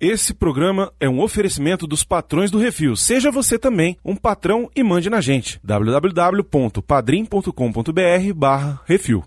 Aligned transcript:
Esse 0.00 0.32
programa 0.32 0.90
é 0.98 1.06
um 1.06 1.20
oferecimento 1.20 1.86
dos 1.86 2.02
patrões 2.02 2.50
do 2.50 2.56
Refil. 2.56 2.96
Seja 2.96 3.30
você 3.30 3.58
também 3.58 3.98
um 4.02 4.16
patrão 4.16 4.70
e 4.74 4.82
mande 4.82 5.10
na 5.10 5.20
gente. 5.20 5.60
www.padrim.com.br 5.62 8.34
barra 8.34 8.80
Refil. 8.86 9.22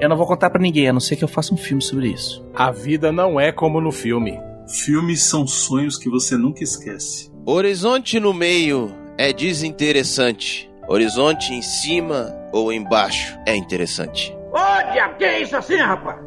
Eu 0.00 0.08
não 0.08 0.16
vou 0.16 0.26
contar 0.26 0.50
pra 0.50 0.60
ninguém, 0.60 0.88
a 0.88 0.92
não 0.92 0.98
ser 0.98 1.14
que 1.14 1.22
eu 1.22 1.28
faça 1.28 1.54
um 1.54 1.56
filme 1.56 1.80
sobre 1.80 2.08
isso. 2.08 2.44
A 2.52 2.72
vida 2.72 3.12
não 3.12 3.38
é 3.38 3.52
como 3.52 3.80
no 3.80 3.92
filme. 3.92 4.36
Filmes 4.66 5.22
são 5.22 5.46
sonhos 5.46 5.96
que 5.96 6.10
você 6.10 6.36
nunca 6.36 6.64
esquece. 6.64 7.30
Horizonte 7.46 8.18
no 8.18 8.34
meio 8.34 8.92
é 9.16 9.32
desinteressante. 9.32 10.71
Horizonte 10.88 11.52
em 11.54 11.62
cima 11.62 12.34
ou 12.52 12.72
embaixo 12.72 13.38
é 13.46 13.54
interessante. 13.56 14.36
Ô, 14.52 14.92
diabo, 14.92 15.16
que 15.16 15.24
é 15.24 15.40
isso 15.40 15.56
assim, 15.56 15.76
rapaz? 15.76 16.18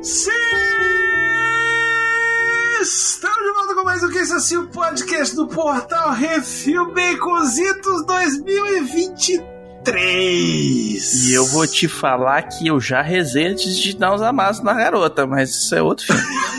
Sim! 0.00 0.30
Estamos 2.80 3.38
de 3.38 3.52
volta 3.52 3.74
com 3.74 3.84
mais 3.84 4.02
um 4.04 4.10
Que 4.10 4.18
Isso 4.20 4.34
Assim, 4.34 4.56
o 4.56 4.68
podcast 4.68 5.34
do 5.34 5.48
portal 5.48 6.12
Refil 6.12 6.92
Baconzitos 6.94 8.06
2023. 8.06 9.57
E 11.24 11.32
eu 11.32 11.46
vou 11.46 11.66
te 11.66 11.88
falar 11.88 12.42
que 12.42 12.66
eu 12.66 12.80
já 12.80 13.02
rezei 13.02 13.46
antes 13.46 13.78
de 13.78 13.96
dar 13.96 14.14
uns 14.14 14.22
amassos 14.22 14.62
na 14.62 14.74
garota, 14.74 15.26
mas 15.26 15.50
isso 15.50 15.74
é 15.74 15.82
outro 15.82 16.06
filme. 16.06 16.22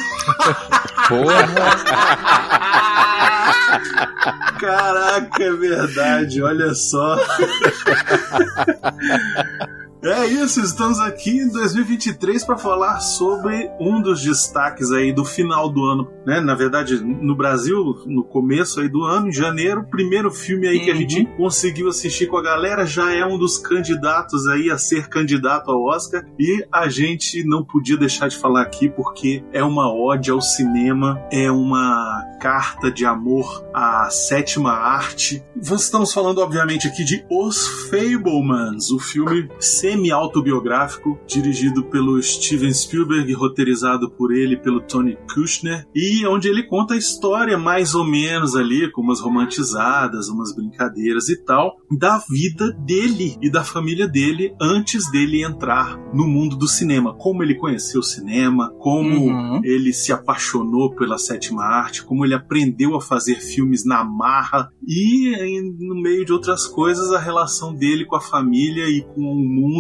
Caraca, 4.60 5.44
é 5.44 5.52
verdade, 5.52 6.42
olha 6.42 6.74
só. 6.74 7.18
É 10.02 10.26
isso, 10.26 10.62
estamos 10.62 10.98
aqui 10.98 11.32
em 11.32 11.50
2023 11.50 12.46
para 12.46 12.58
falar 12.58 13.02
sobre 13.02 13.70
um 13.82 14.02
dos 14.02 14.24
destaques 14.24 14.94
aí 14.94 15.12
do 15.12 15.26
final 15.26 15.70
do 15.70 15.84
ano, 15.84 16.10
né? 16.26 16.40
Na 16.40 16.56
verdade, 16.56 17.04
no 17.04 17.36
Brasil, 17.36 18.02
no 18.06 18.24
começo 18.24 18.80
aí 18.80 18.88
do 18.88 19.04
ano, 19.04 19.28
em 19.28 19.34
janeiro, 19.34 19.82
o 19.82 19.90
primeiro 19.90 20.32
filme 20.32 20.70
aí 20.70 20.80
que 20.80 20.90
a 20.90 20.96
gente 20.96 21.26
conseguiu 21.36 21.90
assistir 21.90 22.28
com 22.28 22.38
a 22.38 22.42
galera 22.42 22.86
já 22.86 23.14
é 23.14 23.26
um 23.26 23.38
dos 23.38 23.58
candidatos 23.58 24.48
aí 24.48 24.72
a 24.72 24.78
ser 24.78 25.10
candidato 25.10 25.70
ao 25.70 25.84
Oscar 25.84 26.26
e 26.40 26.66
a 26.72 26.88
gente 26.88 27.44
não 27.44 27.66
podia 27.66 27.98
deixar 27.98 28.30
de 28.30 28.38
falar 28.38 28.62
aqui 28.62 28.88
porque 28.88 29.44
é 29.52 29.62
uma 29.62 29.94
ode 29.94 30.32
ao 30.32 30.42
cinema, 30.42 31.22
é 31.30 31.52
uma 31.52 32.24
carta 32.40 32.90
de 32.90 33.06
amor 33.06 33.66
à 33.74 34.10
sétima 34.10 34.72
arte. 34.72 35.44
Estamos 35.62 36.14
falando, 36.14 36.40
obviamente, 36.40 36.88
aqui 36.88 37.04
de 37.04 37.26
Os 37.30 37.68
Fablemans, 37.90 38.92
o 38.92 39.00
filme 39.00 39.50
semi-autobiográfico 39.90 41.20
dirigido 41.28 41.84
pelo 41.86 42.22
Steven 42.22 42.74
Spielberg, 42.74 43.32
roteirizado 43.34 44.10
por 44.12 44.32
ele 44.32 44.56
pelo 44.58 44.82
Tony 44.82 45.18
Kushner, 45.34 45.86
e 45.96 46.26
onde 46.28 46.48
ele 46.48 46.64
conta 46.64 46.94
a 46.94 46.98
história 46.98 47.58
mais 47.58 47.96
ou 47.96 48.06
menos 48.06 48.56
ali, 48.56 48.92
com 48.92 49.02
umas 49.02 49.20
romantizadas, 49.20 50.30
umas 50.30 50.54
brincadeiras 50.56 51.30
e 51.30 51.44
tal, 51.44 51.78
da 51.98 52.22
vida 52.30 52.72
dele 52.86 53.36
e 53.42 53.50
da 53.52 53.64
família 53.64 54.08
dele 54.08 54.54
antes 54.62 55.10
dele 55.12 55.44
entrar 55.44 55.98
no 56.14 56.28
mundo 56.28 56.56
do 56.56 56.68
cinema. 56.68 57.14
Como 57.16 57.44
ele 57.44 57.56
conheceu 57.56 58.02
o 58.02 58.04
cinema, 58.04 58.72
como 58.80 59.10
Uhum. 59.30 59.62
ele 59.64 59.92
se 59.92 60.12
apaixonou 60.12 60.94
pela 60.96 61.18
sétima 61.18 61.64
arte, 61.64 62.04
como 62.04 62.26
ele 62.26 62.34
aprendeu 62.34 62.96
a 62.96 63.02
fazer 63.02 63.36
filmes 63.36 63.86
na 63.86 64.04
marra 64.04 64.70
e, 64.88 65.62
no 65.80 65.96
meio 66.02 66.26
de 66.26 66.32
outras 66.32 66.68
coisas, 66.68 67.12
a 67.12 67.20
relação 67.20 67.74
dele 67.74 68.06
com 68.06 68.16
a 68.16 68.22
família 68.22 68.88
e 68.88 69.02
com 69.02 69.22
o 69.22 69.36
mundo. 69.36 69.79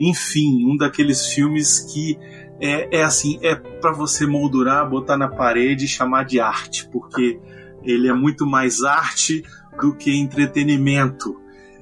Enfim, 0.00 0.64
um 0.64 0.76
daqueles 0.76 1.26
filmes 1.26 1.80
que 1.80 2.18
é, 2.60 2.98
é 2.98 3.02
assim, 3.02 3.38
é 3.42 3.54
para 3.54 3.92
você 3.92 4.26
moldurar, 4.26 4.88
botar 4.88 5.16
na 5.16 5.28
parede 5.28 5.84
e 5.84 5.88
chamar 5.88 6.24
de 6.24 6.38
arte, 6.38 6.88
porque 6.90 7.40
ele 7.82 8.08
é 8.08 8.12
muito 8.12 8.46
mais 8.46 8.82
arte 8.82 9.42
do 9.80 9.94
que 9.94 10.16
entretenimento. 10.16 11.40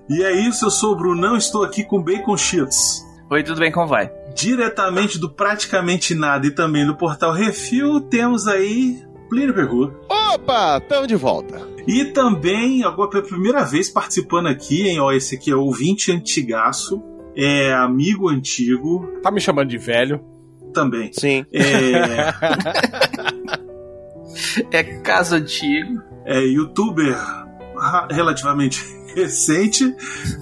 E 0.08 0.22
é 0.22 0.32
isso, 0.48 0.66
eu 0.66 0.70
sou 0.70 0.92
o 0.92 0.96
Brunão, 0.96 1.36
estou 1.36 1.62
aqui 1.62 1.84
com 1.84 2.02
Bacon 2.02 2.36
Cheats. 2.36 3.06
Oi, 3.30 3.44
tudo 3.44 3.60
bem, 3.60 3.70
como 3.70 3.86
vai? 3.86 4.10
Diretamente 4.34 5.18
do 5.18 5.30
Praticamente 5.30 6.14
Nada 6.14 6.46
e 6.46 6.50
também 6.50 6.84
do 6.84 6.96
Portal 6.96 7.32
Refil, 7.32 8.00
temos 8.00 8.48
aí 8.48 9.04
Plínio 9.28 9.54
Perru. 9.54 9.94
Opa, 10.08 10.80
tamo 10.80 11.06
de 11.06 11.14
volta. 11.14 11.60
E 11.86 12.06
também, 12.06 12.82
agora 12.82 13.10
pela 13.10 13.22
primeira 13.22 13.64
vez 13.64 13.88
participando 13.88 14.48
aqui, 14.48 14.88
hein, 14.88 14.98
ó, 14.98 15.12
esse 15.12 15.36
aqui 15.36 15.50
é 15.50 15.56
ouvinte 15.56 16.10
antigaço, 16.10 17.02
é 17.42 17.72
amigo 17.72 18.28
antigo 18.28 19.08
Tá 19.22 19.30
me 19.30 19.40
chamando 19.40 19.68
de 19.68 19.78
velho? 19.78 20.20
também. 20.72 21.10
Sim. 21.12 21.44
É, 21.52 22.30
É 24.70 24.82
caso 25.00 25.34
antigo. 25.34 26.00
é 26.24 26.38
youtuber 26.40 27.16
relativamente 28.10 28.84
recente. 29.16 29.92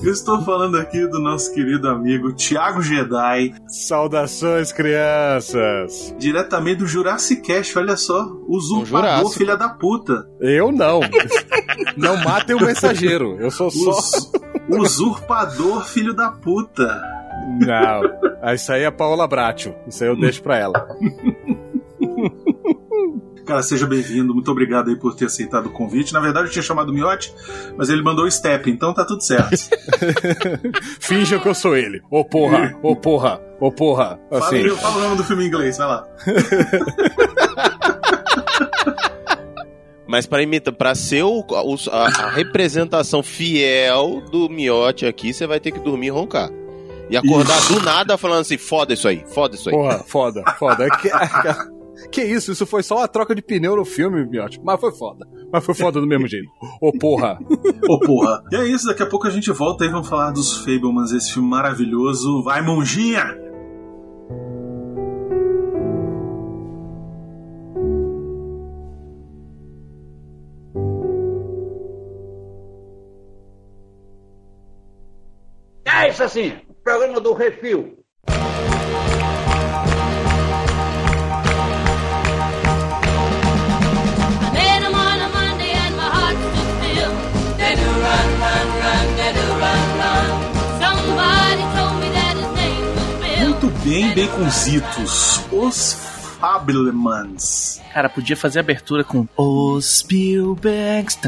Eu 0.03 0.13
estou 0.13 0.43
falando 0.43 0.77
aqui 0.77 1.07
do 1.07 1.19
nosso 1.21 1.55
querido 1.55 1.89
amigo 1.89 2.35
Thiago 2.35 2.83
Jedi, 2.83 3.55
Saudações, 3.67 4.73
crianças! 4.73 6.15
diretamente 6.19 6.81
do 6.81 6.87
Jurassic 6.87 7.41
Cast, 7.43 7.79
olha 7.79 7.97
só, 7.97 8.27
usurpador, 8.47 8.87
Jurássico. 8.87 9.31
filha 9.31 9.57
da 9.57 9.71
puta. 9.71 10.29
Eu 10.41 10.71
não. 10.71 11.01
não 11.97 12.17
matem 12.23 12.55
o 12.57 12.61
mensageiro. 12.65 13.37
Eu 13.41 13.51
sou 13.51 13.71
só. 13.71 13.99
Us- 14.69 14.99
usurpador, 14.99 15.85
filho 15.87 16.15
da 16.15 16.31
puta. 16.31 17.01
Não. 17.61 18.53
Isso 18.55 18.73
aí 18.73 18.83
é 18.83 18.91
Paola 18.91 19.27
Bracho. 19.27 19.75
Isso 19.87 20.03
aí 20.05 20.11
eu 20.11 20.17
deixo 20.19 20.43
pra 20.43 20.59
ela. 20.59 20.89
Cara, 23.47 23.63
seja 23.63 23.87
bem-vindo. 23.87 24.35
Muito 24.35 24.51
obrigado 24.51 24.91
aí 24.91 24.97
por 24.97 25.15
ter 25.15 25.25
aceitado 25.27 25.67
o 25.67 25.71
convite. 25.73 26.13
Na 26.13 26.21
verdade, 26.21 26.49
eu 26.49 26.53
tinha 26.53 26.63
chamado 26.63 26.91
o 26.91 26.93
Miotti, 26.93 27.33
mas 27.79 27.89
ele 27.89 28.03
mandou 28.03 28.27
o 28.27 28.31
Step, 28.31 28.71
então 28.71 28.93
tá 28.93 29.07
tudo 29.07 29.23
certo. 29.23 29.57
Finja 31.01 31.39
que 31.39 31.49
eu 31.49 31.55
sou 31.55 31.75
ele. 31.77 32.03
Ô 32.11 32.23
porra, 32.25 32.77
ô 32.83 32.95
porra, 32.95 33.41
ô 33.59 33.73
porra. 33.73 34.19
Fala, 34.29 34.45
Assim. 34.45 34.57
aí, 34.57 34.71
fala 34.71 34.97
o 34.97 35.01
nome 35.01 35.17
do 35.17 35.25
filme 35.25 35.45
em 35.45 35.47
inglês, 35.49 35.79
vai 35.79 35.87
lá. 35.87 36.07
Mas 40.09 40.27
pra 40.27 40.43
imitar, 40.43 40.73
pra 40.75 40.95
ser 40.95 41.23
o- 41.23 41.41
o- 41.47 41.77
a, 41.93 42.07
a 42.07 42.31
representação 42.31 43.23
fiel 43.23 44.23
do 44.33 44.49
miote 44.49 45.05
aqui, 45.07 45.33
você 45.35 45.47
vai 45.47 45.61
ter 45.61 45.71
que 45.71 45.79
dormir 45.81 46.07
e 46.07 46.11
roncar. 46.11 46.51
E 47.11 47.17
acordar 47.17 47.61
do 47.69 47.81
nada 47.83 48.17
falando 48.19 48.41
assim, 48.41 48.59
foda 48.59 48.93
isso 48.95 49.07
aí, 49.09 49.23
foda 49.29 49.55
isso 49.55 49.69
aí. 49.69 49.75
Porra, 49.75 49.99
foda, 50.07 50.43
foda. 50.59 50.85
É 50.87 50.91
que, 50.91 51.11
que 52.11 52.23
isso? 52.25 52.53
Isso 52.53 52.67
foi 52.67 52.83
só 52.83 52.97
uma 52.99 53.09
troca 53.09 53.35
de 53.35 53.43
pneu 53.43 53.77
no 53.77 53.85
filme, 53.85 54.25
Miotti. 54.27 54.61
Mas 54.63 54.79
foi 54.81 54.93
foda. 54.93 55.27
Mas 55.53 55.65
foi 55.65 55.75
foda 55.75 56.01
do 56.01 56.07
mesmo 56.07 56.27
jeito. 56.29 56.49
Ô 56.81 56.93
porra. 56.93 57.39
Ô, 57.89 57.99
porra. 58.01 58.43
E 58.53 58.57
é 58.57 58.67
isso, 58.67 58.87
daqui 58.87 59.03
a 59.03 59.07
pouco 59.07 59.27
a 59.27 59.31
gente 59.31 59.51
volta 59.51 59.85
e 59.85 59.89
vamos 59.89 60.09
falar 60.09 60.31
dos 60.33 60.59
Fablemans, 60.59 61.11
esse 61.13 61.33
filme 61.33 61.49
maravilhoso. 61.49 62.43
Vai, 62.43 62.61
monjinha! 62.61 63.35
É 76.01 76.11
isso 76.11 76.23
assim, 76.23 76.53
programa 76.85 77.19
do 77.21 77.33
Refil. 77.33 77.99
Muito 93.41 93.67
bem, 93.83 94.15
baconzitos. 94.15 95.41
Os 95.51 95.97
Fablemans. 96.41 97.81
Cara, 97.93 98.09
podia 98.09 98.37
fazer 98.37 98.61
abertura 98.61 99.03
com 99.03 99.27
Os 99.37 99.99
Spielbergs. 99.99 101.19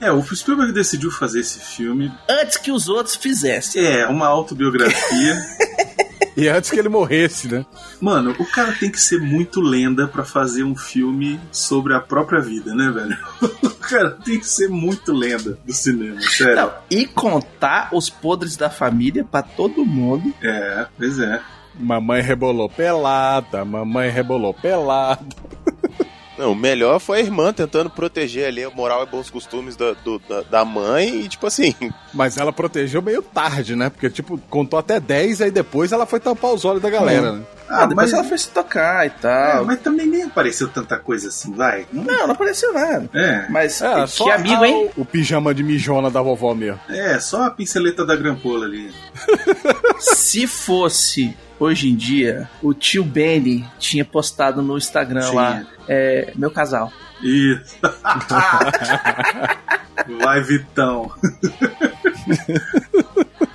É, 0.00 0.10
o 0.10 0.22
Spielberg 0.22 0.72
decidiu 0.72 1.10
fazer 1.10 1.40
esse 1.40 1.60
filme 1.60 2.12
antes 2.28 2.56
que 2.56 2.70
os 2.72 2.88
outros 2.88 3.16
fizessem. 3.16 3.84
É, 3.84 4.06
uma 4.06 4.26
autobiografia. 4.26 5.36
E 6.36 6.48
antes 6.48 6.70
que 6.70 6.78
ele 6.78 6.88
morresse, 6.88 7.48
né? 7.48 7.64
Mano, 8.00 8.34
o 8.38 8.44
cara 8.44 8.72
tem 8.72 8.90
que 8.90 9.00
ser 9.00 9.20
muito 9.20 9.60
lenda 9.60 10.08
pra 10.08 10.24
fazer 10.24 10.64
um 10.64 10.74
filme 10.74 11.40
sobre 11.52 11.94
a 11.94 12.00
própria 12.00 12.40
vida, 12.40 12.74
né, 12.74 12.90
velho? 12.90 13.16
O 13.74 13.86
cara 13.86 14.12
tem 14.12 14.40
que 14.40 14.48
ser 14.48 14.68
muito 14.70 15.12
lenda 15.12 15.58
do 15.62 15.72
cinema, 15.74 16.18
sério. 16.22 16.56
Não, 16.56 16.72
e 16.90 17.06
contar 17.06 17.90
os 17.92 18.08
podres 18.08 18.56
da 18.56 18.70
família 18.70 19.22
pra 19.30 19.42
todo 19.42 19.84
mundo. 19.84 20.32
É, 20.42 20.86
pois 20.96 21.18
é. 21.18 21.38
Mamãe 21.78 22.22
rebolou 22.22 22.70
pelada, 22.70 23.62
mamãe 23.62 24.08
rebolou 24.08 24.54
pelada. 24.54 25.26
Não, 26.36 26.52
o 26.52 26.54
melhor 26.56 26.98
foi 26.98 27.18
a 27.18 27.20
irmã 27.20 27.52
tentando 27.52 27.88
proteger 27.90 28.46
ali 28.48 28.64
a 28.64 28.70
moral 28.70 29.02
e 29.04 29.06
bons 29.06 29.30
costumes 29.30 29.76
da, 29.76 29.92
do- 29.92 30.18
da, 30.28 30.40
da 30.42 30.64
mãe 30.64 31.20
e, 31.20 31.28
tipo 31.28 31.46
assim, 31.46 31.74
Mas 32.12 32.36
ela 32.36 32.52
protegeu 32.52 33.00
meio 33.02 33.22
tarde, 33.22 33.74
né? 33.76 33.88
Porque, 33.90 34.08
tipo, 34.10 34.38
contou 34.50 34.78
até 34.78 34.98
10, 35.00 35.42
aí 35.42 35.50
depois 35.50 35.92
ela 35.92 36.06
foi 36.06 36.18
tampar 36.20 36.52
os 36.52 36.64
olhos 36.64 36.82
da 36.82 36.90
galera, 36.90 37.32
né? 37.32 37.42
Ah, 37.68 37.86
depois 37.86 38.10
mas, 38.10 38.12
ela 38.12 38.24
foi 38.24 38.36
se 38.38 38.48
tocar 38.50 39.04
e 39.04 39.08
é, 39.08 39.10
tal. 39.10 39.64
mas 39.64 39.80
também 39.80 40.06
nem 40.06 40.22
apareceu 40.24 40.68
tanta 40.68 40.98
coisa 40.98 41.28
assim, 41.28 41.52
vai. 41.54 41.86
Não- 41.92 42.04
Não, 42.04 42.26
não 42.26 42.34
apareceu 42.34 42.72
nada. 42.74 43.08
É, 43.14 43.46
Mas 43.48 43.80
É, 43.80 44.02
que 44.02 44.06
só 44.08 44.30
amigo, 44.32 44.62
a- 44.62 44.68
hein? 44.68 44.90
O 44.96 45.04
pijama 45.04 45.54
de 45.54 45.62
mijona 45.62 46.10
da 46.10 46.20
vovó 46.20 46.54
mesmo. 46.54 46.78
é, 46.88 47.18
só 47.18 47.44
a 47.44 47.50
pinceleta 47.50 48.04
da 48.04 48.14
grampola 48.14 48.66
ali. 48.66 48.92
Se 49.98 50.46
fosse 50.46 51.36
hoje 51.64 51.88
em 51.90 51.94
dia, 51.96 52.48
o 52.62 52.72
tio 52.74 53.02
Benny 53.04 53.64
tinha 53.78 54.04
postado 54.04 54.62
no 54.62 54.76
Instagram 54.78 55.20
Tinha. 55.22 55.32
lá, 55.32 55.66
é, 55.88 56.32
meu 56.36 56.50
casal. 56.50 56.92
Isso. 57.22 57.76
Vai, 60.20 60.42
Vitão. 60.42 61.10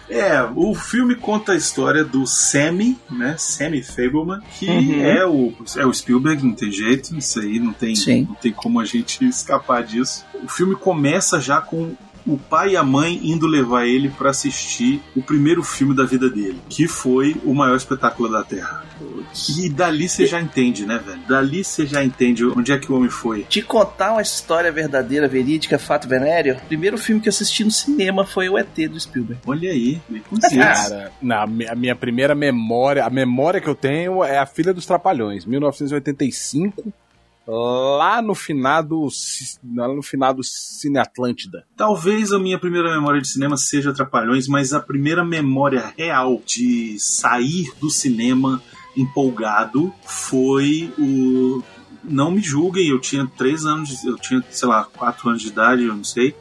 É, 0.09 0.41
o 0.55 0.73
filme 0.73 1.13
conta 1.15 1.51
a 1.51 1.55
história 1.55 2.03
do 2.03 2.25
Sammy, 2.25 2.97
né? 3.11 3.35
Sammy 3.37 3.83
Fableman, 3.83 4.41
que 4.57 4.67
Uhum. 4.67 5.01
é, 5.03 5.25
o, 5.25 5.53
é 5.77 5.85
o 5.85 5.93
Spielberg, 5.93 6.43
não 6.43 6.53
tem 6.53 6.71
jeito, 6.71 7.15
isso 7.15 7.39
aí 7.39 7.59
não 7.59 7.71
tem, 7.73 7.95
Sim. 7.95 8.25
não 8.27 8.35
tem 8.35 8.51
como 8.51 8.79
a 8.79 8.85
gente 8.85 9.23
escapar 9.27 9.83
disso. 9.83 10.25
O 10.43 10.47
filme 10.47 10.75
começa 10.75 11.39
já 11.39 11.61
com 11.61 11.93
o 12.25 12.37
pai 12.37 12.71
e 12.71 12.77
a 12.77 12.83
mãe 12.83 13.19
indo 13.23 13.47
levar 13.47 13.85
ele 13.85 14.09
pra 14.09 14.29
assistir 14.29 15.01
o 15.15 15.21
primeiro 15.21 15.63
filme 15.63 15.95
da 15.95 16.05
vida 16.05 16.29
dele, 16.29 16.59
que 16.69 16.87
foi 16.87 17.35
o 17.43 17.53
maior 17.53 17.75
espetáculo 17.75 18.29
da 18.29 18.43
Terra. 18.43 18.83
E 19.57 19.69
dali 19.69 20.09
você 20.09 20.25
já 20.25 20.41
entende, 20.41 20.85
né, 20.85 20.99
velho? 21.03 21.19
Dali 21.27 21.63
você 21.63 21.85
já 21.85 22.03
entende 22.03 22.45
onde 22.45 22.71
é 22.71 22.77
que 22.77 22.91
o 22.91 22.95
homem 22.95 23.09
foi. 23.09 23.43
Te 23.43 23.61
contar 23.61 24.13
uma 24.13 24.21
história 24.21 24.71
verdadeira, 24.71 25.27
verídica, 25.27 25.77
fato 25.77 26.07
venéreo. 26.07 26.55
O 26.55 26.67
primeiro 26.67 26.97
filme 26.97 27.21
que 27.21 27.27
eu 27.27 27.31
assisti 27.31 27.63
no 27.63 27.71
cinema 27.71 28.25
foi 28.25 28.49
o 28.49 28.57
ET 28.57 28.75
do 28.89 28.99
Spielberg. 28.99 29.41
Olha 29.45 29.71
aí. 29.71 30.01
Cara, 30.51 31.11
na, 31.21 31.43
a 31.43 31.75
minha 31.75 31.95
primeira 31.95 32.35
memória, 32.35 33.05
a 33.05 33.09
memória 33.09 33.61
que 33.61 33.67
eu 33.67 33.75
tenho 33.75 34.23
é 34.23 34.37
a 34.37 34.45
Filha 34.45 34.73
dos 34.73 34.85
Trapalhões, 34.85 35.45
1985, 35.45 36.93
lá 37.49 38.21
no 38.21 38.35
finado, 38.35 39.07
lá 39.75 39.87
no 39.87 40.03
finado 40.03 40.43
Cine 40.43 40.99
Atlântida. 40.99 41.65
Talvez 41.75 42.31
a 42.31 42.37
minha 42.37 42.59
primeira 42.59 42.93
memória 42.93 43.19
de 43.19 43.27
cinema 43.27 43.57
seja 43.57 43.91
Trapalhões, 43.91 44.47
mas 44.47 44.71
a 44.71 44.79
primeira 44.79 45.25
memória 45.25 45.91
real 45.97 46.41
de 46.45 46.97
sair 46.99 47.73
do 47.79 47.89
cinema 47.89 48.61
empolgado 48.95 49.91
foi 50.05 50.93
o. 50.97 51.63
Não 52.03 52.31
me 52.31 52.41
julguem, 52.41 52.87
eu 52.87 52.99
tinha 52.99 53.27
três 53.37 53.65
anos, 53.65 54.03
eu 54.05 54.15
tinha, 54.15 54.43
sei 54.49 54.67
lá, 54.67 54.85
quatro 54.85 55.29
anos 55.29 55.41
de 55.41 55.49
idade, 55.49 55.83
eu 55.83 55.95
não 55.95 56.03
sei. 56.03 56.35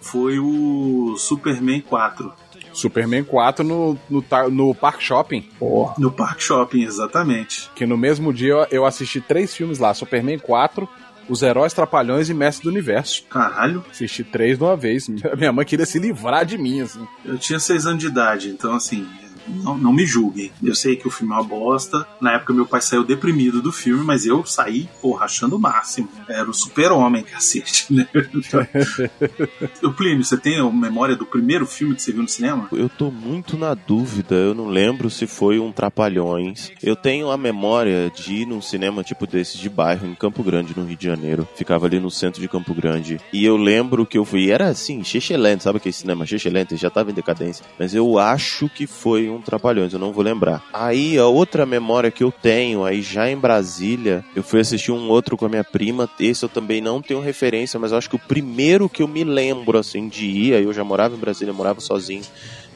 Foi 0.00 0.38
o 0.38 1.16
Superman 1.16 1.80
4. 1.80 2.32
Superman 2.72 3.24
4 3.24 3.64
no, 3.64 3.98
no, 4.08 4.24
no 4.50 4.74
Park 4.74 5.00
Shopping, 5.00 5.48
Porra. 5.58 5.94
No 5.98 6.10
Park 6.10 6.40
Shopping, 6.40 6.82
exatamente. 6.82 7.70
que 7.74 7.86
no 7.86 7.96
mesmo 7.96 8.32
dia 8.32 8.52
eu, 8.52 8.66
eu 8.70 8.84
assisti 8.86 9.20
três 9.20 9.54
filmes 9.54 9.78
lá, 9.78 9.92
Superman 9.94 10.38
4, 10.38 10.88
Os 11.28 11.42
Heróis 11.42 11.72
Trapalhões 11.72 12.28
e 12.28 12.34
Mestre 12.34 12.64
do 12.64 12.70
Universo. 12.70 13.24
Caralho, 13.30 13.84
Assisti 13.90 14.24
três 14.24 14.58
de 14.58 14.64
uma 14.64 14.76
vez. 14.76 15.08
Minha 15.36 15.52
mãe 15.52 15.64
queria 15.64 15.86
se 15.86 15.98
livrar 15.98 16.44
de 16.44 16.56
mim, 16.58 16.80
assim. 16.80 17.06
eu 17.24 17.38
tinha 17.38 17.58
seis 17.58 17.86
anos 17.86 18.00
de 18.00 18.06
idade, 18.08 18.48
então 18.50 18.74
assim. 18.74 19.06
Não, 19.46 19.76
não 19.76 19.92
me 19.92 20.06
julguem. 20.06 20.50
Eu 20.62 20.74
sei 20.74 20.96
que 20.96 21.06
o 21.06 21.10
filme 21.10 21.32
é 21.32 21.36
uma 21.36 21.44
bosta. 21.44 22.06
Na 22.20 22.34
época 22.34 22.52
meu 22.52 22.66
pai 22.66 22.80
saiu 22.80 23.04
deprimido 23.04 23.62
do 23.62 23.72
filme, 23.72 24.04
mas 24.04 24.26
eu 24.26 24.44
saí, 24.44 24.88
porra, 25.00 25.24
achando 25.24 25.56
o 25.56 25.58
máximo. 25.58 26.08
Era 26.28 26.48
o 26.48 26.54
super-homem, 26.54 27.22
cacete, 27.22 27.92
né? 27.92 28.06
o 29.82 29.92
Plínio, 29.92 30.24
você 30.24 30.36
tem 30.36 30.58
a 30.58 30.70
memória 30.70 31.16
do 31.16 31.26
primeiro 31.26 31.66
filme 31.66 31.94
que 31.94 32.02
você 32.02 32.12
viu 32.12 32.22
no 32.22 32.28
cinema? 32.28 32.68
eu 32.72 32.88
tô 32.88 33.10
muito 33.10 33.56
na 33.56 33.74
dúvida. 33.74 34.34
Eu 34.34 34.54
não 34.54 34.68
lembro 34.68 35.10
se 35.10 35.26
foi 35.26 35.58
um 35.58 35.72
Trapalhões. 35.72 36.72
Eu 36.82 36.96
tenho 36.96 37.30
a 37.30 37.36
memória 37.36 38.10
de 38.10 38.34
ir 38.34 38.46
num 38.46 38.60
cinema 38.60 39.02
tipo 39.02 39.26
desses 39.26 39.58
de 39.58 39.68
bairro, 39.68 40.06
em 40.06 40.14
Campo 40.14 40.42
Grande, 40.42 40.76
no 40.76 40.84
Rio 40.84 40.96
de 40.96 41.06
Janeiro. 41.06 41.48
Ficava 41.54 41.86
ali 41.86 42.00
no 42.00 42.10
centro 42.10 42.40
de 42.40 42.48
Campo 42.48 42.74
Grande. 42.74 43.20
E 43.32 43.44
eu 43.44 43.56
lembro 43.56 44.04
que 44.04 44.18
eu 44.18 44.24
fui. 44.24 44.50
Era 44.50 44.68
assim, 44.68 45.02
Chechelente, 45.04 45.64
sabe 45.64 45.78
aquele 45.78 45.92
cinema 45.92 46.26
Chechelente? 46.26 46.76
Já 46.76 46.90
tava 46.90 47.10
em 47.10 47.14
decadência. 47.14 47.64
Mas 47.78 47.94
eu 47.94 48.18
acho 48.18 48.68
que 48.68 48.86
foi 48.86 49.28
um 49.30 49.40
Trapalhões, 49.40 49.92
eu 49.92 49.98
não 49.98 50.12
vou 50.12 50.22
lembrar. 50.22 50.62
Aí 50.72 51.18
a 51.18 51.26
outra 51.26 51.64
memória 51.64 52.10
que 52.10 52.22
eu 52.22 52.32
tenho, 52.32 52.84
aí 52.84 53.02
já 53.02 53.30
em 53.30 53.36
Brasília, 53.36 54.24
eu 54.34 54.42
fui 54.42 54.60
assistir 54.60 54.92
um 54.92 55.08
outro 55.08 55.36
com 55.36 55.46
a 55.46 55.48
minha 55.48 55.64
prima. 55.64 56.08
Esse 56.18 56.44
eu 56.44 56.48
também 56.48 56.80
não 56.80 57.00
tenho 57.00 57.20
referência, 57.20 57.78
mas 57.78 57.92
acho 57.92 58.08
que 58.10 58.16
o 58.16 58.20
primeiro 58.20 58.88
que 58.88 59.02
eu 59.02 59.08
me 59.08 59.24
lembro 59.24 59.78
assim 59.78 60.08
de 60.08 60.26
ir, 60.26 60.54
aí 60.54 60.64
eu 60.64 60.72
já 60.72 60.84
morava 60.84 61.14
em 61.14 61.18
Brasília, 61.18 61.52
morava 61.52 61.80
sozinho, 61.80 62.22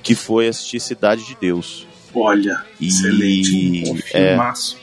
que 0.03 0.15
foi 0.15 0.49
assistir 0.49 0.81
Cidade 0.81 1.25
de 1.25 1.37
Deus. 1.41 1.87
Olha, 2.15 2.63
E, 2.81 2.87
excelente. 2.87 3.85
Um 3.91 3.99
é, 4.13 4.37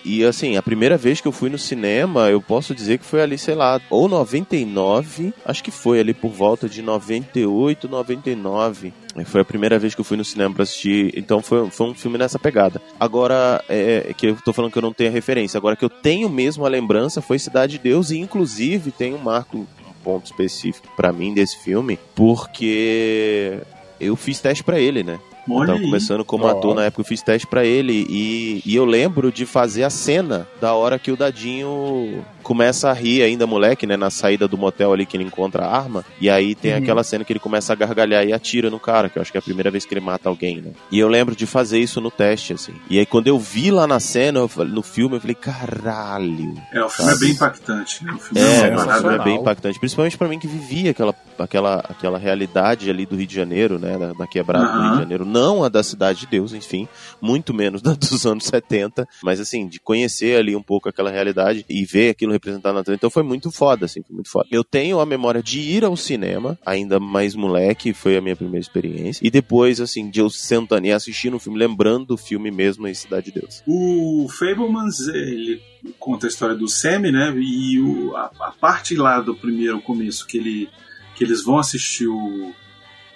e 0.04 0.24
assim, 0.24 0.58
a 0.58 0.62
primeira 0.62 0.98
vez 0.98 1.22
que 1.22 1.28
eu 1.28 1.32
fui 1.32 1.50
no 1.50 1.58
cinema, 1.58 2.30
eu 2.30 2.42
posso 2.42 2.76
dizer 2.76 2.98
que 2.98 3.06
foi 3.06 3.22
ali, 3.22 3.38
sei 3.38 3.56
lá, 3.56 3.80
ou 3.90 4.08
99, 4.08 5.34
acho 5.46 5.64
que 5.64 5.72
foi 5.72 6.00
ali 6.00 6.14
por 6.14 6.32
volta 6.32 6.68
de 6.68 6.82
98, 6.82 7.88
99. 7.88 8.94
Foi 9.26 9.42
a 9.42 9.46
primeira 9.46 9.78
vez 9.78 9.94
que 9.94 10.02
eu 10.02 10.06
fui 10.06 10.18
no 10.18 10.24
cinema 10.24 10.54
pra 10.54 10.64
assistir, 10.64 11.14
então 11.18 11.42
foi, 11.42 11.70
foi 11.70 11.88
um 11.88 11.94
filme 11.94 12.18
nessa 12.18 12.40
pegada. 12.40 12.82
Agora, 13.00 13.64
é, 13.68 14.08
é 14.10 14.14
que 14.14 14.28
eu 14.28 14.36
tô 14.38 14.54
falando 14.54 14.72
que 14.72 14.78
eu 14.78 14.82
não 14.82 14.94
tenho 14.94 15.10
a 15.10 15.14
referência, 15.14 15.58
agora 15.58 15.76
que 15.76 15.84
eu 15.86 15.90
tenho 15.90 16.30
mesmo 16.30 16.66
a 16.66 16.70
lembrança 16.70 17.22
foi 17.22 17.38
Cidade 17.38 17.74
de 17.74 17.80
Deus, 17.80 18.12
e 18.12 18.18
inclusive 18.18 18.92
tem 18.92 19.14
um 19.14 19.18
marco, 19.18 19.58
um 19.58 19.66
ponto 20.04 20.26
específico 20.26 20.88
pra 20.96 21.12
mim 21.12 21.34
desse 21.34 21.58
filme, 21.62 22.00
porque 22.16 23.60
eu 24.00 24.16
fiz 24.16 24.40
teste 24.40 24.64
pra 24.64 24.80
ele, 24.80 25.04
né? 25.04 25.20
Eu 25.48 25.56
Olha 25.56 25.68
tava 25.68 25.80
aí. 25.80 25.86
começando 25.86 26.24
como 26.26 26.46
Ó. 26.46 26.50
ator 26.50 26.76
na 26.76 26.86
época, 26.86 27.02
eu 27.02 27.06
fiz 27.06 27.22
teste 27.22 27.48
pra 27.48 27.66
ele 27.66 28.06
e, 28.10 28.62
e 28.66 28.76
eu 28.76 28.86
lembro 28.86 29.32
de 29.32 29.46
fazer 29.46 29.84
a 29.84 29.90
cena 29.90 30.48
da 30.60 30.74
hora 30.74 30.98
que 31.00 31.12
o 31.12 31.18
Dadinho 31.18 32.24
começa 32.44 32.90
a 32.90 32.94
rir 32.94 33.22
ainda, 33.22 33.46
moleque, 33.48 33.86
né? 33.86 33.96
Na 33.96 34.10
saída 34.10 34.48
do 34.48 34.58
motel 34.58 34.92
ali 34.94 35.06
que 35.06 35.16
ele 35.16 35.24
encontra 35.24 35.64
a 35.66 35.76
arma. 35.78 36.04
E 36.20 36.30
aí 36.30 36.56
tem 36.56 36.74
aquela 36.74 37.04
cena 37.04 37.24
que 37.24 37.32
ele 37.32 37.40
começa 37.40 37.72
a 37.72 37.76
gargalhar 37.76 38.26
e 38.26 38.34
atira 38.34 38.70
no 38.70 38.80
cara, 38.80 39.10
que 39.10 39.18
eu 39.18 39.22
acho 39.22 39.32
que 39.32 39.38
é 39.38 39.40
a 39.40 39.44
primeira 39.44 39.70
vez 39.72 39.86
que 39.86 39.94
ele 39.94 40.02
mata 40.02 40.28
alguém, 40.30 40.62
né? 40.62 40.72
E 40.92 41.00
eu 41.00 41.08
lembro 41.08 41.36
de 41.36 41.46
fazer 41.46 41.80
isso 41.80 42.02
no 42.02 42.10
teste, 42.12 42.54
assim. 42.54 42.74
E 42.90 42.98
aí 43.00 43.06
quando 43.06 43.28
eu 43.28 43.38
vi 43.40 43.72
lá 43.72 43.86
na 43.88 44.00
cena, 44.00 44.48
falei- 44.48 44.74
no 44.74 44.82
filme, 44.82 45.16
eu 45.16 45.22
falei, 45.22 45.36
caralho. 45.36 46.56
É, 46.74 46.84
o 46.84 46.90
filme 46.90 47.12
é 47.12 47.18
bem 47.18 47.30
impactante, 47.32 48.04
né? 48.04 48.14
O 48.14 48.18
filme 48.20 48.42
É, 48.42 48.70
uma 48.70 48.86
o 48.96 49.00
filme 49.00 49.16
é 49.16 49.24
bem 49.24 49.36
impactante, 49.38 49.80
principalmente 49.80 50.18
pra 50.18 50.28
mim 50.28 50.40
que 50.40 50.48
vivia 50.48 50.92
aquela, 50.92 51.14
aquela, 51.42 51.76
aquela 51.80 52.18
realidade 52.18 52.90
ali 52.90 53.06
do 53.06 53.16
Rio 53.16 53.28
de 53.28 53.36
Janeiro, 53.36 53.78
né, 53.80 53.98
da, 53.98 54.14
da 54.14 54.28
quebrada 54.28 54.66
do 54.72 54.82
Rio 54.82 54.92
de 54.94 54.98
Janeiro, 55.00 55.26
não 55.26 55.64
a 55.64 55.70
da 55.70 55.84
Cidade 55.84 56.22
de 56.22 56.28
Deus, 56.28 56.54
enfim, 56.54 56.88
muito 57.22 57.54
menos 57.54 57.82
da 57.82 57.94
dos 57.96 58.26
anos 58.26 58.46
70, 58.46 59.08
mas 59.24 59.40
assim, 59.40 59.68
de 59.68 59.80
conhecer 59.80 60.38
ali 60.38 60.56
um 60.56 60.62
pouco 60.64 60.90
aquela 60.90 61.10
realidade 61.12 61.66
e 61.70 61.86
ver 61.86 62.10
aquilo 62.12 62.32
representado 62.32 62.76
na 62.76 62.84
tela, 62.84 62.96
então 62.96 63.10
foi 63.10 63.24
muito 63.24 63.52
foda, 63.52 63.86
assim, 63.86 64.02
foi 64.02 64.16
muito 64.16 64.30
foda. 64.30 64.48
Eu 64.52 64.64
tenho 64.64 65.00
a 65.00 65.06
memória 65.06 65.42
de 65.44 65.60
ir 65.60 65.84
ao 65.84 65.96
cinema, 65.98 66.58
ainda 66.66 67.00
mais 67.00 67.36
moleque, 67.36 67.94
foi 67.94 68.18
a 68.18 68.22
minha 68.22 68.36
primeira 68.36 68.60
experiência, 68.62 69.26
e 69.26 69.30
depois, 69.32 69.80
assim, 69.82 70.10
de 70.10 70.20
eu 70.20 70.30
sentando 70.30 70.86
e 70.88 70.92
assistindo 70.92 71.36
o 71.36 71.40
filme, 71.40 71.58
lembrando 71.58 72.06
do 72.06 72.18
filme 72.18 72.52
mesmo 72.52 72.88
em 72.88 72.94
Cidade 72.94 73.32
de 73.32 73.40
Deus. 73.40 73.64
O 73.68 74.28
Fablemans, 74.30 75.00
ele 75.08 75.62
conta 76.00 76.28
a 76.28 76.30
história 76.30 76.56
do 76.56 76.68
Sammy, 76.68 77.12
né? 77.12 77.34
E 77.38 77.80
o- 77.80 78.16
a, 78.16 78.32
a 78.42 78.52
parte 78.52 78.96
lá 78.96 79.20
do 79.20 79.36
primeiro 79.36 79.82
começo 79.82 80.26
que, 80.28 80.38
ele, 80.38 80.70
que 81.16 81.24
eles 81.24 81.44
vão 81.44 81.58
assistir 81.58 82.08
o 82.08 82.54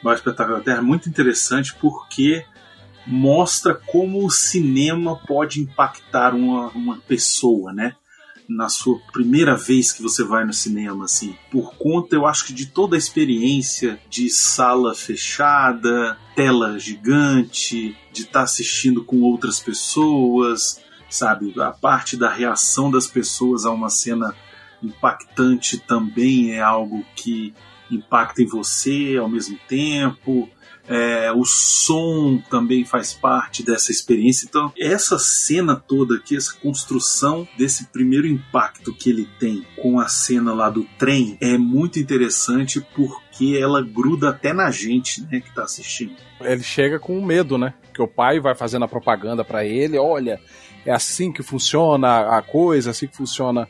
Maior 0.04 0.16
Espetáculo 0.16 0.58
da 0.58 0.64
Terra 0.64 0.78
é 0.78 0.82
muito 0.82 1.10
interessante 1.10 1.74
porque 1.76 2.46
mostra 3.08 3.74
como 3.74 4.26
o 4.26 4.32
cinema 4.32 5.16
pode 5.16 5.62
impactar 5.62 6.34
uma, 6.34 6.70
uma 6.70 6.98
pessoa, 6.98 7.72
né? 7.72 7.96
Na 8.48 8.70
sua 8.70 9.00
primeira 9.12 9.56
vez 9.56 9.92
que 9.92 10.04
você 10.04 10.24
vai 10.24 10.46
no 10.46 10.54
cinema, 10.54 11.06
assim, 11.06 11.36
por 11.52 11.76
conta, 11.76 12.16
eu 12.16 12.28
acho 12.28 12.46
que 12.46 12.54
de 12.54 12.68
toda 12.68 12.96
a 12.96 13.00
experiência 13.00 14.00
de 14.08 14.30
sala 14.30 14.94
fechada, 14.94 16.18
tela 16.36 16.78
gigante, 16.78 17.98
de 18.14 18.22
estar 18.22 18.44
assistindo 18.44 19.04
com 19.04 19.22
outras 19.22 19.60
pessoas, 19.60 20.80
sabe? 21.10 21.60
A 21.60 21.72
parte 21.72 22.16
da 22.16 22.30
reação 22.30 22.92
das 22.92 23.08
pessoas 23.08 23.66
a 23.66 23.72
uma 23.72 23.90
cena 23.90 24.36
impactante 24.84 25.80
também 25.80 26.52
é 26.52 26.62
algo 26.62 27.04
que 27.16 27.54
impacta 27.92 28.42
em 28.42 28.46
você 28.46 29.18
ao 29.20 29.30
mesmo 29.30 29.58
tempo. 29.68 30.50
É, 30.88 31.32
o 31.32 31.44
som 31.46 32.40
também 32.48 32.86
faz 32.86 33.12
parte 33.12 33.64
dessa 33.66 33.92
experiência. 33.92 34.46
Então, 34.48 34.72
essa 34.78 35.18
cena 35.18 35.76
toda 35.76 36.16
aqui, 36.18 36.38
essa 36.38 36.54
construção 36.54 37.48
desse 37.58 37.88
primeiro 37.88 38.28
impacto 38.28 38.94
que 38.94 39.10
ele 39.10 39.28
tem 39.40 39.66
com 39.82 40.00
a 40.00 40.08
cena 40.08 40.54
lá 40.54 40.70
do 40.70 40.84
trem 41.00 41.38
é 41.42 41.58
muito 41.58 42.00
interessante 42.00 42.86
porque 42.96 43.58
ela 43.60 43.82
gruda 43.82 44.30
até 44.30 44.54
na 44.54 44.70
gente, 44.70 45.24
né, 45.24 45.40
que 45.40 45.54
tá 45.56 45.64
assistindo. 45.64 46.14
Ele 46.40 46.62
chega 46.62 47.00
com 47.00 47.20
medo, 47.26 47.58
né? 47.58 47.74
Que 47.92 48.02
o 48.04 48.08
pai 48.08 48.40
vai 48.40 48.54
fazendo 48.54 48.86
a 48.86 48.88
propaganda 48.88 49.44
pra 49.44 49.66
ele, 49.66 49.98
olha, 49.98 50.40
é 50.86 50.92
assim 50.92 51.32
que 51.32 51.42
funciona 51.42 52.38
a 52.38 52.44
coisa, 52.44 52.92
assim 52.92 53.08
que 53.08 53.18
funciona 53.18 53.68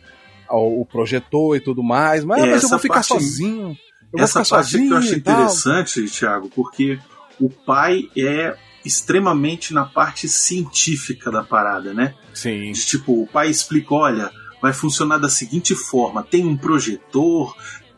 o, 0.49 0.85
projetor 0.85 1.55
e 1.55 1.61
tudo 1.61 1.81
mais. 1.81 2.25
Mas, 2.25 2.43
É, 2.43 2.51
mas 2.51 2.63
eu 2.63 2.69
vou 2.69 2.79
ficar 2.79 2.95
parte- 2.95 3.07
sozinho. 3.07 3.77
Eu 4.17 4.23
Essa 4.23 4.45
parte 4.45 4.71
sozinho 4.71 4.87
que 4.87 4.93
eu 4.93 4.97
acho 4.97 5.21
tal. 5.21 5.33
interessante, 5.33 6.05
Thiago, 6.09 6.49
porque 6.49 6.99
o 7.39 7.49
pai 7.49 8.09
é 8.17 8.55
extremamente 8.83 9.73
na 9.73 9.85
parte 9.85 10.27
científica 10.29 11.31
da 11.31 11.43
parada, 11.43 11.93
né? 11.93 12.13
Sim. 12.33 12.71
De, 12.71 12.85
Tipo, 12.85 13.23
o 13.23 13.27
pai 13.27 13.49
explica, 13.49 13.93
olha, 13.93 14.31
vai 14.61 14.73
funcionar 14.73 15.17
da 15.17 15.29
seguinte 15.29 15.75
forma: 15.75 16.23
tem 16.23 16.45
um 16.45 16.55
projetor 16.55 17.55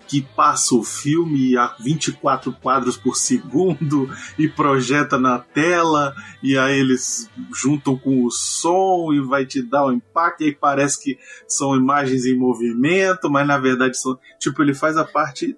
que 0.08 0.22
passa 0.22 0.74
o 0.74 0.84
filme 0.84 1.58
a 1.58 1.76
24 1.80 2.54
quadros 2.54 2.96
por 2.96 3.18
segundo 3.18 4.10
e 4.40 4.48
projeta 4.48 5.18
na 5.20 5.40
tela, 5.40 6.16
e 6.42 6.58
aí 6.58 6.80
eles 6.80 7.30
juntam 7.54 7.98
com 7.98 8.24
o 8.24 8.32
som 8.32 9.12
e 9.12 9.20
vai 9.20 9.46
te 9.46 9.62
dar 9.62 9.86
um 9.88 9.92
impacto, 9.92 10.42
e 10.42 10.46
aí 10.46 10.56
parece 10.56 11.04
que 11.04 11.20
são 11.46 11.76
imagens 11.76 12.26
em 12.26 12.38
movimento, 12.38 13.30
mas 13.30 13.46
na 13.46 13.58
verdade 13.58 14.00
são. 14.00 14.18
Tipo, 14.40 14.62
ele 14.62 14.74
faz 14.74 14.96
a 14.96 15.04
parte 15.04 15.58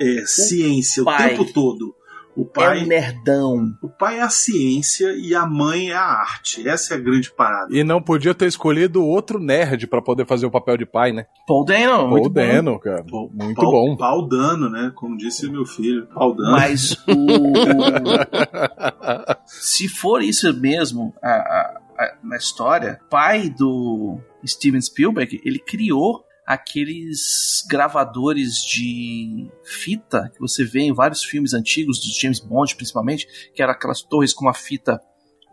é, 0.00 0.24
ciência 0.26 1.04
pai 1.04 1.34
o 1.34 1.38
tempo 1.38 1.52
todo. 1.52 1.94
O 2.36 2.42
É 2.42 2.44
pai, 2.44 2.84
um 2.84 2.86
nerdão. 2.86 3.72
o 3.82 3.88
pai 3.88 4.18
é 4.18 4.22
a 4.22 4.28
ciência 4.30 5.12
e 5.16 5.34
a 5.34 5.44
mãe 5.44 5.90
é 5.90 5.94
a 5.96 6.04
arte. 6.04 6.68
Essa 6.68 6.94
é 6.94 6.96
a 6.96 7.00
grande 7.00 7.32
parada. 7.32 7.76
E 7.76 7.82
não 7.82 8.00
podia 8.00 8.32
ter 8.32 8.46
escolhido 8.46 9.04
outro 9.04 9.40
nerd 9.40 9.88
pra 9.88 10.00
poder 10.00 10.24
fazer 10.24 10.46
o 10.46 10.50
papel 10.52 10.76
de 10.76 10.86
pai, 10.86 11.10
né? 11.10 11.26
Paul 11.48 11.64
Dano, 11.64 12.02
Ou 12.02 12.08
muito 12.08 12.26
o 12.26 12.30
bom. 12.30 12.40
Dano, 12.40 12.78
cara. 12.78 13.04
Muito 13.32 13.60
pau, 13.60 13.72
bom. 13.72 13.96
Pau 13.96 14.28
dano, 14.28 14.70
né? 14.70 14.92
Como 14.94 15.16
disse 15.16 15.50
meu 15.50 15.66
filho. 15.66 16.06
Pau 16.14 16.32
dano. 16.32 16.52
Mas 16.52 16.92
o, 16.92 16.96
se 19.46 19.88
for 19.88 20.22
isso 20.22 20.52
mesmo 20.54 21.14
a- 21.22 21.28
a- 21.28 21.80
a- 21.98 22.14
na 22.22 22.36
história, 22.36 23.00
pai 23.10 23.48
do 23.50 24.18
Steven 24.46 24.80
Spielberg, 24.80 25.40
ele 25.44 25.58
criou 25.58 26.24
aqueles 26.48 27.62
gravadores 27.68 28.56
de 28.64 29.50
fita 29.62 30.30
que 30.34 30.40
você 30.40 30.64
vê 30.64 30.80
em 30.80 30.94
vários 30.94 31.22
filmes 31.22 31.52
antigos, 31.52 31.98
dos 32.00 32.16
James 32.18 32.40
Bond 32.40 32.74
principalmente, 32.74 33.26
que 33.54 33.62
eram 33.62 33.72
aquelas 33.74 34.00
torres 34.02 34.32
com 34.32 34.46
uma 34.46 34.54
fita 34.54 34.98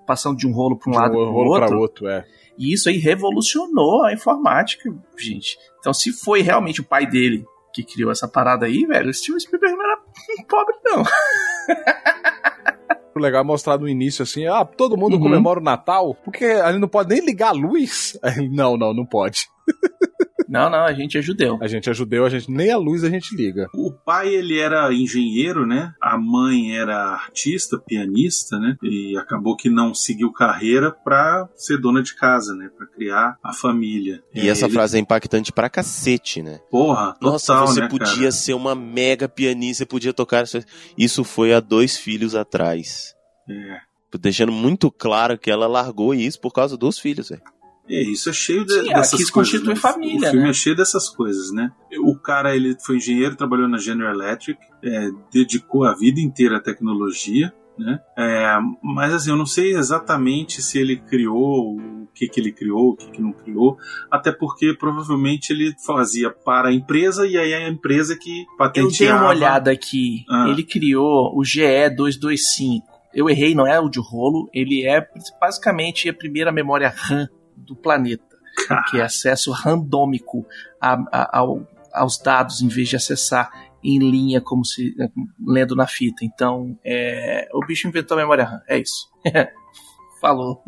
passando 0.07 0.37
de 0.37 0.47
um 0.47 0.53
rolo 0.53 0.77
para 0.77 0.89
um 0.89 0.93
De 0.93 0.97
lado 0.99 1.17
um 1.17 1.33
para 1.49 1.63
outro. 1.65 1.79
outro, 1.79 2.07
é. 2.07 2.25
E 2.57 2.73
isso 2.73 2.87
aí 2.87 2.97
revolucionou 2.97 4.05
a 4.05 4.13
informática, 4.13 4.89
gente. 5.17 5.57
Então, 5.79 5.93
se 5.93 6.13
foi 6.13 6.41
realmente 6.41 6.79
o 6.79 6.85
pai 6.85 7.05
dele 7.05 7.43
que 7.73 7.83
criou 7.83 8.09
essa 8.09 8.25
parada 8.27 8.65
aí, 8.65 8.85
velho, 8.85 9.09
o 9.09 9.13
Steven 9.13 9.37
Spielberg 9.39 9.75
não 9.75 9.83
era 9.83 9.97
pobre, 10.47 10.75
não. 10.85 11.03
O 13.13 13.19
legal 13.19 13.41
é 13.41 13.45
mostrar 13.45 13.77
no 13.77 13.87
início 13.87 14.23
assim, 14.23 14.45
ah, 14.45 14.65
todo 14.65 14.97
mundo 14.97 15.15
Uhum. 15.15 15.21
comemora 15.21 15.59
o 15.59 15.63
Natal, 15.63 16.15
porque 16.23 16.43
ele 16.43 16.79
não 16.79 16.87
pode 16.89 17.15
nem 17.15 17.25
ligar 17.25 17.49
a 17.49 17.53
luz. 17.53 18.17
Não, 18.51 18.75
não, 18.75 18.93
não 18.93 19.05
pode. 19.05 19.47
Não, 20.47 20.69
não, 20.69 20.83
a 20.85 20.93
gente 20.93 21.17
é 21.17 21.21
judeu. 21.21 21.57
A 21.61 21.67
gente 21.67 21.89
é 21.89 21.93
judeu, 21.93 22.25
a 22.25 22.29
gente 22.29 22.49
nem 22.51 22.71
a 22.71 22.77
luz 22.77 23.03
a 23.03 23.09
gente 23.09 23.35
liga. 23.35 23.67
O 23.73 23.91
pai, 23.91 24.33
ele 24.33 24.57
era 24.59 24.93
engenheiro, 24.93 25.65
né? 25.65 25.93
A 26.01 26.17
mãe 26.17 26.77
era 26.77 26.95
artista, 27.13 27.77
pianista, 27.79 28.59
né? 28.59 28.77
E 28.83 29.17
acabou 29.17 29.55
que 29.55 29.69
não 29.69 29.93
seguiu 29.93 30.31
carreira 30.31 30.91
pra 30.91 31.47
ser 31.55 31.79
dona 31.79 32.01
de 32.03 32.15
casa, 32.15 32.53
né? 32.55 32.69
Pra 32.77 32.85
criar 32.87 33.37
a 33.43 33.53
família. 33.53 34.21
E 34.33 34.41
É, 34.41 34.47
essa 34.47 34.65
ele- 34.65 34.73
frase 34.73 34.97
é 34.97 34.99
impactante 35.01 35.51
pra 35.51 35.69
cacete, 35.69 36.41
né? 36.41 36.59
Porra, 36.69 37.15
Nossa, 37.21 37.47
total, 37.53 37.67
você 37.67 37.81
né, 37.81 37.87
podia 37.87 38.13
cara? 38.15 38.31
ser 38.31 38.53
uma 38.53 38.75
mega 38.75 39.27
pianista, 39.29 39.83
você 39.83 39.85
podia 39.85 40.13
tocar. 40.13 40.43
isso- 40.43 40.59
Isso 40.97 41.23
foi 41.23 41.53
há 41.53 41.59
dois 41.59 41.97
filhos 41.97 42.35
atrás. 42.35 43.13
É. 43.49 43.77
Deixando 44.19 44.51
muito 44.51 44.89
claro 44.89 45.37
que 45.37 45.51
ela 45.51 45.67
largou 45.67 46.13
isso 46.13 46.39
por 46.39 46.53
causa 46.53 46.77
dos 46.77 46.97
filhos, 46.97 47.27
velho. 47.29 47.41
É, 47.89 48.01
isso 48.01 48.29
é 48.29 48.33
cheio 48.33 48.65
de, 48.65 48.73
Sim, 48.73 48.89
ela 48.89 48.99
dessas 49.01 49.19
quis 49.19 49.29
coisas. 49.29 49.51
constituir 49.53 49.75
né? 49.75 49.79
família, 49.79 50.27
O 50.27 50.31
filme 50.31 50.45
né? 50.45 50.49
é 50.49 50.53
cheio 50.53 50.75
dessas 50.75 51.07
coisas, 51.09 51.51
né? 51.51 51.71
O 51.99 52.17
cara, 52.17 52.55
ele 52.55 52.75
foi 52.83 52.97
engenheiro, 52.97 53.35
trabalhou 53.35 53.67
na 53.67 53.77
General 53.77 54.13
Electric, 54.13 54.59
é, 54.83 55.09
dedicou 55.31 55.83
a 55.85 55.93
vida 55.93 56.19
inteira 56.19 56.57
à 56.57 56.59
tecnologia, 56.59 57.53
né? 57.77 57.99
É, 58.17 58.57
mas 58.81 59.13
assim, 59.13 59.29
eu 59.29 59.35
não 59.35 59.45
sei 59.45 59.75
exatamente 59.75 60.61
se 60.61 60.79
ele 60.79 60.95
criou, 60.97 61.75
o 61.75 62.07
que 62.13 62.27
que 62.27 62.39
ele 62.39 62.51
criou, 62.51 62.91
o 62.91 62.95
que 62.95 63.11
que 63.11 63.21
não 63.21 63.33
criou, 63.33 63.77
até 64.09 64.31
porque 64.31 64.73
provavelmente 64.73 65.51
ele 65.51 65.75
fazia 65.85 66.31
para 66.31 66.69
a 66.69 66.73
empresa 66.73 67.27
e 67.27 67.37
aí 67.37 67.53
a 67.53 67.67
empresa 67.69 68.17
que 68.17 68.41
Eu 68.41 68.57
patenteava... 68.57 69.19
dei 69.19 69.25
uma 69.25 69.29
olhada 69.29 69.71
aqui. 69.71 70.23
Ah. 70.29 70.47
Ele 70.47 70.63
criou 70.63 71.37
o 71.37 71.41
GE225. 71.41 72.81
Eu 73.13 73.29
errei, 73.29 73.53
não 73.53 73.67
é 73.67 73.79
o 73.79 73.89
de 73.89 73.99
rolo. 73.99 74.49
Ele 74.53 74.85
é 74.85 75.05
basicamente 75.39 76.09
a 76.09 76.13
primeira 76.13 76.51
memória 76.51 76.89
RAM 76.95 77.27
do 77.65 77.75
planeta, 77.75 78.23
que 78.89 78.99
é 78.99 79.03
acesso 79.03 79.51
randômico 79.51 80.45
a- 80.79 81.03
a- 81.11 81.39
ao- 81.39 81.67
aos 81.93 82.17
dados 82.17 82.61
em 82.61 82.67
vez 82.67 82.87
de 82.89 82.95
acessar 82.95 83.49
em 83.83 83.99
linha 83.99 84.41
como 84.41 84.65
se 84.65 84.95
lendo 85.45 85.75
na 85.75 85.85
fita. 85.87 86.23
Então, 86.25 86.77
é, 86.83 87.47
o 87.53 87.65
bicho 87.65 87.87
inventou 87.87 88.17
a 88.17 88.21
memória 88.21 88.43
RAM. 88.45 88.61
É 88.67 88.77
isso. 88.79 89.09
Falou. 90.21 90.63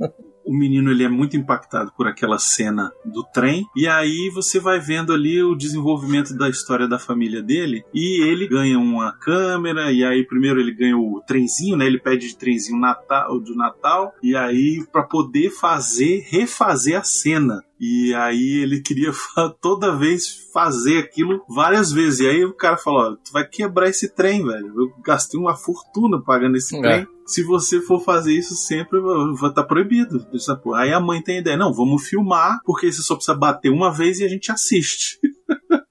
O 0.47 0.53
menino 0.53 0.89
ele 0.89 1.03
é 1.03 1.09
muito 1.09 1.35
impactado 1.35 1.91
por 1.95 2.07
aquela 2.07 2.39
cena 2.39 2.91
do 3.05 3.23
trem 3.23 3.65
e 3.75 3.87
aí 3.87 4.31
você 4.33 4.59
vai 4.59 4.79
vendo 4.79 5.13
ali 5.13 5.43
o 5.43 5.55
desenvolvimento 5.55 6.35
da 6.35 6.49
história 6.49 6.87
da 6.87 6.97
família 6.97 7.43
dele 7.43 7.83
e 7.93 8.23
ele 8.23 8.47
ganha 8.47 8.79
uma 8.79 9.11
câmera 9.11 9.91
e 9.91 10.03
aí 10.03 10.25
primeiro 10.25 10.59
ele 10.59 10.73
ganha 10.73 10.97
o 10.97 11.21
trenzinho, 11.25 11.75
né? 11.75 11.85
Ele 11.85 11.99
pede 11.99 12.27
de 12.27 12.37
trenzinho 12.37 12.79
Natal, 12.79 13.39
do 13.39 13.55
Natal 13.55 14.13
e 14.23 14.35
aí 14.35 14.85
para 14.91 15.03
poder 15.03 15.49
fazer 15.49 16.25
refazer 16.29 16.97
a 16.97 17.03
cena 17.03 17.61
e 17.79 18.13
aí 18.15 18.61
ele 18.63 18.81
queria 18.81 19.11
toda 19.61 19.95
vez 19.95 20.49
fazer 20.53 20.97
aquilo 20.99 21.43
várias 21.47 21.91
vezes. 21.91 22.19
E 22.21 22.27
aí 22.27 22.45
o 22.45 22.53
cara 22.53 22.77
falou: 22.77 23.11
ó, 23.11 23.15
tu 23.15 23.31
vai 23.31 23.47
quebrar 23.47 23.89
esse 23.89 24.13
trem, 24.13 24.45
velho. 24.45 24.67
Eu 24.67 25.01
gastei 25.03 25.39
uma 25.39 25.55
fortuna 25.55 26.21
pagando 26.21 26.57
esse 26.57 26.75
É. 26.77 26.81
trem. 26.81 27.07
Se 27.25 27.43
você 27.43 27.81
for 27.81 27.99
fazer 28.03 28.33
isso 28.33 28.55
sempre, 28.55 28.99
vai 29.39 29.49
estar 29.49 29.63
proibido. 29.65 30.25
Essa 30.33 30.55
porra. 30.55 30.81
Aí 30.83 30.93
a 30.93 30.99
mãe 30.99 31.21
tem 31.21 31.37
a 31.37 31.41
ideia: 31.41 31.57
não, 31.57 31.73
vamos 31.73 32.07
filmar, 32.07 32.59
porque 32.65 32.91
você 32.91 33.01
só 33.01 33.15
precisa 33.15 33.37
bater 33.37 33.69
uma 33.69 33.91
vez 33.91 34.19
e 34.19 34.23
a 34.23 34.27
gente 34.29 34.51
assiste. 34.51 35.19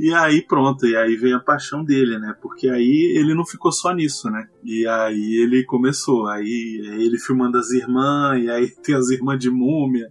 E 0.00 0.14
aí 0.14 0.46
pronto, 0.46 0.86
e 0.86 0.96
aí 0.96 1.16
veio 1.16 1.36
a 1.36 1.40
paixão 1.40 1.82
dele, 1.84 2.20
né? 2.20 2.32
Porque 2.40 2.68
aí 2.68 3.16
ele 3.16 3.34
não 3.34 3.44
ficou 3.44 3.72
só 3.72 3.92
nisso, 3.92 4.30
né? 4.30 4.46
E 4.62 4.86
aí 4.86 5.42
ele 5.42 5.64
começou, 5.64 6.28
aí 6.28 6.80
ele 7.00 7.18
filmando 7.18 7.58
as 7.58 7.70
irmãs, 7.70 8.40
e 8.40 8.48
aí 8.48 8.68
tem 8.80 8.94
as 8.94 9.10
irmãs 9.10 9.40
de 9.40 9.50
múmia. 9.50 10.08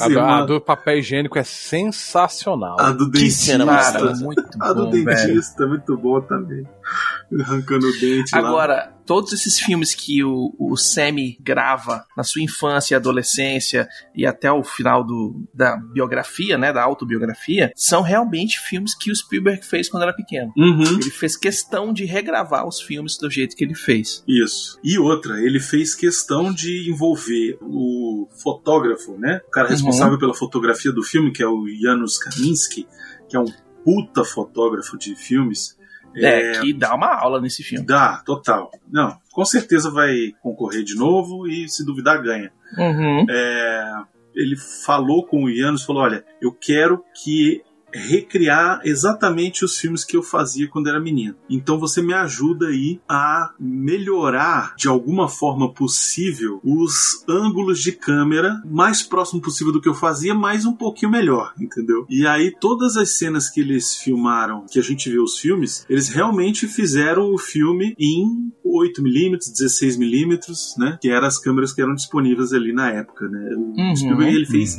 A, 0.00 0.08
do- 0.08 0.20
a 0.20 0.44
do 0.44 0.60
papel 0.60 0.98
higiênico 0.98 1.38
é 1.38 1.44
sensacional. 1.44 2.76
a 2.80 2.90
do 2.90 3.06
Que 3.10 3.18
dentista. 3.20 3.44
cena 3.52 3.64
Cara, 3.66 4.14
muito 4.16 4.42
A 4.60 4.72
do 4.72 4.84
bom, 4.86 4.90
velho. 4.90 5.04
dentista, 5.04 5.66
muito 5.66 5.96
bom 5.96 6.20
também. 6.20 6.66
Arrancando 7.40 7.86
o 7.86 7.92
dente 8.00 8.34
lá. 8.34 8.40
Agora, 8.40 8.94
todos 9.04 9.32
esses 9.32 9.58
filmes 9.58 9.94
que 9.94 10.22
o, 10.24 10.54
o 10.58 10.76
Sammy 10.76 11.38
grava 11.40 12.04
na 12.16 12.22
sua 12.22 12.42
infância 12.42 12.94
e 12.94 12.96
adolescência 12.96 13.88
e 14.14 14.26
até 14.26 14.50
o 14.52 14.62
final 14.62 15.04
do, 15.04 15.48
da 15.54 15.76
biografia, 15.76 16.58
né, 16.58 16.72
da 16.72 16.82
autobiografia, 16.82 17.72
são 17.74 18.02
realmente 18.02 18.58
filmes 18.60 18.94
que 18.94 19.10
o 19.10 19.16
Spielberg 19.16 19.64
fez 19.64 19.88
quando 19.88 20.02
era 20.02 20.12
pequeno. 20.12 20.52
Uhum. 20.56 20.82
Ele 20.82 21.10
fez 21.10 21.36
questão 21.36 21.92
de 21.92 22.04
regravar 22.04 22.66
os 22.66 22.80
filmes 22.80 23.16
do 23.16 23.30
jeito 23.30 23.56
que 23.56 23.64
ele 23.64 23.74
fez. 23.74 24.22
Isso. 24.26 24.78
E 24.82 24.98
outra, 24.98 25.40
ele 25.40 25.60
fez 25.60 25.94
questão 25.94 26.52
de 26.52 26.90
envolver 26.90 27.58
o 27.62 28.28
fotógrafo, 28.42 29.16
né? 29.18 29.40
O 29.46 29.50
cara 29.50 29.68
Uhum. 29.68 29.74
responsável 29.74 30.18
pela 30.18 30.34
fotografia 30.34 30.92
do 30.92 31.02
filme, 31.02 31.32
que 31.32 31.42
é 31.42 31.46
o 31.46 31.64
Janusz 31.80 32.18
Kaminski, 32.18 32.86
que 33.28 33.36
é 33.36 33.40
um 33.40 33.46
puta 33.84 34.24
fotógrafo 34.24 34.98
de 34.98 35.14
filmes. 35.14 35.77
É, 36.24 36.60
que 36.60 36.72
dá 36.72 36.94
uma 36.94 37.14
aula 37.14 37.40
nesse 37.40 37.62
filme. 37.62 37.86
Dá, 37.86 38.22
total. 38.24 38.70
Não, 38.90 39.16
com 39.32 39.44
certeza 39.44 39.90
vai 39.90 40.32
concorrer 40.42 40.82
de 40.82 40.94
novo 40.94 41.46
e 41.46 41.68
se 41.68 41.84
duvidar 41.84 42.22
ganha. 42.22 42.52
Uhum. 42.76 43.26
É, 43.28 44.02
ele 44.34 44.56
falou 44.56 45.26
com 45.26 45.44
o 45.44 45.54
Janusz, 45.54 45.84
falou, 45.84 46.02
olha, 46.02 46.24
eu 46.40 46.52
quero 46.52 47.04
que 47.22 47.62
recriar 47.92 48.80
exatamente 48.84 49.64
os 49.64 49.76
filmes 49.78 50.04
que 50.04 50.16
eu 50.16 50.22
fazia 50.22 50.68
quando 50.68 50.88
era 50.88 51.00
menino. 51.00 51.34
Então 51.48 51.78
você 51.78 52.02
me 52.02 52.12
ajuda 52.12 52.66
aí 52.68 53.00
a 53.08 53.52
melhorar 53.58 54.74
de 54.76 54.88
alguma 54.88 55.28
forma 55.28 55.72
possível 55.72 56.60
os 56.62 57.24
ângulos 57.28 57.80
de 57.80 57.92
câmera 57.92 58.60
mais 58.64 59.02
próximo 59.02 59.40
possível 59.40 59.72
do 59.72 59.80
que 59.80 59.88
eu 59.88 59.94
fazia, 59.94 60.34
mas 60.34 60.64
um 60.64 60.74
pouquinho 60.74 61.10
melhor, 61.10 61.52
entendeu? 61.60 62.06
E 62.08 62.26
aí 62.26 62.54
todas 62.60 62.96
as 62.96 63.16
cenas 63.16 63.48
que 63.50 63.60
eles 63.60 63.96
filmaram, 63.96 64.66
que 64.70 64.78
a 64.78 64.82
gente 64.82 65.08
vê 65.10 65.18
os 65.18 65.38
filmes, 65.38 65.84
eles 65.88 66.08
realmente 66.08 66.66
fizeram 66.66 67.32
o 67.32 67.38
filme 67.38 67.94
em 67.98 68.52
8mm, 68.64 69.38
16mm, 69.38 70.78
né? 70.78 70.98
Que 71.00 71.10
eram 71.10 71.26
as 71.26 71.38
câmeras 71.38 71.72
que 71.72 71.80
eram 71.80 71.94
disponíveis 71.94 72.52
ali 72.52 72.72
na 72.72 72.90
época, 72.90 73.28
né? 73.28 73.50
O 73.56 73.78
Uhum. 73.78 73.96
Spielberg 73.96 74.34
ele 74.34 74.46
fez 74.46 74.76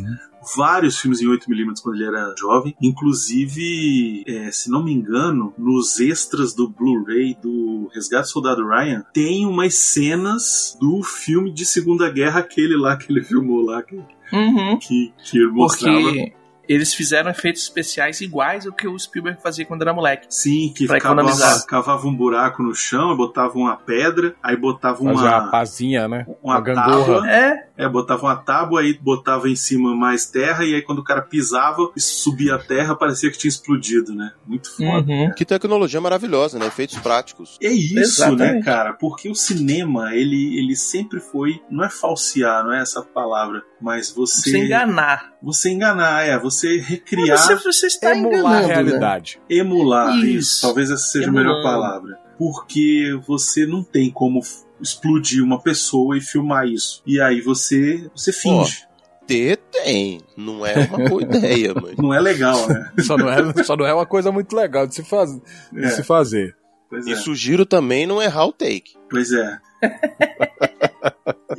vários 0.56 0.98
filmes 1.00 1.22
em 1.22 1.28
8mm 1.28 1.82
quando 1.82 1.96
ele 1.96 2.06
era 2.06 2.34
jovem. 2.38 2.76
Inclusive, 2.82 4.24
é, 4.28 4.52
se 4.52 4.70
não 4.70 4.84
me 4.84 4.92
engano, 4.94 5.54
nos 5.58 6.00
extras 6.00 6.54
do 6.54 6.68
Blu-ray 6.70 7.36
do 7.42 7.90
Resgate 7.94 8.28
do 8.28 8.32
Soldado 8.32 8.68
Ryan, 8.68 9.04
tem 9.14 9.46
umas 9.46 9.76
cenas 9.76 10.78
do 10.80 11.04
filme 11.04 11.52
de 11.52 11.66
Segunda 11.66 12.10
Guerra, 12.10 12.40
aquele 12.40 12.76
lá 12.78 12.96
que 12.98 13.12
ele 13.12 13.24
filmou 13.24 13.62
lá, 13.62 13.82
que, 13.84 13.96
Uhum. 14.32 14.78
que, 14.78 15.12
que 15.24 15.38
ele 15.40 15.52
mostrava. 15.52 16.02
Porque 16.04 16.34
eles 16.70 16.94
fizeram 16.94 17.32
efeitos 17.32 17.64
especiais 17.64 18.22
iguais 18.22 18.66
ao 18.68 18.72
que 18.72 18.88
o 18.88 18.98
Spielberg 18.98 19.42
fazia 19.42 19.66
quando 19.66 19.82
era 19.82 19.92
moleque. 19.94 20.28
Sim, 20.30 20.72
que 20.76 20.86
Pra 20.88 21.00
cavava, 21.00 21.22
economizar. 21.22 21.66
cavava 21.66 22.08
um 22.08 22.16
buraco 22.16 22.62
no 22.64 22.74
chão, 22.76 23.18
botava 23.18 23.58
uma 23.58 23.76
pedra, 23.76 24.36
aí 24.44 24.56
botava 24.56 25.02
uma 25.02 25.12
uma, 25.14 25.50
pazinha, 25.52 26.08
né? 26.08 26.26
uma 26.44 26.56
Uma 26.56 26.62
gangorra. 26.62 27.06
tábua. 27.16 27.30
É, 27.30 27.70
É, 27.78 27.88
botava 27.90 28.24
uma 28.24 28.36
tábua, 28.36 28.82
aí 28.82 28.94
botava 29.02 29.50
em 29.50 29.56
cima 29.56 29.96
mais 29.96 30.26
terra, 30.26 30.64
e 30.66 30.76
aí 30.76 30.82
quando 30.82 31.00
o 31.00 31.04
cara 31.04 31.22
pisava, 31.22 31.90
subia 31.98 32.56
a 32.56 32.60
terra, 32.60 32.96
parecia 32.96 33.32
que 33.32 33.38
tinha 33.38 33.50
explodido, 33.50 34.14
né? 34.14 34.32
Muito 34.46 34.70
foda. 34.76 35.10
Uhum. 35.12 35.32
Que 35.34 35.46
tecnologia 35.46 36.00
maravilhosa, 36.02 36.60
né? 36.60 36.68
Efeitos 36.68 36.98
práticos. 37.00 37.58
É 37.62 37.70
isso, 37.70 37.98
Exatamente. 38.00 38.56
né, 38.56 38.62
cara? 38.64 38.94
Porque 38.94 39.30
o 39.30 39.36
cinema, 39.36 40.14
ele, 40.14 40.60
ele 40.60 40.76
sempre 40.76 41.20
foi. 41.20 41.62
Não 41.70 41.84
é 41.86 41.90
falsear, 41.90 42.64
não 42.64 42.74
é 42.74 42.82
essa 42.82 43.02
palavra, 43.02 43.64
mas 43.82 44.12
você. 44.12 44.50
você 44.52 44.58
enganar. 44.66 45.34
Você 45.42 45.70
enganar, 45.72 46.28
é. 46.28 46.38
Você 46.38 46.59
recriar, 46.68 47.38
Você, 47.38 47.56
você 47.56 47.88
está 47.88 48.12
Emular 48.16 48.58
a 48.58 48.62
né? 48.62 48.68
realidade. 48.68 49.40
emular. 49.50 50.16
Isso. 50.18 50.28
Isso. 50.28 50.62
Talvez 50.62 50.90
essa 50.92 51.04
seja 51.06 51.30
a 51.30 51.32
melhor 51.32 51.62
palavra. 51.64 52.18
Porque 52.38 53.20
você 53.28 53.66
não 53.66 53.84
tem 53.84 54.10
como 54.12 54.42
explodir 54.82 55.44
uma 55.44 55.62
pessoa 55.62 56.18
e 56.18 56.22
filmar 56.22 56.66
isso. 56.68 57.02
E 57.06 57.20
aí 57.20 57.42
você, 57.42 58.10
você 58.16 58.32
finge. 58.32 58.88
Ter 59.28 59.58
tem. 59.58 60.22
Não 60.36 60.66
é 60.66 60.74
uma 60.92 61.10
boa 61.10 61.22
ideia, 61.22 61.74
mas. 61.76 61.96
Não 61.98 62.14
é 62.14 62.20
legal, 62.20 62.68
né? 62.68 62.92
Só 63.04 63.16
não, 63.18 63.30
é, 63.30 63.64
só 63.64 63.76
não 63.76 63.86
é 63.86 63.94
uma 63.94 64.06
coisa 64.06 64.32
muito 64.32 64.56
legal 64.56 64.88
de 64.88 64.96
se, 64.96 65.04
faz, 65.04 65.30
de 65.72 65.86
É. 65.86 65.90
se 65.90 66.02
fazer. 66.04 66.56
Pois 66.90 67.06
E 67.06 67.12
é. 67.12 67.16
sugiro 67.16 67.66
também 67.66 68.08
não 68.08 68.20
errar 68.22 68.46
o 68.46 68.52
take. 68.52 68.94
Pois 69.10 69.32
é. 69.32 69.58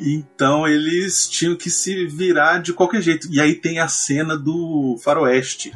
então 0.01 0.67
eles 0.67 1.29
tinham 1.29 1.57
que 1.57 1.71
se 1.71 2.07
virar 2.07 2.59
de 2.59 2.73
qualquer 2.73 3.03
jeito. 3.03 3.29
E 3.31 3.41
aí 3.41 3.55
tem 3.55 3.79
a 3.79 3.89
cena 3.89 4.37
do 4.37 4.99
Faroeste. 5.03 5.73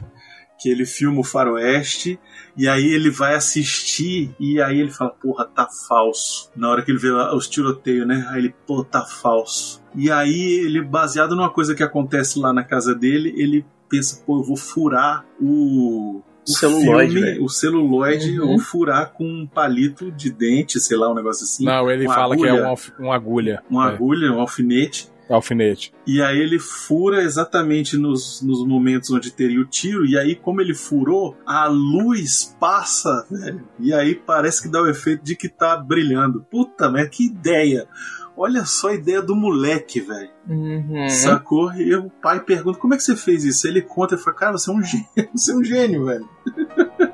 Que 0.59 0.71
ele 0.71 0.87
filma 0.87 1.21
o 1.21 1.25
Faroeste 1.25 2.19
e 2.57 2.69
aí 2.69 2.85
ele 2.85 3.11
vai 3.11 3.35
assistir 3.35 4.35
e 4.39 4.63
aí 4.63 4.79
ele 4.79 4.91
fala, 4.91 5.11
porra, 5.11 5.45
tá 5.45 5.69
falso. 5.89 6.51
Na 6.57 6.71
hora 6.71 6.83
que 6.83 6.91
ele 6.91 6.99
vê 6.99 7.11
os 7.11 7.49
tiroteios, 7.49 8.07
né? 8.07 8.27
Aí 8.31 8.39
ele, 8.39 8.55
pô, 8.67 8.85
tá 8.85 9.03
falso. 9.03 9.83
E 9.95 10.11
aí 10.11 10.65
ele, 10.65 10.81
baseado 10.81 11.35
numa 11.35 11.51
coisa 11.51 11.75
que 11.75 11.83
acontece 11.83 12.39
lá 12.39 12.53
na 12.53 12.63
casa 12.63 12.95
dele, 12.95 13.35
ele 13.37 13.67
pensa, 13.89 14.23
pô, 14.25 14.39
eu 14.39 14.45
vou 14.45 14.57
furar 14.57 15.27
o. 15.41 16.23
O 16.47 16.51
Celuloide, 16.51 17.13
filme, 17.15 17.39
o 17.41 17.49
celuloide, 17.49 18.39
Uhum. 18.41 18.47
vou 18.49 18.59
furar 18.59 19.13
com 19.13 19.25
um 19.25 19.47
palito 19.47 20.11
de 20.13 20.31
dente, 20.31 20.79
sei 20.79 20.97
lá, 20.97 21.11
um 21.11 21.15
negócio 21.15 21.45
assim 21.45 21.65
Não, 21.65 21.91
ele 21.91 22.05
fala 22.07 22.37
que 22.37 22.45
é 22.47 22.51
agulha. 22.51 22.65
uma, 22.67 22.77
uma 22.99 23.15
agulha. 23.15 23.63
uma 23.71 23.91
É, 23.91 23.95
agulha, 23.95 24.31
um 24.33 24.41
alfinete. 24.41 25.09
alfinete. 25.31 25.91
E 26.07 26.21
aí 26.21 26.39
ele 26.39 26.59
fura 26.59 27.23
exatamente 27.23 27.97
nos, 27.97 28.43
nos 28.43 28.63
momentos 28.67 29.11
onde 29.11 29.31
teria 29.31 29.59
o 29.59 29.65
tiro. 29.65 30.05
E 30.05 30.19
aí, 30.19 30.35
como 30.35 30.61
ele 30.61 30.75
furou, 30.75 31.35
a 31.47 31.67
luz 31.67 32.55
passa, 32.61 33.27
velho. 33.31 33.67
E 33.81 33.95
aí 33.95 34.15
parece 34.15 34.63
que 34.63 34.69
dá 34.69 34.83
o 34.83 34.87
efeito 34.87 35.25
de 35.25 35.35
que 35.35 35.49
tá 35.49 35.77
brilhando. 35.79 36.45
Puta 36.51 36.91
merda, 36.91 37.09
que 37.09 37.25
ideia! 37.27 37.89
Olha 38.37 38.65
só 38.65 38.89
a 38.89 38.95
ideia 38.95 39.23
do 39.23 39.37
moleque, 39.37 40.01
velho. 40.01 40.31
Uhum. 40.49 41.09
Sacou? 41.09 41.73
E 41.75 41.95
o 41.95 42.11
pai 42.11 42.41
pergunta: 42.41 42.79
como 42.79 42.95
é 42.95 42.97
que 42.97 43.03
você 43.03 43.15
fez 43.15 43.45
isso? 43.45 43.67
Ele 43.67 43.81
conta 43.81 44.17
e 44.17 44.19
fala: 44.19 44.37
cara, 44.37 44.53
você 44.53 44.71
é 44.71 44.73
um 44.73 44.83
gênio, 44.83 45.07
você 45.33 45.53
é 45.53 45.55
um 45.55 45.65
gênio, 45.65 46.05
velho. 46.07 46.29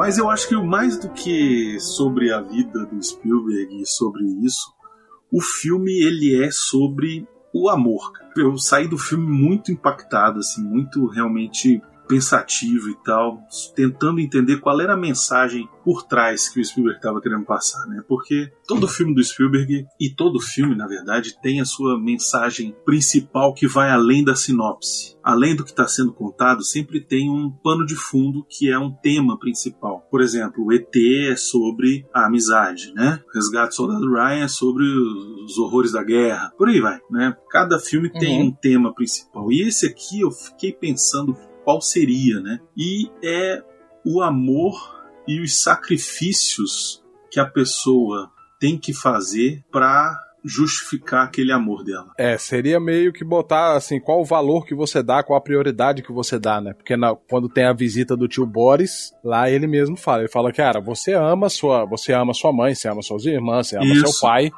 Mas 0.00 0.16
eu 0.16 0.30
acho 0.30 0.48
que 0.48 0.56
mais 0.56 0.96
do 0.98 1.10
que 1.10 1.78
sobre 1.78 2.32
a 2.32 2.40
vida 2.40 2.86
do 2.86 3.02
Spielberg 3.02 3.82
e 3.82 3.86
sobre 3.86 4.24
isso, 4.42 4.72
o 5.30 5.42
filme 5.42 5.92
ele 5.92 6.42
é 6.42 6.50
sobre 6.50 7.28
o 7.52 7.68
amor. 7.68 8.10
Eu 8.34 8.56
saí 8.56 8.88
do 8.88 8.96
filme 8.96 9.26
muito 9.26 9.70
impactado, 9.70 10.38
assim, 10.38 10.62
muito 10.64 11.06
realmente 11.06 11.82
pensativo 12.10 12.90
e 12.90 12.94
tal, 13.04 13.38
tentando 13.76 14.18
entender 14.18 14.58
qual 14.58 14.80
era 14.80 14.94
a 14.94 14.96
mensagem 14.96 15.68
por 15.84 16.02
trás 16.02 16.48
que 16.48 16.60
o 16.60 16.64
Spielberg 16.64 16.98
estava 16.98 17.20
querendo 17.20 17.44
passar, 17.44 17.86
né? 17.86 18.02
Porque 18.08 18.50
todo 18.66 18.88
filme 18.88 19.14
do 19.14 19.22
Spielberg 19.22 19.86
e 19.98 20.10
todo 20.10 20.40
filme, 20.40 20.74
na 20.74 20.88
verdade, 20.88 21.38
tem 21.40 21.60
a 21.60 21.64
sua 21.64 21.98
mensagem 21.98 22.74
principal 22.84 23.54
que 23.54 23.68
vai 23.68 23.90
além 23.90 24.24
da 24.24 24.34
sinopse. 24.34 25.16
Além 25.22 25.54
do 25.54 25.62
que 25.64 25.70
está 25.70 25.86
sendo 25.86 26.12
contado, 26.12 26.64
sempre 26.64 27.00
tem 27.00 27.30
um 27.30 27.50
pano 27.50 27.86
de 27.86 27.94
fundo 27.94 28.44
que 28.48 28.70
é 28.70 28.78
um 28.78 28.90
tema 28.90 29.38
principal. 29.38 30.06
Por 30.10 30.20
exemplo, 30.20 30.64
o 30.64 30.72
ET 30.72 30.90
é 31.30 31.36
sobre 31.36 32.06
a 32.12 32.26
amizade, 32.26 32.92
né? 32.94 33.20
O 33.28 33.34
Resgate 33.34 33.68
do 33.68 33.74
Soldado 33.74 34.10
Ryan 34.12 34.44
é 34.44 34.48
sobre 34.48 34.84
os 35.44 35.56
horrores 35.58 35.92
da 35.92 36.02
guerra. 36.02 36.52
Por 36.58 36.68
aí 36.68 36.80
vai, 36.80 36.98
né? 37.10 37.36
Cada 37.50 37.78
filme 37.78 38.10
tem 38.10 38.40
Uhum. 38.40 38.46
um 38.48 38.52
tema 38.52 38.92
principal. 38.94 39.52
E 39.52 39.62
esse 39.62 39.86
aqui 39.86 40.20
eu 40.20 40.30
fiquei 40.30 40.72
pensando 40.72 41.36
qual 41.70 41.80
seria, 41.80 42.40
né? 42.40 42.58
E 42.76 43.08
é 43.22 43.62
o 44.04 44.20
amor 44.20 44.74
e 45.28 45.40
os 45.40 45.62
sacrifícios 45.62 47.00
que 47.30 47.38
a 47.38 47.46
pessoa 47.46 48.28
tem 48.58 48.76
que 48.76 48.92
fazer 48.92 49.62
para 49.70 50.18
justificar 50.44 51.26
aquele 51.26 51.52
amor 51.52 51.84
dela. 51.84 52.10
É, 52.18 52.36
seria 52.36 52.80
meio 52.80 53.12
que 53.12 53.24
botar 53.24 53.76
assim, 53.76 54.00
qual 54.00 54.20
o 54.20 54.24
valor 54.24 54.66
que 54.66 54.74
você 54.74 55.00
dá, 55.00 55.22
qual 55.22 55.38
a 55.38 55.42
prioridade 55.42 56.02
que 56.02 56.12
você 56.12 56.40
dá, 56.40 56.60
né? 56.60 56.72
Porque 56.72 56.96
na- 56.96 57.14
quando 57.14 57.48
tem 57.48 57.64
a 57.66 57.72
visita 57.74 58.16
do 58.16 58.26
tio 58.26 58.46
Boris, 58.46 59.12
lá 59.22 59.48
ele 59.48 59.68
mesmo 59.68 59.96
fala, 59.96 60.22
ele 60.22 60.28
fala, 60.28 60.52
cara, 60.52 60.80
você 60.80 61.12
ama 61.12 61.48
sua, 61.48 61.84
você 61.84 62.12
ama 62.12 62.34
sua 62.34 62.52
mãe, 62.52 62.74
você 62.74 62.88
ama 62.88 63.02
suas 63.02 63.26
irmãs, 63.26 63.68
você 63.68 63.76
ama 63.76 63.84
Isso. 63.84 64.06
seu 64.06 64.20
pai, 64.28 64.50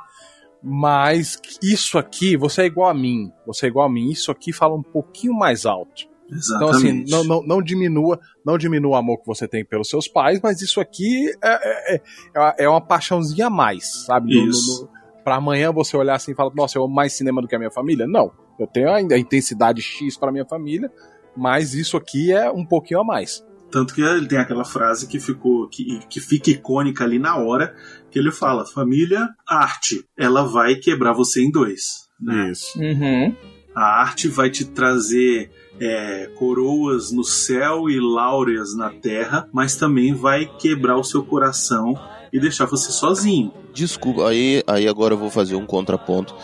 mas 0.63 1.39
isso 1.63 1.99
aqui, 1.99 2.37
você 2.37 2.63
é 2.63 2.67
igual 2.67 2.89
a 2.89 2.95
mim, 2.95 3.31
você 3.45 3.67
é 3.67 3.69
igual 3.69 3.87
a 3.87 3.93
mim, 3.93 4.09
isso 4.09 4.31
aqui 4.31 4.53
fala 4.53 4.75
um 4.75 4.83
pouquinho 4.83 5.35
mais 5.35 5.67
alto. 5.67 6.12
Então, 6.33 6.69
assim, 6.71 7.03
Exatamente. 7.03 7.11
não, 7.11 7.25
não, 7.25 7.43
não 7.47 7.63
diminua 7.63 8.19
não 8.45 8.57
diminua 8.57 8.93
o 8.93 8.95
amor 8.97 9.19
que 9.21 9.27
você 9.27 9.47
tem 9.47 9.65
pelos 9.65 9.89
seus 9.89 10.09
pais, 10.09 10.41
mas 10.43 10.63
isso 10.63 10.81
aqui 10.81 11.29
é, 11.43 11.95
é, 11.95 12.03
é, 12.37 12.65
é 12.65 12.69
uma 12.69 12.81
paixãozinha 12.81 13.49
a 13.49 13.51
mais, 13.51 14.05
sabe? 14.07 14.35
No- 14.35 14.47
no- 14.47 14.89
Pra 15.23 15.37
amanhã 15.37 15.71
você 15.71 15.97
olhar 15.97 16.17
assim 16.17 16.33
e 16.33 16.35
falar, 16.35 16.53
nossa, 16.53 16.77
eu 16.77 16.83
amo 16.85 16.93
mais 16.93 17.13
cinema 17.13 17.41
do 17.41 17.47
que 17.47 17.55
a 17.55 17.59
minha 17.59 17.71
família? 17.71 18.09
Não. 18.09 18.33
Eu 18.59 18.67
tenho 18.67 18.91
ainda 18.93 19.15
a 19.15 19.19
intensidade 19.19 19.81
X 19.81 20.17
para 20.17 20.33
minha 20.33 20.45
família, 20.45 20.91
mas 21.37 21.75
isso 21.75 21.97
aqui 21.97 22.33
é 22.33 22.51
um 22.51 22.67
pouquinho 22.67 23.01
a 23.01 23.05
mais. 23.05 23.45
Tanto 23.71 23.95
que 23.95 24.03
ele 24.03 24.27
tem 24.27 24.39
aquela 24.39 24.65
frase 24.65 25.07
que 25.07 25.21
ficou 25.21 25.69
que, 25.69 26.01
que 26.09 26.21
fica 26.21 26.51
icônica 26.51 27.05
ali 27.05 27.19
na 27.21 27.37
hora, 27.37 27.73
que 28.11 28.19
ele 28.19 28.33
fala: 28.33 28.67
família, 28.67 29.29
arte, 29.49 30.05
ela 30.19 30.43
vai 30.45 30.75
quebrar 30.75 31.13
você 31.13 31.41
em 31.41 31.51
dois. 31.53 32.09
Né? 32.21 32.51
Isso. 32.51 32.77
Uhum. 32.79 33.35
A 33.75 34.03
arte 34.03 34.27
vai 34.29 34.51
te 34.51 34.65
trazer 34.65 35.51
é, 35.81 36.31
coroas 36.37 37.11
no 37.11 37.25
céu 37.25 37.89
e 37.89 37.99
láureas 38.01 38.77
na 38.77 38.91
terra, 38.91 39.49
mas 39.53 39.77
também 39.77 40.15
vai 40.15 40.47
quebrar 40.47 40.97
o 40.97 41.05
seu 41.05 41.25
coração 41.25 41.99
e 42.33 42.41
deixar 42.41 42.67
você 42.67 42.93
sozinho. 42.93 43.53
Desculpa, 43.75 44.29
aí, 44.29 44.63
aí 44.67 44.89
agora 44.89 45.15
eu 45.15 45.19
vou 45.19 45.31
fazer 45.31 45.55
um 45.55 45.67
contraponto. 45.67 46.35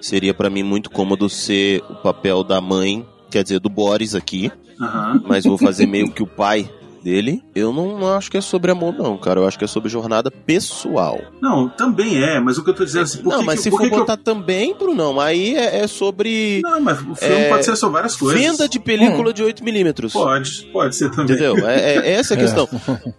Seria 0.00 0.32
pra 0.32 0.50
mim 0.50 0.62
muito 0.62 0.90
cômodo 0.90 1.28
ser 1.28 1.82
o 1.88 1.94
papel 1.96 2.42
da 2.42 2.60
mãe, 2.60 3.06
quer 3.30 3.42
dizer, 3.42 3.60
do 3.60 3.68
Boris 3.68 4.14
aqui, 4.14 4.50
Aham. 4.80 5.22
mas 5.26 5.44
vou 5.44 5.58
fazer 5.58 5.86
meio 5.86 6.10
que 6.10 6.22
o 6.22 6.26
pai 6.26 6.70
dele. 7.02 7.42
Eu 7.54 7.72
não, 7.72 7.98
não 7.98 8.12
acho 8.14 8.30
que 8.30 8.36
é 8.36 8.40
sobre 8.40 8.70
amor, 8.70 8.94
não, 8.94 9.16
cara. 9.16 9.40
Eu 9.40 9.46
acho 9.48 9.58
que 9.58 9.64
é 9.64 9.68
sobre 9.68 9.88
jornada 9.88 10.30
pessoal. 10.30 11.18
Não, 11.40 11.68
também 11.68 12.22
é, 12.22 12.38
mas 12.40 12.58
o 12.58 12.64
que 12.64 12.70
eu 12.70 12.74
tô 12.74 12.84
dizendo 12.84 13.00
é 13.00 13.04
assim, 13.04 13.22
por 13.22 13.30
não, 13.32 13.40
que 13.40 13.46
mas 13.46 13.56
que, 13.58 13.62
se 13.64 13.70
for 13.70 13.80
que 13.80 13.88
que 13.88 13.94
eu- 13.94 13.98
botar 14.00 14.16
também, 14.16 14.74
Brunão, 14.74 15.18
aí 15.20 15.56
é, 15.56 15.80
é 15.80 15.86
sobre 15.86 16.60
Não, 16.62 16.80
mas 16.80 16.98
o 17.00 17.14
filme 17.14 17.34
É, 17.34 17.48
pode 17.48 17.64
ser 17.64 17.76
sobre 17.76 17.94
várias 17.94 18.16
coisas. 18.16 18.40
venda 18.40 18.68
de 18.68 18.78
película 18.78 19.32
de 19.32 19.42
8mm. 19.42 20.12
Pode, 20.12 20.66
pode 20.72 20.96
ser 20.96 21.10
também. 21.10 21.24
Entendeu? 21.36 21.56
É, 21.68 21.96
é 21.96 22.12
essa 22.12 22.34
a 22.34 22.36
questão. 22.38 22.68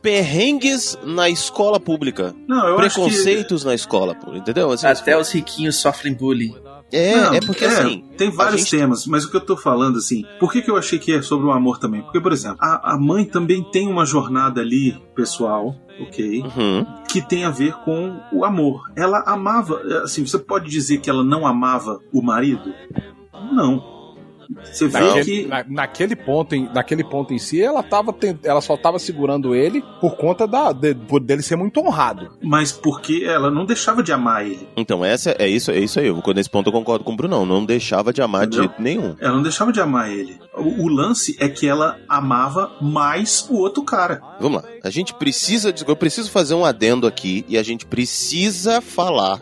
Perrengues 0.01 0.97
na 1.05 1.29
escola 1.29 1.79
pública. 1.79 2.35
Não, 2.47 2.67
eu 2.67 2.79
acho 2.79 2.95
que- 2.95 3.01
Preconceitos 3.01 3.63
na 3.63 3.73
escola, 3.73 4.15
pô, 4.15 4.33
entendeu? 4.35 4.71
Assim, 4.71 4.87
Até 4.87 5.17
os 5.17 5.31
riquinhos 5.31 5.77
sofrem 5.77 6.13
bullying. 6.13 6.53
É, 6.91 7.15
Não, 7.15 7.33
é 7.33 7.39
porque 7.39 7.63
assim. 7.65 8.03
Tem 8.17 8.29
vários 8.29 8.61
gente- 8.61 8.71
temas, 8.77 9.05
mas 9.07 9.23
o 9.25 9.31
que 9.31 9.37
eu 9.37 9.41
tô 9.41 9.55
falando, 9.55 9.97
assim, 9.97 10.23
por 10.39 10.51
que, 10.51 10.61
que 10.61 10.69
eu 10.69 10.75
achei 10.77 10.99
que 10.99 11.13
é 11.13 11.21
sobre 11.21 11.47
o 11.47 11.51
amor 11.51 11.77
também? 11.79 12.01
Porque, 12.01 12.19
por 12.19 12.31
exemplo, 12.31 12.57
a, 12.59 12.93
a 12.93 12.97
mãe 12.99 13.25
também 13.25 13.63
tem 13.71 13.87
uma 13.87 14.05
jornada 14.05 14.61
ali, 14.61 15.01
pessoal, 15.15 15.75
ok? 15.99 16.41
Uhum. 16.43 16.85
Que 17.07 17.21
tem 17.21 17.45
a 17.45 17.49
ver 17.49 17.73
com 17.85 18.19
o 18.33 18.43
amor. 18.45 18.83
Ela 18.95 19.23
amava, 19.25 19.81
assim, 20.03 20.25
você 20.25 20.37
pode 20.37 20.69
dizer 20.69 20.99
que 20.99 21.09
ela 21.09 21.23
não 21.23 21.47
amava 21.47 21.99
o 22.13 22.21
marido? 22.21 22.73
Não. 23.53 23.90
Você 24.63 24.87
vê 24.87 24.99
Naquele, 24.99 25.23
que. 25.25 25.47
na- 25.47 25.65
naquele, 25.67 26.15
ponto 26.15 26.55
em, 26.55 26.69
naquele 26.73 27.03
ponto 27.03 27.33
em 27.33 27.39
si, 27.39 27.61
ela, 27.61 27.81
tava, 27.83 28.15
ela 28.43 28.61
só 28.61 28.75
tava 28.77 28.99
segurando 28.99 29.53
ele 29.55 29.83
por 29.99 30.15
conta 30.17 30.47
da, 30.47 30.71
de- 30.71 30.93
dele 31.21 31.41
ser 31.41 31.55
muito 31.55 31.79
honrado. 31.79 32.29
Mas 32.43 32.71
porque 32.71 33.23
ela 33.25 33.49
não 33.51 33.65
deixava 33.65 34.01
de 34.03 34.11
amar 34.11 34.45
ele. 34.45 34.67
Então, 34.75 35.03
essa, 35.05 35.35
é, 35.39 35.47
isso, 35.47 35.71
é 35.71 35.79
isso 35.79 35.99
aí. 35.99 36.07
Eu, 36.07 36.21
nesse 36.35 36.49
ponto 36.49 36.67
eu 36.67 36.73
concordo 36.73 37.03
com 37.03 37.13
o 37.13 37.15
Brunão. 37.15 37.45
Não 37.45 37.65
deixava 37.65 38.11
de 38.13 38.21
amar 38.21 38.47
de 38.47 38.57
Entendeu? 38.57 38.69
jeito 38.69 38.81
nenhum. 38.81 39.15
Ela 39.19 39.35
não 39.35 39.41
deixava 39.43 39.71
de 39.71 39.79
amar 39.79 40.09
ele. 40.11 40.37
O, 40.55 40.83
o 40.85 40.87
lance 40.87 41.35
é 41.39 41.47
que 41.47 41.67
ela 41.67 41.97
amava 42.09 42.71
mais 42.81 43.45
o 43.49 43.55
outro 43.57 43.83
cara. 43.83 44.21
Vamos 44.39 44.61
lá. 44.61 44.67
A 44.83 44.89
gente 44.89 45.13
precisa. 45.13 45.71
de- 45.71 45.83
Eu 45.87 45.95
preciso 45.95 46.29
fazer 46.29 46.53
um 46.55 46.65
adendo 46.65 47.07
aqui 47.07 47.45
e 47.47 47.57
a 47.57 47.63
gente 47.63 47.85
precisa 47.85 48.81
falar 48.81 49.39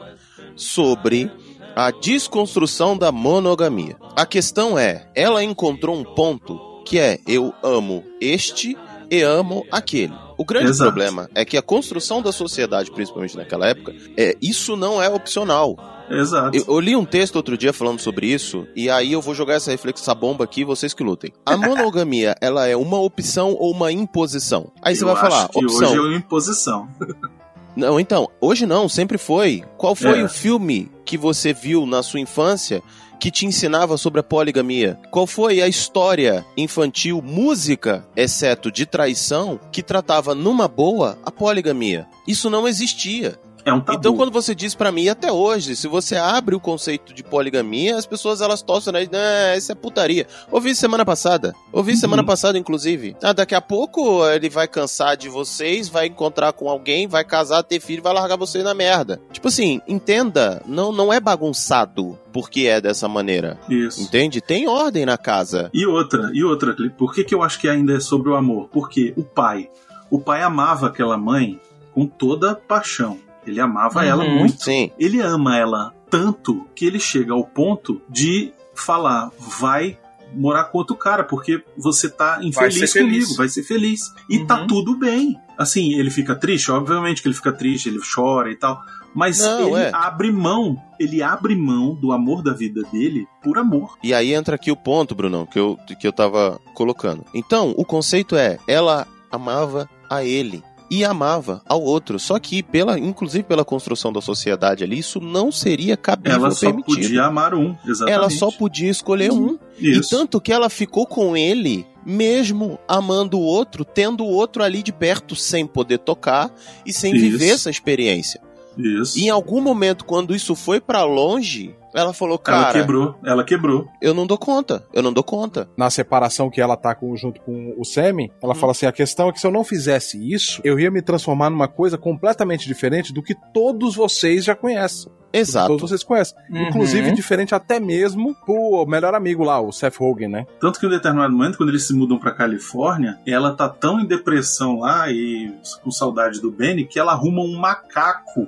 sobre 0.56 1.32
a 1.76 1.91
desconstrução 1.91 2.98
da 2.98 3.12
monogamia. 3.12 3.95
A 4.19 4.25
questão 4.25 4.77
é, 4.77 5.08
ela 5.15 5.41
encontrou 5.41 5.95
um 5.95 6.03
ponto 6.03 6.60
que 6.86 6.99
é 6.99 7.19
eu 7.25 7.53
amo 7.63 8.03
este 8.19 8.77
e 9.10 9.21
amo 9.21 9.65
aquele. 9.71 10.13
O 10.38 10.43
grande 10.43 10.71
Exato. 10.71 10.91
problema 10.91 11.29
é 11.34 11.45
que 11.45 11.55
a 11.55 11.62
construção 11.62 12.21
da 12.21 12.34
sociedade, 12.34 12.91
principalmente 12.91 13.38
naquela 13.38 13.67
época, 13.69 13.95
é 14.17 14.36
isso 14.41 14.75
não 14.75 15.01
é 15.01 15.08
opcional. 15.08 15.77
Exato. 16.12 16.58
Eu, 16.58 16.65
eu 16.67 16.79
li 16.82 16.97
um 16.97 17.05
texto 17.05 17.38
outro 17.38 17.58
dia 17.58 17.71
falando 17.71 18.01
sobre 18.01 18.27
isso, 18.27 18.67
e 18.75 18.89
aí 18.89 19.13
eu 19.13 19.21
vou 19.21 19.34
jogar 19.34 19.53
essa 19.53 19.71
reflexão 19.71 20.13
bomba 20.13 20.43
aqui, 20.43 20.65
vocês 20.65 20.93
que 20.93 21.01
lutem. 21.01 21.32
A 21.45 21.55
monogamia, 21.55 22.36
ela 22.41 22.67
é 22.67 22.75
uma 22.75 22.99
opção 22.99 23.55
ou 23.58 23.71
uma 23.71 23.89
imposição? 23.89 24.69
Aí 24.82 24.97
você 24.97 25.03
Eu 25.05 25.08
vai 25.08 25.15
falar, 25.15 25.45
opção. 25.45 25.88
hoje 25.91 25.95
é 25.95 26.01
uma 26.01 26.17
imposição. 26.17 26.89
Não, 27.73 27.97
então, 27.97 28.27
hoje 28.41 28.65
não, 28.65 28.89
sempre 28.89 29.17
foi. 29.17 29.63
Qual 29.77 29.95
foi 29.95 30.19
É. 30.19 30.23
o 30.23 30.27
filme 30.27 30.91
que 31.05 31.17
você 31.17 31.53
viu 31.53 31.86
na 31.86 32.03
sua 32.03 32.19
infância 32.19 32.84
que 33.19 33.29
te 33.29 33.45
ensinava 33.45 33.97
sobre 33.97 34.21
a 34.21 34.23
poligamia? 34.23 34.97
Qual 35.12 35.27
foi 35.27 35.62
a 35.62 35.67
história 35.67 36.45
infantil, 36.55 37.21
música, 37.21 38.08
exceto 38.15 38.71
de 38.71 38.86
traição, 38.86 39.60
que 39.71 39.84
tratava 39.84 40.34
numa 40.34 40.67
boa 40.67 41.17
a 41.23 41.29
poligamia? 41.29 42.08
Isso 42.25 42.49
não 42.49 42.67
existia. 42.67 43.38
É 43.65 43.74
um 43.74 43.82
tabu. 43.82 43.98
Então, 44.00 44.15
quando 44.15 44.32
você 44.32 44.56
diz 44.56 44.74
pra 44.74 44.91
mim, 44.91 45.08
até 45.10 45.32
hoje, 45.32 45.76
se 45.76 45.88
você 45.88 46.15
abre 46.15 46.56
o 46.56 46.60
conceito 46.60 47.13
de 47.13 47.24
poligamia, 47.24 47.98
as 47.98 48.06
pessoas 48.06 48.41
elas 48.41 48.62
torcem, 48.62 48.93
né? 48.93 49.08
Ah, 49.13 49.58
isso 49.58 49.72
é 49.72 49.76
putaria. 49.76 50.26
Ouvi 50.52 50.74
semana 50.74 51.06
passada. 51.06 51.54
Ouvi 51.72 51.91
isso 51.91 52.02
semana 52.02 52.22
Uhum. 52.22 52.28
passada, 52.28 52.58
inclusive. 52.58 53.15
Ah, 53.22 53.34
daqui 53.34 53.54
a 53.54 53.62
pouco 53.62 54.26
ele 54.30 54.50
vai 54.50 54.67
cansar 54.67 55.17
de 55.17 55.28
vocês, 55.30 55.89
vai 55.89 56.08
encontrar 56.08 56.54
com 56.54 56.69
alguém, 56.69 57.08
vai 57.08 57.24
casar, 57.24 57.62
ter 57.63 57.80
filho, 57.80 58.02
vai 58.02 58.13
largar 58.13 58.38
vocês 58.38 58.63
na 58.63 58.74
merda. 58.74 59.19
Tipo 59.32 59.50
assim, 59.50 59.82
entenda, 59.88 60.62
não, 60.65 60.91
não 60.91 61.12
é 61.12 61.19
bagunçado 61.19 62.17
porque 62.32 62.62
é 62.62 62.80
dessa 62.80 63.08
maneira. 63.08 63.60
Isso. 63.69 64.02
Entende? 64.02 64.39
Tem 64.41 64.67
ordem 64.67 65.06
na 65.06 65.17
casa. 65.17 65.69
E 65.74 65.86
outra, 65.86 66.30
e 66.34 66.43
outra, 66.43 66.76
por 66.98 67.13
que, 67.13 67.24
que 67.24 67.36
eu 67.36 67.43
acho 67.43 67.60
que 67.60 67.67
ainda 67.67 67.93
é 67.98 68.00
sobre 68.00 68.30
o 68.30 68.36
amor? 68.36 68.69
Porque 68.72 69.13
o 69.17 69.24
pai, 69.24 69.69
o 70.10 70.19
pai 70.19 70.41
amava 70.41 70.88
aquela 70.88 71.17
mãe 71.17 71.60
com 71.93 72.06
toda 72.08 72.56
paixão. 72.56 73.17
Ele 73.49 73.59
amava 73.59 74.05
ela 74.05 74.23
Uhum. 74.23 74.39
muito. 74.39 74.63
Sim. 74.63 74.91
Ele 74.97 75.19
ama 75.21 75.57
ela 75.57 75.93
tanto 76.09 76.65
que 76.75 76.85
ele 76.85 76.99
chega 76.99 77.33
ao 77.33 77.43
ponto 77.43 78.01
de 78.09 78.51
falar: 78.73 79.31
vai 79.39 79.97
morar 80.33 80.65
com 80.65 80.77
outro 80.77 80.95
cara, 80.95 81.23
porque 81.23 81.63
você 81.77 82.09
tá 82.09 82.39
infeliz 82.43 82.91
feliz. 82.91 82.93
comigo, 83.25 83.35
vai 83.35 83.49
ser 83.49 83.63
feliz. 83.63 84.13
E 84.29 84.45
tá 84.45 84.62
Uhum. 84.62 84.67
tudo 84.67 84.95
bem. 84.97 85.35
Assim, 85.57 85.93
ele 85.95 86.09
fica 86.09 86.35
triste, 86.35 86.71
obviamente 86.71 87.21
que 87.21 87.27
ele 87.27 87.35
fica 87.35 87.51
triste, 87.51 87.89
ele 87.89 87.99
chora 87.99 88.51
e 88.51 88.55
tal. 88.55 88.79
Mas 89.13 89.39
Não, 89.39 89.75
ele 89.75 89.88
é. 89.88 89.91
abre 89.91 90.31
mão, 90.31 90.77
ele 90.99 91.21
abre 91.23 91.55
mão 91.55 91.95
do 91.95 92.12
amor 92.12 92.43
da 92.43 92.53
vida 92.53 92.83
dele 92.93 93.27
por 93.43 93.57
amor. 93.57 93.97
E 94.03 94.13
aí 94.13 94.33
entra 94.33 94.53
aqui 94.55 94.71
o 94.71 94.75
ponto, 94.75 95.15
Brunão, 95.15 95.47
que 95.47 95.57
eu, 95.59 95.77
que 95.99 96.07
eu 96.07 96.13
tava 96.13 96.59
colocando. 96.75 97.25
Então, 97.33 97.73
o 97.75 97.83
conceito 97.83 98.35
é, 98.38 98.59
ela 98.67 99.07
amava 99.31 99.89
a 100.07 100.23
ele 100.23 100.63
e 100.89 101.04
amava 101.06 101.62
ao 101.65 101.82
outro. 101.82 102.19
Só 102.19 102.39
que, 102.39 102.63
pela, 102.63 102.97
inclusive 102.97 103.43
pela 103.43 103.63
construção 103.63 104.12
da 104.12 104.21
sociedade 104.21 104.84
ali, 104.84 104.99
isso 104.99 105.19
não 105.19 105.52
seria 105.52 105.95
cabível 105.95 106.39
Ela 106.39 106.52
só 106.52 106.67
permitido. 106.67 106.95
podia 106.95 107.23
amar 107.23 107.54
um, 107.54 107.75
exatamente. 107.86 108.15
ela 108.15 108.30
só 108.30 108.52
podia 108.52 108.89
escolher 108.89 109.32
um. 109.32 109.58
Isso. 109.78 110.08
E 110.13 110.17
tanto 110.17 110.41
que 110.41 110.52
ela 110.52 110.69
ficou 110.69 111.06
com 111.06 111.38
ele, 111.38 111.86
mesmo 112.06 112.80
amando 112.88 113.38
o 113.38 113.43
outro, 113.43 113.86
tendo 113.86 114.23
o 114.23 114.30
outro 114.30 114.63
ali 114.63 114.82
de 114.82 114.91
perto, 114.91 115.36
sem 115.36 115.65
poder 115.65 115.99
tocar 115.99 116.52
e 116.86 116.91
sem 116.91 117.13
Isso. 117.15 117.21
viver 117.21 117.49
essa 117.52 117.69
experiência. 117.69 118.41
Isso. 118.78 119.17
E 119.19 119.25
em 119.25 119.30
algum 119.30 119.60
momento, 119.62 120.06
quando 120.06 120.34
isso 120.34 120.56
foi 120.56 120.80
pra 120.80 121.04
longe, 121.04 121.75
ela 121.95 122.13
falou, 122.13 122.34
ela 122.47 122.63
cara, 122.63 122.73
quebrou, 122.80 123.15
ela 123.25 123.43
quebrou. 123.43 123.88
eu 124.02 124.13
não 124.13 124.25
dou 124.28 124.38
conta, 124.38 124.84
eu 124.93 125.02
não 125.02 125.12
dou 125.13 125.23
conta. 125.23 125.67
Na 125.78 125.89
separação 125.89 126.49
que 126.49 126.62
ela 126.62 126.75
tá 126.78 126.93
com- 126.95 127.15
junto 127.15 127.41
com 127.41 127.73
o 127.78 127.84
Sammy, 127.86 128.32
ela 128.41 128.54
fala 128.56 128.71
assim: 128.71 128.86
a 128.86 128.91
questão 128.91 129.30
é 129.30 129.32
que 129.32 129.39
se 129.39 129.47
eu 129.47 129.52
não 129.52 129.63
fizesse 129.63 130.17
isso, 130.34 130.62
eu 130.63 130.80
ia 130.80 130.91
me 130.91 131.02
transformar 131.02 131.49
numa 131.49 131.67
coisa 131.67 131.97
completamente 131.97 132.67
diferente 132.67 133.13
do 133.13 133.21
que 133.23 133.36
todos 133.54 133.95
vocês 133.95 134.43
já 134.45 134.56
conhecem. 134.56 135.12
Exato. 135.32 135.67
Todos 135.67 135.89
vocês 135.89 136.04
conhecem. 136.04 136.36
Uhum. 136.49 136.63
Inclusive, 136.69 137.12
diferente 137.12 137.54
até 137.54 137.80
mesmo 137.80 138.34
pro 138.45 138.84
melhor 138.88 139.13
amigo 139.13 139.43
lá, 139.43 139.62
o 139.62 139.71
Seth 139.71 139.95
Rogen, 139.97 140.28
né? 140.28 140.45
Tanto 140.60 140.80
que 140.80 140.88
em 140.88 140.89
um 140.89 140.91
determinado 140.91 141.32
momento, 141.32 141.56
quando 141.58 141.69
eles 141.69 141.86
se 141.86 141.93
mudam 141.93 142.17
pra 142.17 142.32
Califórnia, 142.32 143.19
ela 143.28 143.54
tá 143.54 143.69
tão 143.69 143.99
em 143.99 144.08
depressão 144.08 144.80
lá 144.80 145.12
e 145.12 145.54
com 145.84 145.91
saudade 145.91 146.41
do 146.41 146.49
Benny 146.49 146.84
que 146.86 146.97
ela 146.99 147.12
arruma 147.12 147.41
um 147.43 147.60
macaco 147.60 148.47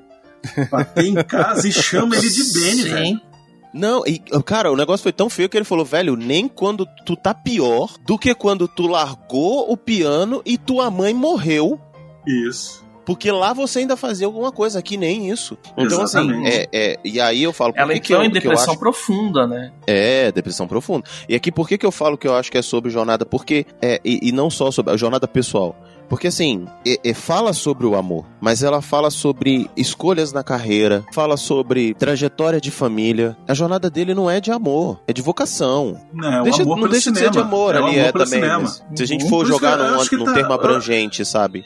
pra 0.72 0.84
ter 0.84 1.06
em 1.06 1.14
casa 1.24 1.68
e 1.68 1.72
chama 1.72 2.16
ele 2.16 2.28
de 2.30 2.52
Benny, 2.52 2.82
velho. 2.84 3.22
Não, 3.74 4.04
e, 4.06 4.20
cara, 4.44 4.72
o 4.72 4.76
negócio 4.76 5.04
foi 5.04 5.14
tão 5.14 5.30
feio 5.30 5.48
que 5.48 5.58
ele 5.58 5.64
falou, 5.64 5.86
velho, 5.86 6.16
nem 6.16 6.48
quando 6.48 6.86
tu 7.06 7.16
tá 7.16 7.34
pior 7.34 7.96
do 8.06 8.18
que 8.18 8.36
quando 8.36 8.68
tu 8.68 8.88
largou 8.88 9.72
o 9.72 9.78
piano 9.78 10.42
e 10.46 10.58
tua 10.58 10.92
mãe 10.92 11.14
morreu. 11.14 11.80
Isso. 12.28 12.86
Porque 13.14 13.32
lá 13.32 13.54
você 13.54 13.80
ainda 13.80 13.98
fazia 13.98 14.26
alguma 14.26 14.52
coisa, 14.52 14.80
aqui 14.80 14.98
nem 14.98 15.30
isso. 15.30 15.58
Então, 15.78 16.02
Exatamente. 16.04 16.48
assim, 16.48 16.48
é, 16.48 16.68
é, 16.72 17.00
e 17.04 17.20
aí 17.20 17.44
eu 17.44 17.52
falo, 17.54 17.74
por 17.74 17.80
Ela 17.80 17.94
que 17.94 18.00
que 18.00 18.14
entrou 18.14 18.24
eu, 18.24 18.30
em 18.30 18.32
que 18.32 18.38
eu 18.38 18.42
depressão 18.42 18.72
acho- 18.72 18.80
profunda, 18.80 19.46
né? 19.48 19.72
É, 19.86 20.32
depressão 20.32 20.68
profunda. 20.68 21.08
E 21.28 21.36
aqui, 21.36 21.52
por 21.52 21.68
que, 21.68 21.78
que 21.78 21.86
eu 21.86 21.92
falo 21.92 22.18
que 22.18 22.28
eu 22.28 22.36
acho 22.36 22.52
que 22.52 22.58
é 22.58 22.62
sobre 22.62 22.90
jornada? 22.90 23.26
Porque, 23.26 23.66
é, 23.82 24.00
e, 24.04 24.30
e 24.30 24.32
não 24.32 24.50
só 24.50 24.72
sobre 24.72 24.94
a 24.94 24.98
jornada 24.98 25.28
pessoal. 25.28 25.76
Porque, 26.10 26.28
assim, 26.28 26.66
é- 26.86 27.00
é, 27.10 27.14
fala 27.14 27.54
sobre 27.54 27.86
o 27.88 27.96
amor, 27.96 28.26
mas 28.42 28.64
ela 28.64 28.82
fala 28.82 29.10
sobre 29.10 29.70
escolhas 29.78 30.34
na 30.34 30.44
carreira, 30.44 31.06
fala 31.14 31.38
sobre 31.38 31.94
trajetória 31.94 32.60
de 32.60 32.70
família. 32.70 33.38
A 33.48 33.54
jornada 33.54 33.90
dele 33.90 34.14
não 34.14 34.30
é 34.30 34.42
de 34.42 34.52
amor, 34.52 35.00
é 35.08 35.14
de 35.14 35.22
vocação. 35.22 35.98
Não, 36.14 36.44
Deixa- 36.44 36.60
o 36.60 36.64
amor 36.64 36.76
não 36.76 36.82
pelo 36.84 36.92
deixa 36.92 37.12
de 37.12 37.18
ser 37.20 37.26
cinema. 37.26 37.32
de 37.32 37.40
amor 37.40 37.76
é 37.76 37.78
ali, 37.78 38.00
amor 38.00 38.08
é 38.08 38.12
também. 38.12 38.28
cinema. 38.28 38.60
mas 38.64 38.84
se 38.96 39.04
a 39.04 39.06
gente 39.08 39.24
Uhum. 39.24 39.30
for 39.30 39.46
jogar 39.46 39.78
que 39.78 39.84
num, 39.84 40.06
que 40.06 40.16
num 40.18 40.26
tá- 40.26 40.34
termo 40.34 40.52
abrangente, 40.54 41.24
sabe? 41.24 41.64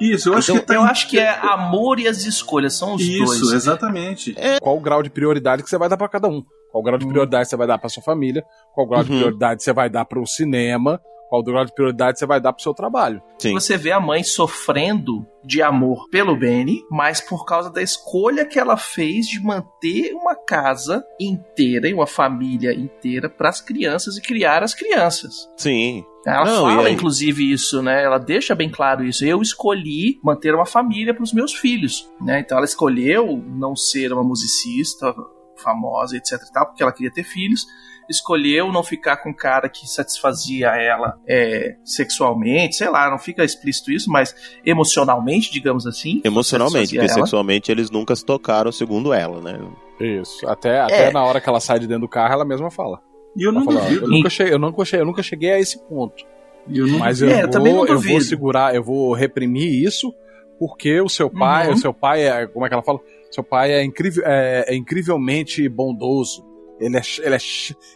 Isso, 0.00 0.28
eu 0.28 0.34
acho 0.34 0.50
Então, 0.50 0.60
que 0.60 0.66
tá 0.66 0.74
Eu 0.74 0.82
acho 0.82 1.08
que 1.08 1.18
é 1.18 1.30
amor 1.40 1.98
e 1.98 2.06
as 2.08 2.24
escolhas, 2.24 2.74
são 2.74 2.94
os 2.94 3.02
Isso, 3.02 3.24
dois. 3.24 3.52
exatamente. 3.52 4.34
Qual 4.60 4.76
o 4.76 4.80
grau 4.80 5.02
de 5.02 5.10
prioridade 5.10 5.62
que 5.62 5.70
você 5.70 5.78
vai 5.78 5.88
dar 5.88 5.96
pra 5.96 6.08
cada 6.08 6.28
um? 6.28 6.42
Qual 6.70 6.82
o 6.82 6.84
grau 6.84 6.98
de 6.98 7.06
prioridade 7.06 7.48
você 7.48 7.56
vai 7.56 7.66
dar 7.66 7.78
pra 7.78 7.88
sua 7.88 8.02
família? 8.02 8.44
Qual 8.74 8.86
o 8.86 8.90
grau 8.90 9.02
de 9.02 9.10
Uhum. 9.10 9.16
prioridade 9.18 9.62
você 9.62 9.72
vai 9.72 9.88
dar 9.88 10.04
pro 10.04 10.26
cinema? 10.26 11.00
Qual 11.28 11.42
grau 11.42 11.64
de 11.64 11.74
prioridade 11.74 12.18
você 12.18 12.26
vai 12.26 12.40
dar 12.40 12.52
pro 12.52 12.62
seu 12.62 12.74
trabalho. 12.74 13.22
Sim. 13.38 13.52
Você 13.52 13.76
vê 13.76 13.92
a 13.92 14.00
mãe 14.00 14.22
sofrendo 14.22 15.26
de 15.44 15.62
amor 15.62 16.08
pelo 16.10 16.36
Benny, 16.36 16.82
mas 16.90 17.20
por 17.20 17.44
causa 17.44 17.70
da 17.70 17.82
escolha 17.82 18.44
que 18.44 18.58
ela 18.58 18.76
fez 18.76 19.26
de 19.26 19.40
manter 19.40 20.12
uma 20.12 20.34
casa 20.34 21.04
inteira 21.20 21.88
e 21.88 21.94
uma 21.94 22.06
família 22.06 22.72
inteira 22.72 23.28
para 23.28 23.48
as 23.48 23.60
crianças 23.60 24.16
e 24.16 24.22
criar 24.22 24.62
as 24.62 24.74
crianças. 24.74 25.48
Sim. 25.56 26.04
Ela 26.26 26.44
Não, 26.44 26.62
fala, 26.64 26.90
inclusive, 26.90 27.52
isso, 27.52 27.80
né? 27.80 28.02
Ela 28.02 28.18
deixa 28.18 28.52
bem 28.52 28.68
claro 28.68 29.04
isso. 29.04 29.24
Eu 29.24 29.40
escolhi 29.40 30.18
manter 30.24 30.52
uma 30.52 30.66
família 30.66 31.14
para 31.14 31.22
os 31.22 31.32
meus 31.32 31.54
filhos, 31.54 32.10
né? 32.20 32.40
Então 32.40 32.56
ela 32.58 32.64
escolheu 32.64 33.40
não 33.46 33.76
ser 33.76 34.12
uma 34.12 34.24
musicista 34.24 35.14
famosa, 35.56 36.16
etc 36.16 36.32
e 36.32 36.52
tal, 36.52 36.66
porque 36.66 36.82
ela 36.82 36.92
queria 36.92 37.12
ter 37.12 37.22
filhos. 37.22 37.64
Escolheu 38.08 38.70
não 38.72 38.82
ficar 38.82 39.16
com 39.18 39.30
um 39.30 39.34
cara 39.34 39.68
que 39.68 39.86
satisfazia 39.88 40.68
ela 40.68 41.18
é, 41.26 41.76
sexualmente, 41.84 42.76
sei 42.76 42.88
lá, 42.88 43.10
não 43.10 43.18
fica 43.18 43.44
explícito 43.44 43.90
isso, 43.90 44.10
mas 44.10 44.34
emocionalmente, 44.64 45.50
digamos 45.52 45.86
assim. 45.86 46.20
Emocionalmente, 46.24 46.90
porque 46.94 46.98
ela. 46.98 47.08
sexualmente 47.08 47.70
eles 47.72 47.90
nunca 47.90 48.14
se 48.14 48.24
tocaram, 48.24 48.70
segundo 48.70 49.12
ela, 49.12 49.40
né? 49.40 49.58
Isso. 50.00 50.46
Até, 50.48 50.80
até 50.80 51.08
É. 51.08 51.12
na 51.12 51.24
hora 51.24 51.40
que 51.40 51.48
ela 51.48 51.58
sai 51.60 51.78
de 51.80 51.86
dentro 51.86 52.02
do 52.02 52.08
carro, 52.08 52.34
ela 52.34 52.44
mesma 52.44 52.70
fala. 52.70 53.00
E 53.36 53.42
eu 53.46 53.52
não 53.52 53.64
fala, 53.64 53.80
duvido. 53.80 54.04
eu, 54.04 54.08
nunca 54.10 54.30
cheguei, 54.30 54.54
eu, 54.54 54.58
nunca 54.58 54.84
cheguei, 54.84 55.00
eu 55.02 55.06
nunca 55.06 55.22
cheguei 55.22 55.50
a 55.52 55.58
esse 55.58 55.78
ponto. 55.88 56.24
Eu 56.72 56.86
não 56.86 56.98
Mas 56.98 57.20
eu, 57.22 57.28
É, 57.28 57.42
eu 57.42 57.50
também 57.50 57.72
não 57.72 57.80
vou, 57.80 57.88
eu 57.88 57.94
vou 57.94 58.02
duvido. 58.02 58.20
segurar, 58.24 58.74
eu 58.74 58.82
vou 58.82 59.12
reprimir 59.14 59.84
isso, 59.84 60.12
porque 60.58 61.00
o 61.00 61.08
seu 61.08 61.28
pai, 61.30 61.68
Uhum. 61.68 61.74
o 61.74 61.76
seu 61.78 61.92
pai 61.94 62.26
é, 62.26 62.46
como 62.46 62.64
é 62.64 62.68
que 62.68 62.74
ela 62.74 62.82
fala? 62.82 62.98
Seu 63.30 63.44
pai 63.44 63.72
é, 63.72 63.84
incrível, 63.84 64.22
é, 64.26 64.64
é 64.68 64.74
incrivelmente 64.74 65.68
bondoso. 65.68 66.44
Ele 66.80 66.96
é, 66.96 67.02
ele, 67.20 67.34
é, 67.34 67.38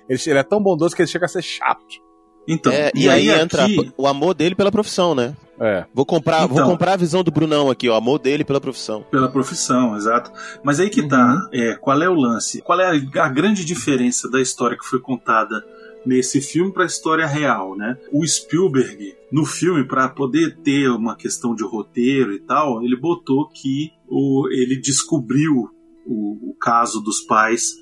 ele, 0.09 0.21
ele 0.27 0.39
é 0.39 0.43
tão 0.43 0.63
bondoso 0.63 0.95
que 0.97 1.03
ele 1.03 1.09
chega 1.11 1.27
a 1.27 1.29
ser 1.29 1.43
chato. 1.43 1.85
Então, 2.49 2.73
É, 2.73 2.91
e, 2.95 3.09
aí, 3.09 3.29
entra 3.29 3.65
aqui- 3.65 3.93
o 3.97 4.07
amor 4.07 4.35
dele 4.35 4.55
pela 4.55 4.73
profissão, 4.73 5.15
né? 5.15 5.37
É. 5.61 5.85
Vou 5.95 6.07
comprar, 6.07 6.47
vou 6.47 6.57
Então. 6.59 6.71
comprar 6.71 6.95
a 6.95 6.97
visão 6.97 7.23
do 7.23 7.31
Brunão 7.31 7.71
aqui, 7.71 7.89
ó. 7.89 7.95
Amor 7.95 8.19
dele 8.19 8.45
pela 8.45 8.61
profissão. 8.61 9.03
Pela 9.11 9.29
profissão, 9.29 9.95
exato. 9.95 10.33
Mas 10.65 10.81
aí 10.81 10.89
que 10.89 11.07
tá, 11.07 11.49
é, 11.53 11.75
qual 11.75 12.01
é 12.03 12.09
o 12.09 12.15
lance? 12.15 12.63
Qual 12.63 12.81
é 12.81 12.87
a, 12.87 13.25
a 13.25 13.29
grande 13.29 13.63
diferença 13.65 14.29
da 14.31 14.41
história 14.41 14.77
que 14.77 14.87
foi 14.87 14.99
contada 15.01 15.63
nesse 16.07 16.41
filme 16.41 16.73
para 16.73 16.85
a 16.85 16.87
história 16.87 17.27
real, 17.27 17.77
né? 17.77 17.99
O 18.11 18.27
Spielberg, 18.27 19.15
no 19.31 19.45
filme, 19.45 19.87
para 19.87 20.09
poder 20.09 20.57
ter 20.65 20.89
uma 20.89 21.15
questão 21.15 21.55
de 21.55 21.63
roteiro 21.63 22.33
e 22.33 22.41
tal, 22.41 22.83
ele 22.83 22.97
botou 22.99 23.47
que 23.51 23.91
o, 24.09 24.49
ele 24.51 24.81
descobriu 24.81 25.69
o, 26.07 26.51
o 26.53 26.55
caso 26.59 27.03
dos 27.03 27.21
pais 27.21 27.75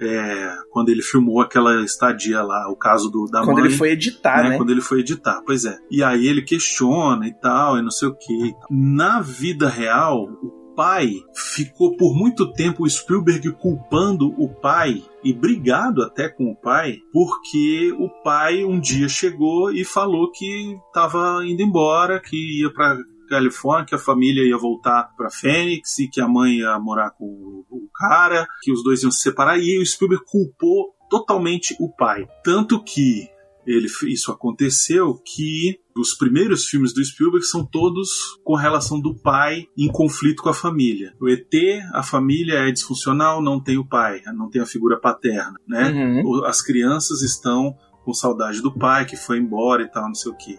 é, 0.00 0.56
quando 0.70 0.88
ele 0.88 1.02
filmou 1.02 1.40
aquela 1.40 1.82
estadia 1.82 2.42
lá, 2.42 2.68
o 2.70 2.76
caso 2.76 3.08
do, 3.10 3.26
da 3.26 3.44
Quando 3.44 3.58
mãe 3.58 3.66
ele 3.66 3.76
foi 3.76 3.90
editar, 3.90 4.48
né? 4.48 4.56
Quando 4.56 4.70
ele 4.70 4.80
foi 4.80 5.00
editar, 5.00 5.42
pois 5.46 5.64
é. 5.64 5.78
E 5.90 6.02
aí 6.02 6.26
ele 6.26 6.42
questiona 6.42 7.26
e 7.26 7.32
tal, 7.32 7.78
e 7.78 7.82
não 7.82 7.90
sei 7.90 8.08
o 8.08 8.14
que. 8.14 8.54
Na 8.70 9.20
vida 9.20 9.68
real, 9.68 10.24
o 10.42 10.64
pai 10.74 11.12
ficou 11.34 11.96
por 11.96 12.14
muito 12.14 12.52
tempo 12.52 12.84
o 12.84 12.90
Spielberg 12.90 13.52
culpando 13.52 14.28
o 14.36 14.48
pai 14.48 15.02
e 15.22 15.32
brigado 15.32 16.02
até 16.02 16.28
com 16.28 16.50
o 16.50 16.56
pai, 16.56 16.98
porque 17.12 17.92
o 17.98 18.08
pai 18.22 18.64
um 18.64 18.78
dia 18.80 19.08
chegou 19.08 19.72
e 19.72 19.84
falou 19.84 20.30
que 20.30 20.76
estava 20.88 21.44
indo 21.46 21.62
embora, 21.62 22.20
que 22.20 22.62
ia 22.62 22.72
para 22.72 22.98
Califórnia, 23.28 23.86
que 23.86 23.94
a 23.94 23.98
família 23.98 24.46
ia 24.46 24.58
voltar 24.58 25.10
para 25.16 25.30
Fênix 25.30 25.98
e 25.98 26.08
que 26.08 26.20
a 26.20 26.28
mãe 26.28 26.58
ia 26.58 26.78
morar 26.78 27.10
com 27.10 27.24
o 27.70 27.73
cara, 27.94 28.46
que 28.62 28.72
os 28.72 28.82
dois 28.82 29.02
iam 29.02 29.10
se 29.10 29.20
separar 29.20 29.58
e 29.58 29.78
o 29.78 29.86
Spielberg 29.86 30.24
culpou 30.24 30.94
totalmente 31.08 31.76
o 31.78 31.88
pai. 31.88 32.26
Tanto 32.42 32.82
que 32.82 33.28
ele, 33.66 33.88
isso 34.08 34.30
aconteceu 34.30 35.14
que 35.24 35.78
os 35.96 36.14
primeiros 36.14 36.66
filmes 36.66 36.92
do 36.92 37.04
Spielberg 37.04 37.46
são 37.46 37.64
todos 37.64 38.38
com 38.44 38.54
relação 38.54 39.00
do 39.00 39.14
pai 39.14 39.66
em 39.76 39.88
conflito 39.88 40.42
com 40.42 40.48
a 40.48 40.54
família. 40.54 41.14
O 41.20 41.28
ET, 41.28 41.52
a 41.92 42.02
família 42.02 42.68
é 42.68 42.70
disfuncional, 42.70 43.42
não 43.42 43.62
tem 43.62 43.78
o 43.78 43.86
pai, 43.86 44.20
não 44.34 44.50
tem 44.50 44.60
a 44.60 44.66
figura 44.66 44.98
paterna, 44.98 45.58
né? 45.66 45.90
Uhum. 45.90 46.44
As 46.44 46.60
crianças 46.60 47.22
estão 47.22 47.74
com 48.04 48.12
saudade 48.12 48.60
do 48.60 48.76
pai 48.76 49.06
que 49.06 49.16
foi 49.16 49.38
embora 49.38 49.82
e 49.82 49.90
tal, 49.90 50.08
não 50.08 50.14
sei 50.14 50.30
o 50.30 50.36
que. 50.36 50.58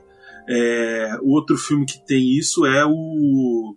o 1.22 1.32
outro 1.32 1.58
filme 1.58 1.86
que 1.86 2.04
tem 2.06 2.36
isso 2.38 2.66
é 2.66 2.86
o 2.86 3.76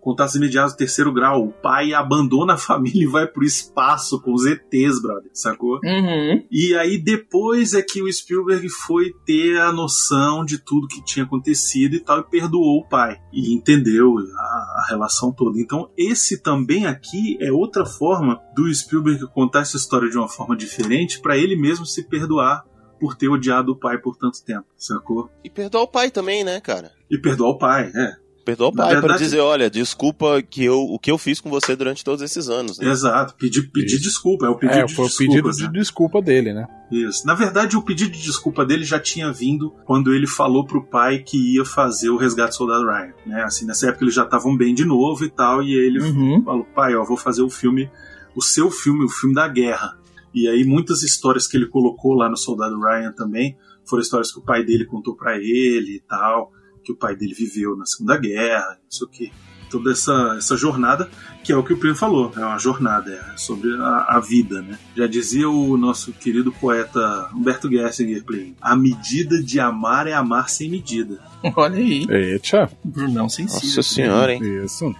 Contatos 0.00 0.34
Imediatos 0.34 0.72
do 0.74 0.78
Terceiro 0.78 1.12
Grau. 1.12 1.44
O 1.44 1.52
pai 1.52 1.92
abandona 1.92 2.54
a 2.54 2.58
família 2.58 3.04
e 3.04 3.06
vai 3.06 3.26
pro 3.26 3.44
espaço 3.44 4.20
com 4.20 4.32
os 4.32 4.46
ETs, 4.46 5.00
brother, 5.02 5.30
sacou? 5.32 5.80
Uhum. 5.84 6.44
E 6.50 6.74
aí 6.76 6.98
depois 6.98 7.74
é 7.74 7.82
que 7.82 8.02
o 8.02 8.12
Spielberg 8.12 8.68
foi 8.68 9.12
ter 9.24 9.60
a 9.60 9.72
noção 9.72 10.44
de 10.44 10.58
tudo 10.58 10.88
que 10.88 11.04
tinha 11.04 11.24
acontecido 11.24 11.94
e 11.94 12.00
tal, 12.00 12.20
e 12.20 12.24
perdoou 12.24 12.80
o 12.80 12.88
pai. 12.88 13.20
E 13.32 13.54
entendeu 13.54 14.16
a, 14.18 14.82
a 14.82 14.86
relação 14.88 15.32
toda. 15.32 15.60
Então, 15.60 15.90
esse 15.96 16.42
também 16.42 16.86
aqui 16.86 17.36
é 17.40 17.52
outra 17.52 17.84
forma 17.84 18.40
do 18.54 18.72
Spielberg 18.72 19.26
contar 19.28 19.60
essa 19.60 19.76
história 19.76 20.08
de 20.08 20.16
uma 20.16 20.28
forma 20.28 20.56
diferente 20.56 21.20
para 21.20 21.36
ele 21.36 21.56
mesmo 21.56 21.84
se 21.84 22.02
perdoar 22.02 22.64
por 22.98 23.14
ter 23.14 23.28
odiado 23.28 23.72
o 23.72 23.76
pai 23.76 23.98
por 23.98 24.16
tanto 24.16 24.42
tempo, 24.44 24.66
sacou? 24.76 25.30
E 25.42 25.48
perdoar 25.48 25.82
o 25.82 25.88
pai 25.88 26.10
também, 26.10 26.42
né, 26.42 26.60
cara? 26.60 26.92
E 27.10 27.16
perdoar 27.16 27.50
o 27.50 27.58
pai, 27.58 27.90
é. 27.94 28.16
Perdoar 28.48 28.68
o 28.70 28.72
pai 28.74 28.90
pra 28.92 29.00
verdade- 29.00 29.24
dizer, 29.24 29.40
olha, 29.40 29.68
desculpa 29.68 30.40
que 30.40 30.64
eu, 30.64 30.80
o 30.80 30.98
que 30.98 31.10
eu 31.10 31.18
fiz 31.18 31.38
com 31.38 31.50
você 31.50 31.76
durante 31.76 32.02
todos 32.02 32.22
esses 32.22 32.48
anos. 32.48 32.78
Né? 32.78 32.88
Exato, 32.90 33.34
pedir, 33.34 33.70
Isso. 33.76 34.00
desculpa, 34.00 34.46
é 34.46 34.48
o 34.48 34.54
pedido 34.56 34.78
é, 34.78 34.84
de 34.86 34.94
foi 34.94 35.04
o 35.04 35.08
desculpas, 35.08 35.36
pedido 35.36 35.48
né? 35.66 35.72
de 35.72 35.78
desculpa 35.78 36.22
dele, 36.22 36.54
né? 36.54 36.66
Isso. 36.90 37.26
Na 37.26 37.34
verdade, 37.34 37.76
o 37.76 37.82
pedido 37.82 38.10
de 38.10 38.22
desculpa 38.22 38.64
dele 38.64 38.84
já 38.84 38.98
tinha 38.98 39.30
vindo 39.30 39.70
quando 39.84 40.14
ele 40.14 40.26
falou 40.26 40.64
pro 40.64 40.82
pai 40.82 41.18
que 41.18 41.56
ia 41.56 41.64
fazer 41.66 42.08
o 42.08 42.16
resgate 42.16 42.52
do 42.52 42.54
soldado 42.56 42.86
Ryan. 42.86 43.12
Né? 43.26 43.42
Assim, 43.42 43.66
nessa 43.66 43.88
época 43.90 44.04
eles 44.04 44.14
já 44.14 44.22
estavam 44.24 44.56
bem 44.56 44.72
de 44.74 44.86
novo 44.86 45.22
e 45.26 45.28
tal, 45.30 45.62
e 45.62 45.74
ele 45.74 46.00
Uhum. 46.00 46.42
falou, 46.42 46.64
pai, 46.74 46.96
ó, 46.96 47.04
vou 47.04 47.18
fazer 47.18 47.42
o 47.42 47.50
filme, 47.50 47.90
o 48.34 48.40
seu 48.42 48.70
filme, 48.70 49.04
o 49.04 49.10
filme 49.10 49.34
da 49.34 49.46
guerra. 49.46 49.98
E 50.34 50.48
aí 50.48 50.64
muitas 50.64 51.02
histórias 51.02 51.46
que 51.46 51.54
ele 51.56 51.66
colocou 51.66 52.14
lá 52.14 52.30
no 52.30 52.36
Soldado 52.38 52.80
Ryan 52.80 53.12
também 53.12 53.56
foram 53.84 54.00
histórias 54.02 54.32
que 54.32 54.38
o 54.38 54.42
pai 54.42 54.64
dele 54.64 54.86
contou 54.86 55.14
pra 55.14 55.36
ele 55.36 55.96
e 55.96 56.02
tal, 56.08 56.50
que 56.88 56.92
o 56.92 56.96
pai 56.96 57.14
dele 57.14 57.34
viveu 57.34 57.76
na 57.76 57.84
Segunda 57.84 58.16
Guerra, 58.16 58.78
não 58.82 58.90
sei 58.90 59.06
o 59.06 59.10
que. 59.10 59.32
Toda 59.70 59.92
essa, 59.92 60.36
essa 60.38 60.56
jornada, 60.56 61.10
que 61.44 61.52
é 61.52 61.56
o 61.56 61.62
que 61.62 61.74
o 61.74 61.76
Primo 61.76 61.94
falou, 61.94 62.32
é 62.34 62.40
uma 62.40 62.58
jornada, 62.58 63.12
é 63.12 63.36
sobre 63.36 63.70
a, 63.74 64.16
a 64.16 64.20
vida, 64.20 64.62
né? 64.62 64.78
Já 64.96 65.06
dizia 65.06 65.46
o 65.50 65.76
nosso 65.76 66.10
querido 66.14 66.50
poeta 66.50 67.28
Humberto 67.34 67.68
Gessinger, 67.68 68.24
Play, 68.24 68.54
a 68.62 68.74
medida 68.74 69.42
de 69.42 69.60
amar 69.60 70.06
é 70.06 70.14
amar 70.14 70.48
sem 70.48 70.70
medida. 70.70 71.20
Olha 71.54 71.76
aí. 71.76 72.06
Eita, 72.08 72.70
Brunão 72.82 73.28
sensível. 73.28 73.66
Nossa 73.66 73.82
senhora, 73.82 74.32
hein? 74.32 74.64
isso. 74.64 74.94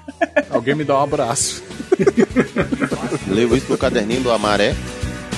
Alguém 0.50 0.74
me 0.74 0.84
dá 0.84 0.98
um 0.98 1.04
abraço. 1.04 1.64
Levo 3.26 3.56
isso 3.56 3.72
no 3.72 3.78
caderninho 3.78 4.22
do 4.22 4.30
Amaré. 4.30 4.76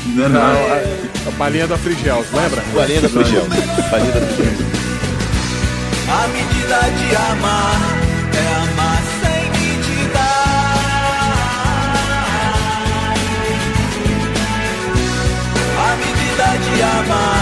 Não, 0.07 0.25
é 0.25 0.29
Não, 0.29 0.35
não, 0.35 0.41
a, 0.43 1.29
a 1.29 1.31
balinha 1.39 1.69
da 1.69 1.79
Frigels, 1.79 2.27
lembra? 2.33 2.61
Balinha 2.75 3.01
da 3.03 3.09
Frigel. 3.09 3.45
Balinha 3.93 4.13
da 4.13 4.27
Frigel. 4.27 4.69
A 6.12 6.29
medida 6.29 6.81
de 6.99 7.16
amar 7.16 7.81
é 8.35 8.55
amar 8.62 9.03
sem 9.20 9.42
medida. 9.53 10.29
A 15.79 15.96
medida 15.96 16.46
de 16.59 16.83
amar 16.83 17.39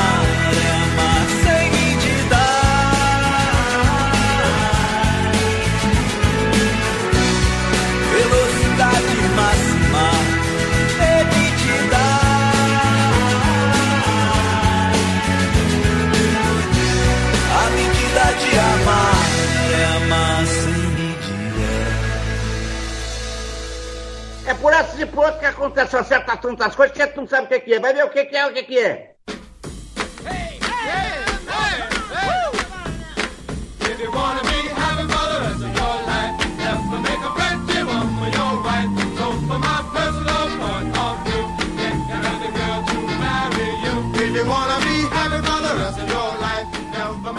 É 24.49 24.55
por 24.55 24.73
e 24.99 25.05
por 25.05 25.27
outras 25.27 25.41
que 25.41 25.47
acontece 25.47 25.95
uma 25.95 26.05
certa 26.05 26.35
tantas 26.39 26.75
coisas 26.75 26.97
que 26.97 27.07
tu 27.09 27.21
não 27.21 27.29
sabe 27.29 27.45
o 27.45 27.49
que 27.51 27.61
que 27.61 27.75
é. 27.75 27.81
Vai 27.81 27.93
ver 27.93 28.05
o 28.07 28.09
que 28.09 28.25
que 28.25 28.35
é, 28.35 28.47
o 28.47 28.53
que 28.55 28.63
que 28.63 28.79
é. 28.79 29.15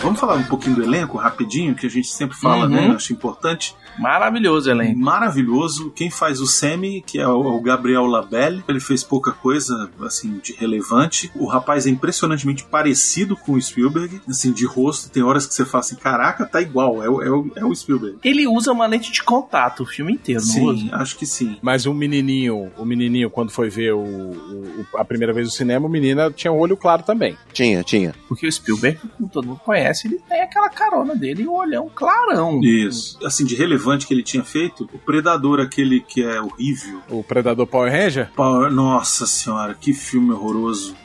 Vamos 0.02 0.20
falar 0.20 0.36
um 0.36 0.44
pouquinho 0.44 0.78
do 0.78 0.84
elenco 0.84 1.18
rapidinho, 1.18 1.76
que 1.76 1.86
a 1.86 1.90
gente 1.90 2.08
sempre 2.08 2.36
fala, 2.38 2.64
Uhum. 2.66 2.72
né? 2.72 2.88
Eu 2.88 2.94
acho 2.94 3.12
importante. 3.14 3.76
Maravilhoso, 3.98 4.70
elenco. 4.72 4.98
Maravilhoso. 4.98 5.92
Quem 5.92 6.10
faz 6.10 6.40
o 6.40 6.48
Sammy, 6.48 7.02
que 7.06 7.20
é 7.20 7.28
o 7.28 7.50
o 7.50 7.62
Gabriel 7.62 8.06
Labelle, 8.06 8.64
ele 8.68 8.80
fez 8.80 9.04
pouca 9.04 9.32
coisa, 9.32 9.90
assim, 10.02 10.40
de 10.42 10.54
relevante. 10.54 11.30
O 11.36 11.46
rapaz 11.48 11.86
é 11.86 11.90
impressionantemente 11.90 12.64
parecido 12.64 13.36
com 13.36 13.54
o 13.54 13.62
Spielberg, 13.62 14.22
assim, 14.30 14.52
de 14.52 14.66
rosto. 14.66 15.10
Tem 15.10 15.22
horas 15.24 15.46
que 15.46 15.54
você 15.54 15.66
fala 15.66 15.82
assim, 15.82 15.96
caraca, 15.96 16.46
tá 16.46 16.62
igual, 16.62 17.04
é, 17.04 17.10
o- 17.10 17.22
é, 17.22 17.30
o, 17.30 17.52
é 17.58 17.66
o 17.66 17.76
Spielberg. 17.76 18.18
Ele 18.24 18.48
usa 18.48 18.72
uma 18.72 18.86
lente 18.88 19.12
de 19.12 19.22
contato 19.24 19.84
o 19.84 19.86
filme 19.86 20.14
inteiro, 20.14 20.42
não 20.46 20.64
usa? 20.66 20.80
Sim, 20.80 20.90
acho 20.94 21.18
que 21.18 21.26
sim. 21.26 21.58
Mas 21.62 21.86
o 21.86 21.94
menininho, 21.94 22.72
o 22.78 22.86
menininho, 22.86 23.30
quando 23.30 23.52
foi 23.52 23.70
ver 23.70 23.94
o, 23.94 24.00
o- 24.00 24.86
o- 24.94 24.98
a 24.98 25.04
primeira 25.04 25.34
vez 25.34 25.48
no 25.48 25.52
cinema, 25.54 25.88
o 25.88 25.90
menino 25.90 26.32
tinha 26.32 26.52
o 26.52 26.58
olho 26.58 26.78
claro 26.78 27.04
também. 27.04 27.36
Tinha, 27.52 27.84
tinha. 27.84 28.14
Porque 28.28 28.48
o 28.48 28.52
Spielberg, 28.52 29.00
todo 29.34 29.46
mundo 29.48 29.60
conhece, 29.66 29.89
ele 30.08 30.20
tem 30.28 30.42
aquela 30.42 30.70
carona 30.70 31.16
dele 31.16 31.44
e 31.44 31.48
o 31.48 31.54
olhão 31.54 31.90
clarão. 31.94 32.60
Isso. 32.64 33.18
Assim, 33.26 33.46
de 33.46 33.56
relevante 33.56 34.06
que 34.08 34.14
ele 34.14 34.24
tinha 34.24 34.44
feito, 34.44 34.90
o 34.94 34.98
Predador, 35.00 35.60
aquele 35.60 36.00
que 36.02 36.24
é 36.24 36.40
horrível. 36.42 37.02
O 37.10 37.24
Predador 37.24 37.66
Power 37.68 37.92
Ranger? 37.92 38.30
Power- 38.36 38.72
Nossa 38.72 39.26
senhora, 39.26 39.74
que 39.74 39.94
filme 39.94 40.32
horroroso. 40.32 40.96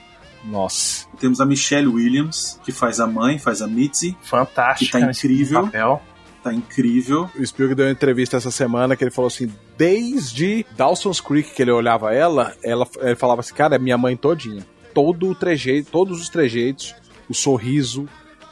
Nossa. 0.44 1.06
Temos 1.18 1.40
a 1.40 1.46
Michelle 1.46 1.88
Williams, 1.88 2.60
que 2.64 2.70
faz 2.72 3.00
a 3.00 3.06
mãe, 3.06 3.38
faz 3.38 3.62
a 3.62 3.66
Mitzi. 3.66 4.16
Fantástico. 4.22 4.92
Que 4.98 5.04
tá 5.04 5.10
incrível. 5.10 5.62
Papel. 5.64 6.02
Tá 6.42 6.52
incrível. 6.52 7.30
O 7.38 7.46
Spielberg 7.46 7.74
deu 7.74 7.86
uma 7.86 7.92
entrevista 7.92 8.36
essa 8.36 8.50
semana 8.50 8.94
que 8.94 9.02
ele 9.02 9.10
falou 9.10 9.28
assim: 9.28 9.50
desde 9.78 10.66
Dawson's 10.76 11.18
Creek 11.18 11.54
que 11.54 11.62
ele 11.62 11.70
olhava 11.70 12.12
ela, 12.12 12.54
ela 12.62 12.86
ele 13.00 13.16
falava 13.16 13.40
assim, 13.40 13.54
cara, 13.54 13.76
é 13.76 13.78
minha 13.78 13.96
mãe 13.96 14.14
todinha. 14.14 14.62
Todo 14.92 15.30
o 15.30 15.34
trejeito, 15.34 15.90
todos 15.90 16.20
os 16.20 16.28
trejeitos, 16.28 16.94
o 17.30 17.32
sorriso, 17.34 18.06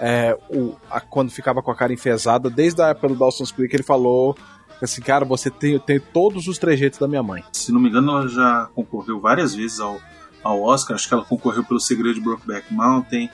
é, 0.04 0.36
o, 0.50 0.74
a- 0.90 1.00
quando 1.00 1.30
ficava 1.30 1.62
com 1.62 1.70
a 1.70 1.76
cara 1.76 1.92
enfesada, 1.92 2.50
desde 2.50 2.82
a 2.82 2.88
época 2.88 3.08
do 3.08 3.14
Dawson's 3.14 3.52
Creek, 3.52 3.72
ele 3.76 3.84
falou 3.84 4.36
assim, 4.82 5.00
cara, 5.00 5.24
você 5.24 5.48
tem, 5.48 5.78
tem 5.78 6.00
todos 6.00 6.48
os 6.48 6.58
trejeitos 6.58 6.98
da 6.98 7.06
minha 7.06 7.22
mãe. 7.22 7.44
Se 7.52 7.70
não 7.70 7.78
me 7.80 7.88
engano, 7.88 8.10
ela 8.10 8.26
já 8.26 8.68
concorreu 8.74 9.20
várias 9.20 9.54
vezes 9.54 9.78
ao, 9.78 10.00
ao 10.42 10.60
Oscar. 10.60 10.96
Acho 10.96 11.06
que 11.06 11.14
ela 11.14 11.24
concorreu 11.24 11.62
pelo 11.62 11.78
Segredo 11.78 12.14
de 12.16 12.20
Brokeback 12.20 12.74
Mountain. 12.74 13.30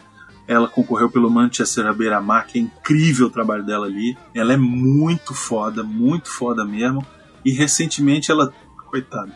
Ela 0.47 0.69
concorreu 0.69 1.11
pelo 1.11 1.31
Manchester 1.31 1.87
à 1.87 1.93
beira-mar, 1.95 2.47
que 2.47 2.59
é 2.59 2.63
incrível 2.63 3.29
o 3.29 3.31
trabalho 3.31 3.65
dela 3.65 3.87
ali. 3.87 4.15
Ela 4.35 4.53
é 4.53 4.57
muito 4.59 5.33
foda, 5.35 5.83
muito 5.83 6.29
foda 6.29 6.67
mesmo. 6.67 7.03
E 7.45 7.51
recentemente 7.53 8.31
ela. 8.31 8.53
Coitada. 8.91 9.33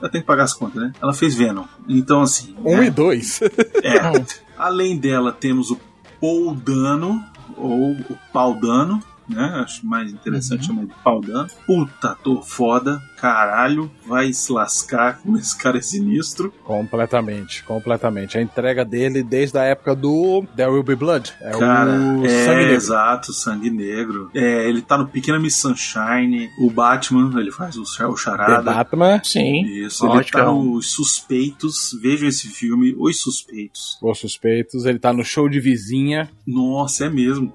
Ela 0.00 0.08
tem 0.10 0.20
que 0.20 0.26
pagar 0.28 0.44
as 0.44 0.52
contas, 0.54 0.80
né? 0.80 0.92
Ela 1.02 1.12
fez 1.12 1.34
Venom. 1.34 1.64
Então, 1.88 2.22
assim. 2.22 2.54
Um 2.64 2.78
é, 2.82 2.86
e 2.86 2.90
dois. 2.90 3.40
é. 3.82 4.24
Além 4.56 4.96
dela, 4.96 5.32
temos 5.32 5.70
o 5.72 5.76
Paul 6.20 6.54
Dano, 6.56 7.24
ou 7.56 7.92
o 7.92 8.18
Paul 8.32 8.60
Dano, 8.60 9.02
né? 9.28 9.62
Acho 9.64 9.86
mais 9.86 10.12
interessante 10.12 10.66
chamar 10.66 10.86
de 10.86 10.94
Paul 11.02 11.20
Dano. 11.20 11.48
Puta 11.66 12.10
ator 12.10 12.42
foda, 12.42 13.02
caralho, 13.20 13.90
vai 14.06 14.32
se 14.32 14.52
lascar 14.52 15.18
como 15.18 15.36
esse 15.36 15.56
cara 15.56 15.78
é 15.78 15.80
sinistro. 15.82 16.52
completamente, 16.64 17.62
completamente. 17.64 18.38
A 18.38 18.42
entrega 18.42 18.84
dele 18.84 19.22
desde 19.22 19.58
a 19.58 19.64
época 19.64 19.94
do 19.94 20.44
There 20.56 20.70
Will 20.70 20.82
Be 20.82 20.94
Blood. 20.96 21.32
É 21.40 21.50
Cara, 21.50 21.90
o 21.90 22.24
é, 22.24 22.44
Sangue 22.44 22.56
Negro. 22.60 22.74
exato, 22.74 23.32
Sangue 23.32 23.70
Negro. 23.70 24.30
É, 24.34 24.68
ele 24.68 24.82
tá 24.82 24.96
no 24.98 25.06
Pequena 25.08 25.38
Miss 25.38 25.56
Sunshine, 25.56 26.50
o 26.58 26.70
Batman, 26.70 27.38
ele 27.40 27.50
faz 27.50 27.76
o, 27.76 27.82
o 27.82 27.84
The 27.84 28.16
Charada. 28.16 28.62
Batman, 28.62 29.20
Sim. 29.24 29.62
Isso, 29.66 30.04
ele 30.06 30.14
Lógico, 30.14 30.38
tá 30.38 30.44
nos 30.46 30.92
Suspeitos, 30.92 31.96
vejam 32.00 32.28
esse 32.28 32.48
filme, 32.48 32.94
Os 32.98 33.20
Suspeitos. 33.20 33.98
Os 34.02 34.18
Suspeitos, 34.18 34.84
ele 34.84 34.98
tá 34.98 35.12
no 35.12 35.24
show 35.24 35.48
de 35.48 35.60
vizinha. 35.60 36.28
Nossa, 36.46 37.06
é 37.06 37.10
mesmo. 37.10 37.52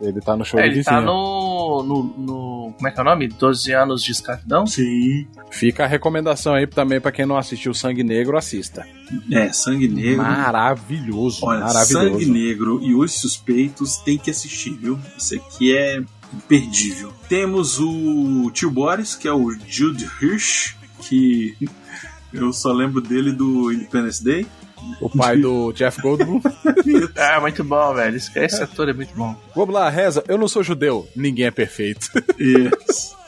Ele 0.00 0.20
tá 0.20 0.36
no 0.36 0.44
show 0.44 0.60
É, 0.60 0.66
ele 0.66 0.76
vizinha. 0.76 0.96
tá 0.96 1.00
no, 1.00 1.82
no, 1.82 2.02
no- 2.16 2.72
Como 2.76 2.86
é 2.88 2.90
que 2.92 2.98
é 2.98 3.02
o 3.02 3.04
nome? 3.04 3.26
12 3.28 3.72
anos 3.72 4.02
de 4.02 4.12
escravidão? 4.12 4.66
Sim. 4.66 5.26
Fica 5.50 5.84
a 5.84 5.86
recomendação 5.88 6.54
aí 6.54 6.66
também 6.66 7.00
pra 7.00 7.10
quem 7.10 7.26
não 7.26 7.36
assistiu 7.36 7.74
Sangue 7.74 8.04
Negro, 8.04 8.36
assista. 8.38 8.86
É, 9.32 9.52
Sangue 9.52 9.88
Negro. 9.88 10.22
Maravilhoso, 10.22 11.40
Olha, 11.42 11.60
maravilhoso. 11.60 11.92
Sangue 12.10 12.26
Negro 12.26 12.80
e 12.82 12.94
Os 12.94 13.12
Suspeitos 13.20 13.96
tem 13.98 14.16
que 14.18 14.30
assistir, 14.30 14.70
viu? 14.70 14.98
Isso 15.16 15.34
aqui 15.34 15.76
é 15.76 16.00
imperdível. 16.32 17.12
Temos 17.28 17.78
o 17.80 18.50
tio 18.52 18.70
Boris, 18.70 19.14
que 19.16 19.26
é 19.26 19.32
o 19.32 19.50
Jude 19.66 20.08
Hirsch, 20.22 20.74
que 21.08 21.56
eu 22.32 22.52
só 22.52 22.72
lembro 22.72 23.00
dele 23.00 23.32
do 23.32 23.72
Independence 23.72 24.22
Day. 24.22 24.46
O 25.00 25.08
pai 25.08 25.36
do 25.36 25.72
Jeff 25.72 26.00
Goldblum. 26.00 26.40
Ah, 27.16 27.40
muito 27.40 27.62
bom, 27.62 27.94
velho. 27.94 28.16
Esse, 28.16 28.38
esse 28.38 28.62
ator 28.62 28.88
é 28.88 28.92
muito 28.92 29.14
bom. 29.14 29.34
Vamos 29.54 29.74
lá, 29.74 29.88
reza. 29.88 30.22
Eu 30.28 30.38
não 30.38 30.48
sou 30.48 30.62
judeu. 30.62 31.08
Ninguém 31.14 31.46
é 31.46 31.50
perfeito. 31.50 32.08
E 32.38 32.70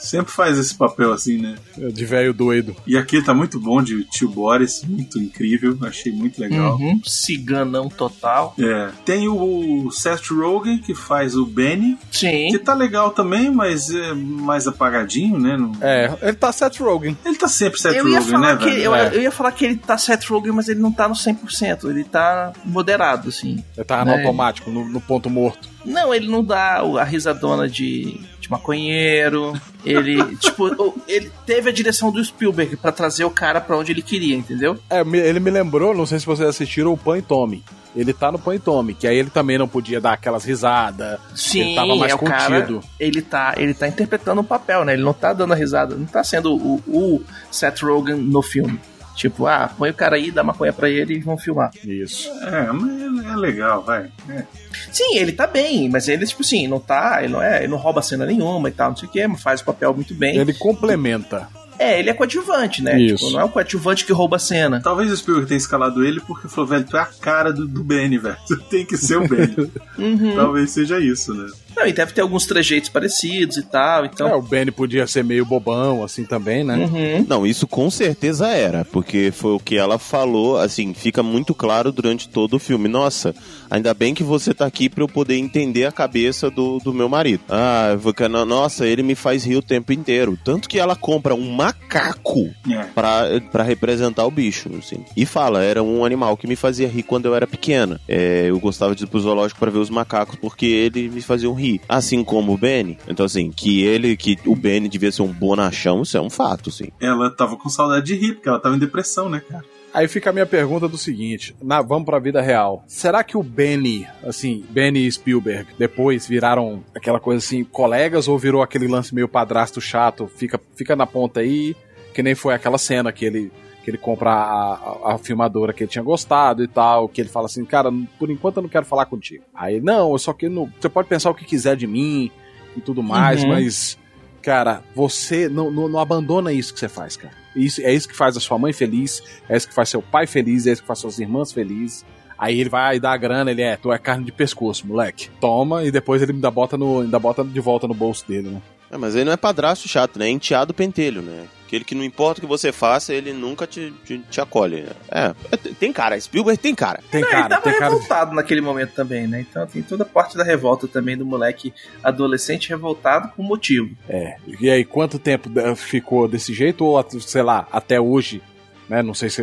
sempre 0.01 0.33
faz 0.33 0.59
esse 0.59 0.75
papel 0.75 1.13
assim, 1.13 1.39
né? 1.39 1.55
De 1.93 2.05
velho 2.05 2.33
doido. 2.35 2.75
E 2.87 2.97
aqui 2.97 3.23
tá 3.23 3.33
muito 3.35 3.61
bom 3.61 3.83
de 3.83 4.05
tio 4.05 4.29
Boris, 4.29 4.83
muito 4.85 5.19
incrível, 5.19 5.77
achei 5.83 6.11
muito 6.13 6.41
legal. 6.41 6.77
Uhum. 6.77 7.01
Ciganão 7.05 7.89
total. 7.89 8.55
É. 8.59 8.91
Tem 9.05 9.29
o 9.29 9.91
Seth 9.91 10.29
Rogen, 10.31 10.79
que 10.79 10.95
faz 10.95 11.37
o 11.37 11.45
Benny, 11.47 11.97
Sim. 12.11 12.49
que 12.51 12.59
tá 12.59 12.75
legal 12.75 13.11
também, 13.11 13.51
mas 13.51 13.91
é 13.91 14.13
mais 14.15 14.67
apagadinho, 14.67 15.39
né? 15.39 15.57
Não- 15.57 15.73
É, 15.81 16.13
ele 16.23 16.33
tá 16.35 16.51
Seth 16.53 16.79
Rogen. 16.81 17.17
Ele 17.25 17.37
tá 17.37 17.49
sempre 17.49 17.81
Seth 17.81 17.95
Eu 17.97 18.05
Rogen, 18.05 18.39
né, 18.39 18.57
que, 18.57 18.65
velho? 18.65 18.83
eu, 18.83 18.95
É. 18.95 19.15
eu 19.17 19.23
ia 19.23 19.31
falar 19.31 19.53
que 19.53 19.65
ele 19.65 19.77
tá 19.77 19.97
Seth 19.99 20.25
Rogen, 20.29 20.53
mas 20.53 20.69
ele 20.69 20.81
não 20.81 20.91
tá 20.93 21.09
no 21.09 21.15
100%. 21.15 21.89
Ele 21.91 22.05
tá 22.05 22.53
moderado, 22.65 23.29
assim. 23.29 23.63
Ele 23.77 23.85
tá 23.85 24.05
no 24.05 24.11
É. 24.13 24.19
automático, 24.21 24.71
no, 24.71 24.89
no 24.89 25.01
ponto 25.01 25.29
morto. 25.31 25.69
Não, 25.85 26.15
ele 26.15 26.29
não 26.29 26.45
dá 26.45 26.83
o- 26.85 26.99
a 26.99 27.05
risadona 27.05 27.69
de 27.69 28.21
maconheiro. 28.51 29.53
Ele, 29.85 30.37
tipo, 30.37 30.67
o- 30.67 30.95
ele 31.09 31.31
teve 31.47 31.71
a 31.71 31.73
direção 31.73 32.11
do 32.11 32.23
Spielberg 32.25 32.77
pra 32.77 32.93
trazer 32.93 33.25
o 33.25 33.31
cara 33.31 33.61
pra 33.61 33.77
onde 33.79 33.93
ele 33.93 34.03
queria, 34.03 34.35
entendeu? 34.37 34.79
É, 34.91 35.01
ele 35.01 35.41
me 35.41 35.51
lembrou, 35.51 35.95
não 35.95 36.05
sei 36.07 36.19
se 36.19 36.27
vocês 36.27 36.49
assistiram, 36.49 36.93
o 36.93 36.97
Pan 36.99 37.19
e 37.19 37.23
Tommy. 37.23 37.63
Ele 37.97 38.13
tá 38.13 38.31
no 38.31 38.39
Pan 38.39 38.55
e 38.55 38.59
Tommy, 38.61 38.95
que 38.95 39.05
aí 39.09 39.17
ele 39.17 39.31
também 39.31 39.59
não 39.59 39.67
podia 39.67 40.01
dar 40.01 40.13
aquelas 40.13 40.45
risadas. 40.45 41.19
Sim, 41.35 41.61
ele 41.61 41.75
tava 41.75 41.97
mais 41.97 42.13
é 42.13 42.15
o 42.15 42.19
cara, 42.19 42.61
contido. 42.61 42.81
ele 43.01 43.21
tá, 43.21 43.55
ele 43.57 43.75
tá 43.75 43.89
interpretando 43.89 44.41
um 44.41 44.45
papel, 44.45 44.85
né? 44.85 44.93
Ele 44.93 45.03
não 45.03 45.13
tá 45.13 45.33
dando 45.33 45.53
a 45.55 45.57
risada, 45.57 45.97
não 45.97 46.07
tá 46.07 46.23
sendo 46.23 46.55
o, 46.55 46.77
o 46.87 47.23
Seth 47.51 47.81
Rogen 47.83 48.15
no 48.17 48.43
filme. 48.43 48.79
Tipo, 49.20 49.46
ah, 49.46 49.70
põe 49.76 49.90
o 49.90 49.94
cara 49.94 50.16
aí, 50.16 50.30
dá 50.30 50.42
maconha 50.42 50.72
pra 50.72 50.88
ele 50.88 51.16
e 51.16 51.20
vão 51.20 51.37
filmar. 51.37 51.70
Isso. 51.85 52.30
É, 52.42 52.72
mas 52.72 53.26
é 53.26 53.37
legal, 53.37 53.83
vai. 53.83 54.11
É. 54.30 54.44
Sim, 54.90 55.18
ele 55.18 55.33
tá 55.33 55.46
bem, 55.46 55.90
mas 55.90 56.09
ele, 56.09 56.24
tipo 56.24 56.40
assim, 56.40 56.66
não 56.66 56.80
tá, 56.80 57.22
ele 57.22 57.30
não 57.35 57.42
é, 57.42 57.59
ele 57.59 57.68
não 57.68 57.76
rouba 57.76 58.00
cena 58.00 58.24
nenhuma 58.24 58.70
e 58.70 58.72
tal, 58.72 58.88
não 58.88 58.96
sei 58.96 59.06
o 59.06 59.12
que, 59.12 59.26
mas 59.26 59.42
faz 59.42 59.61
o 59.61 59.64
papel 59.66 59.92
muito 59.92 60.14
bem. 60.14 60.38
Ele 60.38 60.54
complementa. 60.54 61.46
É, 61.78 61.98
ele 61.98 62.09
é 62.09 62.14
coadjuvante, 62.14 62.83
né? 62.83 62.98
Isso. 62.98 63.16
Tipo, 63.16 63.30
não 63.33 63.40
é 63.40 63.44
o 63.44 63.48
coadjuvante 63.50 64.06
que 64.06 64.12
rouba 64.12 64.37
a 64.37 64.38
cena. 64.38 64.80
Talvez 64.83 65.12
o 65.12 65.16
Spielberg 65.16 65.48
tenha 65.48 65.59
escalado 65.59 66.02
ele 66.02 66.20
porque 66.20 66.48
falou, 66.48 66.68
velho, 66.68 66.85
tu 66.85 66.96
é 66.96 67.00
a 67.00 67.06
cara 67.06 67.52
do, 67.52 67.68
do 67.68 67.85
Benny, 67.85 68.16
velho. 68.16 68.37
Tu 68.48 68.56
tem 68.70 68.87
que 68.87 68.96
ser 68.96 69.16
o 69.16 69.28
Benny. 69.28 69.70
Uhum. 69.98 70.35
Talvez 70.35 70.70
seja 70.70 70.98
isso, 70.98 71.35
né? 71.35 71.46
Não, 71.76 71.87
e 71.87 71.92
deve 71.92 72.12
ter 72.12 72.20
alguns 72.20 72.46
trejeitos 72.46 72.88
parecidos 72.90 73.56
e 73.56 73.62
tal, 73.62 74.04
então. 74.04 74.28
É, 74.28 74.35
o 74.35 74.42
Benny 74.42 74.70
podia 74.70 75.06
ser 75.06 75.24
meio 75.24 75.44
bobão, 75.46 76.02
assim 76.04 76.24
também, 76.24 76.62
né? 76.64 76.76
Uhum. 76.76 77.24
Não, 77.28 77.46
isso 77.46 77.66
com 77.66 77.90
certeza 77.90 78.48
era, 78.48 78.85
porque 78.85 79.30
foi 79.33 79.52
o 79.52 79.59
que 79.61 79.76
ela 79.76 79.98
falou, 79.98 80.59
assim, 80.59 80.92
fica 80.94 81.22
muito 81.22 81.54
claro 81.54 81.90
durante 81.92 82.28
todo 82.28 82.54
o 82.54 82.59
filme. 82.59 82.88
Nossa, 82.88 83.35
ainda 83.70 83.92
bem 83.94 84.14
que 84.14 84.22
você 84.22 84.52
tá 84.52 84.66
aqui 84.66 84.88
pra 84.88 85.02
eu 85.04 85.09
poder 85.09 85.37
entender 85.37 85.87
a 85.87 85.92
cabeça 85.92 86.50
do, 86.50 86.78
do 86.78 86.92
meu 86.92 87.09
marido. 87.09 87.42
Ah, 87.48 87.96
porque, 88.02 88.28
no- 88.28 88.44
nossa, 88.44 88.87
ele 88.87 89.02
me 89.02 89.14
faz 89.14 89.44
rir 89.44 89.56
o 89.56 89.62
tempo 89.62 89.92
inteiro. 89.92 90.38
Tanto 90.44 90.68
que 90.68 90.78
ela 90.78 90.96
compra 90.96 91.35
um 91.35 91.50
macaco 91.52 92.50
É. 92.70 92.85
pra, 92.94 93.22
pra 93.50 93.62
representar 93.62 94.26
o 94.26 94.30
bicho, 94.30 94.70
assim. 94.78 95.04
E 95.16 95.24
fala, 95.26 95.62
era 95.62 95.83
um 95.83 96.04
animal 96.04 96.37
que 96.37 96.46
me 96.46 96.56
fazia 96.56 96.88
rir 96.88 97.02
quando 97.02 97.26
eu 97.26 97.35
era 97.35 97.46
pequena. 97.46 98.00
É, 98.09 98.46
eu 98.48 98.59
gostava 98.61 98.94
de 98.94 99.04
ir 99.04 99.06
pro 99.06 99.20
zoológico 99.20 99.61
pra 99.61 99.70
ver 99.70 99.78
os 99.78 99.90
macacos 99.90 100.37
porque 100.40 100.66
eles 100.66 101.12
me 101.12 101.20
faziam 101.22 101.54
rir. 101.61 101.81
Assim 101.88 102.25
como 102.25 102.53
o 102.53 102.59
Benny. 102.59 102.99
Então, 103.07 103.25
assim, 103.27 103.51
que 103.53 103.83
ele, 103.83 104.16
que 104.16 104.38
o 104.46 104.57
Benny 104.57 104.88
devia 104.88 105.12
ser 105.12 105.23
um 105.23 105.33
bonachão, 105.33 106.03
isso 106.03 106.16
é 106.16 106.20
um 106.20 106.31
fato, 106.31 106.70
assim. 106.70 106.88
Ela 107.01 107.31
tava 107.31 107.57
com 107.57 107.68
saudade 107.68 108.07
de 108.07 108.14
rir, 108.14 108.35
porque 108.35 108.49
ela 108.49 108.59
tava 108.59 108.75
em 108.75 108.79
depressão, 108.79 109.29
né, 109.29 109.40
cara? 109.49 109.64
Aí 109.92 110.07
fica 110.07 110.31
a 110.31 110.33
minha 110.33 110.46
pergunta 110.46 110.87
do 110.88 110.96
seguinte: 110.96 111.55
na- 111.61 111.83
vamos 111.83 112.07
pra 112.07 112.20
vida 112.20 112.40
real. 112.40 112.85
Será 112.87 113.25
que 113.25 113.37
o 113.37 113.42
Benny, 113.42 114.07
assim, 114.25 114.64
Benny 114.70 115.05
e 115.07 115.11
Spielberg, 115.12 115.66
depois 115.77 116.29
viraram 116.29 116.85
aquela 116.94 117.18
coisa 117.18 117.44
assim, 117.44 117.64
colegas, 117.64 118.29
ou 118.29 118.38
virou 118.38 118.62
aquele 118.62 118.87
lance 118.87 119.12
meio 119.12 119.27
padrasto 119.29 119.81
chato? 119.81 120.31
Fica, 120.37 120.61
fica 120.77 120.94
na 120.94 121.07
ponta 121.07 121.40
aí, 121.40 121.75
que 122.14 122.23
nem 122.23 122.37
foi 122.37 122.55
aquela 122.55 122.79
cena 122.79 123.11
que 123.11 123.25
ele. 123.25 123.51
Que 123.83 123.90
ele 123.90 123.99
compra 123.99 124.31
a, 124.31 124.75
a- 124.75 125.14
a 125.14 125.19
filmadora 125.19 125.73
que 125.73 125.83
ele 125.83 125.90
tinha 125.90 126.03
gostado 126.05 126.62
e 126.62 126.69
tal, 126.69 127.09
que 127.09 127.21
ele 127.21 127.29
fala 127.31 127.47
assim, 127.47 127.64
cara, 127.64 127.90
por 128.19 128.31
enquanto 128.31 128.59
eu 128.59 128.62
não 128.62 128.69
quero 128.69 128.85
falar 128.87 129.07
contigo. 129.07 129.45
Aí, 129.55 129.81
não, 129.81 130.12
eu 130.12 130.19
só 130.19 130.33
que 130.33 130.49
não. 130.49 130.71
Você 130.81 130.88
pode 130.88 131.09
pensar 131.09 131.31
o 131.31 131.35
que 131.35 131.45
quiser 131.45 131.77
de 131.77 131.87
mim 131.87 132.31
e 132.77 132.81
tudo 132.81 133.03
mais, 133.03 133.43
Uhum. 133.43 133.49
mas, 133.51 133.99
cara, 134.43 134.83
você 134.95 135.49
não, 135.49 135.71
não, 135.71 135.88
não 135.88 135.99
abandona 135.99 136.53
isso 136.53 136.73
que 136.75 136.81
você 136.81 136.88
faz, 136.88 137.16
cara. 137.16 137.35
Isso, 137.57 137.81
é 137.83 137.93
isso 137.93 138.09
que 138.09 138.16
faz 138.16 138.37
a 138.37 138.40
sua 138.40 138.59
mãe 138.59 138.73
feliz, 138.73 139.23
é 139.49 139.57
isso 139.57 139.66
que 139.66 139.75
faz 139.75 139.88
seu 139.88 140.01
pai 140.03 140.27
feliz, 140.27 140.66
é 140.66 140.73
isso 140.73 140.83
que 140.83 140.87
faz 140.87 140.99
suas 141.01 141.19
irmãs 141.19 141.53
felizes. 141.53 142.05
Aí 142.38 142.59
ele 142.61 142.71
vai 142.71 142.99
dar 143.01 143.12
a 143.12 143.16
grana, 143.16 143.51
ele 143.51 143.61
é, 143.61 143.77
tu 143.77 143.93
é 143.93 143.99
carne 143.99 144.25
de 144.25 144.33
pescoço, 144.33 144.87
moleque. 144.87 145.29
Toma, 145.40 145.85
e 145.85 145.90
depois 145.90 146.23
ele 146.23 146.33
ainda 146.33 146.51
bota, 146.51 146.77
no, 146.79 147.01
ainda 147.01 147.19
bota 147.19 147.43
de 147.45 147.61
volta 147.61 147.87
no 147.88 147.93
bolso 147.95 148.27
dele, 148.27 148.49
né? 148.51 148.62
É, 148.90 148.96
mas 148.96 149.14
ele 149.14 149.24
não 149.24 149.33
é 149.33 149.37
padrasto 149.37 149.88
chato, 149.88 150.18
né? 150.18 150.26
É 150.26 150.31
enteado 150.31 150.74
pentelho, 150.74 151.22
né? 151.22 151.46
Aquele 151.66 151.85
que 151.85 151.94
não 151.94 152.03
importa 152.03 152.40
o 152.40 152.42
que 152.42 152.48
você 152.48 152.72
faça, 152.72 153.14
ele 153.14 153.33
nunca 153.33 153.64
te, 153.64 153.92
te, 154.05 154.18
te 154.29 154.40
acolhe. 154.40 154.85
É, 155.09 155.33
é, 155.53 155.57
tem 155.79 155.92
cara. 155.92 156.20
Spielberg 156.20 156.61
tem 156.61 156.74
cara. 156.74 157.00
Tem 157.09 157.20
Não, 157.20 157.29
ele 157.29 157.37
cara, 157.37 157.48
tava 157.48 157.62
tem 157.62 157.72
cara. 157.74 157.85
revoltado 157.92 158.35
naquele 158.35 158.60
momento 158.60 158.92
também, 158.92 159.29
né? 159.29 159.46
Então 159.48 159.65
tem 159.69 159.81
toda 159.81 160.02
a 160.02 160.06
parte 160.06 160.37
da 160.37 160.42
revolta 160.42 160.88
também 160.88 161.17
do 161.17 161.25
moleque 161.25 161.73
adolescente 162.02 162.69
revoltado 162.71 163.29
com 163.37 163.42
motivo. 163.44 163.90
É. 164.08 164.35
E 164.60 164.69
aí, 164.69 164.85
quanto 164.85 165.17
tempo 165.21 165.48
ficou 165.77 166.27
desse 166.27 166.52
jeito? 166.52 166.85
Ou, 166.85 167.04
sei 167.21 167.42
lá, 167.42 167.69
até 167.71 168.00
hoje, 168.00 168.42
né? 168.88 169.00
Não 169.00 169.15
sei 169.15 169.31
se 169.31 169.42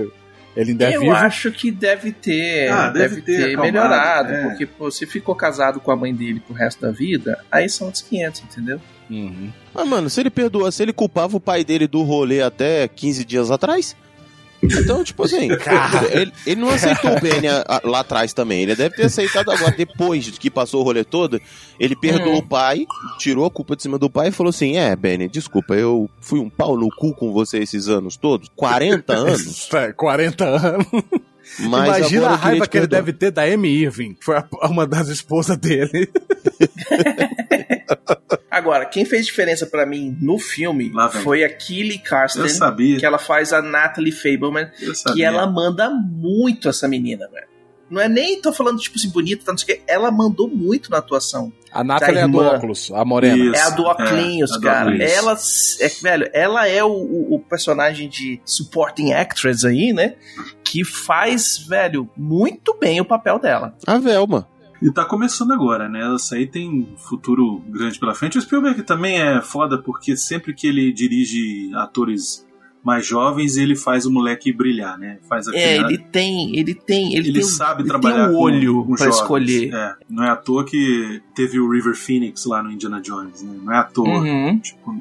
ele 0.53 0.71
ainda 0.71 0.91
é 0.91 0.97
eu 0.97 1.01
vivo. 1.01 1.13
acho 1.13 1.49
que 1.53 1.71
deve 1.71 2.11
ter, 2.11 2.69
Ah, 2.69 2.89
deve, 2.89 3.15
deve 3.15 3.21
ter 3.21 3.37
ter, 3.37 3.43
acalmado, 3.53 3.71
melhorado, 3.71 4.33
é. 4.33 4.43
porque 4.49 4.65
pô, 4.65 4.91
se 4.91 5.05
ficou 5.05 5.33
casado 5.33 5.79
com 5.79 5.91
a 5.91 5.95
mãe 5.95 6.13
dele 6.13 6.41
pro 6.41 6.53
resto 6.53 6.81
da 6.81 6.91
vida, 6.91 7.41
aí 7.49 7.69
são 7.69 7.87
outros 7.87 8.03
500, 8.03 8.41
entendeu? 8.41 8.81
Uhum. 9.09 9.51
Mas, 9.73 9.87
mano, 9.87 10.09
se 10.09 10.19
ele 10.19 10.29
perdoa, 10.29 10.71
se 10.71 10.83
ele 10.83 10.93
culpava 10.93 11.37
o 11.37 11.39
pai 11.39 11.63
dele 11.63 11.87
do 11.87 12.01
rolê 12.03 12.41
até 12.41 12.87
15 12.87 13.23
dias 13.25 13.49
atrás. 13.51 13.95
Então, 14.61 15.03
tipo 15.03 15.23
assim, 15.23 15.49
ele, 16.11 16.33
ele 16.45 16.59
não 16.59 16.69
aceitou 16.71 17.15
o 17.15 17.21
Benny 17.21 17.47
a- 17.47 17.63
a- 17.67 17.81
lá 17.83 17.99
atrás 17.99 18.33
também. 18.33 18.63
Ele 18.63 18.75
deve 18.75 18.95
ter 18.95 19.03
aceitado 19.05 19.51
agora, 19.51 19.71
depois 19.71 20.25
de 20.25 20.31
que 20.31 20.49
passou 20.49 20.81
o 20.81 20.83
rolê 20.83 21.03
todo. 21.03 21.39
Ele 21.79 21.95
perdoou 21.95 22.33
Hum. 22.35 22.39
o 22.39 22.43
pai, 22.47 22.85
tirou 23.19 23.45
a 23.45 23.51
culpa 23.51 23.75
de 23.75 23.83
cima 23.83 23.99
do 23.99 24.09
pai 24.09 24.29
e 24.29 24.31
falou 24.31 24.49
assim: 24.49 24.75
É, 24.75 24.95
Benny, 24.95 25.27
desculpa, 25.29 25.75
eu 25.75 26.09
fui 26.19 26.39
um 26.39 26.49
pau 26.49 26.75
no 26.75 26.89
cu 26.89 27.13
com 27.13 27.31
você 27.31 27.59
esses 27.59 27.87
anos 27.87 28.17
todos 28.17 28.49
40 28.55 29.13
anos. 29.13 29.69
É, 29.73 29.93
40 29.93 30.43
anos. 30.45 30.87
Mas 31.59 31.97
Imagina 31.99 32.27
a 32.29 32.35
raiva 32.35 32.67
que 32.67 32.77
ele 32.77 32.87
deve 32.87 33.13
ter 33.13 33.31
da 33.31 33.43
Amy 33.43 33.69
Irving, 33.69 34.15
que 34.15 34.25
foi 34.25 34.37
a- 34.37 34.45
uma 34.67 34.87
das 34.87 35.07
esposas 35.07 35.55
dele. 35.57 36.09
Agora, 38.49 38.85
quem 38.85 39.05
fez 39.05 39.25
diferença 39.25 39.65
pra 39.65 39.85
mim 39.85 40.17
no 40.21 40.37
filme 40.39 40.89
foi 41.23 41.43
a 41.43 41.49
Kelly 41.49 41.99
Carsten, 41.99 42.43
Eu 42.43 42.49
sabia. 42.49 42.97
que 42.99 43.05
ela 43.05 43.17
faz 43.17 43.51
a 43.53 43.61
Natalie 43.61 44.11
Fableman, 44.11 44.69
que 45.13 45.23
ela 45.23 45.45
manda 45.47 45.89
muito 45.89 46.69
essa 46.69 46.87
menina, 46.87 47.27
velho. 47.31 47.47
Não 47.89 48.01
é 48.01 48.09
nem 48.09 48.41
tô 48.41 48.51
falando, 48.51 48.79
tipo 48.79 48.97
assim, 48.97 49.09
bonita, 49.09 49.45
tá, 49.45 49.51
não 49.53 49.57
sei 49.57 49.75
o 49.75 49.77
quê. 49.77 49.83
Ela 49.87 50.11
mandou 50.11 50.49
muito 50.49 50.91
na 50.91 50.97
atuação. 50.97 51.53
A 51.71 51.85
Nathalie 51.85 52.17
é 52.19 52.23
a 52.23 52.27
do 52.27 52.37
óculos, 52.39 52.91
a 52.93 53.05
morena. 53.05 53.37
Isso. 53.45 53.55
é 53.55 53.61
a 53.61 53.69
do 53.69 53.83
Oclinhos, 53.83 54.51
é, 54.51 54.53
a 54.53 54.57
do 54.57 54.63
cara. 54.63 55.03
Ela, 55.03 55.37
é, 55.79 55.87
velho, 55.87 56.29
ela 56.33 56.67
é 56.67 56.83
o, 56.83 56.89
o- 56.89 57.35
o 57.35 57.39
personagem 57.39 58.09
de 58.09 58.41
supporting 58.43 59.13
actress 59.13 59.65
aí, 59.65 59.93
né? 59.93 60.15
Que 60.65 60.83
faz, 60.83 61.59
velho, 61.59 62.09
muito 62.17 62.77
bem 62.77 62.99
o 62.99 63.05
papel 63.05 63.39
dela. 63.39 63.73
A 63.87 63.97
Velma. 63.97 64.49
E 64.81 64.91
tá 64.91 65.03
começando 65.05 65.51
agora, 65.51 65.89
né? 65.89 66.13
Essa 66.13 66.35
aí 66.35 66.45
tem 66.45 66.69
um 66.69 66.97
futuro 66.97 67.59
grande 67.67 67.99
pela 67.99 68.13
frente. 68.13 68.37
O 68.37 68.41
Spielberg 68.41 68.83
também 68.83 69.19
é 69.19 69.41
foda 69.41 69.77
porque 69.81 70.15
sempre 70.15 70.53
que 70.53 70.67
ele 70.67 70.91
dirige 70.93 71.71
atores 71.75 72.45
mais 72.83 73.05
jovens, 73.05 73.57
ele 73.57 73.75
faz 73.75 74.05
o 74.05 74.11
moleque 74.11 74.53
brilhar, 74.53 74.97
né? 74.97 75.17
Faz 75.27 75.47
aquele, 75.47 75.63
É, 75.63 75.77
ele 75.77 75.97
tem, 75.97 76.55
ele 76.57 76.73
tem, 76.73 77.15
ele, 77.15 77.29
ele 77.29 77.39
tem, 77.39 77.43
sabe 77.43 77.81
ele 77.81 77.89
trabalhar 77.89 78.27
tem 78.27 78.35
um 78.35 78.37
com- 78.37 78.43
olho 78.43 78.85
com 78.85 78.95
pra 78.95 79.05
jovens. 79.05 79.19
escolher. 79.21 79.73
É, 79.73 79.95
não 80.09 80.23
é 80.23 80.29
à 80.29 80.35
toa 80.37 80.63
que 80.63 81.21
teve 81.35 81.59
o 81.59 81.69
River 81.69 81.95
Phoenix 81.95 82.45
lá 82.45 82.61
no 82.63 82.71
Indiana 82.71 83.01
Jones, 83.01 83.41
né? 83.43 83.57
Não 83.61 83.73
é 83.73 83.77
à 83.77 83.83
toa. 83.83 84.07
Uhum. 84.19 84.59
Tipo, 84.59 84.95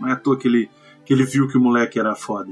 não 0.00 0.08
é 0.08 0.12
à 0.12 0.16
toa 0.16 0.36
que 0.36 0.48
ele, 0.48 0.68
que 1.06 1.14
ele 1.14 1.24
viu 1.24 1.48
que 1.48 1.56
o 1.56 1.60
moleque 1.60 1.98
era 1.98 2.14
foda. 2.14 2.50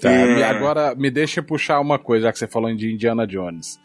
Tá, 0.00 0.10
É. 0.10 0.34
me- 0.36 0.42
Agora, 0.44 0.94
me 0.94 1.10
deixa 1.10 1.42
puxar 1.42 1.80
uma 1.80 1.98
coisa, 1.98 2.26
já 2.26 2.32
que 2.32 2.38
você 2.38 2.46
falou 2.46 2.72
de 2.76 2.92
Indiana 2.92 3.26
Jones. 3.26 3.80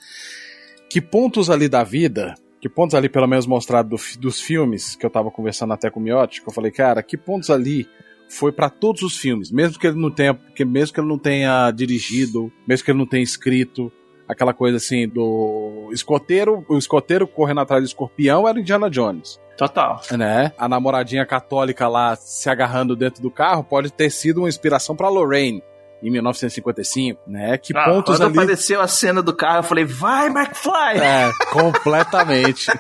Que 0.90 1.00
pontos 1.00 1.50
ali 1.50 1.70
da 1.70 1.84
vida, 1.84 2.34
que 2.60 2.68
pontos 2.68 2.96
ali, 2.96 3.08
pelo 3.08 3.28
menos 3.28 3.46
mostrado 3.46 3.90
do 3.90 4.20
dos 4.20 4.42
filmes, 4.42 4.96
que 4.96 5.06
eu 5.06 5.10
tava 5.10 5.30
conversando 5.30 5.74
até 5.74 5.90
com 5.90 6.00
o 6.00 6.04
Miotti, 6.04 6.42
que 6.42 6.50
eu 6.50 6.54
falei, 6.54 6.72
cara, 6.72 7.04
que 7.04 7.16
pontos 7.16 7.50
ali 7.50 7.88
foi 8.28 8.52
pra 8.52 8.70
todos 8.70 9.02
os 9.02 9.18
filmes, 9.18 9.52
mesmo 9.52 9.80
que 9.80 9.88
ele 9.88 10.00
não 10.00 10.12
tenha, 10.12 10.34
que 10.56 10.66
mesmo 10.66 10.94
que 10.94 11.00
ele 11.00 11.08
não 11.08 11.18
tenha 11.18 11.72
dirigido, 11.72 12.52
mesmo 12.68 12.86
que 12.86 12.92
ele 12.92 13.00
não 13.00 13.06
tenha 13.06 13.24
escrito, 13.24 13.92
aquela 14.28 14.54
coisa 14.54 14.78
assim 14.78 15.08
do 15.08 15.90
escoteiro, 15.92 16.64
o 16.70 16.78
escoteiro 16.78 17.28
correndo 17.28 17.62
atrás 17.62 17.84
do 17.84 17.88
escorpião 17.88 18.48
era 18.48 18.60
Indiana 18.60 18.90
Jones 18.90 19.40
Total. 19.58 20.00
né? 20.12 20.54
A 20.58 20.70
namoradinha 20.70 21.26
católica 21.26 21.88
lá 21.88 22.16
se 22.16 22.50
agarrando 22.50 22.96
dentro 22.96 23.22
do 23.22 23.32
carro 23.32 23.64
pode 23.64 23.92
ter 23.92 24.10
sido 24.12 24.42
uma 24.42 24.50
inspiração 24.50 24.96
pra 24.96 25.10
Lorraine 25.10 25.64
em 26.02 26.10
1955, 26.10 27.22
né? 27.28 27.58
Que 27.58 27.76
Ah, 27.76 27.86
pontos 27.86 28.18
quando 28.18 28.30
ali 28.30 28.38
apareceu 28.38 28.82
a 28.82 28.88
cena 28.88 29.22
do 29.22 29.34
carro, 29.34 29.60
eu 29.60 29.64
falei, 29.64 29.86
vai, 29.86 30.28
McFly! 30.28 31.00
é, 31.02 31.32
completamente. 31.52 32.72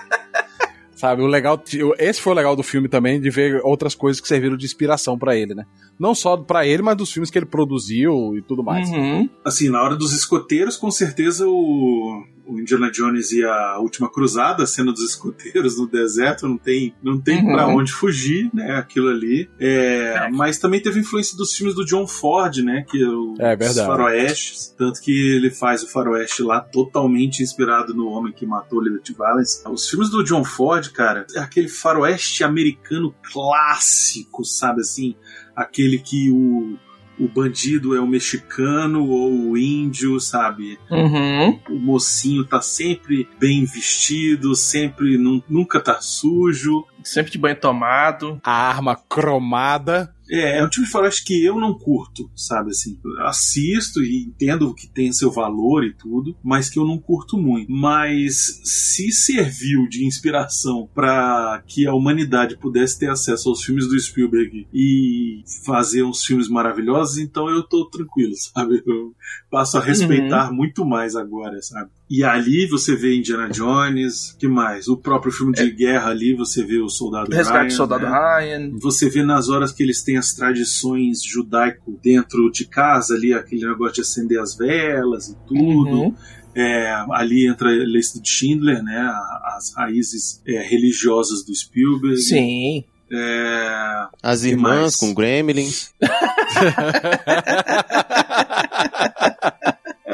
Sabe, 1.00 1.22
o 1.22 1.28
legal, 1.28 1.64
esse 1.98 2.20
foi 2.20 2.34
o 2.34 2.36
legal 2.36 2.58
do 2.58 2.64
filme 2.64 2.90
também 2.90 3.22
de 3.22 3.30
ver 3.30 3.62
outras 3.64 3.96
coisas 3.96 4.20
que 4.20 4.28
serviram 4.28 4.58
de 4.58 4.66
inspiração 4.66 5.18
pra 5.18 5.34
ele, 5.34 5.56
né? 5.56 5.66
Não 5.98 6.14
só 6.14 6.36
pra 6.36 6.68
ele, 6.68 6.84
mas 6.84 6.98
dos 6.98 7.10
filmes 7.10 7.32
que 7.32 7.40
ele 7.40 7.46
produziu 7.46 8.36
e 8.36 8.42
tudo 8.42 8.62
mais. 8.62 8.90
Uhum. 8.90 9.30
Assim, 9.46 9.70
na 9.70 9.82
hora 9.82 9.96
dos 9.96 10.12
escoteiros, 10.12 10.76
com 10.76 10.92
certeza 10.92 11.48
o, 11.48 12.22
o 12.50 12.60
Indiana 12.60 12.90
Jones 12.92 13.32
e 13.32 13.44
a 13.44 13.78
Última 13.80 14.10
Cruzada, 14.12 14.64
a 14.64 14.68
cena 14.68 14.92
dos 14.92 15.04
escoteiros 15.04 15.78
no 15.78 15.88
deserto, 15.88 16.48
não 16.48 16.58
tem, 16.58 16.94
não 17.04 17.20
tem 17.22 17.40
Uhum. 17.46 17.54
pra 17.54 17.68
onde 17.68 17.92
fugir, 17.92 18.50
né? 18.54 18.76
Aquilo 18.78 19.10
ali. 19.10 19.50
É, 19.60 20.16
É. 20.26 20.30
Mas 20.32 20.58
também 20.58 20.82
teve 20.82 21.00
influência 21.00 21.38
dos 21.38 21.54
filmes 21.54 21.76
do 21.76 21.86
John 21.86 22.08
Ford, 22.08 22.58
né? 22.64 22.84
Que 22.90 23.02
é 23.04 23.08
o, 23.08 23.36
É 23.40 23.56
verdade. 23.56 23.80
os 23.80 23.86
faroestes. 23.86 24.76
Tanto 24.78 25.00
que 25.02 25.12
ele 25.12 25.52
faz 25.52 25.84
o 25.84 25.88
faroeste 25.92 26.42
lá 26.42 26.60
totalmente 26.60 27.44
inspirado 27.44 27.94
no 27.94 28.08
Homem 28.08 28.34
que 28.34 28.46
Matou 28.46 28.82
Liberty 28.82 29.14
Valance. 29.14 29.62
Os 29.70 29.88
filmes 29.88 30.10
do 30.10 30.24
John 30.24 30.44
Ford, 30.44 30.90
cara, 30.92 31.26
é 31.36 31.40
aquele 31.40 31.68
faroeste 31.68 32.44
americano 32.44 33.14
clássico, 33.32 34.44
sabe 34.46 34.82
assim? 34.82 35.16
Aquele 35.56 36.00
que 36.00 36.30
o 36.32 36.78
o 37.20 37.28
bandido 37.28 37.96
é 37.96 38.00
o 38.00 38.08
mexicano 38.08 39.06
ou 39.08 39.50
o 39.52 39.58
índio, 39.58 40.20
sabe? 40.20 40.80
Uhum. 40.90 41.60
O 41.70 41.80
mocinho 41.80 42.46
tá 42.46 42.62
sempre 42.62 43.28
bem 43.40 43.66
vestido, 43.66 44.56
sempre 44.56 45.18
nu- 45.18 45.44
nunca 45.50 45.80
tá 45.82 46.00
sujo. 46.02 46.86
Sempre 47.04 47.32
de 47.32 47.38
banho 47.38 47.56
tomado. 47.60 48.40
A 48.44 48.52
arma 48.70 48.96
cromada. 48.96 50.14
É, 50.30 50.60
é 50.60 50.64
um 50.64 50.70
tipo 50.70 50.86
de 50.86 50.92
faroeste 50.92 51.24
que 51.24 51.44
eu 51.44 51.60
não 51.60 51.78
curto, 51.78 52.30
sabe 52.36 52.70
assim? 52.72 53.00
Assisto 53.20 54.04
e 54.04 54.24
entendo 54.24 54.74
que 54.74 54.88
tem 54.88 55.12
seu 55.12 55.32
valor 55.32 55.84
e 55.84 55.94
tudo, 55.94 56.36
mas 56.44 56.70
que 56.70 56.78
eu 56.78 56.86
não 56.86 56.98
curto 56.98 57.38
muito. 57.38 57.72
Mas 57.72 58.62
se 58.64 59.12
serviu 59.12 59.88
de 59.88 60.06
inspiração 60.06 60.90
para 60.94 61.64
que 61.68 61.88
a 61.88 61.94
humanidade 61.94 62.58
pudesse 62.58 63.00
ter 63.00 63.10
acesso 63.10 63.50
aos 63.50 63.64
filmes 63.64 63.88
do 63.88 64.00
Spielberg 64.00 64.68
e 64.74 65.44
fazer 65.66 66.04
uns 66.04 66.24
filmes 66.24 66.48
maravilhosos, 66.48 67.18
então 67.18 67.50
eu 67.50 67.64
tô 67.64 67.86
tranquilo, 67.86 68.34
sabe? 68.38 68.84
Eu 68.86 69.14
passo 69.50 69.78
a 69.78 69.82
respeitar 69.82 70.52
muito 70.52 70.86
mais 70.86 71.16
agora, 71.16 71.62
sabe? 71.62 71.90
E 72.10 72.24
ali 72.24 72.66
você 72.66 72.96
vê 72.96 73.16
Indiana 73.16 73.48
Jones, 73.50 74.36
que 74.40 74.48
mais? 74.48 74.88
O 74.88 74.98
próprio 74.98 75.32
filme 75.32 75.54
de 75.54 75.70
guerra 75.70 76.10
ali, 76.10 76.34
você 76.34 76.66
vê 76.66 76.80
o 76.80 76.90
Soldado 76.90 77.30
Resgate 77.30 77.60
Ryan, 77.60 77.68
do 77.68 77.74
Soldado 77.74 78.06
né? 78.06 78.10
Ryan. 78.10 78.72
Você 78.80 79.10
vê 79.10 79.24
nas 79.24 79.48
horas 79.48 79.72
que 79.72 79.84
eles 79.84 80.02
têm 80.02 80.18
as 80.18 80.34
tradições 80.34 81.24
judaico 81.24 82.00
dentro 82.02 82.50
de 82.52 82.66
casa, 82.66 83.14
ali 83.14 83.32
aquele 83.32 83.68
negócio 83.68 83.94
de 83.96 84.02
acender 84.02 84.40
as 84.40 84.58
velas 84.58 85.30
e 85.30 85.36
tudo. 85.48 86.02
Uhum. 86.02 86.16
É, 86.56 86.92
ali 87.12 87.48
entra 87.48 87.70
a 87.70 87.86
lista 87.86 88.20
de 88.20 88.28
Schindler, 88.28 88.82
né? 88.82 89.08
As 89.56 89.72
raízes 89.76 90.42
é, 90.48 90.64
religiosas 90.64 91.46
do 91.46 91.56
Spielberg. 91.56 92.18
Sim. 92.18 92.86
É, 93.12 94.08
As 94.22 94.44
irmãs 94.44 94.80
mais? 94.80 94.96
com 94.96 95.14
Gremlins. 95.14 95.92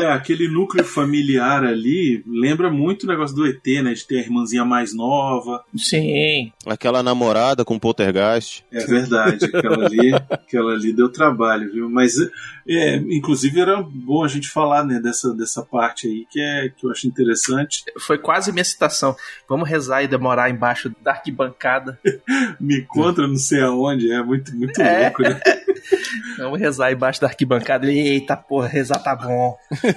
é, 0.06 0.12
aquele 0.12 0.48
núcleo 0.48 0.84
familiar 0.84 1.64
ali 1.64 2.24
lembra 2.28 2.70
muito 2.70 3.04
o 3.04 3.08
negócio 3.08 3.36
do 3.36 3.46
ET, 3.46 3.66
né? 3.84 3.94
De 3.94 4.06
ter 4.06 4.18
a 4.18 4.22
irmãzinha 4.22 4.64
mais 4.66 4.94
nova. 4.96 5.64
Sim. 5.76 6.52
Aquela 6.66 7.02
namorada 7.04 7.66
com 7.66 7.80
poltergeist. 7.80 8.64
É 8.72 8.86
verdade, 8.86 9.46
aquela 9.46 9.86
ali, 9.86 10.14
aquela 10.30 10.74
ali 10.74 10.94
deu 10.94 11.10
trabalho, 11.12 11.72
viu? 11.72 11.90
Mas, 11.90 12.14
é, 12.68 12.96
inclusive, 12.98 13.60
era 13.60 13.82
bom 13.82 14.24
a 14.24 14.28
gente 14.28 14.50
falar 14.50 14.84
né, 14.86 15.00
dessa, 15.00 15.34
dessa 15.34 15.62
parte 15.64 16.08
aí 16.08 16.26
que, 16.30 16.40
é, 16.40 16.70
que 16.70 16.86
eu 16.86 16.92
acho 16.92 17.08
interessante. 17.08 17.84
Foi 18.00 18.18
quase 18.18 18.52
minha 18.52 18.64
citação. 18.64 19.16
Vamos 19.48 19.68
rezar 19.70 20.04
e 20.04 20.08
demorar 20.08 20.50
embaixo 20.50 20.92
da 21.02 21.12
arquibancada. 21.12 22.00
Me 22.60 22.80
encontra 22.80 23.28
não 23.28 23.38
sei 23.38 23.62
aonde, 23.62 24.12
é 24.12 24.22
muito, 24.24 24.56
muito 24.56 24.82
É. 24.82 25.04
louco, 25.04 25.22
né? 25.24 25.40
Vamos 26.38 26.60
rezar 26.60 26.92
embaixo 26.92 27.22
da 27.22 27.28
arquibancada. 27.28 27.90
Eita, 27.90 28.36
porra, 28.36 28.68
rezar 28.68 29.00
tá 29.00 29.16
bom. 29.16 29.56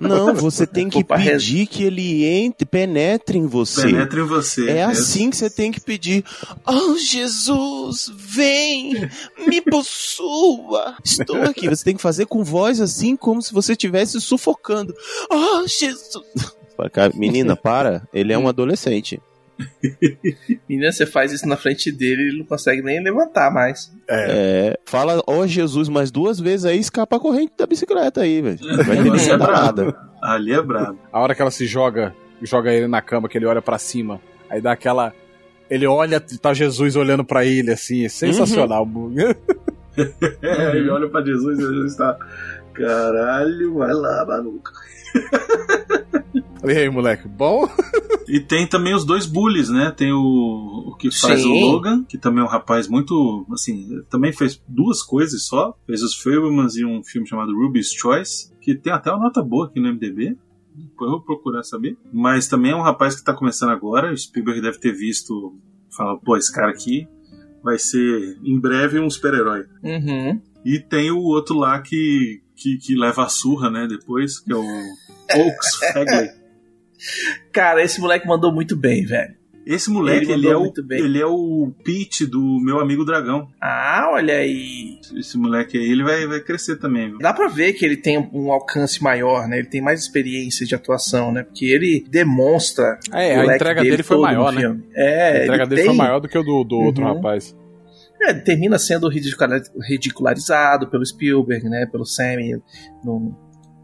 Não, 0.00 0.34
você 0.34 0.66
tem 0.66 0.88
que 0.88 0.98
Opa, 0.98 1.16
reza. 1.16 1.38
pedir 1.38 1.66
que 1.66 1.84
ele 1.84 2.24
entre, 2.24 2.66
penetre 2.66 3.38
em 3.38 3.46
você. 3.46 3.82
Penetra 3.82 4.20
em 4.20 4.24
você. 4.26 4.68
É 4.70 4.82
assim 4.84 5.30
que 5.30 5.36
você 5.36 5.50
tem 5.50 5.70
que 5.72 5.80
pedir. 5.80 6.24
Oh, 6.66 6.96
Jesus, 6.96 8.10
vem, 8.14 9.08
me 9.46 9.60
possua. 9.68 10.96
Estou 11.04 11.42
aqui. 11.42 11.68
Você 11.68 11.84
tem 11.84 11.96
que 11.96 12.02
fazer 12.02 12.26
com 12.26 12.42
voz 12.44 12.80
assim, 12.80 13.16
como 13.16 13.42
se 13.42 13.52
você 13.52 13.72
estivesse 13.72 14.20
sufocando. 14.20 14.94
Oh, 15.30 15.66
Jesus. 15.66 16.24
Menina, 17.14 17.56
para. 17.56 18.06
Ele 18.12 18.32
é 18.32 18.38
um 18.38 18.48
adolescente. 18.48 19.20
Menina, 20.68 20.92
você 20.92 21.04
faz 21.04 21.32
isso 21.32 21.46
na 21.46 21.56
frente 21.56 21.90
dele, 21.90 22.28
ele 22.28 22.38
não 22.38 22.46
consegue 22.46 22.82
nem 22.82 23.02
levantar 23.02 23.52
mais. 23.52 23.92
É, 24.08 24.78
fala, 24.84 25.22
ó 25.26 25.46
Jesus, 25.46 25.88
mais 25.88 26.10
duas 26.10 26.38
vezes 26.38 26.64
aí, 26.64 26.78
escapa 26.78 27.16
a 27.16 27.20
corrente 27.20 27.52
da 27.58 27.66
bicicleta 27.66 28.22
aí, 28.22 28.40
velho. 28.40 28.58
Vai 28.84 28.98
é 28.98 29.36
brabo. 29.36 29.52
nada. 29.52 29.96
Ali 30.22 30.52
é 30.52 30.62
brabo. 30.62 30.98
A 31.12 31.20
hora 31.20 31.34
que 31.34 31.42
ela 31.42 31.50
se 31.50 31.66
joga, 31.66 32.14
joga 32.42 32.72
ele 32.72 32.86
na 32.86 33.02
cama, 33.02 33.28
que 33.28 33.36
ele 33.36 33.46
olha 33.46 33.62
pra 33.62 33.78
cima, 33.78 34.20
aí 34.48 34.60
dá 34.60 34.72
aquela. 34.72 35.12
Ele 35.68 35.86
olha, 35.86 36.18
tá 36.20 36.54
Jesus 36.54 36.96
olhando 36.96 37.24
pra 37.24 37.44
ele, 37.44 37.70
assim, 37.72 38.04
é 38.04 38.08
sensacional. 38.08 38.88
É, 40.40 40.76
ele 40.76 40.88
olha 40.90 41.08
pra 41.08 41.24
Jesus 41.24 41.58
e 41.58 41.62
Jesus 41.62 41.96
tá. 41.96 42.16
Caralho, 42.72 43.74
vai 43.74 43.92
lá, 43.92 44.24
maluco. 44.24 44.70
E 46.64 46.70
aí, 46.70 46.90
moleque, 46.90 47.26
bom? 47.28 47.68
E 48.28 48.40
tem 48.40 48.66
também 48.66 48.94
os 48.94 49.04
dois 49.04 49.24
bullies, 49.24 49.70
né? 49.70 49.90
Tem 49.90 50.12
o, 50.12 50.88
o 50.88 50.96
que 50.96 51.10
faz 51.10 51.40
Sim. 51.40 51.48
o 51.48 51.72
Logan, 51.72 52.04
que 52.04 52.18
também 52.18 52.42
é 52.42 52.44
um 52.44 52.50
rapaz 52.50 52.86
muito. 52.88 53.46
Assim, 53.50 54.02
também 54.10 54.32
fez 54.32 54.62
duas 54.68 55.02
coisas 55.02 55.46
só. 55.46 55.74
Fez 55.86 56.02
os 56.02 56.14
Fablemans 56.14 56.76
e 56.76 56.84
um 56.84 57.02
filme 57.02 57.26
chamado 57.26 57.56
Ruby's 57.56 57.90
Choice, 57.92 58.52
que 58.60 58.74
tem 58.74 58.92
até 58.92 59.10
uma 59.10 59.24
nota 59.24 59.42
boa 59.42 59.66
aqui 59.66 59.80
no 59.80 59.88
MDB. 59.88 60.36
Depois 60.74 61.10
eu 61.10 61.16
vou 61.16 61.22
procurar 61.22 61.62
saber. 61.62 61.96
Mas 62.12 62.48
também 62.48 62.72
é 62.72 62.76
um 62.76 62.82
rapaz 62.82 63.16
que 63.16 63.24
tá 63.24 63.32
começando 63.32 63.70
agora. 63.70 64.12
O 64.12 64.16
Spielberg 64.16 64.60
deve 64.60 64.78
ter 64.78 64.92
visto. 64.92 65.56
Fala, 65.96 66.18
pô, 66.18 66.36
esse 66.36 66.52
cara 66.52 66.70
aqui 66.70 67.08
vai 67.62 67.78
ser 67.78 68.38
em 68.44 68.60
breve 68.60 69.00
um 69.00 69.08
super-herói. 69.08 69.64
Uhum. 69.82 70.40
E 70.64 70.78
tem 70.78 71.10
o 71.10 71.18
outro 71.18 71.56
lá 71.56 71.80
que, 71.80 72.42
que, 72.60 72.76
que 72.78 72.96
leva 72.96 73.24
a 73.24 73.28
surra, 73.28 73.70
né? 73.70 73.86
Depois, 73.88 74.40
que 74.40 74.52
é 74.52 74.56
o 74.56 74.62
Oaks 74.62 75.76
Fagley. 75.92 76.28
Cara, 77.52 77.82
esse 77.82 78.00
moleque 78.00 78.26
mandou 78.26 78.52
muito 78.52 78.76
bem, 78.76 79.04
velho. 79.04 79.36
Esse 79.64 79.90
moleque, 79.90 80.32
Ele 80.32 80.46
ele, 80.46 80.48
é 80.48 80.56
o, 80.56 80.72
ele 80.90 81.20
é 81.20 81.26
o 81.26 81.70
Pete 81.84 82.24
do 82.24 82.40
meu 82.58 82.80
amigo 82.80 83.04
dragão. 83.04 83.48
Ah, 83.60 84.08
olha 84.14 84.38
aí. 84.38 84.98
Esse 85.14 85.36
moleque 85.36 85.76
aí, 85.76 85.90
ele 85.92 86.02
vai, 86.02 86.26
vai 86.26 86.40
crescer 86.40 86.76
também, 86.76 87.10
viu? 87.10 87.18
Dá 87.18 87.34
pra 87.34 87.48
ver 87.48 87.74
que 87.74 87.84
ele 87.84 87.98
tem 87.98 88.16
um 88.32 88.50
alcance 88.50 89.02
maior, 89.02 89.46
né? 89.46 89.58
Ele 89.58 89.68
tem 89.68 89.82
mais 89.82 90.00
experiência 90.00 90.64
de 90.64 90.74
atuação, 90.74 91.30
né? 91.30 91.42
Porque 91.42 91.66
ele 91.66 92.02
demonstra. 92.08 92.98
É, 93.12 93.36
o 93.44 93.50
a 93.50 93.54
entrega 93.56 93.82
dele 93.82 94.02
foi 94.02 94.16
todo 94.16 94.22
maior, 94.24 94.52
né? 94.54 94.60
filme. 94.62 94.84
É, 94.94 95.40
a 95.40 95.42
entrega 95.44 95.62
ele 95.64 95.68
dele 95.68 95.80
tem, 95.82 95.90
foi 95.90 95.96
maior 95.96 96.20
do 96.20 96.28
que 96.28 96.38
o 96.38 96.42
do, 96.42 96.64
do 96.64 96.76
outro 96.78 97.04
Uhum. 97.04 97.14
rapaz. 97.14 97.54
É, 98.20 98.34
termina 98.34 98.78
sendo 98.78 99.08
ridicula- 99.08 99.62
ridicularizado 99.88 100.88
pelo 100.88 101.06
Spielberg, 101.06 101.68
né? 101.68 101.86
Pelo 101.86 102.04
Sammy 102.04 102.60
no, 103.04 103.36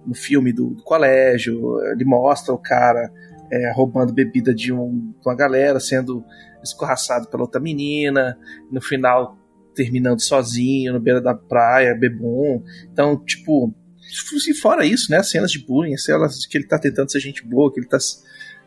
no 0.04 0.14
filme 0.14 0.52
do, 0.52 0.70
do 0.70 0.82
colégio. 0.82 1.80
Ele 1.92 2.04
mostra 2.04 2.52
o 2.52 2.58
cara 2.58 3.12
é, 3.50 3.72
roubando 3.72 4.12
bebida 4.12 4.54
de, 4.54 4.72
um, 4.72 5.12
de 5.20 5.28
uma 5.28 5.36
galera, 5.36 5.78
sendo 5.78 6.24
escorraçado 6.62 7.28
pela 7.28 7.44
outra 7.44 7.60
menina. 7.60 8.36
No 8.70 8.80
final, 8.80 9.38
terminando 9.74 10.20
sozinho 10.20 10.92
no 10.92 11.00
beira 11.00 11.20
da 11.20 11.34
praia, 11.34 11.94
bebum. 11.94 12.62
Então, 12.92 13.16
tipo, 13.16 13.72
se 14.00 14.54
fora 14.54 14.84
isso, 14.84 15.10
né? 15.10 15.18
As 15.18 15.30
cenas 15.30 15.50
de 15.50 15.64
bullying, 15.64 15.94
as 15.94 16.04
cenas 16.04 16.44
que 16.46 16.58
ele 16.58 16.66
tá 16.66 16.78
tentando 16.78 17.10
ser 17.10 17.20
gente 17.20 17.44
boa, 17.46 17.72
que 17.72 17.80
ele 17.80 17.88
tá 17.88 17.98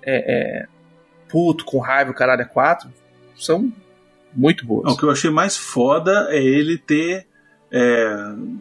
é, 0.03 0.61
é, 0.61 0.65
puto, 1.29 1.65
com 1.65 1.79
raiva, 1.79 2.11
o 2.11 2.13
caralho 2.13 2.41
é 2.41 2.45
quatro, 2.45 2.89
são 3.35 3.71
muito 4.33 4.65
boas. 4.65 4.85
Não, 4.85 4.93
o 4.93 4.97
que 4.97 5.03
eu 5.03 5.11
achei 5.11 5.29
mais 5.29 5.57
foda 5.57 6.27
é 6.29 6.43
ele 6.43 6.77
ter 6.77 7.25
é, 7.71 8.15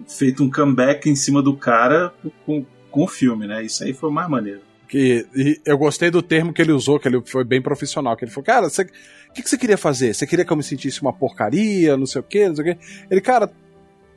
feito 0.08 0.42
um 0.42 0.50
comeback 0.50 1.08
em 1.08 1.16
cima 1.16 1.42
do 1.42 1.56
cara 1.56 2.12
com, 2.44 2.64
com 2.90 3.04
o 3.04 3.08
filme, 3.08 3.46
né? 3.46 3.64
Isso 3.64 3.84
aí 3.84 3.92
foi 3.92 4.08
o 4.08 4.12
mais 4.12 4.28
maneiro. 4.28 4.60
Que, 4.88 5.26
e 5.34 5.60
eu 5.64 5.76
gostei 5.76 6.10
do 6.10 6.22
termo 6.22 6.52
que 6.52 6.62
ele 6.62 6.72
usou, 6.72 6.98
que 7.00 7.08
ele 7.08 7.20
foi 7.24 7.44
bem 7.44 7.60
profissional. 7.60 8.16
Que 8.16 8.24
ele 8.24 8.30
falou, 8.32 8.44
cara, 8.44 8.68
você- 8.70 8.82
o 8.82 9.32
que, 9.34 9.42
que 9.42 9.50
você 9.50 9.58
queria 9.58 9.76
fazer? 9.76 10.14
Você 10.14 10.26
queria 10.26 10.44
que 10.44 10.52
eu 10.52 10.56
me 10.56 10.62
sentisse 10.62 11.02
uma 11.02 11.12
porcaria, 11.12 11.96
não 11.96 12.06
sei 12.06 12.20
o 12.20 12.24
quê, 12.24 12.48
não 12.48 12.56
sei 12.56 12.72
o 12.72 12.74
quê? 12.76 12.80
Ele, 13.10 13.20
cara, 13.20 13.50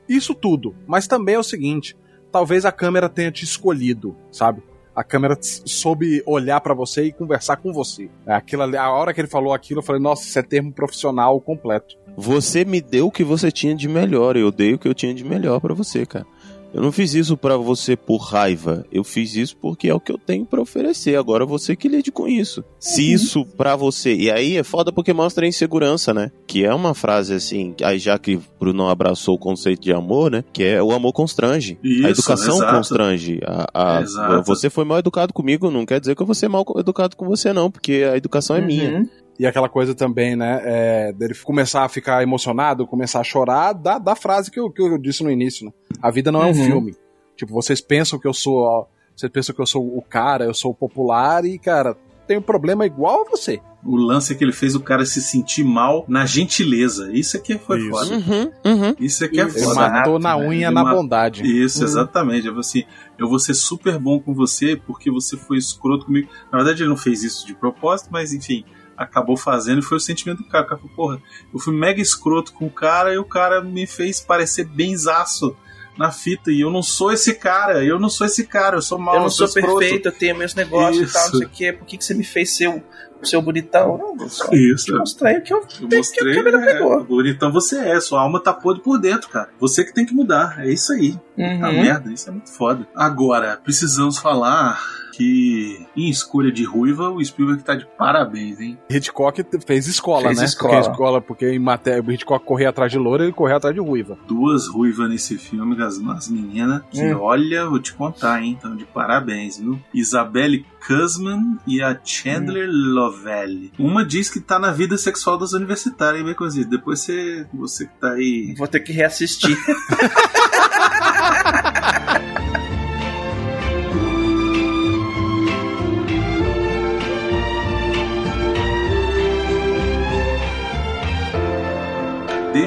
isso 0.08 0.34
tudo. 0.34 0.76
Mas 0.88 1.08
também 1.08 1.36
é 1.36 1.40
o 1.40 1.44
seguinte: 1.44 1.96
talvez 2.32 2.66
a 2.66 2.72
câmera 2.72 3.10
tenha 3.10 3.32
te 3.32 3.44
escolhido, 3.44 4.16
sabe? 4.32 4.62
A 5.00 5.04
câmera 5.06 5.38
soube 5.42 6.22
olhar 6.26 6.60
pra 6.60 6.74
você 6.74 7.06
e 7.06 7.14
conversar 7.14 7.56
com 7.56 7.72
você. 7.72 8.10
É, 8.28 8.34
Aquilo 8.34 8.64
a 8.64 8.92
hora 8.92 9.14
que 9.14 9.22
ele 9.22 9.30
falou 9.30 9.54
aquilo, 9.54 9.80
eu 9.80 9.84
falei, 9.84 10.02
nossa, 10.02 10.28
isso 10.28 10.38
é 10.38 10.42
termo 10.42 10.74
profissional 10.74 11.40
completo. 11.40 11.96
Você 12.18 12.66
me 12.66 12.82
deu 12.82 13.08
o 13.08 13.12
que 13.12 13.24
você 13.24 13.50
tinha 13.50 13.74
de 13.74 13.88
melhor, 13.88 14.36
eu 14.36 14.52
dei 14.52 14.74
o 14.74 14.78
que 14.78 14.90
eu 14.90 14.94
tinha 14.94 15.14
de 15.14 15.24
melhor 15.24 15.62
pra 15.62 15.74
você, 15.74 16.06
cara. 16.06 16.26
Eu 16.74 16.82
não 16.84 16.92
fiz 16.92 17.14
isso 17.16 17.36
pra 17.36 17.58
você 17.58 17.96
por 17.96 18.18
raiva, 18.18 18.86
eu 18.92 19.04
fiz 19.04 19.36
isso 19.36 19.58
porque 19.58 19.90
é 19.90 19.94
o 19.94 20.00
que 20.00 20.12
eu 20.12 20.18
tenho 20.18 20.46
pra 20.46 20.62
oferecer. 20.62 21.16
Agora 21.18 21.46
você 21.46 21.76
que 21.76 21.88
lide 21.88 22.12
com 22.12 22.28
isso. 22.28 22.64
Se 22.80 23.12
isso 23.12 23.44
pra 23.46 23.76
você. 23.76 24.14
E 24.14 24.30
aí 24.30 24.56
é 24.58 24.64
foda 24.64 24.92
porque 24.92 25.12
mostra 25.12 25.46
a 25.46 25.48
insegurança, 25.50 26.14
né? 26.14 26.32
Que 26.46 26.64
é 26.66 26.74
uma 26.74 26.94
frase 26.94 27.34
assim, 27.34 27.74
aí 27.84 27.98
já 27.98 28.20
que 28.20 28.40
Bruno 28.60 28.88
abraçou 28.88 29.36
o 29.36 29.40
conceito 29.40 29.82
de 29.82 29.92
amor, 29.92 30.30
né? 30.30 30.44
Que 30.54 30.64
é 30.64 30.84
o 30.84 30.92
amor 30.92 31.12
constrange. 31.12 31.78
Isso, 31.84 32.06
a 32.06 32.10
educação 32.12 32.56
exato. 32.58 32.76
constrange. 32.76 33.40
A, 33.44 33.98
a- 33.98 34.02
Exato. 34.02 34.44
você 34.46 34.70
foi 34.70 34.86
mal 34.86 35.00
educado 35.00 35.34
comigo, 35.34 35.72
não 35.72 35.86
quer 35.86 36.00
dizer 36.00 36.16
que 36.16 36.22
eu 36.22 36.26
vou 36.26 36.36
ser 36.36 36.50
mal 36.50 36.64
educado 36.78 37.16
com 37.18 37.26
você, 37.26 37.52
não, 37.52 37.72
porque 37.72 38.08
a 38.12 38.16
educação 38.16 38.56
é 38.56 38.62
minha. 38.62 39.10
E 39.40 39.48
aquela 39.48 39.70
coisa 39.70 39.96
também, 39.96 40.36
né? 40.36 40.62
É, 40.66 41.14
dele 41.14 41.34
começar 41.44 41.86
a 41.86 41.90
ficar 41.90 42.22
emocionado, 42.22 42.86
começar 42.86 43.22
a 43.22 43.24
chorar, 43.24 43.72
da, 43.74 43.98
da 43.98 44.14
frase 44.16 44.52
que 44.52 44.60
eu, 44.60 44.70
que 44.70 44.82
eu 44.82 44.98
disse 44.98 45.24
no 45.24 45.32
início, 45.32 45.66
né? 45.66 45.72
A 46.02 46.12
vida 46.12 46.30
não 46.32 46.42
é 46.44 46.48
um 46.48 46.50
Uhum. 46.50 46.66
filme. 46.66 46.96
Tipo, 47.38 47.54
vocês 47.54 47.80
pensam 47.80 48.20
que 48.20 48.28
eu 48.28 48.34
sou. 48.34 48.58
ó, 48.64 48.86
Vocês 49.16 49.32
pensam 49.32 49.56
que 49.56 49.62
eu 49.62 49.66
sou 49.66 49.98
o 49.98 50.02
cara, 50.02 50.44
eu 50.46 50.54
sou 50.54 50.72
o 50.72 50.76
popular 50.76 51.46
e, 51.46 51.58
cara, 51.58 51.96
tenho 52.28 52.42
problema 52.42 52.86
igual 52.86 53.22
a 53.26 53.30
você. 53.30 53.60
O 53.84 53.96
lance 53.96 54.34
é 54.34 54.36
que 54.36 54.44
ele 54.44 54.52
fez 54.52 54.76
o 54.76 54.82
cara 54.82 55.06
se 55.06 55.22
sentir 55.22 55.64
mal 55.64 56.04
na 56.08 56.26
gentileza. 56.26 57.10
Isso 57.14 57.38
aqui 57.38 57.58
foi 57.58 57.80
Isso. 57.80 57.90
foda. 57.90 58.16
Uhum, 58.16 58.52
uhum. 58.66 58.96
Isso 59.00 59.24
aqui 59.24 59.40
é 59.40 59.46
Isso. 59.46 59.58
Ele 59.58 59.66
foda. 59.66 59.90
matou 59.90 60.20
na 60.20 60.38
né? 60.38 60.48
unha, 60.48 60.68
Ele 60.68 60.76
na 60.76 60.84
ma- 60.84 60.94
bondade. 60.94 61.44
Isso, 61.44 61.80
Uhum. 61.80 61.86
exatamente. 61.86 62.46
Eu, 62.48 62.52
falei 62.54 62.60
assim, 62.60 62.84
eu 63.18 63.30
vou 63.30 63.40
ser 63.40 63.54
super 63.54 63.98
bom 63.98 64.20
com 64.20 64.34
você 64.34 64.76
porque 64.76 65.10
você 65.10 65.38
foi 65.38 65.58
escroto 65.58 66.06
comigo. 66.08 66.28
Na 66.52 66.58
verdade, 66.58 66.84
ele 66.84 66.90
não 66.90 66.98
fez 66.98 67.24
isso 67.24 67.48
de 67.48 67.54
propósito, 67.54 68.10
mas 68.12 68.34
enfim, 68.34 68.66
acabou 69.00 69.38
fazendo 69.38 69.80
e 69.80 69.82
foi 69.82 69.98
o 69.98 70.02
sentimento 70.02 70.44
do 70.44 70.50
cara. 70.50 70.66
O 70.66 70.68
cara 70.68 70.82
falou, 70.82 70.96
porra, 70.96 71.22
eu 71.54 71.60
fui 71.60 71.74
mega 71.74 72.02
escroto 72.02 72.52
com 72.52 72.66
o 72.66 72.70
cara 72.70 73.14
e 73.14 73.18
o 73.18 73.24
cara 73.24 73.64
me 73.64 73.88
fez 73.88 74.20
parecer 74.20 74.66
benzaço 74.66 75.56
na 75.98 76.12
fita. 76.12 76.52
E 76.52 76.62
eu 76.62 76.70
não 76.70 76.84
sou 76.84 77.12
esse 77.12 77.34
cara, 77.36 77.84
eu 77.84 77.98
não 77.98 78.10
sou 78.10 78.28
esse 78.28 78.46
cara, 78.46 78.76
eu 78.78 78.82
sou 78.82 79.00
mal, 79.00 79.16
eu 79.16 79.22
não 79.22 79.30
sou 79.30 79.46
escroto. 79.46 79.80
perfeito, 79.80 80.08
eu 80.08 80.12
tenho 80.12 80.38
meus 80.38 80.54
negócios 80.54 81.10
e 81.10 81.14
tal, 81.14 81.24
Isso. 81.24 81.32
não 81.32 81.40
sei 81.40 81.48
o 81.48 81.50
quê. 81.50 81.74
Por 81.74 81.86
que, 81.86 81.98
que 81.98 82.06
você 82.06 82.14
me 82.14 82.24
fez 82.24 82.56
ser 82.56 82.68
o, 82.68 82.84
seu 83.24 83.42
bonitão? 83.42 83.98
Não, 83.98 84.24
eu 84.24 84.30
só 84.30 84.50
Isso. 84.52 84.98
mostrei 84.98 85.38
o 85.38 85.42
que 85.42 85.54
eu 85.54 85.58
Eu 85.58 85.98
mostrei, 85.98 86.34
que 86.34 86.40
a 86.40 86.44
câmera 86.44 86.70
é, 86.70 86.74
pegou. 86.74 87.04
bonitão 87.04 87.52
você 87.52 87.78
é, 87.80 88.00
sua 88.00 88.22
alma 88.22 88.42
tá 88.42 88.54
podre 88.54 88.82
por 88.82 88.98
dentro, 88.98 89.30
cara. 89.30 89.50
Você 89.60 89.84
que 89.84 89.94
tem 89.94 90.06
que 90.06 90.14
mudar, 90.14 90.60
é 90.60 90.72
isso 90.72 90.94
aí. 90.94 91.18
Uhum. 91.38 91.66
Ah, 91.66 91.72
merda, 91.72 92.12
isso 92.12 92.30
é 92.30 92.32
muito 92.32 92.50
foda. 92.50 92.88
Agora, 92.96 93.60
precisamos 93.62 94.18
falar 94.18 94.82
que 95.20 95.86
em 95.98 96.10
escolha 96.10 96.50
de 96.50 96.64
ruiva, 96.64 97.10
o 97.10 97.22
Spielberg 97.24 97.62
tá 97.62 97.76
de 97.76 97.86
parabéns, 97.98 98.58
hein? 98.62 98.78
Hitchcock 98.90 99.46
fez 99.68 99.86
escola, 99.86 100.28
Fez 100.28 100.40
né? 100.40 100.46
escola. 100.46 100.74
Porque, 100.76 100.90
escola, 100.90 101.22
porque 101.22 101.50
em 101.52 101.60
matéria, 101.60 102.02
o 102.02 102.10
Hitchcock 102.10 102.46
corria 102.46 102.70
atrás 102.70 102.90
de 102.90 102.98
loura, 102.98 103.24
ele 103.26 103.34
corria 103.34 103.58
atrás 103.58 103.76
de 103.76 103.82
ruiva. 103.82 104.18
Duas 104.26 104.68
ruivas 104.70 105.10
nesse 105.10 105.38
filme, 105.38 105.76
das, 105.76 106.00
das 106.00 106.30
meninas, 106.30 106.82
que 106.90 107.04
Hum. 107.14 107.20
olha, 107.20 107.66
vou 107.66 107.80
te 107.80 107.92
contar, 107.94 108.42
hein? 108.42 108.56
Então, 108.58 108.78
de 108.78 108.86
parabéns, 108.86 109.58
viu? 109.58 109.78
Isabelle 109.94 110.66
Kuzman 110.88 111.58
e 111.68 111.82
a 111.82 112.00
Chandler 112.02 112.70
Lovell. 112.72 113.72
Uma 113.78 114.06
diz 114.06 114.30
que 114.30 114.40
tá 114.40 114.58
na 114.58 114.72
vida 114.72 114.98
sexual 114.98 115.38
das 115.38 115.52
universitárias, 115.52 116.26
hein, 116.26 116.34
cozido. 116.34 116.70
Depois 116.70 117.00
você, 117.02 117.46
você 117.54 117.86
que 117.88 117.94
tá 118.00 118.12
aí 118.12 118.56
Vou 118.58 118.68
ter 118.70 118.80
que 118.80 118.94
reassistir. 118.94 119.58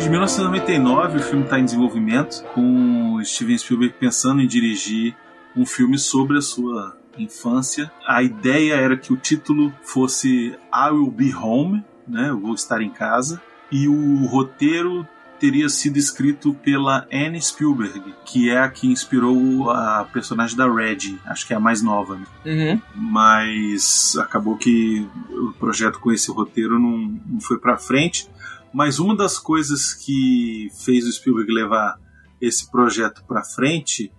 Desde 0.02 0.10
1999 0.10 1.18
o 1.18 1.22
filme 1.22 1.44
está 1.44 1.60
em 1.60 1.64
desenvolvimento, 1.64 2.42
com 2.52 3.14
o 3.14 3.24
Steven 3.24 3.56
Spielberg 3.56 3.94
pensando 4.00 4.42
em 4.42 4.48
dirigir 4.48 5.14
um 5.56 5.64
filme 5.64 5.96
sobre 5.96 6.38
a 6.38 6.42
sua 6.42 6.96
infância. 7.16 7.88
A 8.04 8.20
ideia 8.20 8.74
era 8.74 8.96
que 8.96 9.12
o 9.12 9.16
título 9.16 9.72
fosse 9.84 10.58
I 10.74 10.90
Will 10.90 11.08
Be 11.08 11.32
Home, 11.32 11.84
né? 12.08 12.30
Eu 12.30 12.40
vou 12.40 12.52
estar 12.52 12.82
em 12.82 12.90
casa. 12.90 13.40
E 13.70 13.86
o 13.86 14.26
roteiro 14.26 15.06
teria 15.38 15.68
sido 15.68 15.98
escrito 15.98 16.52
pela 16.54 17.06
Anne 17.12 17.40
Spielberg, 17.40 18.14
que 18.24 18.50
é 18.50 18.58
a 18.58 18.68
que 18.68 18.88
inspirou 18.88 19.70
a 19.70 20.04
personagem 20.12 20.56
da 20.56 20.72
Red, 20.72 21.16
acho 21.26 21.46
que 21.46 21.52
é 21.52 21.56
a 21.56 21.60
mais 21.60 21.82
nova. 21.82 22.16
Né? 22.16 22.26
Uhum. 22.44 22.80
Mas 22.94 24.16
acabou 24.18 24.56
que 24.56 25.04
o 25.30 25.52
projeto 25.54 25.98
com 25.98 26.10
esse 26.10 26.30
roteiro 26.30 26.78
não, 26.78 27.20
não 27.26 27.40
foi 27.40 27.58
pra 27.58 27.76
frente. 27.76 28.28
Mas 28.72 28.98
uma 28.98 29.16
das 29.16 29.38
coisas 29.38 29.92
que 29.92 30.68
fez 30.84 31.06
o 31.06 31.12
Spielberg 31.12 31.52
levar 31.52 31.98
esse 32.40 32.70
projeto 32.70 33.22
pra 33.26 33.44
frente 33.44 34.10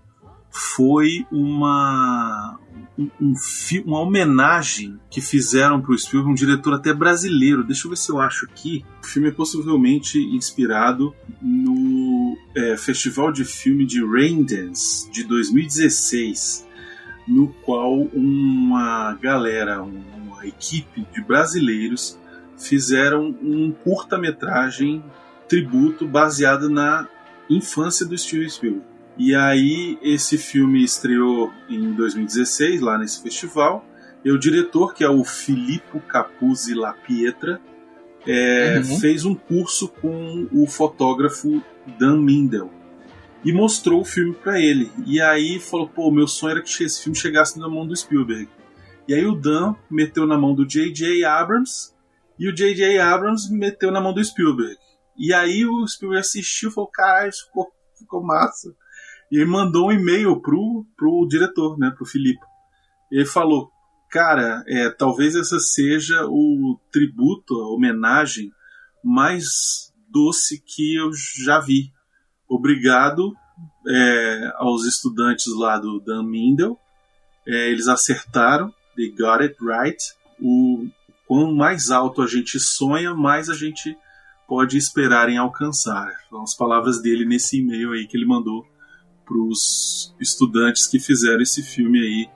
foi 0.54 1.26
uma 1.32 2.60
um, 2.98 3.10
um 3.20 3.34
uma 3.86 4.00
homenagem 4.00 5.00
que 5.10 5.20
fizeram 5.20 5.82
para 5.82 5.92
o 5.92 5.98
Spielberg, 5.98 6.32
um 6.32 6.36
diretor 6.36 6.76
até 6.76 6.94
brasileiro. 6.94 7.64
Deixa 7.64 7.88
eu 7.88 7.90
ver 7.90 7.98
se 7.98 8.12
eu 8.12 8.20
acho 8.20 8.46
aqui. 8.46 8.86
O 9.02 9.08
filme 9.08 9.30
é 9.30 9.32
possivelmente 9.32 10.20
inspirado 10.20 11.14
no 11.42 12.38
é, 12.56 12.78
Festival 12.78 13.32
de 13.32 13.44
Filme 13.44 13.84
de 13.86 14.06
Raindance 14.06 15.10
de 15.10 15.24
2016, 15.24 16.68
no 17.28 17.48
qual 17.48 18.02
uma 18.14 19.16
galera, 19.16 19.82
uma 19.82 20.46
equipe 20.46 21.06
de 21.12 21.22
brasileiros 21.24 22.20
fizeram 22.58 23.36
um 23.42 23.72
curta-metragem 23.84 25.04
tributo 25.48 26.08
baseado 26.08 26.70
na 26.70 27.08
infância 27.50 28.06
do 28.06 28.18
Steven 28.18 28.50
Spielberg. 28.50 28.86
E 29.18 29.36
aí 29.36 29.98
esse 30.02 30.38
filme 30.38 30.84
estreou 30.84 31.52
em 31.70 31.94
2016 31.94 32.82
lá 32.82 32.98
nesse 32.98 33.22
festival. 33.22 33.86
E 34.26 34.32
o 34.32 34.40
diretor, 34.40 34.94
que 34.94 35.04
é 35.04 35.10
o 35.10 35.24
Filippo 35.24 36.00
Capuzzi 36.00 36.74
La 36.74 36.94
Pietra, 36.94 37.60
é, 38.26 38.78
Uhum. 38.84 39.00
fez 39.00 39.26
um 39.26 39.36
curso 39.36 39.90
com 39.90 40.48
o 40.52 40.66
fotógrafo 40.66 41.62
Dan 42.00 42.18
Mindel 42.22 42.72
e 43.44 43.52
mostrou 43.52 44.00
o 44.00 44.06
filme 44.06 44.34
para 44.34 44.60
ele. 44.62 44.90
E 45.06 45.20
aí 45.20 45.60
falou: 45.60 45.88
pô, 45.90 46.10
meu 46.10 46.26
sonho 46.28 46.52
era 46.52 46.62
que 46.62 46.84
esse 46.84 47.04
filme 47.04 47.18
chegasse 47.18 47.60
na 47.60 47.68
mão 47.68 47.86
do 47.86 47.94
Spielberg. 47.96 48.48
E 49.08 49.14
aí 49.14 49.26
o 49.26 49.36
Dan 49.36 49.76
meteu 49.92 50.26
na 50.26 50.38
mão 50.38 50.56
do 50.56 50.66
J.J. 50.66 51.26
Abrams 51.26 51.92
e 52.38 52.48
o 52.48 52.56
J.J. 52.56 53.00
Abrams 53.00 53.52
meteu 53.52 53.92
na 53.92 54.02
mão 54.02 54.14
do 54.14 54.24
Spielberg. 54.24 54.78
E 55.18 55.34
aí 55.34 55.66
o 55.66 55.88
Spielberg 55.88 56.22
assistiu 56.22 56.70
e 56.70 56.74
falou: 56.74 56.90
caralho, 56.90 57.30
isso 57.30 57.46
ficou, 57.46 57.72
ficou 57.98 58.24
massa. 58.24 58.76
E 59.32 59.38
ele 59.38 59.46
mandou 59.46 59.88
um 59.88 59.92
e-mail 59.92 60.40
pro, 60.42 60.86
pro 60.98 61.28
diretor, 61.28 61.78
né, 61.78 61.92
pro 61.96 62.06
Filipe. 62.06 62.46
Ele 63.12 63.26
falou: 63.26 63.72
cara, 64.10 64.64
é, 64.68 64.90
talvez 64.90 65.36
essa 65.36 65.60
seja 65.60 66.26
o 66.26 66.80
tributo, 66.92 67.56
a 67.56 67.74
homenagem 67.74 68.52
mais 69.04 69.92
doce 70.10 70.62
que 70.64 70.96
eu 70.96 71.12
já 71.44 71.60
vi. 71.60 71.92
Obrigado 72.48 73.34
é, 73.88 74.52
aos 74.56 74.86
estudantes 74.86 75.48
lá 75.58 75.78
do 75.78 76.00
Dan 76.00 76.24
Mindel. 76.24 76.80
É, 77.48 77.70
eles 77.70 77.88
acertaram, 77.88 78.74
they 78.96 79.10
got 79.10 79.42
it 79.42 79.56
right. 79.62 80.02
O 80.40 80.88
quanto 81.34 81.56
mais 81.56 81.90
alto 81.90 82.22
a 82.22 82.28
gente 82.28 82.60
sonha, 82.60 83.16
mais 83.16 83.50
a 83.50 83.56
gente 83.56 83.98
pode 84.48 84.78
esperar 84.78 85.30
em 85.30 85.38
alcançar. 85.38 86.12
São 86.30 86.44
as 86.44 86.56
palavras 86.56 87.02
dele 87.02 87.26
nesse 87.26 87.60
e-mail 87.60 87.92
aí 87.94 88.06
que 88.06 88.16
ele 88.16 88.28
mandou 88.28 88.64
para 89.26 89.38
os 89.38 90.14
estudantes 90.20 90.86
que 90.86 91.00
fizeram 91.00 91.42
esse 91.42 91.64
filme 91.64 92.00
aí 92.00 92.30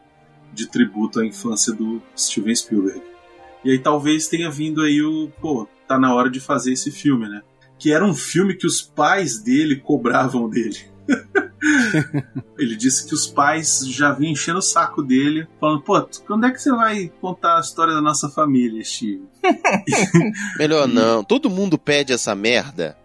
de 0.51 0.67
tributo 0.67 1.19
à 1.19 1.25
infância 1.25 1.71
do 1.73 2.01
Steven 2.17 2.55
Spielberg. 2.55 3.03
E 3.63 3.69
aí 3.69 3.77
talvez 3.77 4.27
tenha 4.27 4.49
vindo 4.49 4.81
aí 4.81 4.99
o, 5.03 5.29
pô, 5.39 5.67
tá 5.87 5.99
na 5.99 6.11
hora 6.15 6.27
de 6.27 6.39
fazer 6.39 6.73
esse 6.73 6.89
filme, 6.89 7.29
né? 7.29 7.43
Que 7.77 7.91
era 7.91 8.03
um 8.03 8.15
filme 8.15 8.55
que 8.55 8.65
os 8.65 8.81
pais 8.81 9.43
dele 9.43 9.75
cobravam 9.75 10.49
dele. 10.49 10.79
Ele 12.57 12.75
disse 12.75 13.07
que 13.07 13.13
os 13.13 13.27
pais 13.27 13.85
já 13.87 14.11
vinham 14.11 14.31
enchendo 14.33 14.59
o 14.59 14.61
saco 14.61 15.01
dele, 15.03 15.47
falando: 15.59 15.81
pô, 15.81 16.01
quando 16.25 16.45
é 16.45 16.51
que 16.51 16.61
você 16.61 16.71
vai 16.71 17.11
contar 17.21 17.57
a 17.57 17.61
história 17.61 17.93
da 17.93 18.01
nossa 18.01 18.29
família, 18.29 18.83
Steve? 18.83 19.23
Melhor 20.57 20.87
não. 20.87 21.23
Todo 21.23 21.49
mundo 21.49 21.77
pede 21.77 22.13
essa 22.13 22.33
merda. 22.35 22.97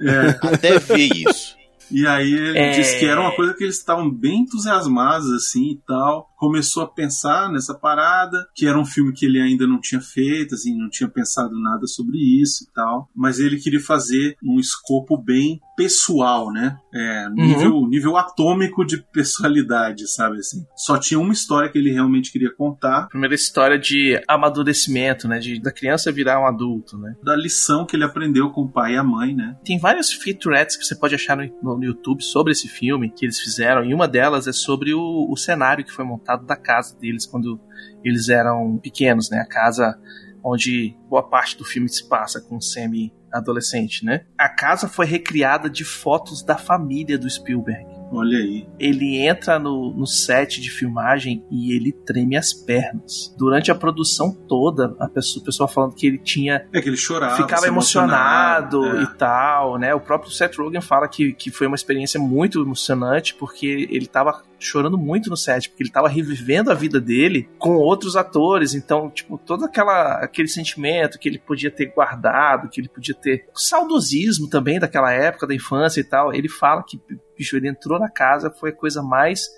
É, 0.00 0.28
Até 0.54 0.78
ver 0.78 1.08
isso. 1.12 1.56
E 1.90 2.06
aí 2.06 2.32
ele 2.32 2.58
É. 2.58 2.70
disse 2.70 2.98
que 2.98 3.04
era 3.04 3.20
uma 3.20 3.36
coisa 3.36 3.54
que 3.54 3.62
eles 3.62 3.76
estavam 3.76 4.10
bem 4.10 4.40
entusiasmados 4.40 5.30
assim 5.32 5.72
e 5.72 5.80
tal. 5.86 6.28
Começou 6.44 6.82
a 6.82 6.86
pensar 6.86 7.50
nessa 7.50 7.74
parada, 7.74 8.46
que 8.54 8.66
era 8.66 8.78
um 8.78 8.84
filme 8.84 9.12
que 9.14 9.24
ele 9.24 9.40
ainda 9.40 9.66
não 9.66 9.80
tinha 9.80 10.00
feito, 10.00 10.54
assim, 10.54 10.76
não 10.76 10.90
tinha 10.90 11.08
pensado 11.08 11.58
nada 11.58 11.86
sobre 11.86 12.18
isso 12.18 12.64
e 12.64 12.72
tal. 12.74 13.08
Mas 13.16 13.38
ele 13.40 13.56
queria 13.58 13.80
fazer 13.80 14.36
um 14.44 14.60
escopo 14.60 15.16
bem 15.16 15.58
pessoal, 15.74 16.52
né? 16.52 16.76
É, 16.94 17.28
nível, 17.30 17.86
nível 17.88 18.16
atômico 18.18 18.84
de 18.84 19.02
personalidade, 19.12 20.06
sabe 20.08 20.36
assim. 20.38 20.64
Só 20.76 20.98
tinha 20.98 21.18
uma 21.18 21.32
história 21.32 21.70
que 21.70 21.78
ele 21.78 21.90
realmente 21.90 22.30
queria 22.30 22.54
contar, 22.54 23.08
Primeira 23.08 23.34
história 23.34 23.78
de 23.78 24.20
amadurecimento, 24.28 25.26
né? 25.26 25.38
De, 25.38 25.60
da 25.60 25.72
criança 25.72 26.12
virar 26.12 26.40
um 26.40 26.46
adulto, 26.46 26.96
né? 26.98 27.14
da 27.22 27.34
lição 27.34 27.86
que 27.86 27.96
ele 27.96 28.04
aprendeu 28.04 28.50
com 28.50 28.62
o 28.62 28.68
pai 28.70 28.94
e 28.94 28.96
a 28.96 29.02
mãe, 29.04 29.34
né? 29.34 29.56
Tem 29.64 29.78
vários 29.78 30.12
featurettes 30.12 30.76
que 30.76 30.84
você 30.84 30.94
pode 30.94 31.14
achar 31.14 31.36
no, 31.36 31.44
no- 31.62 31.78
no 31.78 31.84
YouTube 31.84 32.22
sobre 32.22 32.52
esse 32.52 32.68
filme 32.68 33.10
que 33.10 33.24
eles 33.24 33.38
fizeram, 33.40 33.84
e 33.84 33.92
uma 33.94 34.06
delas 34.06 34.46
é 34.46 34.52
sobre 34.52 34.94
o, 34.94 35.26
o 35.30 35.36
cenário 35.36 35.84
que 35.84 35.92
foi 35.92 36.04
montado 36.04 36.33
da 36.36 36.56
casa 36.56 36.96
deles 36.98 37.26
quando 37.26 37.60
eles 38.02 38.28
eram 38.28 38.78
pequenos, 38.78 39.30
né? 39.30 39.38
A 39.38 39.46
casa 39.46 39.98
onde 40.42 40.94
boa 41.08 41.22
parte 41.22 41.56
do 41.56 41.64
filme 41.64 41.88
se 41.88 42.06
passa 42.06 42.40
com 42.40 42.56
o 42.56 42.62
Sammy 42.62 43.12
adolescente, 43.32 44.04
né? 44.04 44.26
A 44.38 44.48
casa 44.48 44.86
foi 44.88 45.06
recriada 45.06 45.68
de 45.68 45.84
fotos 45.84 46.42
da 46.42 46.56
família 46.56 47.18
do 47.18 47.28
Spielberg. 47.28 47.84
Olha 48.12 48.38
aí. 48.38 48.68
Ele 48.78 49.18
entra 49.18 49.58
no, 49.58 49.92
no 49.92 50.06
set 50.06 50.60
de 50.60 50.70
filmagem 50.70 51.44
e 51.50 51.72
ele 51.74 51.90
treme 51.90 52.36
as 52.36 52.52
pernas. 52.52 53.34
Durante 53.36 53.72
a 53.72 53.74
produção 53.74 54.30
toda, 54.32 54.94
a 55.00 55.08
pessoa, 55.08 55.42
o 55.42 55.44
pessoal 55.44 55.68
falando 55.68 55.94
que 55.94 56.06
ele 56.06 56.18
tinha 56.18 56.64
É 56.72 56.80
que 56.80 56.88
ele 56.88 56.96
chorava. 56.96 57.36
ficava 57.36 57.66
emocionado 57.66 58.84
é. 58.98 59.02
e 59.02 59.06
tal, 59.16 59.78
né? 59.78 59.92
O 59.94 60.00
próprio 60.00 60.30
Seth 60.30 60.56
Rogen 60.56 60.80
fala 60.80 61.08
que, 61.08 61.32
que 61.32 61.50
foi 61.50 61.66
uma 61.66 61.76
experiência 61.76 62.20
muito 62.20 62.62
emocionante 62.62 63.34
porque 63.34 63.88
ele 63.90 64.06
tava 64.06 64.44
chorando 64.66 64.98
muito 64.98 65.30
no 65.30 65.36
set, 65.36 65.68
porque 65.68 65.82
ele 65.82 65.90
tava 65.90 66.08
revivendo 66.08 66.70
a 66.70 66.74
vida 66.74 67.00
dele 67.00 67.48
com 67.58 67.76
outros 67.76 68.16
atores, 68.16 68.74
então, 68.74 69.10
tipo, 69.10 69.38
todo 69.38 69.64
aquela, 69.64 70.18
aquele 70.18 70.48
sentimento 70.48 71.18
que 71.18 71.28
ele 71.28 71.38
podia 71.38 71.70
ter 71.70 71.86
guardado, 71.86 72.68
que 72.68 72.80
ele 72.80 72.88
podia 72.88 73.14
ter 73.14 73.46
o 73.54 73.58
saudosismo 73.58 74.48
também 74.48 74.78
daquela 74.78 75.12
época 75.12 75.46
da 75.46 75.54
infância 75.54 76.00
e 76.00 76.04
tal, 76.04 76.32
ele 76.32 76.48
fala 76.48 76.82
que, 76.82 77.00
bicho, 77.36 77.56
ele 77.56 77.68
entrou 77.68 77.98
na 77.98 78.08
casa, 78.08 78.50
foi 78.50 78.70
a 78.70 78.74
coisa 78.74 79.02
mais 79.02 79.48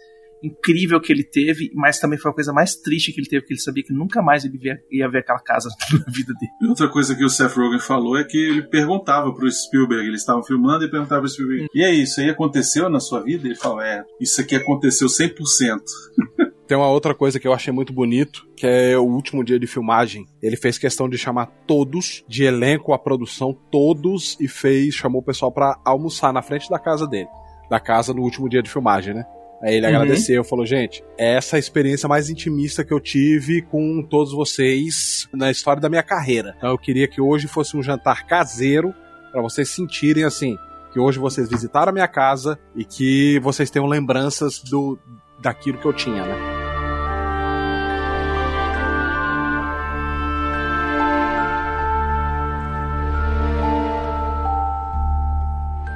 incrível 0.43 1.01
que 1.01 1.13
ele 1.13 1.25
teve, 1.25 1.71
mas 1.75 1.99
também 1.99 2.19
foi 2.19 2.31
a 2.31 2.35
coisa 2.35 2.53
mais 2.53 2.77
triste 2.77 3.13
que 3.13 3.21
ele 3.21 3.29
teve, 3.29 3.43
porque 3.43 3.55
ele 3.55 3.61
sabia 3.61 3.83
que 3.83 3.93
nunca 3.93 4.23
mais 4.23 4.45
ele 4.45 4.59
via- 4.59 4.79
ia 4.91 5.09
ver 5.09 5.19
aquela 5.21 5.41
casa 5.41 5.69
na 5.93 6.13
vida 6.13 6.33
dele. 6.35 6.53
E 6.63 6.67
outra 6.67 6.89
coisa 6.89 7.15
que 7.15 7.25
o 7.25 7.29
Seth 7.29 7.53
Rogen 7.53 7.81
falou 7.81 8.19
é 8.19 8.25
que 8.25 8.37
ele 8.39 8.63
perguntava 8.63 9.33
pro 9.35 9.51
Spielberg, 9.51 10.07
eles 10.07 10.21
estavam 10.21 10.43
filmando 10.43 10.85
e 10.85 10.91
perguntava 10.91 11.23
pro 11.23 11.31
Spielberg, 11.31 11.67
e 11.75 11.85
aí, 11.85 12.03
isso 12.03 12.21
aí 12.21 12.29
aconteceu 12.31 12.89
na 12.89 13.01
sua 13.01 13.23
vida? 13.23 13.47
Ele 13.47 13.55
falou, 13.57 13.81
é, 13.81 14.05
isso 14.21 14.41
aqui 14.41 14.55
aconteceu 14.55 15.09
100%. 15.09 15.81
Tem 16.67 16.77
uma 16.77 16.89
outra 16.89 17.15
coisa 17.15 17.39
que 17.39 17.47
eu 17.47 17.53
achei 17.53 17.73
muito 17.73 17.93
bonito, 17.93 18.45
que 18.57 18.67
é 18.67 18.99
o 18.99 19.05
último 19.05 19.45
dia 19.45 19.57
de 19.57 19.69
filmagem. 19.69 20.27
Ele 20.43 20.57
fez 20.57 20.77
questão 20.77 21.09
de 21.09 21.17
chamar 21.17 21.47
todos, 21.65 22.25
de 22.29 22.43
elenco 22.43 22.93
a 22.93 22.99
produção, 22.99 23.57
todos, 23.71 24.37
e 24.41 24.49
fez, 24.49 24.93
chamou 24.93 25.21
o 25.21 25.25
pessoal 25.25 25.53
pra 25.53 25.79
almoçar 25.85 26.33
na 26.33 26.43
frente 26.43 26.69
da 26.69 26.77
casa 26.81 27.07
dele. 27.07 27.29
Da 27.71 27.79
casa 27.79 28.13
no 28.13 28.23
último 28.23 28.49
dia 28.49 28.63
de 28.65 28.69
filmagem, 28.71 29.15
né? 29.15 29.25
Aí 29.63 29.77
ele 29.77 29.87
Uhum. 29.87 29.95
agradeceu, 29.97 30.45
falou, 30.45 30.67
gente, 30.67 31.03
essa 31.19 31.57
é 31.57 31.59
a 31.59 31.61
experiência 31.61 32.09
mais 32.09 32.29
intimista 32.29 32.85
que 32.85 32.93
eu 32.93 33.01
tive 33.01 33.63
com 33.63 34.03
todos 34.03 34.33
vocês 34.33 35.29
na 35.33 35.51
história 35.51 35.81
da 35.81 35.89
minha 35.89 36.03
carreira. 36.03 36.55
Então 36.59 36.71
eu 36.71 36.79
queria 36.79 37.09
que 37.09 37.21
hoje 37.21 37.49
fosse 37.49 37.77
um 37.77 37.83
jantar 37.83 38.27
caseiro, 38.27 38.95
pra 39.33 39.41
vocês 39.41 39.69
sentirem 39.71 40.25
assim, 40.25 40.57
que 40.93 41.01
hoje 41.01 41.19
vocês 41.19 41.49
visitaram 41.49 41.91
a 41.91 41.93
minha 41.93 42.09
casa 42.09 42.59
e 42.75 42.85
que 42.85 43.39
vocês 43.41 43.71
tenham 43.71 43.87
lembranças 43.87 44.59
do 44.63 44.99
daquilo 45.41 45.79
que 45.79 45.87
eu 45.87 45.93
tinha, 45.93 46.23
né? 46.25 46.66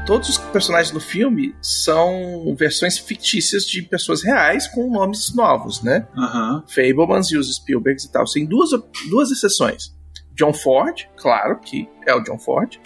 Todos 0.07 0.29
os 0.29 0.39
personagens 0.39 0.91
do 0.93 1.01
filme 1.01 1.55
são 1.61 2.55
versões 2.57 2.99
fictícias 2.99 3.65
de 3.65 3.83
pessoas 3.83 4.23
reais 4.23 4.67
com 4.69 4.91
nomes 4.91 5.35
novos, 5.35 5.83
né? 5.83 6.07
Aham. 6.17 6.65
Fablemans 6.69 7.31
e 7.31 7.37
os 7.37 7.55
Spielbergs 7.55 8.05
e 8.05 8.13
tal. 8.13 8.25
Tem 8.25 8.45
duas, 8.45 8.71
duas 9.09 9.31
exceções. 9.31 9.95
John 10.35 10.53
Ford, 10.53 11.07
claro 11.17 11.59
que 11.61 11.89
é 12.07 12.15
o 12.15 12.21
John 12.21 12.39
Ford, 12.39 12.79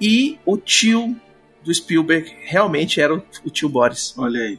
e 0.00 0.38
o 0.46 0.56
tio 0.56 1.16
do 1.62 1.72
Spielberg 1.72 2.34
realmente 2.42 3.00
era 3.00 3.14
o, 3.14 3.22
o 3.44 3.50
tio 3.50 3.68
Boris. 3.68 4.14
Olha 4.16 4.40
aí. 4.40 4.58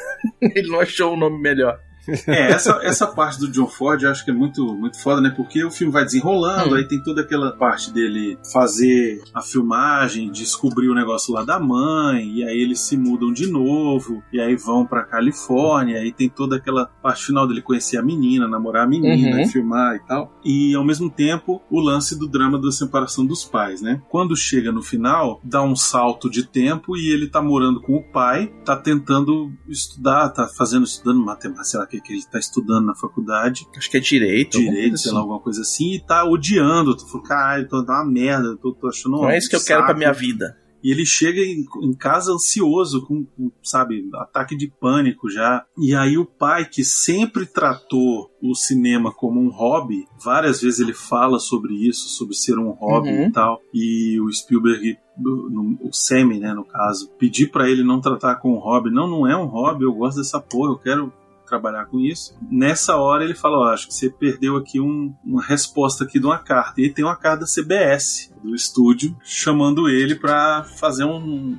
Ele 0.40 0.68
não 0.68 0.80
achou 0.80 1.14
um 1.14 1.16
nome 1.16 1.40
melhor. 1.40 1.80
É, 2.26 2.52
essa, 2.52 2.80
essa 2.82 3.06
parte 3.06 3.38
do 3.38 3.48
John 3.50 3.66
Ford 3.68 4.02
eu 4.02 4.10
acho 4.10 4.24
que 4.24 4.30
é 4.30 4.34
muito, 4.34 4.64
muito 4.74 5.00
foda, 5.00 5.20
né? 5.20 5.30
Porque 5.30 5.64
o 5.64 5.70
filme 5.70 5.92
vai 5.92 6.04
desenrolando, 6.04 6.74
Hum. 6.74 6.78
aí 6.78 6.86
tem 6.86 7.02
toda 7.02 7.20
aquela 7.22 7.52
parte 7.52 7.92
dele 7.92 8.38
fazer 8.52 9.22
a 9.34 9.40
filmagem, 9.40 10.30
descobrir 10.30 10.88
o 10.88 10.94
negócio 10.94 11.32
lá 11.32 11.44
da 11.44 11.58
mãe, 11.60 12.38
e 12.38 12.44
aí 12.44 12.58
eles 12.60 12.80
se 12.80 12.96
mudam 12.96 13.32
de 13.32 13.46
novo, 13.50 14.22
e 14.32 14.40
aí 14.40 14.56
vão 14.56 14.84
pra 14.86 15.04
Califórnia, 15.04 15.98
aí 15.98 16.12
tem 16.12 16.28
toda 16.28 16.56
aquela 16.56 16.86
parte 16.86 17.24
final 17.26 17.46
dele 17.46 17.62
conhecer 17.62 17.96
a 17.96 18.02
menina, 18.02 18.46
namorar 18.48 18.84
a 18.84 18.88
menina, 18.88 19.38
Uhum. 19.38 19.48
filmar 19.48 19.96
e 19.96 20.00
tal. 20.00 20.32
E 20.44 20.74
ao 20.74 20.84
mesmo 20.84 21.08
tempo, 21.10 21.62
o 21.70 21.80
lance 21.80 22.18
do 22.18 22.26
drama 22.28 22.58
da 22.60 22.70
separação 22.70 23.24
dos 23.24 23.44
pais, 23.44 23.80
né? 23.80 24.00
Quando 24.08 24.36
chega 24.36 24.72
no 24.72 24.82
final, 24.82 25.40
dá 25.44 25.62
um 25.62 25.76
salto 25.76 26.28
de 26.30 26.44
tempo 26.44 26.96
e 26.96 27.10
ele 27.12 27.28
tá 27.28 27.40
morando 27.42 27.80
com 27.80 27.94
o 27.96 28.02
pai, 28.02 28.52
tá 28.64 28.76
tentando 28.76 29.52
estudar, 29.68 30.28
tá 30.30 30.46
fazendo, 30.48 30.84
estudando 30.84 31.20
matemática, 31.24 31.64
sei 31.64 31.80
lá 31.80 31.86
que, 32.00 32.00
que 32.00 32.12
ele 32.14 32.22
tá 32.30 32.38
estudando 32.38 32.86
na 32.86 32.94
faculdade, 32.94 33.66
Acho 33.76 33.90
que 33.90 33.96
é 33.96 34.00
direito. 34.00 34.58
direito, 34.58 34.96
sei 34.98 35.12
lá, 35.12 35.18
assim. 35.18 35.22
alguma 35.22 35.40
coisa 35.40 35.60
assim, 35.60 35.94
e 35.94 36.00
tá 36.00 36.24
odiando. 36.24 36.96
Tu 36.96 37.06
falou, 37.06 37.22
caralho, 37.22 37.68
tô, 37.68 37.84
tá 37.84 38.02
uma 38.02 38.10
merda, 38.10 38.56
tô, 38.56 38.72
tô 38.72 38.88
achando 38.88 39.12
Não 39.18 39.30
é 39.30 39.38
isso 39.38 39.48
que 39.48 39.56
eu 39.56 39.60
quero 39.64 39.80
saco." 39.80 39.86
pra 39.92 39.96
minha 39.98 40.12
vida. 40.12 40.56
E 40.84 40.90
ele 40.90 41.06
chega 41.06 41.40
em, 41.40 41.64
em 41.80 41.92
casa 41.94 42.32
ansioso, 42.32 43.06
com, 43.06 43.24
sabe, 43.62 44.04
ataque 44.14 44.56
de 44.56 44.66
pânico 44.80 45.30
já. 45.30 45.64
E 45.78 45.94
aí 45.94 46.18
o 46.18 46.24
pai, 46.26 46.64
que 46.64 46.82
sempre 46.82 47.46
tratou 47.46 48.28
o 48.42 48.52
cinema 48.52 49.12
como 49.12 49.40
um 49.40 49.48
hobby, 49.48 50.06
várias 50.24 50.60
vezes 50.60 50.80
ele 50.80 50.92
fala 50.92 51.38
sobre 51.38 51.72
isso, 51.74 52.08
sobre 52.08 52.34
ser 52.34 52.58
um 52.58 52.70
hobby 52.70 53.10
Uhum. 53.10 53.26
e 53.28 53.30
tal. 53.30 53.60
E 53.72 54.20
o 54.20 54.28
Spielberg, 54.32 54.98
o 55.24 55.90
Sammy, 55.92 56.40
né, 56.40 56.52
no 56.52 56.64
caso, 56.64 57.08
pedir 57.16 57.52
pra 57.52 57.70
ele 57.70 57.84
não 57.84 58.00
tratar 58.00 58.36
como 58.40 58.56
um 58.56 58.60
hobby. 58.60 58.90
Não, 58.90 59.06
não 59.06 59.24
é 59.24 59.36
um 59.36 59.46
hobby, 59.46 59.84
eu 59.84 59.92
gosto 59.94 60.16
dessa 60.18 60.40
porra, 60.40 60.72
eu 60.72 60.78
quero 60.78 61.12
trabalhar 61.52 61.84
com 61.86 62.00
isso. 62.00 62.34
Nessa 62.50 62.96
hora 62.96 63.24
ele 63.24 63.34
fala, 63.34 63.58
ó, 63.58 63.64
acho 63.74 63.86
que 63.86 63.94
você 63.94 64.08
perdeu 64.08 64.56
aqui 64.56 64.80
um- 64.80 65.14
uma 65.22 65.42
resposta 65.42 66.04
aqui 66.04 66.18
de 66.18 66.24
uma 66.24 66.38
carta. 66.38 66.80
E 66.80 66.88
tem 66.90 67.04
uma 67.04 67.14
carta 67.16 67.40
da 67.40 67.46
CBS, 67.46 68.32
do 68.42 68.54
estúdio, 68.54 69.14
chamando 69.22 69.88
ele 69.88 70.14
pra 70.14 70.64
fazer 70.78 71.04
um, 71.04 71.58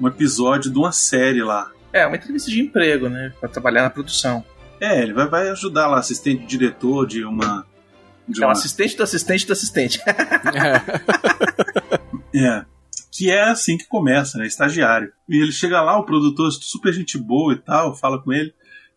um 0.00 0.08
episódio 0.08 0.70
de 0.72 0.78
uma 0.78 0.90
série 0.90 1.42
lá. 1.42 1.70
É, 1.92 2.04
uma 2.06 2.16
entrevista 2.16 2.50
de 2.50 2.60
emprego, 2.60 3.08
né? 3.08 3.32
Pra 3.38 3.48
trabalhar 3.48 3.82
na 3.82 3.90
produção. 3.90 4.44
É, 4.80 5.00
ele 5.02 5.12
vai, 5.12 5.28
vai 5.28 5.48
ajudar 5.50 5.86
lá, 5.86 5.98
assistente 5.98 6.40
de 6.42 6.46
diretor 6.46 7.06
de 7.06 7.24
uma... 7.24 7.64
De 8.28 8.42
É 8.42 8.44
um 8.44 8.48
uma 8.48 8.52
assistente 8.52 8.96
do 8.96 9.02
assistente 9.04 9.46
do 9.46 9.52
assistente. 9.52 10.00
É. 12.34 12.64
Que 13.10 13.30
é 13.30 13.42
assim 13.48 13.76
que 13.76 13.86
começa, 13.88 14.38
né? 14.38 14.46
Estagiário. 14.46 15.10
E 15.28 15.42
ele 15.42 15.50
chega 15.50 15.80
lá, 15.82 15.98
o 15.98 16.04
produtor 16.04 16.52
super 16.52 16.92
gente 16.92 17.18
boa 17.18 17.52
e 17.54 17.56
tal, 17.56 17.96
fala 17.96 18.22
com 18.22 18.32
ele. 18.32 18.52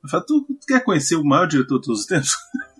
Fala, 0.10 0.26
tu, 0.26 0.41
tu 0.41 0.66
quer 0.68 0.84
conhecer 0.84 1.16
o 1.16 1.24
maior 1.24 1.47
diretor 1.47 1.80
de 1.80 1.86
todos 1.86 2.02
os 2.02 2.06
tempos? 2.06 2.36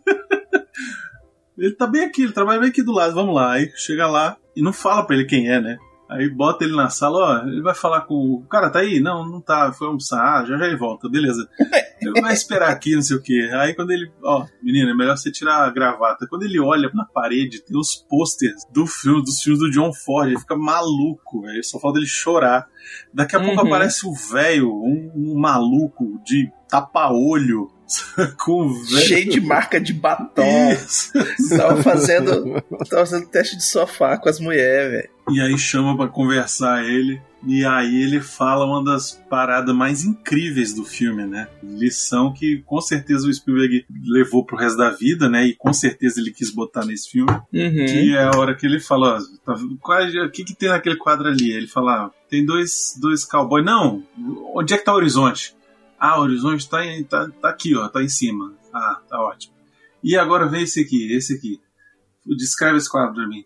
ele 1.58 1.76
tá 1.76 1.86
bem 1.86 2.06
aqui, 2.06 2.24
ele 2.24 2.34
trabalha 2.34 2.60
bem 2.60 2.70
aqui 2.70 2.82
do 2.82 2.92
lado, 2.92 3.14
vamos 3.14 3.36
lá. 3.36 3.54
Aí 3.54 3.72
chega 3.76 4.08
lá 4.08 4.38
e 4.56 4.62
não 4.62 4.74
fala 4.74 5.06
pra 5.06 5.16
ele 5.16 5.26
quem 5.26 5.50
é, 5.50 5.62
né? 5.62 5.78
Aí 6.12 6.30
bota 6.30 6.66
ele 6.66 6.76
na 6.76 6.89
sala, 6.89 7.18
ó, 7.18 7.47
ele 7.47 7.62
vai 7.62 7.74
falar 7.74 8.01
com 8.01 8.14
o. 8.16 8.45
Cara 8.49 8.70
tá 8.70 8.80
aí? 8.80 8.99
Não, 8.99 9.26
não 9.26 9.39
tá, 9.39 9.72
foi 9.72 9.88
almoçar, 9.88 10.20
ah, 10.22 10.45
já 10.45 10.57
já 10.57 10.66
ele 10.66 10.76
volta, 10.76 11.07
beleza. 11.09 11.47
Ele 12.01 12.20
vai 12.20 12.34
esperar 12.34 12.72
aqui, 12.72 12.95
não 12.95 13.01
sei 13.03 13.16
o 13.16 13.22
quê. 13.22 13.47
Aí 13.53 13.76
quando 13.76 13.91
ele. 13.91 14.12
Ó, 14.24 14.43
menina, 14.64 14.89
é 14.89 14.93
melhor 14.95 15.16
você 15.16 15.32
tirar 15.32 15.57
a 15.64 15.70
gravata. 15.70 16.26
Quando 16.28 16.41
ele 16.41 16.59
olha 16.59 16.89
na 16.95 17.05
parede, 17.05 17.62
tem 17.62 17.78
os 17.80 17.93
posters 17.95 18.66
do 18.74 18.88
filme, 18.88 19.22
dos 19.24 19.39
filmes 19.39 19.59
do 19.62 19.70
John 19.70 19.93
Ford, 19.93 20.28
ele 20.30 20.39
fica 20.39 20.55
maluco, 20.55 21.43
velho. 21.43 21.64
Só 21.64 21.80
falta 21.80 21.99
ele 21.99 22.07
chorar. 22.07 22.68
Daqui 23.14 23.36
a 23.36 23.39
pouco 23.39 23.62
Uhum. 23.62 23.68
aparece 23.68 24.07
o 24.07 24.14
velho, 24.16 24.72
um, 24.74 25.12
um 25.16 25.39
maluco 25.39 26.20
de 26.26 26.51
tapa-olho, 26.68 27.70
com 28.43 28.64
o 28.66 28.74
velho. 28.84 29.05
Cheio 29.05 29.30
de 29.30 29.39
marca 29.39 29.80
de 29.80 29.93
batom. 29.93 30.72
Isso. 30.72 31.12
Tava 31.55 31.84
fazendo, 31.84 32.62
tava 32.89 33.05
fazendo 33.05 33.28
teste 33.28 33.57
de 33.57 33.64
sofá 33.64 34.18
com 34.18 34.28
as 34.28 34.39
mulheres, 34.39 34.91
velho. 34.91 35.09
E 35.30 35.40
aí 35.40 35.58
chama 35.58 35.96
pra 35.96 36.08
conversar 36.08 36.84
ele. 36.86 37.22
E 37.48 37.66
aí 37.66 38.04
ele 38.04 38.22
fala 38.22 38.66
uma 38.66 38.84
das 38.84 39.14
paradas 39.28 39.74
mais 39.76 40.04
incríveis 40.04 40.74
do 40.76 40.84
filme, 40.86 41.26
né? 41.26 41.48
Lição 41.64 42.32
que 42.32 42.62
com 42.66 42.80
certeza 42.80 43.28
o 43.28 43.34
Spielberg 43.34 43.84
levou 44.06 44.46
pro 44.46 44.58
resto 44.58 44.78
da 44.78 44.92
vida, 44.92 45.28
né? 45.28 45.48
E 45.48 45.56
com 45.56 45.74
certeza 45.74 46.20
ele 46.20 46.32
quis 46.32 46.52
botar 46.54 46.86
nesse 46.86 47.10
filme. 47.10 47.32
Uhum. 47.32 47.46
Que 47.52 48.16
é 48.16 48.24
a 48.26 48.38
hora 48.38 48.56
que 48.56 48.66
ele 48.66 48.80
fala, 48.80 49.18
ó, 49.18 49.20
tá, 49.44 49.60
é- 50.04 50.26
o 50.26 50.30
que, 50.32 50.44
que 50.44 50.54
tem 50.56 50.70
naquele 50.70 50.98
quadro 50.98 51.28
ali? 51.28 51.52
Ele 51.52 51.66
fala, 51.68 52.06
ah, 52.06 52.12
tem 52.30 52.46
dois, 52.46 52.96
dois 53.02 53.26
cowboys. 53.26 53.66
Não, 53.66 54.04
onde 54.54 54.76
é 54.76 54.78
que 54.78 54.86
tá 54.86 54.94
o 54.94 54.98
horizonte? 54.98 55.56
Ah, 56.00 56.20
o 56.20 56.24
horizonte 56.24 56.70
tá, 56.70 56.86
em- 56.86 57.04
tá, 57.04 57.28
tá 57.42 57.50
aqui, 57.50 57.76
ó, 57.76 57.88
tá 57.88 58.04
em 58.04 58.10
cima. 58.10 58.54
Ah, 58.72 59.00
tá 59.10 59.20
ótimo. 59.20 59.54
E 60.04 60.16
agora 60.16 60.48
vem 60.48 60.62
esse 60.64 60.80
aqui, 60.82 61.12
esse 61.12 61.34
aqui. 61.34 61.60
Descreve 62.38 62.78
esse 62.78 62.90
quadro 62.90 63.16
pra 63.16 63.28
mim. 63.28 63.44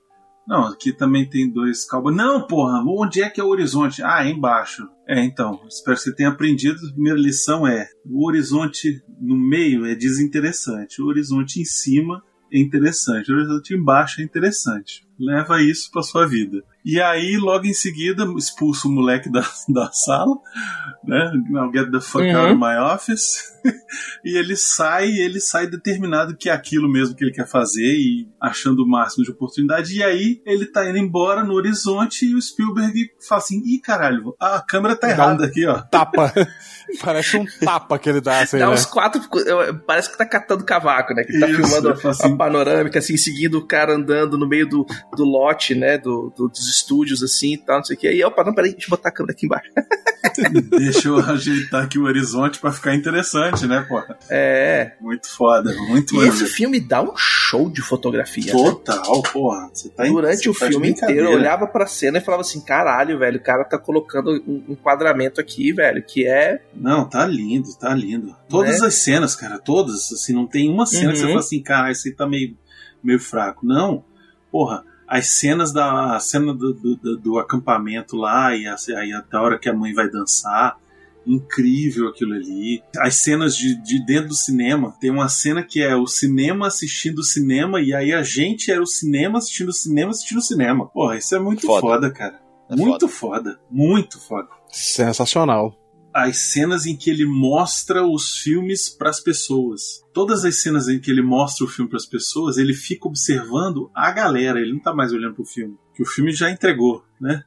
Não, 0.48 0.68
aqui 0.68 0.93
também 0.93 1.28
tem 1.28 1.52
dois 1.52 1.88
cowboys. 1.88 2.16
Não, 2.16 2.46
porra, 2.46 2.84
onde 2.86 3.22
é 3.22 3.30
que 3.30 3.41
é 3.41 3.43
o 3.43 3.50
horizonte? 3.50 4.04
Ah, 4.04 4.26
é 4.26 4.30
embaixo. 4.30 4.88
É, 5.08 5.24
então, 5.24 5.60
espero 5.68 5.98
que 5.98 6.04
você 6.04 6.16
tenha 6.16 6.30
aprendido. 6.30 6.78
A 6.86 6.93
primeira 6.93 7.20
lição 7.20 7.68
é: 7.68 7.89
o 8.06 8.28
horizonte 8.28 9.04
no 9.20 9.36
meio 9.36 9.86
é 9.86 9.96
desinteressante, 9.96 11.02
o 11.02 11.06
horizonte 11.06 11.60
em 11.60 11.66
cima 11.66 12.24
é 12.52 12.60
interessante, 12.60 13.32
o 13.32 13.36
horizonte 13.36 13.74
embaixo 13.74 14.22
é 14.22 14.24
interessante. 14.24 15.05
Leva 15.20 15.61
isso 15.61 15.89
pra 15.91 16.03
sua 16.03 16.28
vida. 16.28 16.61
E 16.84 17.01
aí, 17.01 17.38
logo 17.38 17.66
em 17.66 17.74
seguida, 17.74 18.26
expulsa 18.38 18.88
o 18.88 18.91
moleque 18.91 19.32
da, 19.32 19.41
da 19.70 19.89
sala, 19.91 20.36
né? 21.03 21.32
Now 21.49 21.72
get 21.72 21.89
the 21.91 21.99
fuck 21.99 22.24
Uhum. 22.26 22.38
out 22.38 22.51
of 22.53 22.59
my 22.59 22.78
office. 22.93 23.55
e 24.24 24.38
ele 24.38 24.55
sai, 24.55 25.07
ele 25.09 25.39
sai 25.39 25.66
determinado 25.68 26.38
que 26.38 26.47
é 26.49 26.53
aquilo 26.53 26.88
mesmo 26.91 27.16
que 27.16 27.24
ele 27.24 27.32
quer 27.32 27.47
fazer 27.47 27.82
e 27.95 28.28
achando 28.39 28.84
o 28.84 28.88
máximo 28.88 29.24
de 29.24 29.32
oportunidade. 29.32 29.97
E 29.97 30.03
aí, 30.03 30.41
ele 30.45 30.66
tá 30.68 30.88
indo 30.88 30.99
embora 30.99 31.43
no 31.43 31.53
horizonte 31.53 32.28
e 32.28 32.36
o 32.36 32.41
Spielberg 32.41 33.09
fala 33.28 33.41
assim: 33.41 33.63
ih, 33.66 33.80
caralho, 33.80 34.36
a 34.39 34.61
câmera 34.61 34.95
tá 34.95 35.07
Dá 35.07 35.13
um- 35.13 35.16
errada 35.30 35.45
aqui, 35.45 35.66
ó. 35.66 35.80
Tapa. 35.89 36.32
Parece 37.01 37.38
um 37.38 37.45
tapa 37.63 37.97
que 37.97 38.07
ele 38.09 38.22
dá 38.22 38.41
assim, 38.41 38.59
Dá 38.59 38.68
né? 38.68 38.74
uns 38.74 38.86
quatro. 38.86 39.20
Parece 39.88 40.11
que 40.11 40.18
tá 40.20 40.26
catando 40.26 40.63
cavaco, 40.63 41.16
né? 41.16 41.24
Que 41.24 41.39
tá 41.39 41.47
Isso, 41.49 41.55
filmando 41.63 41.89
assim- 42.07 42.34
a 42.34 42.38
panorâmica, 42.38 42.99
assim, 42.99 43.18
seguindo 43.18 43.57
o 43.57 43.66
cara 43.66 43.95
andando 43.95 44.38
no 44.38 44.47
meio 44.47 44.70
do, 44.70 44.86
do 45.16 45.24
lote, 45.24 45.76
né? 45.76 45.97
Do, 45.97 46.32
do- 46.36 46.47
dos 46.49 46.70
estúdios, 46.70 47.22
assim 47.24 47.53
e 47.53 47.58
tal, 47.58 47.78
não 47.78 47.84
sei 47.86 47.95
o 47.95 47.99
que. 47.99 48.08
Aí, 48.08 48.24
opa, 48.24 48.43
não, 48.43 48.53
peraí, 48.53 48.72
deixa 48.72 48.88
eu 48.88 48.89
botar 48.91 49.10
a 49.10 49.12
câmera 49.12 49.34
aqui 49.34 49.45
embaixo. 49.45 49.70
Deixa 50.78 51.08
eu 51.08 51.18
ajeitar 51.20 51.84
aqui 51.84 51.99
o 51.99 52.03
horizonte 52.03 52.60
pra 52.60 52.72
ficar 52.72 52.95
interessante, 52.95 53.66
né, 53.68 53.86
porra? 53.88 54.18
É. 54.30 54.93
Muito 54.99 55.30
foda, 55.30 55.72
muito 55.88 56.14
E 56.14 56.18
maneiro. 56.18 56.36
esse 56.36 56.45
filme 56.47 56.80
dá 56.80 57.01
um 57.01 57.16
show 57.16 57.70
de 57.70 57.82
fotografia. 57.82 58.45
né? 58.45 58.51
Total, 58.51 59.22
porra. 59.22 59.70
Você 59.72 59.89
tá 59.89 60.03
Durante 60.03 60.49
o 60.49 60.53
tá 60.53 60.68
filme 60.68 60.89
inteiro, 60.89 61.28
eu 61.30 61.38
olhava 61.38 61.68
pra 61.68 61.86
cena 61.86 62.18
e 62.18 62.22
falava 62.22 62.41
assim: 62.41 62.60
caralho, 62.60 63.20
velho, 63.20 63.38
o 63.38 63.43
cara 63.43 63.64
tá 63.64 63.78
colocando 63.78 64.32
um 64.47 64.64
enquadramento 64.70 65.39
aqui, 65.39 65.72
velho, 65.72 66.03
que 66.03 66.28
é. 66.28 66.60
Não, 66.74 67.08
tá 67.08 67.26
lindo, 67.26 67.70
tá 67.80 67.93
lindo. 67.93 68.36
Todas 68.49 68.82
Né? 68.82 68.88
as 68.88 68.95
cenas, 68.95 69.36
cara, 69.36 69.60
todas, 69.60 70.12
assim, 70.12 70.34
não 70.34 70.47
tem 70.47 70.70
uma 70.70 70.86
cena 70.88 71.12
que 71.12 71.18
você 71.20 71.24
Uhum. 71.26 71.30
fala 71.30 71.39
assim, 71.39 71.62
cara, 71.62 71.91
esse 71.91 72.10
aí 72.10 72.16
tá 72.16 72.28
meio, 72.28 72.58
meio 73.03 73.20
fraco. 73.20 73.66
Não, 73.66 74.03
porra, 74.51 74.84
as 75.08 75.28
cenas 75.39 75.72
da 75.74 76.16
a 76.16 76.20
cena 76.20 76.53
do, 76.53 76.74
do, 76.74 76.95
do- 76.95 77.18
do 77.18 77.39
acampamento 77.39 78.16
lá 78.16 78.56
e 78.56 78.66
a, 78.68 78.76
aí 78.97 79.14
até 79.14 79.38
a 79.38 79.41
hora 79.41 79.60
que 79.60 79.70
a 79.70 79.74
mãe 79.74 79.93
vai 79.93 80.10
dançar, 80.10 80.78
incrível 81.26 82.08
aquilo 82.10 82.34
ali. 82.34 82.82
As 82.97 83.16
cenas 83.16 83.56
de, 83.58 83.76
de 83.82 84.03
dentro 84.06 84.30
do 84.30 84.36
cinema, 84.36 84.95
tem 84.99 85.10
uma 85.10 85.28
cena 85.30 85.64
que 85.64 85.82
é 85.82 85.95
o 85.95 86.06
cinema 86.08 86.68
assistindo 86.68 87.20
o 87.20 87.24
cinema 87.24 87.82
e 87.82 87.93
aí 87.93 88.14
a 88.14 88.22
gente 88.24 88.72
era 88.72 88.82
o 88.82 88.88
cinema 88.88 89.38
assistindo 89.39 89.70
o 89.70 89.74
cinema 89.74 90.12
assistindo 90.12 90.38
o 90.38 90.41
cinema. 90.41 90.88
Porra, 90.88 91.18
isso 91.18 91.36
é 91.36 91.39
muito 91.39 91.66
Foda. 91.66 91.82
foda, 91.82 92.12
cara. 92.12 92.39
É 92.70 92.76
muito 92.76 93.08
foda, 93.08 93.60
muito 93.70 94.20
foda 94.20 94.49
Sensacional. 94.72 95.76
As 96.18 96.38
cenas 96.38 96.86
em 96.86 96.95
que 96.95 97.09
ele 97.09 97.26
mostra 97.26 98.07
os 98.07 98.38
filmes 98.38 98.89
para 98.89 99.09
as 99.09 99.20
pessoas. 99.20 100.01
Todas 100.13 100.45
as 100.45 100.61
cenas 100.61 100.88
em 100.88 100.97
que 100.97 101.11
ele 101.11 101.22
mostra 101.22 101.66
o 101.66 101.68
filme 101.68 101.89
para 101.89 101.97
as 101.97 102.05
pessoas, 102.05 102.55
ele 102.57 102.74
fica 102.74 103.05
observando 103.05 103.91
a 103.93 104.09
galera, 104.11 104.61
ele 104.61 104.72
não 104.72 104.80
tá 104.80 104.93
mais 104.93 105.11
olhando 105.11 105.36
pro 105.36 105.43
filme, 105.43 105.76
que 105.93 106.01
o 106.01 106.05
filme 106.05 106.32
já 106.32 106.49
entregou, 106.49 107.03
né? 107.20 107.43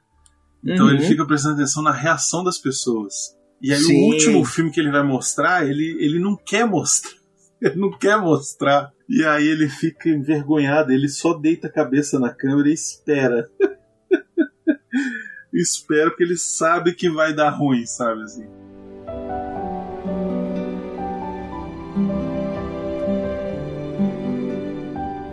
Então 0.63 0.85
Uhum. 0.85 0.93
ele 0.93 1.03
fica 1.07 1.25
prestando 1.25 1.55
atenção 1.55 1.83
na 1.83 1.93
reação 1.93 2.45
das 2.45 2.59
pessoas. 2.59 3.35
E 3.63 3.73
aí 3.73 3.81
Sim. 3.81 4.03
o 4.03 4.13
último 4.13 4.45
filme 4.45 4.71
que 4.71 4.79
ele 4.81 4.91
vai 4.93 5.03
mostrar, 5.03 5.67
ele, 5.67 5.97
ele 5.99 6.19
não 6.19 6.37
quer 6.37 6.67
mostrar. 6.67 7.17
Ele 7.61 7.75
não 7.75 7.91
quer 7.91 8.17
mostrar. 8.21 8.93
E 9.09 9.25
aí 9.25 9.45
ele 9.49 9.69
fica 9.69 10.09
envergonhado, 10.09 10.93
ele 10.93 11.09
só 11.09 11.35
deita 11.35 11.67
a 11.67 11.73
cabeça 11.73 12.17
na 12.17 12.33
câmera 12.33 12.69
e 12.69 12.73
espera. 12.73 13.51
espera 15.53 16.09
porque 16.11 16.23
ele 16.23 16.37
sabe 16.37 16.95
que 16.95 17.11
vai 17.11 17.35
dar 17.35 17.51
ruim, 17.51 17.85
sabe 17.85 18.23
assim. 18.23 18.47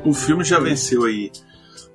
O 0.06 0.14
filme 0.14 0.44
já 0.44 0.60
venceu 0.60 1.04
aí 1.04 1.32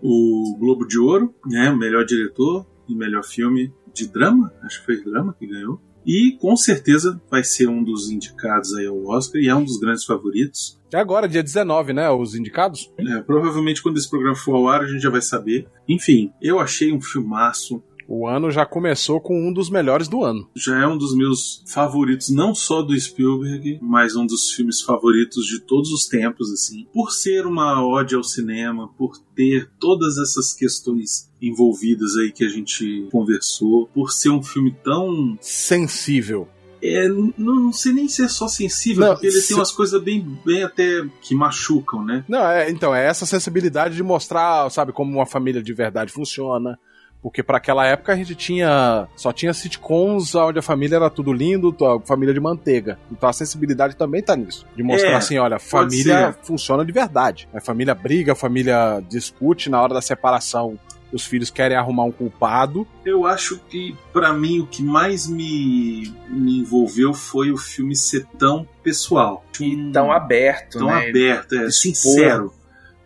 o 0.02 0.56
Globo 0.58 0.84
de 0.84 0.98
Ouro, 0.98 1.32
né? 1.46 1.70
Melhor 1.70 2.04
diretor 2.04 2.66
e 2.88 2.94
melhor 2.94 3.22
filme 3.22 3.72
de 3.94 4.08
drama. 4.08 4.52
Acho 4.64 4.80
que 4.80 4.86
foi 4.86 5.04
drama 5.04 5.32
que 5.38 5.46
ganhou. 5.46 5.80
E 6.04 6.36
com 6.40 6.56
certeza 6.56 7.22
vai 7.30 7.44
ser 7.44 7.68
um 7.68 7.84
dos 7.84 8.10
indicados 8.10 8.74
aí 8.74 8.86
ao 8.86 9.06
Oscar 9.06 9.40
e 9.40 9.48
é 9.48 9.54
um 9.54 9.62
dos 9.62 9.78
grandes 9.78 10.04
favoritos. 10.04 10.80
É 10.92 10.98
agora, 10.98 11.28
dia 11.28 11.42
19, 11.42 11.92
né? 11.92 12.10
Os 12.10 12.34
indicados? 12.34 12.90
É, 12.98 13.20
provavelmente 13.20 13.80
quando 13.80 13.98
esse 13.98 14.10
programa 14.10 14.34
for 14.34 14.56
ao 14.56 14.68
ar 14.68 14.80
a 14.80 14.86
gente 14.88 15.02
já 15.02 15.10
vai 15.10 15.22
saber. 15.22 15.68
Enfim, 15.88 16.32
eu 16.42 16.58
achei 16.58 16.92
um 16.92 17.00
filmaço. 17.00 17.80
O 18.12 18.26
ano 18.26 18.50
já 18.50 18.66
começou 18.66 19.20
com 19.20 19.40
um 19.48 19.52
dos 19.52 19.70
melhores 19.70 20.08
do 20.08 20.24
ano. 20.24 20.48
Já 20.56 20.82
é 20.82 20.86
um 20.86 20.98
dos 20.98 21.14
meus 21.14 21.62
favoritos, 21.64 22.28
não 22.28 22.52
só 22.56 22.82
do 22.82 22.98
Spielberg, 22.98 23.78
mas 23.80 24.16
um 24.16 24.26
dos 24.26 24.50
filmes 24.50 24.80
favoritos 24.82 25.46
de 25.46 25.60
todos 25.60 25.92
os 25.92 26.06
tempos, 26.06 26.50
assim. 26.52 26.88
Por 26.92 27.12
ser 27.12 27.46
uma 27.46 27.86
ode 27.86 28.16
ao 28.16 28.24
cinema, 28.24 28.88
por 28.98 29.16
ter 29.36 29.70
todas 29.78 30.18
essas 30.18 30.52
questões 30.52 31.30
envolvidas 31.40 32.16
aí 32.16 32.32
que 32.32 32.42
a 32.44 32.48
gente 32.48 33.06
conversou, 33.12 33.86
por 33.94 34.10
ser 34.10 34.30
um 34.30 34.42
filme 34.42 34.74
tão 34.82 35.38
Sensível. 35.40 36.48
é, 36.82 37.06
não, 37.08 37.32
não 37.38 37.72
sei 37.72 37.92
nem 37.92 38.08
se 38.08 38.24
é 38.24 38.28
só 38.28 38.48
sensível, 38.48 39.04
Não, 39.06 39.12
porque 39.12 39.28
ele 39.28 39.40
se- 39.40 39.48
tem 39.48 39.56
umas 39.56 39.70
coisas 39.70 40.02
bem, 40.02 40.26
bem 40.44 40.64
até 40.64 41.06
que 41.22 41.32
machucam, 41.34 42.04
né? 42.04 42.24
Não, 42.28 42.44
é, 42.44 42.68
então, 42.70 42.92
é 42.92 43.06
essa 43.06 43.24
sensibilidade 43.24 43.94
de 43.94 44.02
mostrar, 44.02 44.68
sabe, 44.70 44.90
como 44.92 45.12
uma 45.16 45.26
família 45.26 45.62
de 45.62 45.72
verdade 45.72 46.10
funciona. 46.10 46.76
Porque 47.22 47.42
pra 47.42 47.58
aquela 47.58 47.86
época 47.86 48.12
a 48.12 48.16
gente 48.16 48.34
tinha. 48.34 49.06
Só 49.14 49.32
tinha 49.32 49.52
sitcoms 49.52 50.34
onde 50.34 50.58
a 50.58 50.62
família 50.62 50.96
era 50.96 51.10
tudo 51.10 51.32
lindo, 51.32 51.74
a 51.84 52.00
família 52.00 52.32
de 52.32 52.40
manteiga. 52.40 52.98
Então 53.12 53.28
a 53.28 53.32
sensibilidade 53.32 53.94
também 53.94 54.22
tá 54.22 54.34
nisso. 54.34 54.66
De 54.74 54.82
mostrar 54.82 55.10
É, 55.10 55.14
assim, 55.16 55.38
olha, 55.38 55.58
família 55.58 56.32
ser. 56.32 56.38
funciona 56.46 56.84
de 56.84 56.92
verdade. 56.92 57.48
A 57.52 57.60
família 57.60 57.94
briga, 57.94 58.32
a 58.32 58.36
família 58.36 59.02
discute, 59.08 59.68
na 59.68 59.82
hora 59.82 59.92
da 59.92 60.00
separação, 60.00 60.78
os 61.12 61.26
filhos 61.26 61.50
querem 61.50 61.76
arrumar 61.76 62.04
um 62.04 62.12
culpado. 62.12 62.86
Eu 63.04 63.26
acho 63.26 63.58
que, 63.68 63.94
pra 64.12 64.32
mim, 64.32 64.60
o 64.60 64.66
que 64.66 64.82
mais 64.82 65.26
me, 65.26 66.10
me 66.28 66.60
envolveu 66.60 67.12
foi 67.12 67.50
o 67.50 67.56
filme 67.58 67.94
ser 67.96 68.24
tão 68.38 68.66
pessoal. 68.82 69.44
E 69.60 69.90
tão 69.92 70.10
aberto, 70.10 70.78
tão 70.78 70.86
né? 70.86 71.08
aberto, 71.08 71.54
é, 71.54 71.70
sincero. 71.70 72.54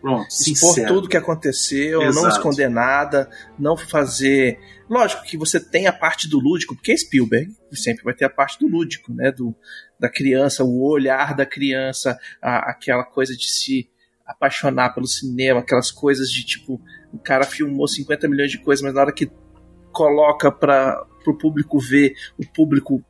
Pronto, 0.05 0.27
expor 0.29 0.55
sincero. 0.73 0.87
tudo 0.93 1.09
que 1.09 1.17
aconteceu, 1.17 1.99
não 2.01 2.07
Exato. 2.09 2.27
esconder 2.29 2.69
nada, 2.69 3.27
não 3.57 3.75
fazer. 3.75 4.59
Lógico 4.87 5.23
que 5.23 5.35
você 5.35 5.59
tem 5.59 5.87
a 5.87 5.91
parte 5.93 6.27
do 6.29 6.39
lúdico, 6.39 6.75
porque 6.75 6.91
é 6.91 6.97
Spielberg 6.97 7.51
sempre 7.73 8.03
vai 8.03 8.13
ter 8.13 8.25
a 8.25 8.29
parte 8.29 8.59
do 8.59 8.67
lúdico, 8.67 9.11
né? 9.13 9.31
Do, 9.31 9.55
da 9.99 10.07
criança, 10.07 10.63
o 10.63 10.83
olhar 10.87 11.35
da 11.35 11.45
criança, 11.45 12.19
a- 12.41 12.69
aquela 12.69 13.03
coisa 13.03 13.35
de 13.35 13.49
se 13.49 13.89
apaixonar 14.25 14.93
pelo 14.93 15.07
cinema, 15.07 15.59
aquelas 15.61 15.89
coisas 15.91 16.29
de 16.29 16.45
tipo, 16.45 16.79
o 17.11 17.17
cara 17.17 17.43
filmou 17.43 17.87
50 17.87 18.27
milhões 18.27 18.51
de 18.51 18.59
coisas, 18.59 18.83
mas 18.83 18.93
na 18.93 19.01
hora 19.01 19.11
que 19.11 19.29
coloca 19.91 20.51
para 20.51 21.03
o 21.25 21.33
público 21.33 21.79
ver, 21.79 22.13
o 22.37 22.45
público 22.45 23.03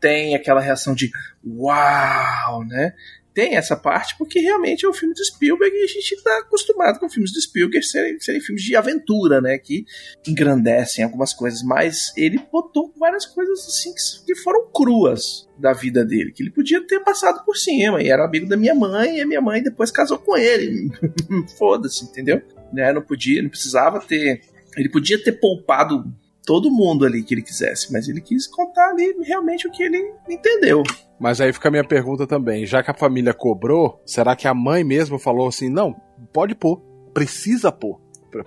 tem 0.00 0.34
aquela 0.34 0.60
reação 0.60 0.94
de 0.94 1.10
uau, 1.44 2.64
né? 2.64 2.92
Tem 3.32 3.56
essa 3.56 3.76
parte 3.76 4.16
porque 4.18 4.40
realmente 4.40 4.84
é 4.84 4.88
um 4.88 4.92
filme 4.92 5.14
do 5.14 5.24
Spielberg 5.24 5.76
e 5.76 5.84
a 5.84 5.86
gente 5.86 6.12
está 6.12 6.38
acostumado 6.38 6.98
com 6.98 7.08
filmes 7.08 7.32
do 7.32 7.40
Spielberg 7.40 7.84
serem, 7.86 8.18
serem 8.18 8.40
filmes 8.40 8.62
de 8.64 8.74
aventura, 8.74 9.40
né? 9.40 9.56
Que 9.58 9.84
engrandecem 10.26 11.04
algumas 11.04 11.32
coisas, 11.32 11.62
mas 11.62 12.12
ele 12.16 12.38
botou 12.50 12.92
várias 12.98 13.26
coisas 13.26 13.60
assim 13.66 13.92
que, 14.26 14.34
foram 14.34 14.70
cruas 14.72 15.48
da 15.58 15.72
vida 15.72 16.04
dele, 16.04 16.32
que 16.32 16.42
ele 16.42 16.50
podia 16.50 16.84
ter 16.86 17.00
passado 17.00 17.44
por 17.44 17.56
cima, 17.56 18.02
e 18.02 18.08
era 18.08 18.24
amigo 18.24 18.46
da 18.46 18.56
minha 18.56 18.74
mãe, 18.74 19.18
e 19.18 19.20
a 19.20 19.26
minha 19.26 19.40
mãe 19.40 19.62
depois 19.62 19.90
casou 19.90 20.18
com 20.18 20.36
ele. 20.36 20.90
Foda-se, 21.58 22.04
entendeu? 22.04 22.42
Né? 22.72 22.92
Não 22.92 23.02
podia, 23.02 23.42
não 23.42 23.50
precisava 23.50 24.00
ter. 24.00 24.40
Ele 24.76 24.88
podia 24.88 25.22
ter 25.22 25.32
poupado 25.32 26.04
todo 26.44 26.70
mundo 26.70 27.04
ali 27.04 27.22
que 27.22 27.34
ele 27.34 27.42
quisesse, 27.42 27.92
mas 27.92 28.08
ele 28.08 28.20
quis 28.20 28.46
contar 28.46 28.90
ali 28.90 29.14
realmente 29.22 29.66
o 29.66 29.70
que 29.70 29.82
ele 29.82 30.12
entendeu. 30.28 30.82
Mas 31.18 31.40
aí 31.40 31.52
fica 31.52 31.68
a 31.68 31.70
minha 31.70 31.84
pergunta 31.84 32.26
também. 32.26 32.64
Já 32.64 32.82
que 32.82 32.90
a 32.90 32.94
família 32.94 33.34
cobrou, 33.34 34.00
será 34.06 34.34
que 34.34 34.48
a 34.48 34.54
mãe 34.54 34.82
mesmo 34.82 35.18
falou 35.18 35.48
assim: 35.48 35.68
não, 35.68 35.94
pode 36.32 36.54
pôr, 36.54 36.80
precisa 37.12 37.70
pôr? 37.70 38.00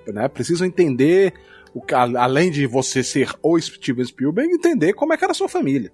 Né? 0.07 0.27
Precisam 0.27 0.65
entender, 0.65 1.33
o, 1.73 1.81
além 2.17 2.49
de 2.49 2.65
você 2.65 3.03
ser 3.03 3.29
o 3.43 3.59
Steven 3.59 4.05
Spielberg, 4.05 4.51
entender 4.51 4.93
como 4.93 5.13
é 5.13 5.17
que 5.17 5.23
era 5.23 5.31
a 5.31 5.35
sua 5.35 5.49
família. 5.49 5.91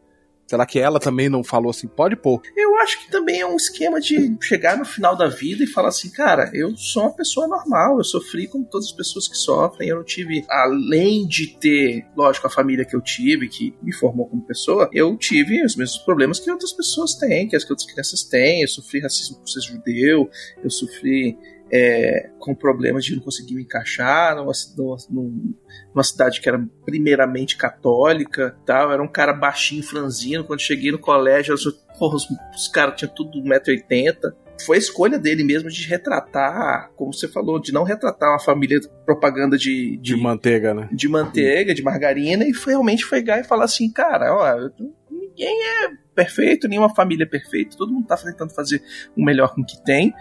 Será 0.50 0.66
que 0.66 0.80
ela 0.80 1.00
também 1.00 1.30
não 1.30 1.44
falou 1.44 1.70
assim, 1.70 1.88
pode 1.88 2.16
pôr? 2.16 2.42
Eu 2.58 2.76
acho 2.78 3.06
que 3.06 3.12
também 3.12 3.40
é 3.40 3.46
um 3.46 3.56
esquema 3.56 4.02
de 4.02 4.36
chegar 4.42 4.76
no 4.76 4.84
final 4.84 5.16
da 5.16 5.28
vida 5.28 5.64
e 5.64 5.68
falar 5.68 5.90
assim, 5.90 6.10
cara, 6.10 6.50
eu 6.56 6.76
sou 6.76 7.04
uma 7.04 7.14
pessoa 7.14 7.48
normal, 7.48 8.00
eu 8.00 8.04
sofri 8.04 8.48
como 8.48 8.66
todas 8.66 8.88
as 8.88 8.92
pessoas 8.92 9.28
que 9.28 9.38
sofrem, 9.38 9.90
eu 9.90 9.98
não 9.98 10.04
tive, 10.04 10.44
além 10.50 11.28
de 11.28 11.56
ter, 11.56 12.04
lógico, 12.18 12.48
a 12.48 12.50
família 12.50 12.84
que 12.84 12.96
eu 12.96 13.02
tive, 13.02 13.48
que 13.48 13.76
me 13.80 13.94
formou 13.94 14.28
como 14.28 14.42
pessoa, 14.42 14.90
eu 14.92 15.16
tive 15.18 15.64
os 15.64 15.76
mesmos 15.76 16.00
problemas 16.00 16.40
que 16.40 16.50
outras 16.50 16.74
pessoas 16.74 17.14
têm, 17.14 17.48
que 17.48 17.56
as 17.56 17.64
que 17.64 17.72
outras 17.72 17.88
crianças 17.88 18.24
têm, 18.24 18.64
eu 18.64 18.68
sofri 18.68 19.02
racismo 19.02 19.38
por 19.38 19.48
ser 19.48 19.62
judeu, 19.62 20.32
eu 20.64 20.70
sofri 20.72 21.38
é, 21.72 22.30
com 22.40 22.56
problemas 22.56 23.06
de 23.06 23.16
não 23.16 23.22
conseguir 23.24 23.54
me 23.56 23.64
encaixar 23.64 24.36
numa, 24.36 24.52
numa, 24.78 24.98
num- 25.10 25.54
numa 25.94 26.04
cidade 26.04 26.42
que 26.42 26.50
era 26.50 26.60
primeiramente 26.86 27.58
católica, 27.58 28.56
tal. 28.66 28.92
Era 28.92 29.02
um 29.04 29.08
cara 29.08 29.34
baixinho, 29.34 29.84
franzino. 29.84 30.44
Quando 30.44 30.62
cheguei 30.62 30.92
no 30.92 31.00
colégio, 31.00 31.56
porra, 31.98 32.16
os, 32.16 32.28
os 32.56 32.68
caras 32.68 32.96
tinham 32.98 33.14
tudo 33.14 33.40
1,80m. 33.44 34.34
Foi 34.66 34.76
a 34.76 34.80
escolha 34.80 35.18
dele 35.18 35.42
mesmo 35.44 35.70
de 35.70 35.88
retratar, 35.88 36.92
como 36.98 37.14
você 37.14 37.30
falou, 37.30 37.62
de 37.62 37.72
não 37.72 37.84
retratar 37.84 38.30
uma 38.32 38.40
família 38.40 38.78
propaganda 39.06 39.58
de, 39.58 39.96
De 40.02 40.18
manteiga, 40.18 40.74
né? 40.74 40.90
de 40.92 41.08
manteiga, 41.08 41.74
de 41.74 41.82
margarina, 41.82 42.44
e 42.46 42.54
foi, 42.54 42.74
realmente 42.74 43.06
foi 43.06 43.20
pegar 43.20 43.40
e 43.40 43.44
falar 43.46 43.64
assim, 43.66 43.90
cara, 43.90 44.34
ó, 44.36 44.70
ninguém 45.10 45.56
é 45.86 45.90
perfeito, 46.14 46.68
nenhuma 46.68 46.94
família 46.94 47.24
é 47.24 47.28
perfeita, 47.28 47.78
todo 47.78 47.94
mundo 47.94 48.06
tá 48.08 48.18
tentando 48.18 48.54
fazer 48.54 48.82
o 49.16 49.24
melhor 49.24 49.56
com 49.56 49.62
o 49.62 49.66
que 49.66 49.82
tem, 49.86 50.14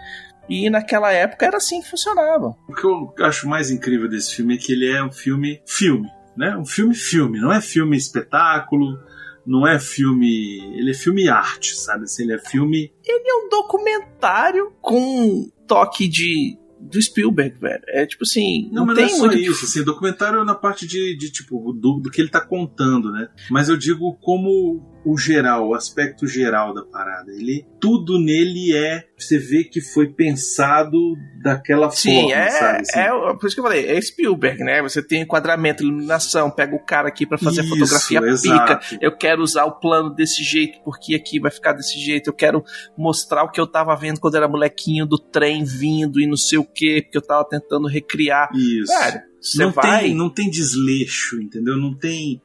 e 0.49 0.69
naquela 0.69 1.11
época 1.11 1.45
era 1.45 1.57
assim 1.57 1.81
que 1.81 1.89
funcionava. 1.89 2.55
O 2.67 2.73
que 2.73 2.85
eu 2.85 3.13
acho 3.25 3.47
mais 3.47 3.69
incrível 3.69 4.09
desse 4.09 4.35
filme 4.35 4.55
é 4.55 4.57
que 4.57 4.71
ele 4.71 4.89
é 4.89 5.03
um 5.03 5.11
filme 5.11 5.61
filme, 5.65 6.09
né? 6.35 6.57
Um 6.57 6.65
filme 6.65 6.95
filme, 6.95 7.39
não 7.39 7.51
é 7.51 7.61
filme 7.61 7.95
espetáculo, 7.95 8.97
não 9.45 9.67
é 9.67 9.79
filme, 9.79 10.59
ele 10.77 10.91
é 10.91 10.93
filme 10.93 11.29
arte, 11.29 11.75
sabe? 11.75 12.03
Assim, 12.03 12.23
ele 12.23 12.33
é 12.33 12.39
filme 12.39 12.91
Ele 13.05 13.29
é 13.29 13.45
um 13.45 13.49
documentário 13.49 14.73
com 14.81 15.49
toque 15.67 16.07
de 16.07 16.57
do 16.79 17.01
Spielberg, 17.01 17.59
velho. 17.59 17.83
É 17.87 18.05
tipo 18.05 18.23
assim, 18.23 18.69
Não, 18.71 18.85
não, 18.85 18.85
mas 18.85 18.97
não 18.97 19.05
tem 19.05 19.13
é 19.13 19.17
só 19.17 19.25
muito 19.25 19.37
isso, 19.37 19.65
assim, 19.65 19.83
documentário 19.83 20.39
é 20.39 20.45
na 20.45 20.55
parte 20.55 20.87
de, 20.87 21.15
de 21.17 21.29
tipo, 21.31 21.73
do, 21.73 21.99
do 21.99 22.09
que 22.09 22.21
ele 22.21 22.29
tá 22.29 22.39
contando, 22.39 23.11
né? 23.11 23.27
Mas 23.49 23.67
eu 23.67 23.77
digo 23.77 24.17
como 24.21 24.98
o 25.11 25.17
geral, 25.17 25.67
o 25.67 25.73
aspecto 25.73 26.27
geral 26.27 26.71
da 26.73 26.83
parada. 26.83 27.31
Ele, 27.31 27.65
tudo 27.81 28.19
nele 28.19 28.75
é, 28.75 29.05
você 29.17 29.39
vê 29.39 29.63
que 29.63 29.81
foi 29.81 30.07
pensado 30.07 30.97
daquela 31.41 31.89
Sim, 31.89 32.13
forma, 32.13 32.35
é, 32.35 32.49
sabe? 32.51 32.81
assim? 32.81 32.99
é, 32.99 33.09
por 33.09 33.47
isso 33.47 33.55
que 33.55 33.59
eu 33.59 33.63
falei, 33.63 33.87
é 33.87 33.99
Spielberg, 33.99 34.63
né? 34.63 34.81
Você 34.83 35.01
tem 35.01 35.21
enquadramento, 35.21 35.81
iluminação, 35.81 36.51
pega 36.51 36.75
o 36.75 36.85
cara 36.85 37.07
aqui 37.07 37.25
pra 37.25 37.39
fazer 37.39 37.61
Isso, 37.61 37.69
fotografia 37.69 38.21
pica. 38.21 38.31
exato. 38.31 38.97
Eu 39.01 39.17
quero 39.17 39.41
usar 39.41 39.65
o 39.65 39.79
plano 39.79 40.13
desse 40.13 40.43
jeito, 40.43 40.79
porque 40.83 41.15
aqui 41.15 41.39
vai 41.39 41.49
ficar 41.49 41.73
desse 41.73 41.97
jeito. 41.99 42.27
Eu 42.29 42.33
quero 42.33 42.63
mostrar 42.95 43.43
o 43.43 43.49
que 43.49 43.59
eu 43.59 43.65
tava 43.65 43.95
vendo 43.95 44.19
quando 44.19 44.35
era 44.35 44.47
molequinho 44.47 45.07
do 45.07 45.17
trem 45.17 45.63
vindo 45.63 46.19
e 46.19 46.27
não 46.27 46.37
sei 46.37 46.59
o 46.59 46.63
que, 46.65 47.01
porque 47.01 47.17
eu 47.17 47.25
tava 47.25 47.43
tentando 47.45 47.87
recriar. 47.87 48.49
Isso. 48.53 48.93
Você 49.41 49.63
não, 49.63 49.71
vai. 49.71 50.01
tem, 50.01 50.13
não 50.13 50.29
tem 50.29 50.49
desleixo, 50.49 51.41
entendeu? 51.41 51.77
Não 51.77 51.95
tem, 51.95 52.41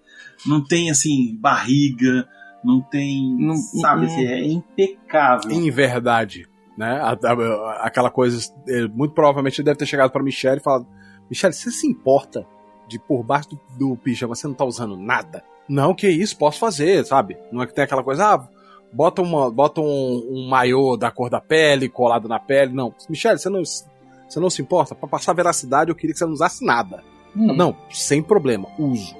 não 0.46 0.64
tem 0.64 0.90
assim, 0.90 1.36
barriga, 1.38 2.26
não 2.64 2.80
tem. 2.80 3.36
Não- 3.38 3.56
sabe, 3.56 4.06
não- 4.06 4.12
assim, 4.12 4.26
é 4.26 4.44
impecável. 4.46 5.50
Em 5.50 5.70
verdade. 5.70 6.46
Né? 6.76 7.00
Aquela 7.80 8.10
coisa, 8.10 8.52
muito 8.92 9.14
provavelmente 9.14 9.60
ele 9.60 9.66
deve 9.66 9.78
ter 9.78 9.86
chegado 9.86 10.10
pra 10.10 10.22
Michelle 10.22 10.58
e 10.58 10.62
falado: 10.62 10.86
Michelle, 11.30 11.54
você 11.54 11.70
se 11.70 11.86
importa 11.86 12.44
de 12.88 12.98
por 12.98 13.22
baixo 13.22 13.50
do, 13.50 13.60
do 13.90 13.96
pijama 13.96 14.34
você 14.34 14.46
não 14.48 14.54
tá 14.54 14.64
usando 14.64 14.96
nada? 14.96 15.44
Não, 15.68 15.94
que 15.94 16.08
isso, 16.08 16.36
posso 16.36 16.58
fazer, 16.58 17.04
sabe? 17.06 17.36
Não 17.52 17.62
é 17.62 17.66
que 17.66 17.74
tem 17.74 17.84
aquela 17.84 18.02
coisa, 18.02 18.34
ah, 18.34 18.48
bota, 18.92 19.22
uma, 19.22 19.50
bota 19.50 19.80
um, 19.80 20.26
um 20.30 20.48
maiô 20.48 20.96
da 20.96 21.10
cor 21.10 21.30
da 21.30 21.40
pele, 21.40 21.88
colado 21.88 22.28
na 22.28 22.38
pele. 22.40 22.72
Não, 22.72 22.92
Michelle, 23.08 23.38
você 23.38 23.48
não, 23.48 23.62
você 23.64 24.40
não 24.40 24.50
se 24.50 24.60
importa? 24.60 24.94
Pra 24.94 25.08
passar 25.08 25.32
veracidade, 25.32 25.90
eu 25.90 25.94
queria 25.96 26.12
que 26.12 26.18
você 26.18 26.26
não 26.26 26.32
usasse 26.32 26.64
nada. 26.64 27.02
Hum. 27.36 27.54
Não, 27.54 27.74
sem 27.90 28.22
problema, 28.22 28.68
uso. 28.78 29.14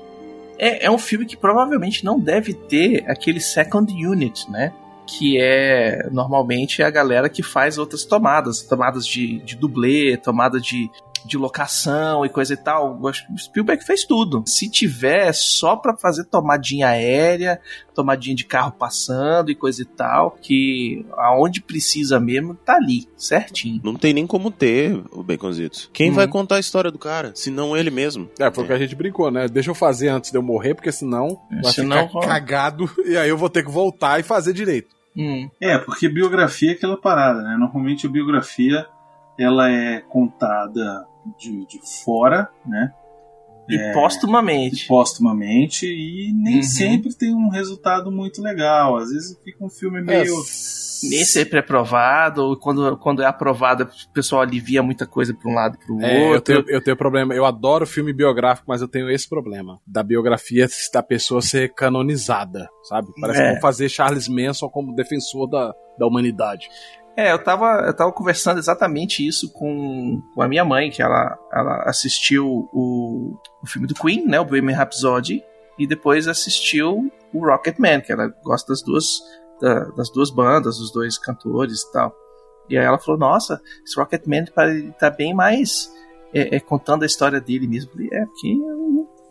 É, 0.59 0.87
é 0.87 0.91
um 0.91 0.99
filme 0.99 1.27
que 1.27 1.37
provavelmente 1.37 2.05
não 2.05 2.19
deve 2.19 2.55
ter 2.55 3.05
aquele 3.09 3.41
second 3.41 3.93
unit, 3.93 4.51
né? 4.51 4.73
Que 5.07 5.39
é 5.41 6.09
normalmente 6.11 6.83
a 6.83 6.91
galera 6.91 7.29
que 7.29 7.43
faz 7.43 7.77
outras 7.77 8.05
tomadas, 8.05 8.63
tomadas 8.63 9.07
de, 9.07 9.41
de 9.41 9.57
dublê, 9.57 10.17
tomada 10.17 10.61
de, 10.61 10.91
de 11.25 11.37
locação 11.37 12.25
e 12.25 12.29
coisa 12.29 12.55
e 12.55 12.57
tal. 12.57 12.99
O 13.01 13.13
Spielberg 13.39 13.85
fez 13.85 14.05
tudo. 14.05 14.43
Se 14.47 14.69
tiver 14.71 15.33
só 15.33 15.77
pra 15.77 15.97
fazer 15.97 16.25
tomadinha 16.25 16.89
aérea, 16.89 17.61
tomadinha 17.95 18.35
de 18.37 18.45
carro 18.45 18.73
passando 18.73 19.51
e 19.51 19.55
coisa 19.55 19.83
e 19.83 19.85
tal, 19.85 20.33
que 20.33 21.05
aonde 21.17 21.61
precisa 21.63 22.19
mesmo, 22.21 22.55
tá 22.55 22.75
ali, 22.77 23.09
certinho. 23.17 23.81
Não 23.85 23.95
tem 23.95 24.13
nem 24.13 24.27
como 24.27 24.51
ter 24.51 25.01
o 25.13 25.23
Baconzitos. 25.23 25.89
Quem 25.93 26.11
Uhum. 26.11 26.17
vai 26.17 26.29
contar 26.29 26.57
a 26.57 26.61
história 26.61 26.91
do 26.91 26.99
cara? 26.99 27.33
Se 27.35 27.51
não 27.51 27.77
ele 27.77 27.91
mesmo. 27.91 28.29
É, 28.39 28.51
foi 28.51 28.65
o 28.65 28.67
que 28.67 28.73
a 28.73 28.79
gente 28.79 28.95
brincou, 28.95 29.31
né? 29.31 29.49
Deixa 29.49 29.71
eu 29.71 29.75
fazer 29.75 30.09
antes 30.09 30.31
de 30.31 30.37
eu 30.37 30.43
morrer, 30.43 30.75
porque 30.75 30.93
senão 30.93 31.41
vai 31.63 31.73
Senão, 31.73 32.07
ficar 32.09 32.27
cagado 32.27 32.91
e 33.07 33.17
aí 33.17 33.29
eu 33.29 33.39
vou 33.39 33.49
ter 33.49 33.65
que 33.65 33.71
voltar 33.71 34.19
e 34.21 34.23
fazer 34.23 34.53
direito. 34.53 34.95
Hum. 35.17 35.49
É, 35.61 35.79
porque 35.79 36.09
biografia 36.09 36.73
é 36.73 36.75
aquela 36.75 36.97
parada, 36.97 37.41
né? 37.43 37.57
Normalmente 37.59 38.07
a 38.07 38.11
biografia 38.11 38.87
ela 39.39 39.71
é 39.71 40.01
contada 40.01 41.07
de, 41.39 41.67
de 41.67 41.81
fora, 42.05 42.49
né? 42.67 42.93
E 43.69 43.77
É, 43.77 43.93
póstumamente. 43.95 44.87
Póstumamente 44.87 45.87
e 45.87 46.33
nem 46.35 46.57
Uhum. 46.57 46.63
sempre 46.63 47.15
tem 47.15 47.35
um 47.35 47.49
resultado 47.49 48.13
muito 48.13 48.43
legal. 48.43 48.97
Às 48.97 49.09
vezes 49.11 49.39
fica 49.43 49.65
um 49.65 49.71
filme 49.71 50.03
meio. 50.03 50.35
Nem 51.11 51.25
sempre 51.25 51.57
é 51.59 51.61
aprovado, 51.61 52.43
ou 52.45 52.57
quando, 52.59 52.97
quando 52.99 53.23
é 53.23 53.27
aprovado, 53.27 53.85
o 53.85 54.13
pessoal 54.13 54.41
alivia 54.43 54.83
muita 54.83 55.07
coisa 55.07 55.35
pra 55.35 55.51
um 55.51 55.55
lado 55.55 55.77
e 55.81 55.85
pro 55.87 56.01
É, 56.01 56.19
eu, 56.29 56.29
outro. 56.35 56.43
tenho, 56.63 56.77
eu 56.77 56.83
tenho 56.83 56.97
problema. 56.97 57.35
Eu 57.35 57.45
adoro 57.45 57.87
filme 57.87 58.13
biográfico, 58.13 58.67
mas 58.69 58.81
eu 58.81 58.89
tenho 58.89 59.11
esse 59.11 59.29
problema. 59.29 59.79
Da 59.87 60.03
biografia 60.03 60.67
da 60.93 61.03
pessoa 61.03 61.43
ser 61.43 61.75
canonizada, 61.75 62.69
sabe? 62.85 63.09
Parece 63.21 63.41
É. 63.41 63.45
que 63.47 63.53
vão 63.53 63.61
fazer 63.61 63.89
Charles 63.89 64.29
Manson 64.29 64.69
como 64.69 64.95
defensor 64.95 65.49
da, 65.49 65.75
da 65.99 66.07
humanidade. 66.07 66.69
É, 67.17 67.31
eu 67.33 67.43
tava, 67.43 67.85
eu 67.87 67.95
tava 67.95 68.11
conversando 68.13 68.59
exatamente 68.59 69.25
isso 69.27 69.53
com, 69.53 70.21
com 70.35 70.43
a 70.43 70.49
minha 70.49 70.65
mãe, 70.65 70.91
que 70.91 71.01
ela, 71.01 71.39
ela 71.53 71.85
assistiu 71.87 72.69
o, 72.73 73.39
o 73.63 73.67
filme 73.69 73.87
do 73.87 73.95
Queen, 73.95 74.27
né, 74.27 74.41
o 74.41 74.45
Bohemian 74.45 74.77
Rhapsody, 74.77 75.41
e 75.79 75.87
depois 75.87 76.27
assistiu 76.27 77.09
o 77.33 77.47
Rocketman, 77.47 78.01
que 78.01 78.13
ela 78.13 78.29
gosta 78.45 78.73
das 78.73 78.83
duas, 78.83 79.21
da- 79.61 79.85
das 79.97 80.11
duas 80.11 80.31
bandas, 80.31 80.79
dos 80.79 80.93
dois 80.93 81.17
cantores 81.17 81.83
e 81.83 81.93
tal. 81.93 82.13
E 82.69 82.77
aí 82.77 82.85
ela 82.85 82.99
falou, 82.99 83.19
nossa, 83.21 83.61
esse 83.87 83.97
Rocketman 83.99 84.47
pare- 84.55 84.93
tá 84.99 85.09
bem 85.11 85.33
mais 85.35 85.93
é, 86.33 86.57
é, 86.57 86.61
contando 86.61 87.05
a 87.05 87.07
história 87.07 87.41
dele 87.41 87.69
mesmo. 87.69 87.93
Falei, 87.93 88.09
é, 88.13 88.25
porque 88.27 88.57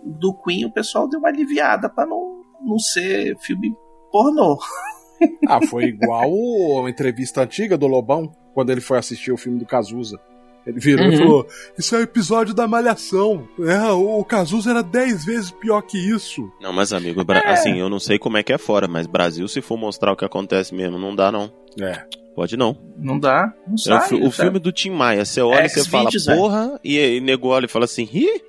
do 0.06 0.34
Queen 0.34 0.66
o 0.66 0.72
pessoal 0.72 1.08
deu 1.10 1.20
uma 1.20 1.28
aliviada 1.30 1.90
pra 1.90 2.06
não, 2.06 2.44
não 2.62 2.80
ser 2.80 3.38
filme 3.40 3.76
pornô. 4.10 4.58
Ah, 5.48 5.60
foi 5.68 5.86
igual 5.86 6.86
a 6.86 6.90
entrevista 6.90 7.42
antiga 7.42 7.78
do 7.78 7.88
Lobão, 7.88 8.32
quando 8.54 8.70
ele 8.72 8.82
foi 8.82 8.98
assistir 8.98 9.32
o 9.32 9.38
filme 9.38 9.60
do 9.60 9.66
Cazuza. 9.66 10.20
Ele 10.66 10.80
virou 10.80 11.06
e 11.06 11.10
Uhum. 11.12 11.18
falou: 11.18 11.48
Isso 11.78 11.94
é 11.96 12.00
o 12.00 12.04
episódio 12.04 12.54
da 12.54 12.66
Malhação. 12.68 13.46
É, 13.60 13.92
o 13.92 14.24
Cazuza 14.24 14.70
era 14.70 14.82
10 14.82 15.26
vezes 15.26 15.52
pior 15.52 15.82
que 15.82 15.98
isso. 15.98 16.50
Não, 16.62 16.72
mas 16.72 16.94
amigo, 16.94 17.24
Bra- 17.26 17.42
assim, 17.46 17.78
eu 17.80 17.90
não 17.90 18.00
sei 18.00 18.18
como 18.18 18.38
é 18.38 18.44
que 18.44 18.54
é 18.54 18.58
fora, 18.58 18.88
mas 18.88 19.06
Brasil, 19.06 19.46
se 19.50 19.62
for 19.62 19.78
mostrar 19.78 20.14
o 20.14 20.16
que 20.16 20.24
acontece 20.24 20.74
mesmo, 20.74 20.98
não 20.98 21.14
dá 21.14 21.30
não. 21.32 21.52
É. 21.82 22.06
Pode 22.34 22.56
não. 22.58 22.76
Não 22.98 23.20
dá, 23.20 23.54
não 23.68 23.74
É 23.74 23.76
o, 23.76 23.78
sai. 23.78 24.08
fi- 24.08 24.16
o 24.16 24.24
tá? 24.30 24.32
filme 24.32 24.58
do 24.58 24.72
Tim 24.72 24.90
Maia, 24.90 25.24
você 25.26 25.42
olha 25.42 25.66
e 25.66 25.70
você 25.70 25.84
fala, 25.88 26.10
porra, 26.36 26.80
e, 26.84 26.98
e 26.98 27.20
nego 27.22 27.50
olha 27.50 27.66
e 27.66 27.70
fala 27.70 27.86
assim, 27.86 28.10
ih, 28.12 28.42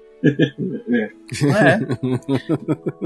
É. 0.88 1.10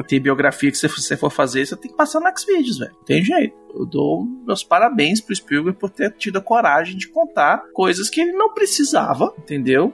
tem 0.06 0.20
biografia 0.20 0.70
que 0.70 0.78
se 0.78 0.88
você 0.88 1.16
for 1.16 1.30
fazer, 1.30 1.66
você 1.66 1.76
tem 1.76 1.90
que 1.90 1.96
passar 1.96 2.20
no 2.20 2.38
Xvideos, 2.38 2.78
velho. 2.78 2.94
Tem 3.04 3.22
jeito. 3.24 3.56
Eu 3.74 3.84
dou 3.84 4.24
meus 4.46 4.62
parabéns 4.62 5.20
pro 5.20 5.34
Spielberg 5.34 5.78
por 5.78 5.90
ter 5.90 6.12
tido 6.12 6.38
a 6.38 6.42
coragem 6.42 6.96
de 6.96 7.08
contar 7.08 7.62
coisas 7.72 8.08
que 8.08 8.20
ele 8.20 8.32
não 8.32 8.54
precisava, 8.54 9.34
entendeu? 9.38 9.92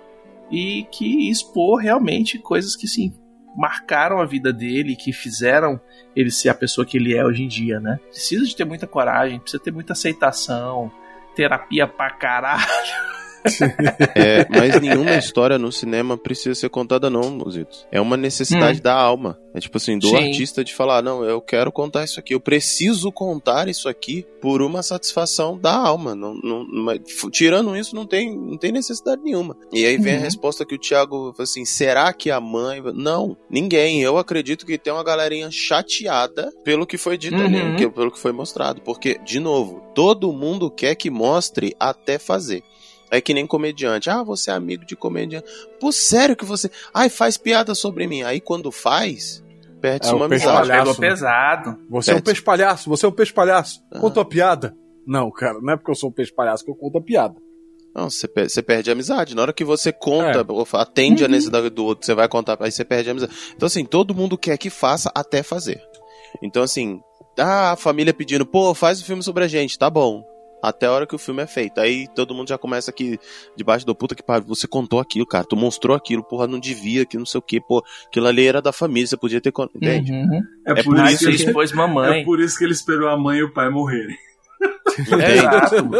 E 0.50 0.86
que 0.92 1.30
expor 1.30 1.80
realmente 1.80 2.38
coisas 2.38 2.76
que, 2.76 2.86
sim, 2.86 3.12
marcaram 3.56 4.20
a 4.20 4.26
vida 4.26 4.52
dele, 4.52 4.96
que 4.96 5.12
fizeram 5.12 5.80
ele 6.14 6.30
ser 6.30 6.48
a 6.48 6.54
pessoa 6.54 6.86
que 6.86 6.96
ele 6.96 7.16
é 7.16 7.24
hoje 7.24 7.42
em 7.42 7.48
dia, 7.48 7.80
né? 7.80 7.98
Precisa 8.08 8.44
de 8.44 8.54
ter 8.54 8.64
muita 8.64 8.86
coragem, 8.86 9.40
precisa 9.40 9.62
ter 9.62 9.72
muita 9.72 9.92
aceitação, 9.92 10.90
terapia 11.34 11.86
pra 11.86 12.10
caralho. 12.10 12.64
É, 14.14 14.46
mas 14.50 14.80
nenhuma 14.80 15.16
história 15.16 15.58
no 15.58 15.70
cinema 15.72 16.16
precisa 16.16 16.54
ser 16.54 16.68
contada, 16.68 17.10
não, 17.10 17.36
Luzitos. 17.36 17.86
É 17.90 18.00
uma 18.00 18.16
necessidade 18.16 18.78
Hum. 18.78 18.82
da 18.82 18.94
alma. 18.94 19.38
É 19.54 19.60
tipo 19.60 19.76
assim, 19.76 19.98
do 19.98 20.08
Sim. 20.08 20.16
artista 20.16 20.64
de 20.64 20.74
falar, 20.74 21.02
não, 21.02 21.24
eu 21.24 21.40
quero 21.40 21.70
contar 21.70 22.02
isso 22.04 22.18
aqui, 22.18 22.34
eu 22.34 22.40
preciso 22.40 23.12
contar 23.12 23.68
isso 23.68 23.88
aqui 23.88 24.26
por 24.40 24.60
uma 24.62 24.82
satisfação 24.82 25.56
da 25.58 25.74
alma. 25.76 26.14
Não, 26.14 26.34
não, 26.42 26.66
mas, 26.68 26.98
tirando 27.30 27.76
isso, 27.76 27.94
não 27.94 28.04
tem, 28.06 28.34
não 28.36 28.56
tem 28.58 28.72
necessidade 28.72 29.22
nenhuma. 29.22 29.56
E 29.72 29.84
aí 29.84 29.96
vem 29.96 30.14
a 30.14 30.16
Uhum. 30.16 30.22
resposta 30.24 30.64
que 30.66 30.74
o 30.74 30.78
Thiago 30.78 31.16
falou 31.32 31.34
assim: 31.38 31.64
será 31.64 32.12
que 32.12 32.30
a 32.30 32.40
mãe. 32.40 32.82
Não, 32.94 33.36
ninguém. 33.48 34.02
Eu 34.02 34.18
acredito 34.18 34.66
que 34.66 34.76
tem 34.78 34.92
uma 34.92 35.04
galerinha 35.04 35.50
chateada 35.50 36.50
pelo 36.64 36.86
que 36.86 36.98
foi 36.98 37.16
dito 37.16 37.36
Uhum. 37.36 37.74
ali, 37.74 37.90
pelo 37.90 38.10
que 38.10 38.18
foi 38.18 38.32
mostrado. 38.32 38.80
Porque, 38.80 39.18
de 39.24 39.38
novo, 39.38 39.82
todo 39.94 40.32
mundo 40.32 40.70
quer 40.70 40.94
que 40.96 41.10
mostre 41.10 41.76
até 41.78 42.18
fazer. 42.18 42.62
É 43.10 43.20
que 43.20 43.32
nem 43.34 43.46
comediante. 43.46 44.10
Ah, 44.10 44.22
você 44.22 44.50
é 44.50 44.54
amigo 44.54 44.84
de 44.84 44.96
comediante. 44.96 45.46
Pô, 45.78 45.92
sério 45.92 46.34
que 46.36 46.44
você. 46.44 46.70
Ai, 46.92 47.08
faz 47.08 47.36
piada 47.36 47.74
sobre 47.74 48.06
mim. 48.06 48.22
Aí 48.22 48.40
quando 48.40 48.72
faz, 48.72 49.42
perde 49.80 50.08
É, 50.08 50.12
uma 50.12 50.24
amizade. 50.26 50.68
palhaço, 50.68 50.90
Pegou 50.94 51.00
né? 51.02 51.08
pesado. 51.10 51.78
Você 51.90 52.10
é 52.12 52.14
um 52.16 52.20
peixe 52.20 52.42
palhaço, 52.42 52.88
você 52.90 53.06
é 53.06 53.08
um 53.08 53.12
peixe 53.12 53.32
palhaço. 53.32 53.80
Ah. 53.92 54.00
Conta 54.00 54.20
a 54.20 54.24
piada. 54.24 54.74
Não, 55.06 55.30
cara, 55.30 55.60
não 55.60 55.72
é 55.74 55.76
porque 55.76 55.90
eu 55.90 55.94
sou 55.94 56.08
um 56.08 56.12
peixe 56.12 56.32
palhaço 56.34 56.64
que 56.64 56.70
eu 56.70 56.74
conto 56.74 56.98
a 56.98 57.02
piada. 57.02 57.34
Não, 57.94 58.10
você, 58.10 58.26
pe- 58.26 58.48
você 58.48 58.60
perde 58.60 58.90
a 58.90 58.92
amizade. 58.94 59.36
Na 59.36 59.42
hora 59.42 59.52
que 59.52 59.62
você 59.64 59.92
conta, 59.92 60.40
É. 60.40 60.80
atende 60.80 61.24
a 61.24 61.28
necessidade 61.28 61.70
do 61.70 61.84
outro, 61.84 62.04
você 62.04 62.14
vai 62.14 62.26
contar, 62.26 62.56
aí 62.60 62.72
você 62.72 62.84
perde 62.84 63.08
a 63.08 63.12
amizade. 63.12 63.32
Então, 63.54 63.66
assim, 63.66 63.84
todo 63.84 64.14
mundo 64.14 64.36
quer 64.36 64.58
que 64.58 64.68
faça 64.70 65.12
até 65.14 65.44
fazer. 65.44 65.80
Então, 66.42 66.64
assim, 66.64 67.00
ah, 67.38 67.70
a 67.72 67.76
família 67.76 68.12
pedindo, 68.12 68.44
pô, 68.44 68.74
faz 68.74 69.00
o 69.00 69.04
filme 69.04 69.22
sobre 69.22 69.44
a 69.44 69.48
gente, 69.48 69.78
tá 69.78 69.88
bom. 69.88 70.24
Até 70.66 70.86
a 70.86 70.92
hora 70.92 71.06
que 71.06 71.14
o 71.14 71.18
filme 71.18 71.42
é 71.42 71.46
feito. 71.46 71.78
Aí 71.80 72.08
todo 72.14 72.34
mundo 72.34 72.48
já 72.48 72.56
começa 72.56 72.90
aqui 72.90 73.18
debaixo 73.56 73.84
do 73.84 73.94
puta 73.94 74.14
que 74.14 74.22
pariu. 74.22 74.46
Você 74.48 74.66
contou 74.66 74.98
aquilo, 74.98 75.26
cara. 75.26 75.44
Tu 75.44 75.56
mostrou 75.56 75.94
aquilo, 75.96 76.22
porra, 76.24 76.46
não 76.46 76.58
devia, 76.58 77.04
que 77.04 77.18
não 77.18 77.26
sei 77.26 77.38
o 77.38 77.42
que, 77.42 77.60
pô. 77.60 77.84
Aquilo 78.06 78.26
ali 78.26 78.46
era 78.46 78.62
da 78.62 78.72
família, 78.72 79.06
você 79.06 79.16
podia 79.16 79.40
ter. 79.40 79.52
Entende? 79.74 80.12
Uhum. 80.12 80.40
É, 80.66 80.72
É 80.72 80.74
por 80.82 80.96
por 80.96 81.04
isso 81.06 81.18
que 81.18 81.24
ele, 81.26 81.36
expôs 81.36 81.72
mamãe. 81.72 82.20
é 82.20 82.24
por 82.24 82.40
isso 82.40 82.56
que 82.58 82.64
ele 82.64 82.72
esperou 82.72 83.08
a 83.08 83.16
mãe 83.18 83.38
e 83.38 83.42
o 83.44 83.52
pai 83.52 83.68
morrerem. 83.68 84.16
Exato. 84.98 85.90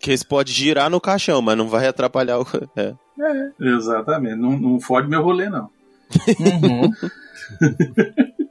Que 0.00 0.10
eles 0.10 0.22
podem 0.22 0.52
girar 0.52 0.90
no 0.90 1.00
caixão, 1.00 1.40
mas 1.40 1.56
não 1.56 1.68
vai 1.68 1.86
atrapalhar 1.86 2.38
o. 2.38 2.46
É. 3.20 3.50
Exatamente. 3.60 4.36
Não, 4.36 4.56
não 4.56 4.80
fode 4.80 5.08
meu 5.08 5.20
rolê, 5.22 5.48
não. 5.48 5.68
Uhum. 6.38 6.88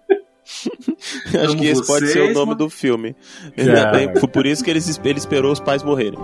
Acho 1.43 1.57
que 1.57 1.65
esse 1.65 1.85
pode 1.85 2.07
ser 2.07 2.19
o 2.19 2.23
vocês, 2.23 2.33
nome 2.33 2.47
mano. 2.47 2.57
do 2.57 2.69
filme. 2.69 3.15
Foi 4.19 4.27
por 4.29 4.45
isso 4.45 4.63
que 4.63 4.69
ele, 4.69 4.79
ele 5.03 5.19
esperou 5.19 5.51
os 5.51 5.59
pais 5.59 5.83
morrerem. 5.83 6.19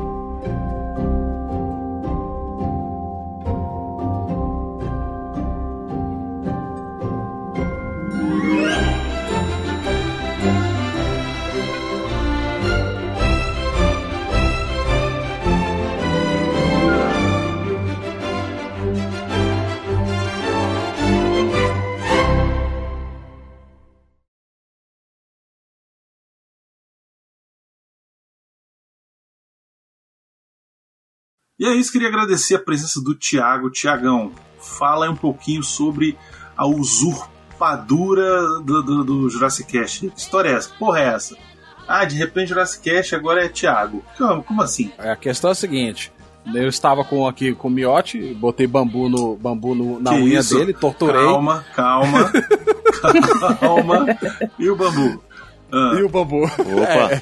E 31.60 31.66
é 31.68 31.74
isso, 31.76 31.92
queria 31.92 32.08
agradecer 32.08 32.56
a 32.56 32.60
presença 32.60 33.02
do 33.02 33.14
Tiago. 33.14 33.70
Tiagão, 33.70 34.32
fala 34.60 35.06
aí 35.06 35.12
um 35.12 35.16
pouquinho 35.16 35.62
sobre 35.64 36.18
a 36.58 36.66
usurpadura 36.66 38.60
do, 38.62 38.82
do, 38.84 39.04
do 39.04 39.30
Jurassic 39.30 39.72
Cast. 39.72 40.10
Que 40.10 40.20
história 40.20 40.50
é 40.50 40.54
essa? 40.54 40.70
Que 40.70 40.80
Porra 40.80 41.00
é 41.00 41.06
essa? 41.14 41.38
Ah, 41.88 42.06
de 42.06 42.16
repente 42.18 42.50
Jurassic 42.50 42.84
Cast 42.90 43.14
agora 43.16 43.46
é 43.46 43.50
Tiago. 43.50 44.04
Como, 44.18 44.44
como 44.44 44.62
assim? 44.62 44.92
É, 44.98 45.12
A 45.12 45.16
questão 45.16 45.50
é 45.50 45.54
a 45.54 45.56
seguinte: 45.56 46.12
eu 46.54 46.68
estava 46.68 47.04
com 47.04 47.28
aqui 47.28 47.54
com 47.54 47.68
o 47.68 47.72
miote, 47.72 48.34
botei 48.34 48.66
bambu 48.66 49.08
no 49.10 49.36
bambu 49.36 49.76
no- 49.76 50.00
na 50.00 50.12
Que 50.12 50.18
unha 50.22 50.40
isso? 50.40 50.58
dele, 50.58 50.74
torturei. 50.74 51.22
Calma, 51.22 51.66
calma. 51.76 52.32
calma. 53.60 54.06
E 54.58 54.70
o 54.70 54.76
bambu? 54.76 55.24
Ah, 55.72 55.94
E 56.00 56.04
o 56.04 56.10
bambu. 56.10 56.44
Opa! 56.46 57.22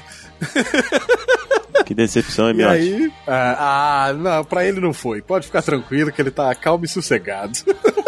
Que 1.92 1.96
decepção, 1.96 2.46
hein, 2.48 2.54
E 2.54 2.56
Miotti? 2.56 2.72
aí. 2.74 3.12
Ah, 3.26 4.06
ah, 4.08 4.12
não, 4.14 4.44
pra 4.44 4.64
ele 4.64 4.80
não 4.80 4.94
foi. 4.94 5.20
Pode 5.20 5.44
ficar 5.46 5.60
tranquilo 5.60 6.10
que 6.10 6.22
ele 6.22 6.30
tá 6.30 6.54
calmo 6.54 6.84
e 6.84 6.88
sossegado. 6.88 7.52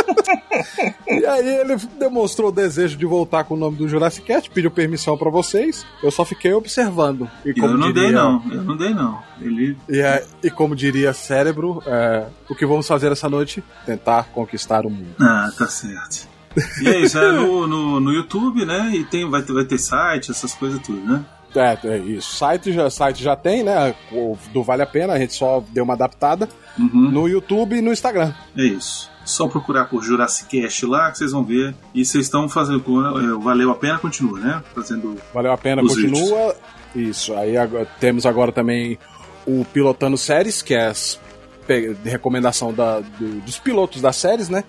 E 1.09 1.27
aí 1.27 1.47
ele 1.61 1.77
demonstrou 1.99 2.49
o 2.49 2.53
desejo 2.53 2.97
de 2.97 3.05
voltar 3.05 3.45
com 3.45 3.55
o 3.55 3.57
nome 3.57 3.77
do 3.77 3.89
Jurassic 3.89 4.25
Cast, 4.27 4.49
pediu 4.51 4.71
permissão 4.71 5.17
pra 5.19 5.29
vocês. 5.31 5.85
Eu 6.03 6.11
só 6.11 6.25
fiquei 6.25 6.53
observando. 6.53 7.29
E 7.45 7.53
como 7.53 7.75
eu 7.75 7.79
não 7.79 7.89
diria, 7.93 8.03
dei, 8.05 8.13
não. 8.13 8.43
Eu 8.51 8.63
não 8.63 8.77
dei, 8.77 8.95
não. 8.95 9.19
Ele. 9.41 9.77
E, 9.89 10.01
é- 10.01 10.25
e 10.43 10.51
como 10.51 10.75
diria 10.77 11.13
cérebro, 11.13 11.83
é, 11.87 12.27
o 12.49 12.55
que 12.55 12.65
vamos 12.65 12.87
fazer 12.87 13.11
essa 13.13 13.29
noite? 13.29 13.63
Tentar 13.85 14.25
conquistar 14.33 14.87
o 14.87 14.91
mundo. 14.91 15.15
Ah, 15.21 15.51
tá 15.59 15.67
certo. 15.67 16.29
E 16.81 16.89
é 16.89 16.99
isso, 17.01 17.19
é 17.19 17.33
no, 17.33 17.67
no, 17.67 18.01
no 18.01 18.13
YouTube, 18.13 18.65
né? 18.65 18.91
E 18.95 19.05
tem, 19.05 19.29
vai, 19.29 19.43
ter, 19.43 19.53
vai 19.53 19.65
ter 19.65 19.79
site, 19.79 20.31
essas 20.31 20.55
coisas 20.55 20.81
tudo, 20.81 21.01
né? 21.01 21.25
É, 21.55 21.79
é 21.85 21.99
isso. 21.99 22.35
Site 22.37 22.73
já, 22.73 22.91
site 22.91 23.23
já 23.23 23.37
tem, 23.37 23.63
né? 23.63 23.95
O 24.13 24.37
do 24.53 24.63
Vale 24.63 24.83
a 24.83 24.87
Pena, 24.87 25.13
a 25.13 25.19
gente 25.19 25.35
só 25.35 25.63
deu 25.71 25.85
uma 25.85 25.95
adaptada 25.95 26.49
Uhum. 26.79 27.11
no 27.11 27.29
YouTube 27.29 27.77
e 27.77 27.81
no 27.81 27.93
Instagram. 27.93 28.33
É 28.57 28.63
isso. 28.65 29.09
Só 29.25 29.47
procurar 29.49 29.85
por 29.87 30.03
Jurassic 30.03 30.61
Cast 30.61 30.85
lá 30.87 31.11
que 31.11 31.19
vocês 31.19 31.33
vão 31.33 31.45
ver. 31.45 31.75
E 31.95 32.05
vocês 32.05 32.25
estão 32.27 32.49
fazendo. 32.49 32.83
é, 33.19 33.43
Valeu 33.43 33.71
a 33.71 33.75
pena, 33.75 33.99
continua, 33.99 34.39
né? 34.41 34.63
Fazendo. 34.75 35.17
Valeu 35.33 35.53
a 35.53 35.57
pena, 35.57 35.81
continua. 35.83 36.55
Isso. 36.95 37.35
Aí 37.35 37.57
agora- 37.57 37.87
temos 37.99 38.27
agora 38.27 38.53
também 38.53 38.99
o 39.47 39.65
Pilotando 39.73 40.17
Séries, 40.19 40.61
que 40.63 40.75
é 40.75 40.93
pe- 41.67 41.97
recomendação 42.05 42.73
da, 42.73 43.01
do- 43.01 43.41
dos 43.41 43.59
pilotos 43.59 44.03
das 44.03 44.17
séries, 44.17 44.49
né? 44.49 44.65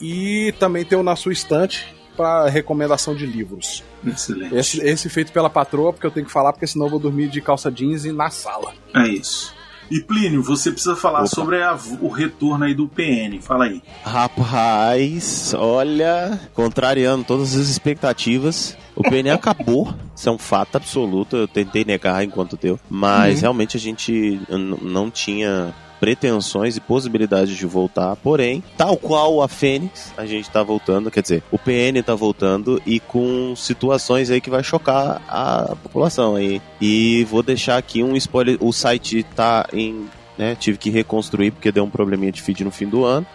E 0.00 0.54
também 0.60 0.84
tem 0.84 0.98
o 0.98 1.02
Na 1.02 1.16
Sua 1.16 1.32
Estante 1.32 1.86
para 2.16 2.48
recomendação 2.48 3.14
de 3.14 3.26
livros. 3.26 3.84
Excelente. 4.06 4.54
Esse, 4.56 4.80
esse 4.80 5.08
feito 5.08 5.30
pela 5.32 5.50
patroa, 5.50 5.92
porque 5.92 6.06
eu 6.06 6.10
tenho 6.10 6.26
que 6.26 6.32
falar, 6.32 6.52
porque 6.52 6.66
senão 6.66 6.86
eu 6.86 6.90
vou 6.90 6.98
dormir 7.00 7.28
de 7.28 7.40
calça 7.40 7.70
jeans 7.70 8.04
e 8.04 8.12
na 8.12 8.30
sala. 8.30 8.72
É 8.94 9.06
isso. 9.08 9.54
E 9.88 10.00
Plínio, 10.00 10.42
você 10.42 10.72
precisa 10.72 10.96
falar 10.96 11.20
Opa. 11.20 11.26
sobre 11.28 11.62
a- 11.62 11.78
o 12.00 12.08
retorno 12.08 12.64
aí 12.64 12.74
do 12.74 12.88
PN. 12.88 13.40
Fala 13.40 13.66
aí. 13.66 13.80
Rapaz, 14.02 15.54
olha, 15.56 16.40
contrariando 16.54 17.22
todas 17.24 17.54
as 17.54 17.68
expectativas, 17.68 18.76
o 18.96 19.02
PN 19.02 19.30
acabou. 19.34 19.94
Isso 20.14 20.28
é 20.28 20.32
um 20.32 20.38
fato 20.38 20.76
absoluto. 20.76 21.36
Eu 21.36 21.46
tentei 21.46 21.84
negar 21.84 22.24
enquanto 22.24 22.56
deu, 22.56 22.80
mas 22.90 23.42
realmente 23.42 23.76
a 23.76 23.80
gente 23.80 24.40
não 24.82 25.10
tinha 25.10 25.72
pretensões 26.00 26.76
e 26.76 26.80
possibilidades 26.80 27.56
de 27.56 27.66
voltar. 27.66 28.16
Porém, 28.16 28.62
tal 28.76 28.96
qual 28.96 29.42
a 29.42 29.48
Fênix, 29.48 30.12
a 30.16 30.26
gente 30.26 30.50
tá 30.50 30.62
voltando, 30.62 31.10
quer 31.10 31.22
dizer, 31.22 31.42
o 31.50 31.58
PN 31.58 32.02
tá 32.04 32.14
voltando 32.14 32.80
e 32.86 33.00
com 33.00 33.54
situações 33.56 34.30
aí 34.30 34.40
que 34.40 34.50
vai 34.50 34.62
chocar 34.62 35.22
a 35.28 35.76
população 35.82 36.36
aí. 36.36 36.60
E 36.80 37.24
vou 37.24 37.42
deixar 37.42 37.76
aqui 37.76 38.02
um 38.02 38.16
spoiler, 38.16 38.56
o 38.60 38.72
site 38.72 39.22
tá 39.22 39.66
em 39.72 40.06
né, 40.36 40.54
tive 40.54 40.76
que 40.76 40.90
reconstruir 40.90 41.50
porque 41.50 41.72
deu 41.72 41.84
um 41.84 41.90
probleminha 41.90 42.30
de 42.30 42.42
feed 42.42 42.62
no 42.62 42.70
fim 42.70 42.86
do 42.86 43.04
ano. 43.04 43.26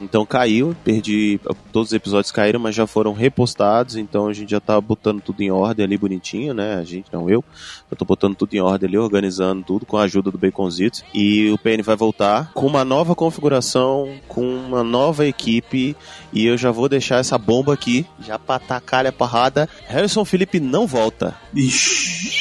Então 0.00 0.24
caiu, 0.24 0.76
perdi. 0.84 1.40
Todos 1.72 1.88
os 1.88 1.92
episódios 1.92 2.32
caíram, 2.32 2.60
mas 2.60 2.74
já 2.74 2.86
foram 2.86 3.12
repostados. 3.12 3.96
Então 3.96 4.28
a 4.28 4.32
gente 4.32 4.50
já 4.50 4.60
tá 4.60 4.80
botando 4.80 5.20
tudo 5.20 5.40
em 5.42 5.50
ordem 5.50 5.84
ali 5.84 5.96
bonitinho, 5.96 6.54
né? 6.54 6.76
A 6.76 6.84
gente, 6.84 7.12
não 7.12 7.28
eu. 7.28 7.44
Eu 7.90 7.96
tô 7.96 8.04
botando 8.04 8.34
tudo 8.34 8.54
em 8.54 8.60
ordem 8.60 8.88
ali, 8.88 8.98
organizando 8.98 9.62
tudo 9.62 9.86
com 9.86 9.96
a 9.96 10.02
ajuda 10.02 10.30
do 10.30 10.38
Baconzitos. 10.38 11.02
E 11.12 11.50
o 11.50 11.58
PN 11.58 11.82
vai 11.82 11.96
voltar 11.96 12.52
com 12.52 12.66
uma 12.66 12.84
nova 12.84 13.14
configuração, 13.14 14.14
com 14.28 14.42
uma 14.42 14.84
nova 14.84 15.26
equipe. 15.26 15.96
E 16.32 16.46
eu 16.46 16.56
já 16.56 16.70
vou 16.70 16.88
deixar 16.88 17.16
essa 17.16 17.38
bomba 17.38 17.72
aqui, 17.72 18.06
já 18.20 18.38
pra 18.38 18.58
tacar 18.58 19.06
a 19.06 19.12
parrada. 19.12 19.68
Harrison 19.86 20.24
Felipe 20.24 20.60
não 20.60 20.86
volta. 20.86 21.34
Ixi. 21.54 22.38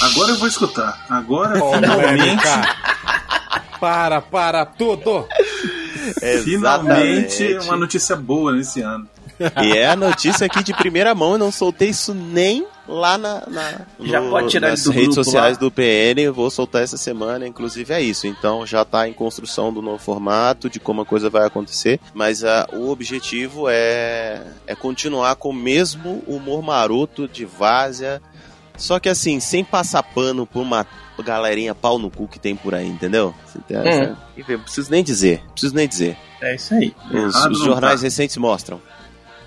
Agora 0.00 0.32
eu 0.32 0.38
vou 0.38 0.48
escutar. 0.48 1.06
Agora 1.08 1.62
Ô, 1.62 1.72
finalmente. 1.72 2.18
Mônica, 2.18 2.76
para, 3.80 4.20
para 4.20 4.66
tudo! 4.66 5.26
Finalmente 6.44 7.58
uma 7.64 7.76
notícia 7.76 8.16
boa 8.16 8.52
nesse 8.52 8.80
ano. 8.80 9.06
E 9.62 9.72
é 9.76 9.88
a 9.88 9.96
notícia 9.96 10.46
aqui 10.46 10.62
de 10.62 10.72
primeira 10.72 11.14
mão, 11.14 11.32
eu 11.32 11.38
não 11.38 11.50
soltei 11.50 11.88
isso 11.88 12.14
nem 12.14 12.64
lá 12.86 13.16
na, 13.18 13.42
na- 13.48 13.80
Já 14.00 14.20
pode 14.20 14.48
tirar 14.50 14.68
nas 14.70 14.86
redes 14.86 15.06
grupo 15.06 15.14
sociais 15.24 15.56
lá. 15.56 15.60
do 15.60 15.70
PN, 15.70 16.20
eu 16.20 16.34
vou 16.34 16.48
soltar 16.50 16.82
essa 16.82 16.96
semana, 16.96 17.46
inclusive 17.46 17.92
é 17.92 18.00
isso. 18.00 18.26
Então 18.26 18.64
já 18.66 18.84
tá 18.84 19.08
em 19.08 19.12
construção 19.12 19.72
do 19.72 19.82
novo 19.82 19.98
formato, 19.98 20.68
de 20.70 20.78
como 20.78 21.00
a 21.00 21.06
coisa 21.06 21.28
vai 21.28 21.44
acontecer, 21.46 21.98
mas 22.14 22.44
ah, 22.44 22.68
o 22.72 22.90
objetivo 22.90 23.68
é, 23.68 24.42
é 24.66 24.74
continuar 24.76 25.34
com 25.36 25.48
o 25.48 25.54
mesmo 25.54 26.22
humor 26.26 26.62
maroto 26.62 27.26
de 27.26 27.44
várzea, 27.44 28.20
só 28.76 29.00
que 29.00 29.08
assim, 29.08 29.40
sem 29.40 29.64
passar 29.64 30.02
pano 30.02 30.46
por 30.46 30.60
uma 30.62 30.86
galerinha 31.20 31.74
pau 31.74 31.98
no 31.98 32.10
cu 32.10 32.26
que 32.28 32.38
tem 32.38 32.54
por 32.56 32.74
aí, 32.74 32.86
entendeu? 32.88 33.34
Você 33.44 33.58
tem 33.66 33.76
essa- 33.76 34.16
Não 34.48 34.60
preciso 34.60 34.90
nem 34.90 35.02
dizer, 35.04 35.42
preciso 35.52 35.74
nem 35.74 35.88
dizer. 35.88 36.16
É 36.40 36.54
isso 36.54 36.74
aí. 36.74 36.94
Os, 37.12 37.34
os 37.46 37.58
jornais 37.64 38.00
tá. 38.00 38.04
recentes 38.04 38.36
mostram. 38.36 38.80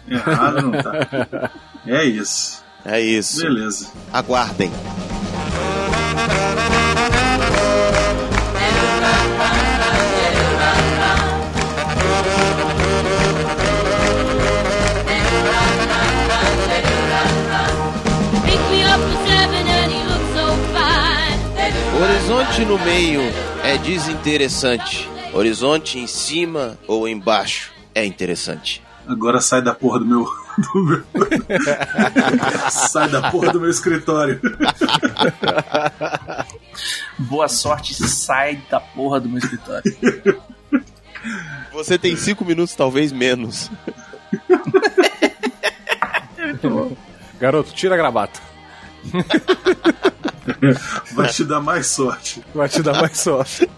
Errado 0.07 0.61
não 0.61 0.71
tá. 0.71 1.51
É 1.87 2.03
isso. 2.03 2.63
É 2.83 2.99
isso. 2.99 3.41
Beleza. 3.41 3.91
Aguardem. 4.11 4.71
Horizonte 22.47 22.65
no 22.65 22.77
meio 22.79 23.21
é 23.63 23.77
desinteressante. 23.77 25.09
Horizonte 25.33 25.99
em 25.99 26.07
cima 26.07 26.77
ou 26.87 27.07
embaixo 27.07 27.71
é 27.93 28.05
interessante. 28.05 28.81
Agora 29.07 29.41
sai 29.41 29.61
da 29.61 29.73
porra 29.73 29.99
do 29.99 30.05
meu. 30.05 30.23
do 30.73 30.83
meu- 30.83 31.03
sai 32.71 33.09
da 33.09 33.29
porra 33.31 33.51
do 33.51 33.59
meu 33.59 33.69
escritório. 33.69 34.39
Boa 37.19 37.47
sorte, 37.47 37.93
sai 37.93 38.61
da 38.69 38.79
porra 38.79 39.19
do 39.19 39.27
meu 39.29 39.39
escritório. 39.39 39.95
Você 41.73 41.97
tem 41.97 42.15
cinco 42.15 42.45
minutos, 42.45 42.73
talvez 42.75 43.11
menos. 43.11 43.69
Garoto, 47.39 47.73
tira 47.73 47.95
a 47.95 47.97
gravata. 47.97 48.39
Vai 51.13 51.27
te 51.29 51.43
dar 51.43 51.59
mais 51.59 51.87
sorte. 51.87 52.43
Vai 52.53 52.69
te 52.69 52.81
dar 52.81 53.01
mais 53.01 53.17
sorte. 53.17 53.69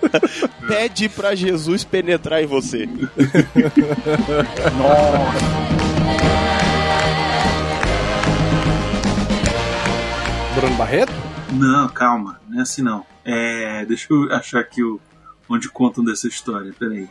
Pede 0.66 1.08
pra 1.08 1.34
Jesus 1.34 1.84
penetrar 1.84 2.42
em 2.42 2.46
você. 2.46 2.88
Bruno 10.54 10.76
Barreto? 10.76 11.12
Não, 11.52 11.88
calma, 11.88 12.40
não 12.48 12.60
é 12.60 12.62
assim 12.62 12.82
não. 12.82 13.04
É, 13.24 13.84
deixa 13.84 14.06
eu 14.10 14.32
achar 14.32 14.60
aqui 14.60 14.82
o, 14.82 15.00
onde 15.48 15.68
contam 15.68 16.04
dessa 16.04 16.28
história, 16.28 16.72
peraí. 16.78 17.08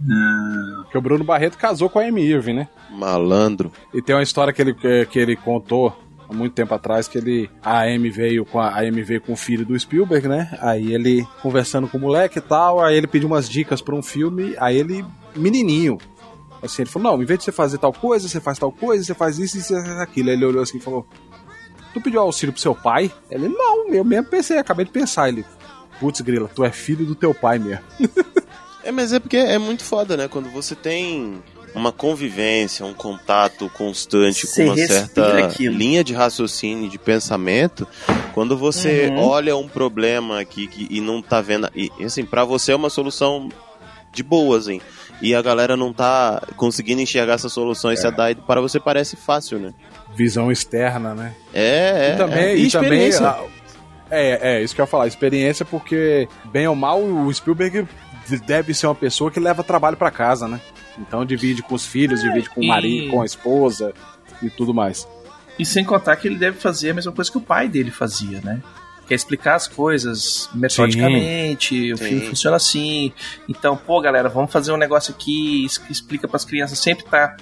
Não, 0.00 0.82
Porque 0.82 0.98
o 0.98 1.00
Bruno 1.00 1.24
Barreto 1.24 1.56
casou 1.56 1.88
com 1.88 1.98
a 1.98 2.02
Amy 2.02 2.22
Irving, 2.22 2.54
né? 2.54 2.68
Malandro. 2.90 3.72
E 3.94 4.02
tem 4.02 4.16
uma 4.16 4.22
história 4.22 4.52
que 4.52 4.60
ele, 4.60 4.74
que, 4.74 5.06
que 5.06 5.18
ele 5.18 5.36
contou 5.36 5.96
há 6.32 6.36
muito 6.36 6.52
tempo 6.52 6.74
atrás 6.74 7.06
que 7.06 7.18
ele 7.18 7.50
a 7.62 7.82
Amy 7.82 8.10
veio 8.10 8.44
com 8.44 8.58
a, 8.58 8.68
a 8.68 8.80
Amy 8.80 9.02
veio 9.02 9.20
com 9.20 9.32
o 9.32 9.36
filho 9.36 9.64
do 9.64 9.78
Spielberg, 9.78 10.26
né? 10.26 10.56
Aí 10.60 10.92
ele 10.92 11.26
conversando 11.40 11.86
com 11.86 11.98
o 11.98 12.00
moleque 12.00 12.38
e 12.38 12.42
tal, 12.42 12.80
aí 12.84 12.96
ele 12.96 13.06
pediu 13.06 13.28
umas 13.28 13.48
dicas 13.48 13.80
pra 13.80 13.94
um 13.94 14.02
filme, 14.02 14.54
aí 14.58 14.76
ele 14.76 15.04
menininho 15.36 15.98
Assim, 16.62 16.82
ele 16.82 16.90
falou: 16.90 17.12
Não, 17.12 17.22
em 17.22 17.26
vez 17.26 17.40
de 17.40 17.44
você 17.44 17.52
fazer 17.52 17.78
tal 17.78 17.92
coisa, 17.92 18.28
você 18.28 18.40
faz 18.40 18.58
tal 18.58 18.70
coisa, 18.70 19.04
você 19.04 19.14
faz 19.14 19.38
isso 19.38 19.72
e 19.72 19.76
aquilo. 20.00 20.30
Aí 20.30 20.36
ele 20.36 20.44
olhou 20.44 20.62
assim 20.62 20.78
e 20.78 20.80
falou: 20.80 21.04
Tu 21.92 22.00
pediu 22.00 22.20
auxílio 22.20 22.52
pro 22.52 22.62
seu 22.62 22.74
pai? 22.74 23.10
Ele: 23.28 23.48
Não, 23.48 23.88
eu 23.88 24.04
mesmo 24.04 24.28
pensei, 24.28 24.58
acabei 24.58 24.84
de 24.84 24.92
pensar. 24.92 25.28
Ele: 25.28 25.44
Putz, 25.98 26.20
grila, 26.20 26.48
tu 26.54 26.64
é 26.64 26.70
filho 26.70 27.04
do 27.04 27.16
teu 27.16 27.34
pai 27.34 27.58
mesmo. 27.58 27.82
É, 28.84 28.90
mas 28.90 29.12
é 29.12 29.20
porque 29.20 29.36
é 29.36 29.58
muito 29.58 29.84
foda, 29.84 30.16
né? 30.16 30.26
Quando 30.26 30.50
você 30.50 30.74
tem 30.74 31.40
uma 31.74 31.90
convivência, 31.92 32.84
um 32.84 32.92
contato 32.94 33.70
constante 33.74 34.46
Você 34.46 34.64
com 34.64 34.70
uma 34.70 34.76
certa 34.86 35.38
aquilo. 35.46 35.74
linha 35.76 36.04
de 36.04 36.12
raciocínio, 36.12 36.88
de 36.90 36.98
pensamento, 36.98 37.86
quando 38.34 38.56
você 38.56 39.08
Uhum. 39.08 39.18
olha 39.26 39.56
um 39.56 39.66
problema 39.68 40.40
aqui 40.40 40.66
que, 40.66 40.86
e 40.90 41.00
não 41.00 41.22
tá 41.22 41.40
vendo. 41.40 41.70
E, 41.74 41.90
assim, 42.04 42.24
pra 42.24 42.44
você 42.44 42.72
é 42.72 42.76
uma 42.76 42.90
solução 42.90 43.48
de 44.12 44.22
boa, 44.22 44.58
assim. 44.58 44.80
E 45.22 45.34
a 45.34 45.40
galera 45.40 45.76
não 45.76 45.92
tá 45.92 46.42
conseguindo 46.56 47.00
enxergar 47.00 47.34
essa 47.34 47.48
solução 47.48 47.92
e 47.92 47.96
se 47.96 48.10
dar, 48.10 48.30
e 48.32 48.34
para 48.34 48.60
você 48.60 48.78
parece 48.80 49.16
fácil, 49.16 49.58
né? 49.58 49.72
Visão 50.14 50.50
externa, 50.52 51.14
né? 51.14 51.34
É, 51.54 52.10
é. 52.10 52.14
e 52.14 52.16
também, 52.18 52.38
é. 52.44 52.56
e 52.56 52.70
também 52.70 52.90
experiência. 53.06 53.26
a- 53.28 53.44
é, 54.10 54.56
é, 54.58 54.62
isso 54.62 54.74
que 54.74 54.80
eu 54.80 54.84
ia 54.84 54.86
falar, 54.86 55.06
experiência, 55.06 55.64
porque, 55.64 56.28
bem 56.52 56.66
ou 56.68 56.74
mal, 56.74 57.00
o 57.02 57.32
Spielberg 57.32 57.86
deve 58.46 58.74
ser 58.74 58.86
uma 58.86 58.94
pessoa 58.94 59.30
que 59.30 59.40
leva 59.40 59.64
trabalho 59.64 59.96
pra 59.96 60.10
casa, 60.10 60.46
né? 60.46 60.60
Então 60.98 61.24
divide 61.24 61.62
com 61.62 61.74
os 61.74 61.86
filhos, 61.86 62.20
divide 62.20 62.50
com 62.50 62.60
o 62.60 62.64
e- 62.64 62.68
marido, 62.68 63.10
com 63.10 63.22
a 63.22 63.24
esposa 63.24 63.92
e 64.42 64.50
tudo 64.50 64.74
mais. 64.74 65.06
E 65.58 65.66
sem 65.66 65.84
contar 65.84 66.16
que 66.16 66.26
ele 66.28 66.36
deve 66.36 66.58
fazer 66.58 66.90
a 66.90 66.94
mesma 66.94 67.12
coisa 67.12 67.30
que 67.30 67.38
o 67.38 67.40
pai 67.40 67.68
dele 67.68 67.90
fazia, 67.90 68.40
né? 68.40 68.62
quer 69.12 69.16
explicar 69.16 69.56
as 69.56 69.68
coisas 69.68 70.48
metodicamente, 70.54 71.92
o 71.92 71.96
Sim. 71.98 72.04
filme 72.04 72.26
funciona 72.28 72.56
assim. 72.56 73.12
Então, 73.48 73.76
pô, 73.76 74.00
galera, 74.00 74.28
vamos 74.28 74.50
fazer 74.50 74.72
um 74.72 74.76
negócio 74.76 75.12
aqui, 75.12 75.66
que 75.86 75.92
explica 75.92 76.26
pras 76.26 76.44
crianças, 76.46 76.78
sempre 76.78 77.04
tá. 77.04 77.36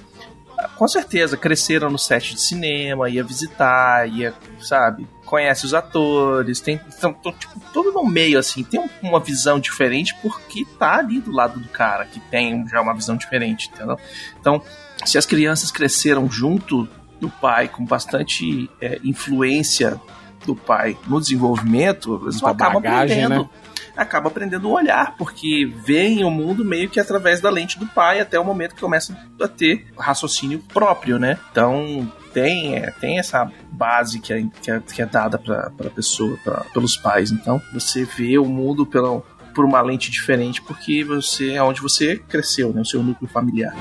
Com 0.76 0.88
certeza, 0.88 1.36
cresceram 1.36 1.88
no 1.88 1.98
set 1.98 2.34
de 2.34 2.40
cinema, 2.40 3.08
ia 3.08 3.22
visitar, 3.22 4.06
ia, 4.08 4.34
sabe, 4.58 5.06
conhece 5.30 5.64
os 5.64 5.72
atores, 5.72 6.60
tem. 6.60 6.80
Então, 6.98 7.14
tipo, 7.38 7.58
todo 7.72 7.92
no 7.92 8.04
meio, 8.04 8.36
assim, 8.38 8.64
tem 8.64 8.80
um- 8.80 8.88
uma 9.00 9.20
visão 9.20 9.60
diferente 9.60 10.12
porque 10.20 10.66
tá 10.78 10.96
ali 10.96 11.20
do 11.20 11.30
lado 11.30 11.60
do 11.60 11.68
cara, 11.68 12.04
que 12.04 12.18
tem 12.18 12.66
já 12.68 12.80
uma 12.80 12.92
visão 12.92 13.16
diferente, 13.16 13.70
entendeu? 13.72 13.96
Então, 14.40 14.60
se 15.04 15.16
as 15.16 15.24
crianças 15.24 15.70
cresceram 15.70 16.28
junto 16.28 16.88
do 17.20 17.30
pai, 17.30 17.68
com 17.68 17.84
bastante 17.84 18.68
é, 18.80 18.98
influência 19.04 20.00
do 20.44 20.56
pai 20.56 20.98
no 21.06 21.20
desenvolvimento, 21.20 22.18
eles 22.24 22.42
acabam 22.42 22.82
bagagem, 22.82 23.24
aprendendo. 23.24 23.42
né? 23.44 23.50
Acaba 23.96 24.28
aprendendo 24.28 24.68
o 24.68 24.72
olhar, 24.72 25.14
porque 25.16 25.70
veem 25.84 26.24
o 26.24 26.30
mundo 26.30 26.64
meio 26.64 26.88
que 26.88 26.98
através 26.98 27.40
da 27.40 27.50
lente 27.50 27.78
do 27.78 27.86
pai 27.86 28.20
até 28.20 28.38
o 28.40 28.44
momento 28.44 28.74
que 28.74 28.80
começam 28.80 29.14
a 29.40 29.46
ter 29.46 29.86
raciocínio 29.98 30.58
próprio, 30.72 31.18
né? 31.18 31.38
Então 31.52 32.10
tem, 32.32 32.76
é, 32.76 32.90
tem 32.90 33.18
essa 33.18 33.50
base 33.70 34.20
que 34.20 34.32
é, 34.32 34.44
que 34.62 34.70
é, 34.70 34.80
que 34.80 35.02
é 35.02 35.06
dada 35.06 35.38
para 35.38 35.72
a 35.86 35.90
pessoa, 35.90 36.36
pra, 36.42 36.64
pelos 36.72 36.96
pais. 36.96 37.30
Então 37.30 37.60
você 37.72 38.04
vê 38.04 38.38
o 38.38 38.44
mundo 38.44 38.86
pela, 38.86 39.20
por 39.54 39.64
uma 39.64 39.80
lente 39.80 40.10
diferente, 40.10 40.62
porque 40.62 41.04
você 41.04 41.52
é 41.52 41.62
onde 41.62 41.80
você 41.80 42.16
cresceu, 42.16 42.72
né? 42.72 42.80
O 42.80 42.84
seu 42.84 43.02
núcleo 43.02 43.30
familiar. 43.30 43.74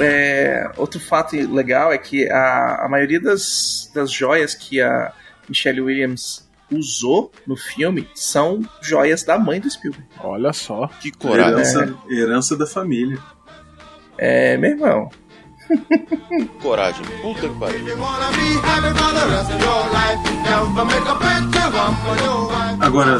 É, 0.00 0.70
outro 0.76 0.98
fato 0.98 1.36
legal 1.36 1.92
é 1.92 1.98
que 1.98 2.28
a, 2.28 2.86
a 2.86 2.88
maioria 2.88 3.20
das, 3.20 3.90
das 3.94 4.10
joias 4.10 4.54
que 4.54 4.80
a 4.80 5.12
Michelle 5.48 5.80
Williams 5.80 6.48
usou 6.70 7.30
no 7.46 7.56
filme 7.56 8.08
são 8.14 8.62
joias 8.80 9.22
da 9.22 9.38
mãe 9.38 9.60
do 9.60 9.70
Spielberg. 9.70 10.06
Olha 10.18 10.52
só. 10.52 10.88
Que 11.00 11.12
coragem. 11.12 11.52
Herança, 11.52 11.94
herança 12.08 12.56
da 12.56 12.66
família. 12.66 13.18
É, 14.18 14.56
meu 14.56 14.70
irmão. 14.70 15.10
Coragem. 16.60 17.04
Puta 17.22 17.48
que 17.48 17.54
pariu. 17.58 17.84
Agora, 22.80 23.18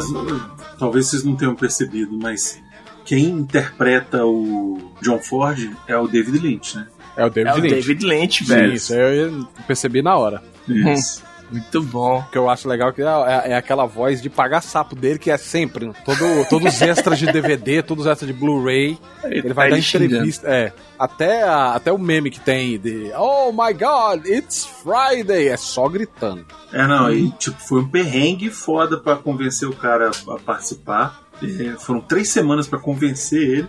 talvez 0.77 1.07
vocês 1.07 1.23
não 1.23 1.35
tenham 1.35 1.55
percebido, 1.55 2.17
mas 2.17 2.61
quem 3.05 3.25
interpreta 3.25 4.25
o 4.25 4.77
John 5.01 5.19
Ford 5.19 5.71
é 5.87 5.97
o 5.97 6.07
David 6.07 6.39
Lynch, 6.39 6.77
né? 6.77 6.87
É 7.15 7.25
o 7.25 7.29
David 7.29 7.49
É 7.49 7.53
o 7.53 7.61
Lynch. 7.61 7.75
David 7.75 8.05
Lynch, 8.05 8.43
Sim, 8.45 8.53
velho. 8.53 8.73
isso 8.73 8.93
eu 8.93 9.47
percebi 9.67 10.01
na 10.01 10.15
hora. 10.17 10.41
Isso. 10.67 11.23
Muito 11.53 11.83
bom. 11.83 12.19
O 12.19 12.23
que 12.31 12.37
eu 12.37 12.49
acho 12.49 12.67
legal 12.67 12.89
é 12.89 12.91
que 12.93 13.01
é, 13.01 13.05
é- 13.05 13.51
é 13.51 13.55
aquela 13.55 13.85
voz 13.85 14.21
de 14.21 14.29
pagar 14.29 14.61
sapo 14.61 14.95
dele, 14.95 15.19
que 15.19 15.29
é 15.29 15.37
sempre. 15.37 15.85
né? 15.85 15.93
Todo, 16.03 16.49
todos 16.49 16.73
os 16.73 16.81
extras 16.81 17.19
de 17.19 17.31
DVD, 17.31 17.81
todos 17.83 18.05
os 18.05 18.11
extras 18.11 18.27
de 18.27 18.33
Blu-ray. 18.33 18.97
Ele 19.23 19.53
vai 19.53 19.69
Tá 19.69 19.75
dar 19.75 19.79
entrevista. 19.79 20.47
É. 20.47 20.73
Até, 20.97 21.43
a- 21.43 21.73
até 21.75 21.91
o 21.91 21.97
meme 21.99 22.31
que 22.31 22.39
tem 22.39 22.79
de 22.79 23.11
Oh 23.15 23.51
my 23.51 23.71
god, 23.73 24.25
it's 24.25 24.65
Friday! 24.65 25.47
É 25.49 25.57
só 25.57 25.87
gritando. 25.87 26.45
É, 26.71 26.87
não, 26.87 27.13
e 27.13 27.29
tipo, 27.31 27.59
foi 27.61 27.81
um 27.81 27.87
perrengue 27.87 28.49
foda 28.49 28.97
pra 28.97 29.15
convencer 29.15 29.69
o 29.69 29.75
cara 29.75 30.09
a 30.27 30.39
participar. 30.39 31.21
É, 31.43 31.73
foram 31.77 32.01
três 32.01 32.29
semanas 32.29 32.67
pra 32.67 32.79
convencer 32.79 33.41
ele, 33.41 33.67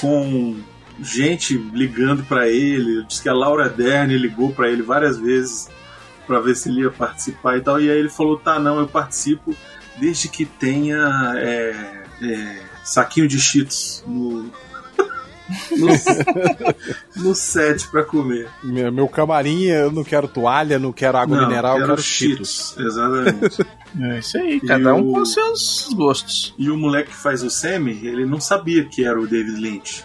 com 0.00 0.56
gente 1.02 1.56
ligando 1.72 2.22
pra 2.24 2.48
ele. 2.48 3.04
Diz 3.06 3.20
que 3.20 3.28
a 3.28 3.32
Laura 3.32 3.68
Dern 3.68 4.16
ligou 4.16 4.52
pra 4.52 4.68
ele 4.68 4.82
várias 4.82 5.18
vezes 5.18 5.68
pra 6.26 6.40
ver 6.40 6.54
se 6.56 6.68
ele 6.68 6.82
ia 6.82 6.90
participar 6.90 7.56
e 7.56 7.60
tal. 7.60 7.80
E 7.80 7.90
aí 7.90 7.98
ele 7.98 8.08
falou: 8.08 8.38
tá, 8.38 8.58
não, 8.58 8.78
eu 8.80 8.86
participo 8.88 9.54
desde 9.96 10.28
que 10.28 10.44
tenha 10.44 11.32
é, 11.36 12.02
é, 12.22 12.58
saquinho 12.84 13.28
de 13.28 13.38
cheetos 13.40 14.02
no, 14.06 14.42
no, 15.76 15.86
no 17.16 17.34
set 17.34 17.88
pra 17.88 18.02
comer. 18.04 18.48
Meu, 18.62 18.90
meu 18.90 19.08
camarim, 19.08 19.64
eu 19.64 19.90
não 19.90 20.02
quero 20.04 20.26
toalha, 20.28 20.78
não 20.78 20.92
quero 20.92 21.16
água 21.18 21.36
Não, 21.36 21.46
mineral, 21.48 21.74
eu 21.74 21.80
quero 21.82 21.92
quero 21.96 22.02
cheetos. 22.02 22.74
Exatamente. 22.78 23.64
É 23.96 24.18
isso 24.18 24.36
aí, 24.38 24.56
E 24.56 24.60
cada 24.66 24.92
um 24.92 25.08
o- 25.10 25.12
com 25.12 25.20
os 25.20 25.32
seus 25.32 25.88
gostos. 25.94 26.52
E 26.58 26.68
o 26.68 26.76
moleque 26.76 27.10
que 27.10 27.16
faz 27.16 27.44
o 27.44 27.48
Sammy, 27.48 27.92
ele 28.04 28.26
não 28.26 28.40
sabia 28.40 28.84
que 28.84 29.04
era 29.04 29.20
o 29.20 29.24
David 29.24 29.56
Lynch. 29.60 30.02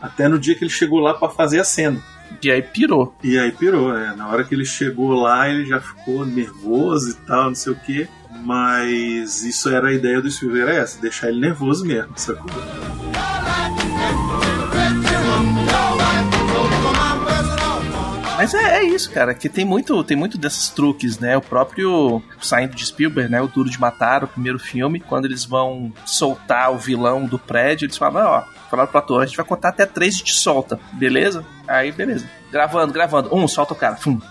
Até 0.00 0.26
no 0.26 0.40
dia 0.40 0.56
que 0.56 0.64
ele 0.64 0.70
chegou 0.72 0.98
lá 0.98 1.14
pra 1.14 1.28
fazer 1.28 1.60
a 1.60 1.64
cena. 1.64 2.02
E 2.42 2.50
aí 2.50 2.62
pirou. 2.62 3.14
E 3.22 3.38
aí 3.38 3.50
pirou, 3.52 3.92
né? 3.92 4.14
Na 4.16 4.28
hora 4.28 4.44
que 4.44 4.54
ele 4.54 4.64
chegou 4.64 5.12
lá, 5.12 5.48
ele 5.48 5.66
já 5.66 5.80
ficou 5.80 6.24
nervoso 6.24 7.10
e 7.10 7.14
tal, 7.26 7.46
não 7.46 7.54
sei 7.54 7.72
o 7.72 7.76
quê. 7.76 8.08
Mas 8.44 9.42
isso 9.42 9.68
era 9.68 9.88
a 9.88 9.92
ideia 9.92 10.20
do 10.20 10.30
Spielberg, 10.30 10.70
era 10.70 10.80
essa, 10.80 11.00
deixar 11.00 11.28
ele 11.28 11.40
nervoso 11.40 11.84
mesmo, 11.84 12.12
sacou? 12.16 12.46
Mas 18.38 18.54
é, 18.54 18.78
é 18.78 18.84
isso, 18.84 19.10
cara, 19.10 19.34
que 19.34 19.48
tem 19.48 19.64
muito, 19.64 20.04
tem 20.04 20.16
muito 20.16 20.38
desses 20.38 20.68
truques, 20.68 21.18
né? 21.18 21.36
O 21.36 21.40
próprio 21.40 22.22
saindo 22.40 22.76
de 22.76 22.86
Spielberg, 22.86 23.28
né? 23.28 23.42
O 23.42 23.48
Duro 23.48 23.68
de 23.68 23.80
Matar, 23.80 24.22
o 24.22 24.28
primeiro 24.28 24.60
filme, 24.60 25.00
quando 25.00 25.24
eles 25.24 25.44
vão 25.44 25.92
soltar 26.06 26.70
o 26.70 26.78
vilão 26.78 27.26
do 27.26 27.36
prédio, 27.36 27.86
eles 27.86 27.96
falam, 27.96 28.24
ó, 28.24 28.44
falaram 28.70 28.88
pro 28.88 28.98
ator, 28.98 29.22
a 29.24 29.26
gente 29.26 29.36
vai 29.36 29.44
contar 29.44 29.70
até 29.70 29.84
três 29.84 30.14
e 30.14 30.22
te 30.22 30.32
solta, 30.32 30.78
beleza? 30.92 31.44
Aí, 31.66 31.90
beleza. 31.90 32.30
Gravando, 32.52 32.92
gravando. 32.92 33.34
Um, 33.34 33.48
solta 33.48 33.72
o 33.72 33.76
cara. 33.76 33.96
Fum. 33.96 34.20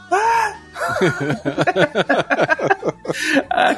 Ah! 3.49 3.75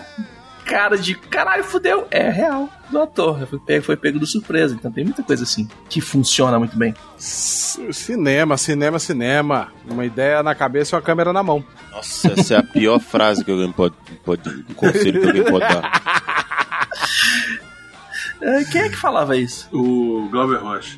Cara 0.70 0.98
de 0.98 1.16
caralho, 1.16 1.64
fudeu. 1.64 2.08
É 2.12 2.30
real 2.30 2.70
do 2.90 3.02
ator. 3.02 3.46
Foi 3.48 3.60
pego, 3.60 3.86
foi 3.86 3.98
pego 3.98 4.20
de 4.20 4.28
surpresa. 4.28 4.76
Então 4.76 4.92
tem 4.92 5.04
muita 5.04 5.24
coisa 5.24 5.44
assim 5.44 5.68
que 5.90 6.00
funciona 6.02 6.60
muito 6.60 6.78
bem. 6.78 6.94
C- 7.18 7.92
Cinema, 7.92 8.56
cinema, 8.58 9.00
cinema. 9.00 9.72
Uma 9.90 10.06
ideia 10.06 10.44
na 10.44 10.54
cabeça 10.54 10.96
e 10.96 10.98
uma 10.98 11.02
câmera 11.02 11.34
na 11.34 11.42
mão. 11.44 11.64
Nossa, 11.92 12.32
essa 12.34 12.54
é 12.54 12.58
a 12.58 12.64
pior 12.64 13.00
frase 13.00 13.44
que 13.44 13.50
alguém 13.52 13.72
pode. 13.72 13.96
pode 14.24 14.48
um 14.50 14.74
conselho 14.76 15.20
que 15.22 15.28
alguém 15.28 15.44
pode 15.46 15.68
dar. 15.68 15.92
É, 18.42 18.64
Quem 18.64 18.84
é 18.84 18.90
que 18.90 18.96
falava 18.96 19.36
isso? 19.36 19.68
O 19.74 20.30
Glauber 20.32 20.60
Rocha. 20.62 20.98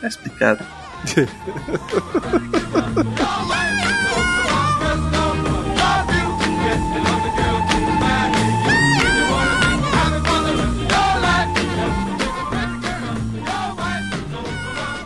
Tá 0.00 0.08
explicado. 0.08 0.64